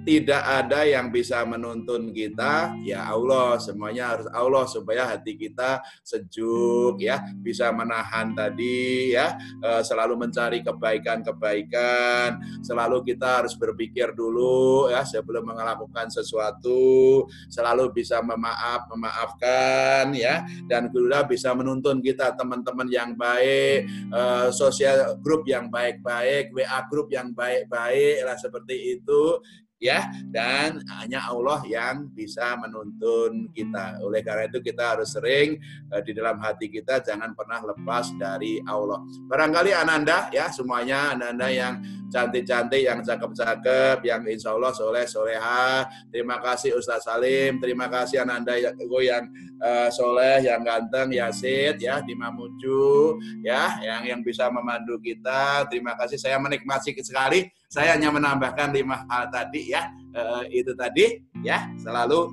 tidak 0.03 0.43
ada 0.43 0.83
yang 0.83 1.09
bisa 1.09 1.41
menuntun 1.47 2.11
kita. 2.11 2.75
Ya 2.83 3.07
Allah 3.07 3.55
semuanya 3.59 4.15
harus 4.15 4.27
Allah 4.31 4.67
supaya 4.67 5.07
hati 5.07 5.39
kita 5.39 5.79
sejuk 6.03 6.99
ya. 6.99 7.23
Bisa 7.39 7.71
menahan 7.71 8.35
tadi 8.35 9.15
ya. 9.15 9.35
Eh, 9.63 9.81
selalu 9.81 10.19
mencari 10.19 10.59
kebaikan-kebaikan. 10.61 12.39
Selalu 12.63 13.15
kita 13.15 13.43
harus 13.43 13.55
berpikir 13.55 14.11
dulu 14.11 14.91
ya 14.91 15.07
sebelum 15.07 15.47
melakukan 15.55 16.11
sesuatu. 16.11 17.23
Selalu 17.47 17.95
bisa 17.95 18.19
memaaf 18.19 18.91
memaafkan 18.91 20.11
ya. 20.13 20.43
Dan 20.67 20.91
kedua 20.91 21.23
bisa 21.23 21.55
menuntun 21.55 22.03
kita 22.03 22.35
teman-teman 22.35 22.91
yang 22.91 23.15
baik 23.15 23.87
eh, 24.11 24.47
sosial 24.51 25.15
grup 25.23 25.47
yang 25.47 25.71
baik-baik 25.71 26.51
WA 26.51 26.79
grup 26.91 27.07
yang 27.09 27.31
baik-baik 27.31 28.27
lah 28.27 28.35
seperti 28.35 28.99
itu 28.99 29.39
ya 29.83 30.07
dan 30.31 30.79
hanya 31.03 31.27
Allah 31.27 31.59
yang 31.67 32.07
bisa 32.15 32.55
menuntun 32.55 33.51
kita. 33.51 33.99
Oleh 33.99 34.23
karena 34.23 34.47
itu 34.47 34.63
kita 34.63 34.95
harus 34.95 35.11
sering 35.11 35.59
uh, 35.91 35.99
di 35.99 36.15
dalam 36.15 36.39
hati 36.39 36.71
kita 36.71 37.03
jangan 37.03 37.35
pernah 37.35 37.59
lepas 37.59 38.15
dari 38.15 38.63
Allah. 38.63 39.03
Barangkali 39.27 39.75
Ananda 39.75 40.31
ya 40.31 40.47
semuanya 40.47 41.11
Ananda 41.11 41.51
yang 41.51 41.83
cantik-cantik, 42.13 42.85
yang 42.85 43.01
cakep-cakep, 43.01 44.05
yang 44.05 44.21
insya 44.29 44.53
Allah 44.53 44.69
soleh 44.69 45.09
soleha. 45.09 45.89
Terima 46.13 46.37
kasih 46.37 46.77
Ustaz 46.77 47.09
Salim, 47.09 47.57
terima 47.57 47.89
kasih 47.89 48.21
Ananda 48.21 48.53
yang, 48.53 48.77
yang 48.77 49.25
uh, 49.57 49.89
soleh, 49.89 50.45
yang 50.45 50.61
ganteng, 50.61 51.09
Yasid, 51.09 51.81
ya, 51.81 52.05
di 52.05 52.13
Mamuju, 52.13 53.17
ya, 53.41 53.81
yang 53.81 54.05
yang 54.05 54.21
bisa 54.21 54.45
memandu 54.53 55.01
kita. 55.01 55.65
Terima 55.65 55.97
kasih. 55.97 56.21
Saya 56.21 56.37
menikmati 56.37 56.93
sekali. 57.01 57.49
Saya 57.73 57.97
hanya 57.97 58.13
menambahkan 58.13 58.69
lima 58.69 59.01
hal 59.09 59.33
tadi, 59.33 59.73
ya, 59.73 59.89
uh, 60.13 60.45
itu 60.45 60.77
tadi, 60.77 61.25
ya, 61.41 61.73
selalu 61.81 62.29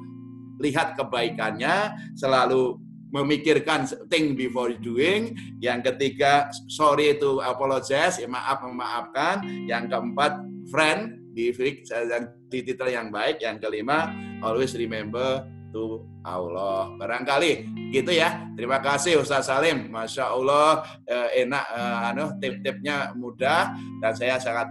lihat 0.60 1.00
kebaikannya, 1.00 1.96
selalu 2.12 2.76
memikirkan 3.08 3.88
think 4.12 4.36
before 4.36 4.68
doing. 4.84 5.32
Yang 5.64 5.96
ketiga, 5.96 6.52
sorry 6.68 7.16
itu 7.16 7.40
apologize, 7.40 8.20
ya 8.20 8.28
maaf 8.28 8.60
memaafkan. 8.60 9.40
Yang 9.64 9.96
keempat, 9.96 10.32
friend 10.68 11.16
di 11.32 11.56
titel 12.60 12.92
yang 12.92 13.08
baik. 13.08 13.40
Yang 13.40 13.64
kelima, 13.64 14.12
always 14.44 14.76
remember 14.76 15.48
to 15.72 16.05
Allah. 16.22 16.92
Barangkali 16.98 17.66
gitu 17.90 18.10
ya. 18.14 18.47
Terima 18.55 18.78
kasih 18.82 19.22
Ustaz 19.22 19.48
Salim. 19.48 19.90
Masya 19.90 20.30
Allah 20.30 20.84
eh, 21.06 21.47
enak 21.47 21.64
eh, 21.74 22.09
anu 22.12 22.24
tip-tipnya 22.38 23.14
mudah 23.16 23.74
dan 24.02 24.12
saya 24.14 24.36
sangat 24.36 24.70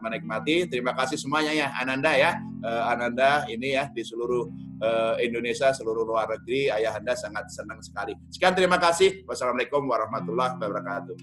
menikmati. 0.00 0.68
Terima 0.70 0.92
kasih 0.96 1.16
semuanya 1.18 1.52
ya 1.52 1.68
Ananda 1.76 2.12
ya. 2.14 2.36
Eh, 2.62 2.82
Ananda 2.86 3.44
ini 3.48 3.74
ya 3.74 3.88
di 3.90 4.04
seluruh 4.04 4.48
eh, 4.80 5.26
Indonesia, 5.26 5.72
seluruh 5.72 6.04
luar 6.04 6.30
negeri. 6.32 6.70
Ayah 6.70 6.96
Anda 6.96 7.16
sangat 7.16 7.48
senang 7.50 7.80
sekali. 7.82 8.14
Sekian 8.30 8.54
terima 8.54 8.78
kasih. 8.80 9.24
Wassalamualaikum 9.26 9.84
warahmatullahi 9.84 10.56
wabarakatuh. 10.56 11.16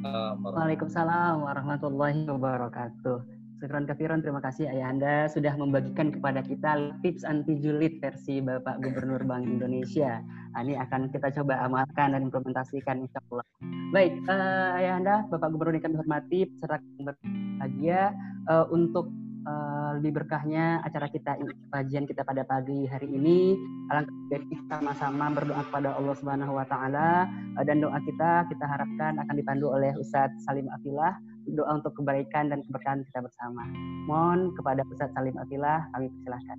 Waalaikumsalam 0.00 1.44
warahmatullahi 1.44 2.24
wabarakatuh. 2.24 3.39
Syukran 3.60 3.84
kafiran, 3.84 4.24
terima 4.24 4.40
kasih 4.40 4.72
Ayah 4.72 4.88
Anda 4.88 5.28
sudah 5.28 5.52
membagikan 5.52 6.08
kepada 6.08 6.40
kita 6.40 6.96
tips 7.04 7.28
anti 7.28 7.60
julid 7.60 8.00
versi 8.00 8.40
Bapak 8.40 8.80
Gubernur 8.80 9.20
Bank 9.28 9.44
Indonesia. 9.44 10.24
Nah, 10.56 10.64
ini 10.64 10.80
akan 10.80 11.12
kita 11.12 11.28
coba 11.36 11.60
amalkan 11.68 12.16
dan 12.16 12.24
implementasikan 12.24 13.04
insya 13.04 13.20
Allah. 13.28 13.44
Baik, 13.92 14.16
uh, 14.32 14.80
Ayah 14.80 14.96
Anda, 14.96 15.16
Bapak 15.28 15.52
Gubernur 15.52 15.76
yang 15.76 15.92
kami 15.92 15.96
hormati, 16.00 16.48
serta 16.56 16.80
berbahagia 17.04 18.16
uh, 18.48 18.64
untuk 18.72 19.12
uh, 19.44 20.00
lebih 20.00 20.24
berkahnya 20.24 20.80
acara 20.80 21.12
kita 21.12 21.36
kajian 21.68 22.08
kita 22.08 22.24
pada 22.24 22.48
pagi 22.48 22.88
hari 22.88 23.12
ini. 23.12 23.60
Alangkah 23.92 24.16
baik 24.32 24.56
sama-sama 24.72 25.36
berdoa 25.36 25.62
kepada 25.68 26.00
Allah 26.00 26.14
Subhanahu 26.16 26.56
wa 26.56 26.64
taala 26.64 27.28
uh, 27.60 27.64
dan 27.68 27.84
doa 27.84 28.00
kita 28.08 28.48
kita 28.48 28.64
harapkan 28.64 29.20
akan 29.20 29.34
dipandu 29.36 29.68
oleh 29.68 29.92
Ustadz 30.00 30.48
Salim 30.48 30.64
Afilah 30.72 31.12
doa 31.45 31.77
untuk 31.77 31.93
kebaikan 31.97 32.49
dan 32.49 32.61
keberkahan 32.65 33.05
kita 33.05 33.21
bersama. 33.21 33.61
Mohon 34.09 34.57
kepada 34.57 34.81
Ustaz 34.89 35.13
Salim 35.13 35.37
Atilah 35.37 35.85
kami 35.93 36.09
persilahkan. 36.09 36.57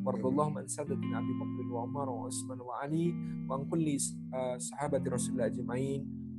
wardallahu 0.00 0.56
Abi 1.12 1.32
Bakr 1.36 1.68
Umar 1.68 2.08
eh, 4.32 4.56
Rasulullah 5.10 5.52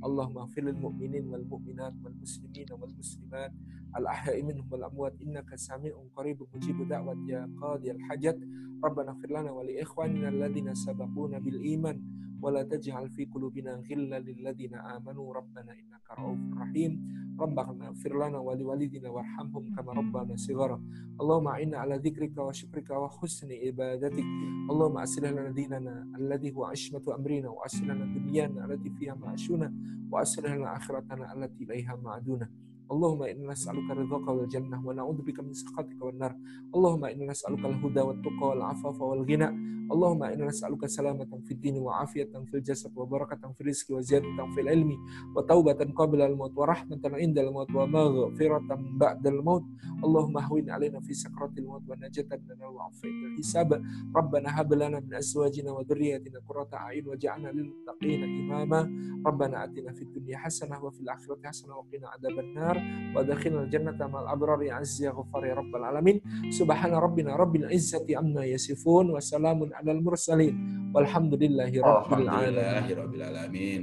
Allahumma 0.02 0.50
fil 0.50 0.74
mu'minin 0.74 1.30
wal 1.30 1.46
mu'minat 1.46 1.94
wal 2.02 2.16
muslimin 2.18 2.66
wal 2.74 2.90
muslimat. 2.90 3.54
الأحياء 3.97 4.43
منهم 4.43 4.67
والأموات 4.73 5.15
إنك 5.23 5.55
سميع 5.55 5.95
قريب 6.17 6.43
مجيب 6.55 6.89
دعوة 6.89 7.17
يا 7.29 7.51
قاضي 7.61 7.91
الحاجات 7.91 8.39
ربنا 8.85 9.11
اغفر 9.11 9.29
لنا 9.31 9.51
ولإخواننا 9.51 10.29
الذين 10.29 10.75
سبقونا 10.75 11.39
بالإيمان 11.39 12.03
ولا 12.43 12.63
تجعل 12.63 13.11
في 13.11 13.25
قلوبنا 13.25 13.83
غلا 13.91 14.19
للذين 14.21 14.75
آمنوا 14.75 15.35
ربنا 15.35 15.73
إنك 15.73 16.19
رؤوف 16.19 16.39
رحيم 16.61 16.93
ربنا 17.41 17.89
اغفر 17.89 18.27
لنا 18.29 18.39
ولوالدنا 18.39 19.09
وارحمهم 19.11 19.75
كما 19.75 19.93
ربنا 19.93 20.37
صغارا 20.37 20.83
اللهم 21.21 21.49
أعنا 21.49 21.79
على 21.79 21.97
ذكرك 21.97 22.39
وشكرك 22.39 22.91
وحسن 22.91 23.49
عبادتك 23.53 24.25
اللهم 24.71 24.99
أسل 24.99 25.33
لنا 25.33 25.51
ديننا 25.51 26.09
الذي 26.19 26.53
هو 26.53 26.65
عشمة 26.65 27.03
أمرنا 27.15 27.49
وأسل 27.49 27.85
لنا 27.85 28.05
دنيانا 28.19 28.65
التي 28.65 28.91
فيها 28.91 29.15
معاشنا 29.15 29.75
وأسل 30.11 30.57
لنا 30.57 30.77
آخرتنا 30.77 31.33
التي 31.35 31.65
إليها 31.65 31.97
معدونا 32.05 32.51
Allahumma 32.92 33.32
inna 33.32 33.56
nas'aluka 33.56 33.96
ridhaka 33.96 34.30
wal 34.36 34.48
jannah 34.52 34.80
wa 34.84 34.92
na'udzubika 34.92 35.40
min 35.40 35.56
sakhatika 35.56 36.12
wan 36.12 36.18
nar. 36.20 36.34
Allahumma 36.76 37.08
inna 37.16 37.32
nas'aluka 37.32 37.72
al 37.72 37.78
huda 37.80 38.02
wat 38.04 38.20
tuqa 38.20 38.44
wal 38.52 38.64
afafa 38.68 39.00
wal 39.00 39.24
ghina. 39.24 39.48
Allahumma 39.92 40.32
inna 40.32 40.48
nas'aluka 40.52 40.88
salamatan 40.88 41.44
fid 41.44 41.60
din 41.60 41.80
wa 41.80 42.04
afiyatan 42.04 42.48
fil 42.48 42.64
jasad 42.64 42.92
wa 42.96 43.04
barakatan 43.04 43.52
fil 43.56 43.68
rizqi 43.68 43.92
wa 43.92 44.00
ziyadatan 44.00 44.48
fil 44.56 44.68
ilmi 44.68 44.96
wa 45.36 45.44
taubatan 45.44 45.92
qabla 45.92 46.32
al 46.32 46.36
maut 46.40 46.56
wa 46.56 46.64
rahmatan 46.64 47.20
indal 47.20 47.52
maut 47.52 47.68
wa 47.72 47.84
maghfiratan 47.88 49.00
ba'dal 49.00 49.40
maut. 49.44 49.64
Allahumma 50.04 50.44
hawin 50.48 50.68
alaina 50.72 51.00
fi 51.04 51.12
sakratil 51.16 51.68
maut 51.68 51.84
wa 51.88 51.96
najatan 51.96 52.40
lana 52.44 52.68
wa 52.72 52.88
hisab. 53.36 53.76
Rabbana 54.16 54.52
hab 54.52 54.72
lana 54.72 55.00
min 55.00 55.16
azwajina 55.16 55.76
wa 55.76 55.84
dhurriyyatina 55.84 56.40
qurrata 56.44 56.88
a'yun 56.88 57.12
waj'alna 57.12 57.52
lil 57.56 57.72
muttaqina 57.72 58.26
imama. 58.28 58.88
Rabbana 59.28 59.68
atina 59.68 59.92
fid 59.92 60.12
dunya 60.12 60.40
hasanah 60.40 60.80
wa 60.80 60.92
fil 60.92 61.08
akhirati 61.08 61.44
hasanah 61.48 61.76
wa 61.76 61.86
qina 61.92 62.08
adhaban 62.16 62.50
nar. 62.56 62.81
وادخلنا 63.17 63.63
الجنة 63.63 64.07
مع 64.07 64.21
الأبرار 64.23 64.63
يا 64.63 64.75
عز 64.75 65.03
يا 65.05 65.11
غفار 65.11 65.47
يا 65.47 65.55
رب 65.55 65.77
العالمين 65.77 66.21
سبحان 66.51 66.93
ربنا 66.95 67.37
رب 67.37 67.57
العزة 67.57 68.07
عما 68.17 68.45
يصفون 68.45 69.11
وسلام 69.11 69.71
على 69.73 69.93
المرسلين 69.93 70.55
والحمد 70.95 71.35
لله 71.35 71.71
رب 71.85 72.13
العالمين 72.21 72.97
رب 72.99 73.15
العالمين 73.15 73.83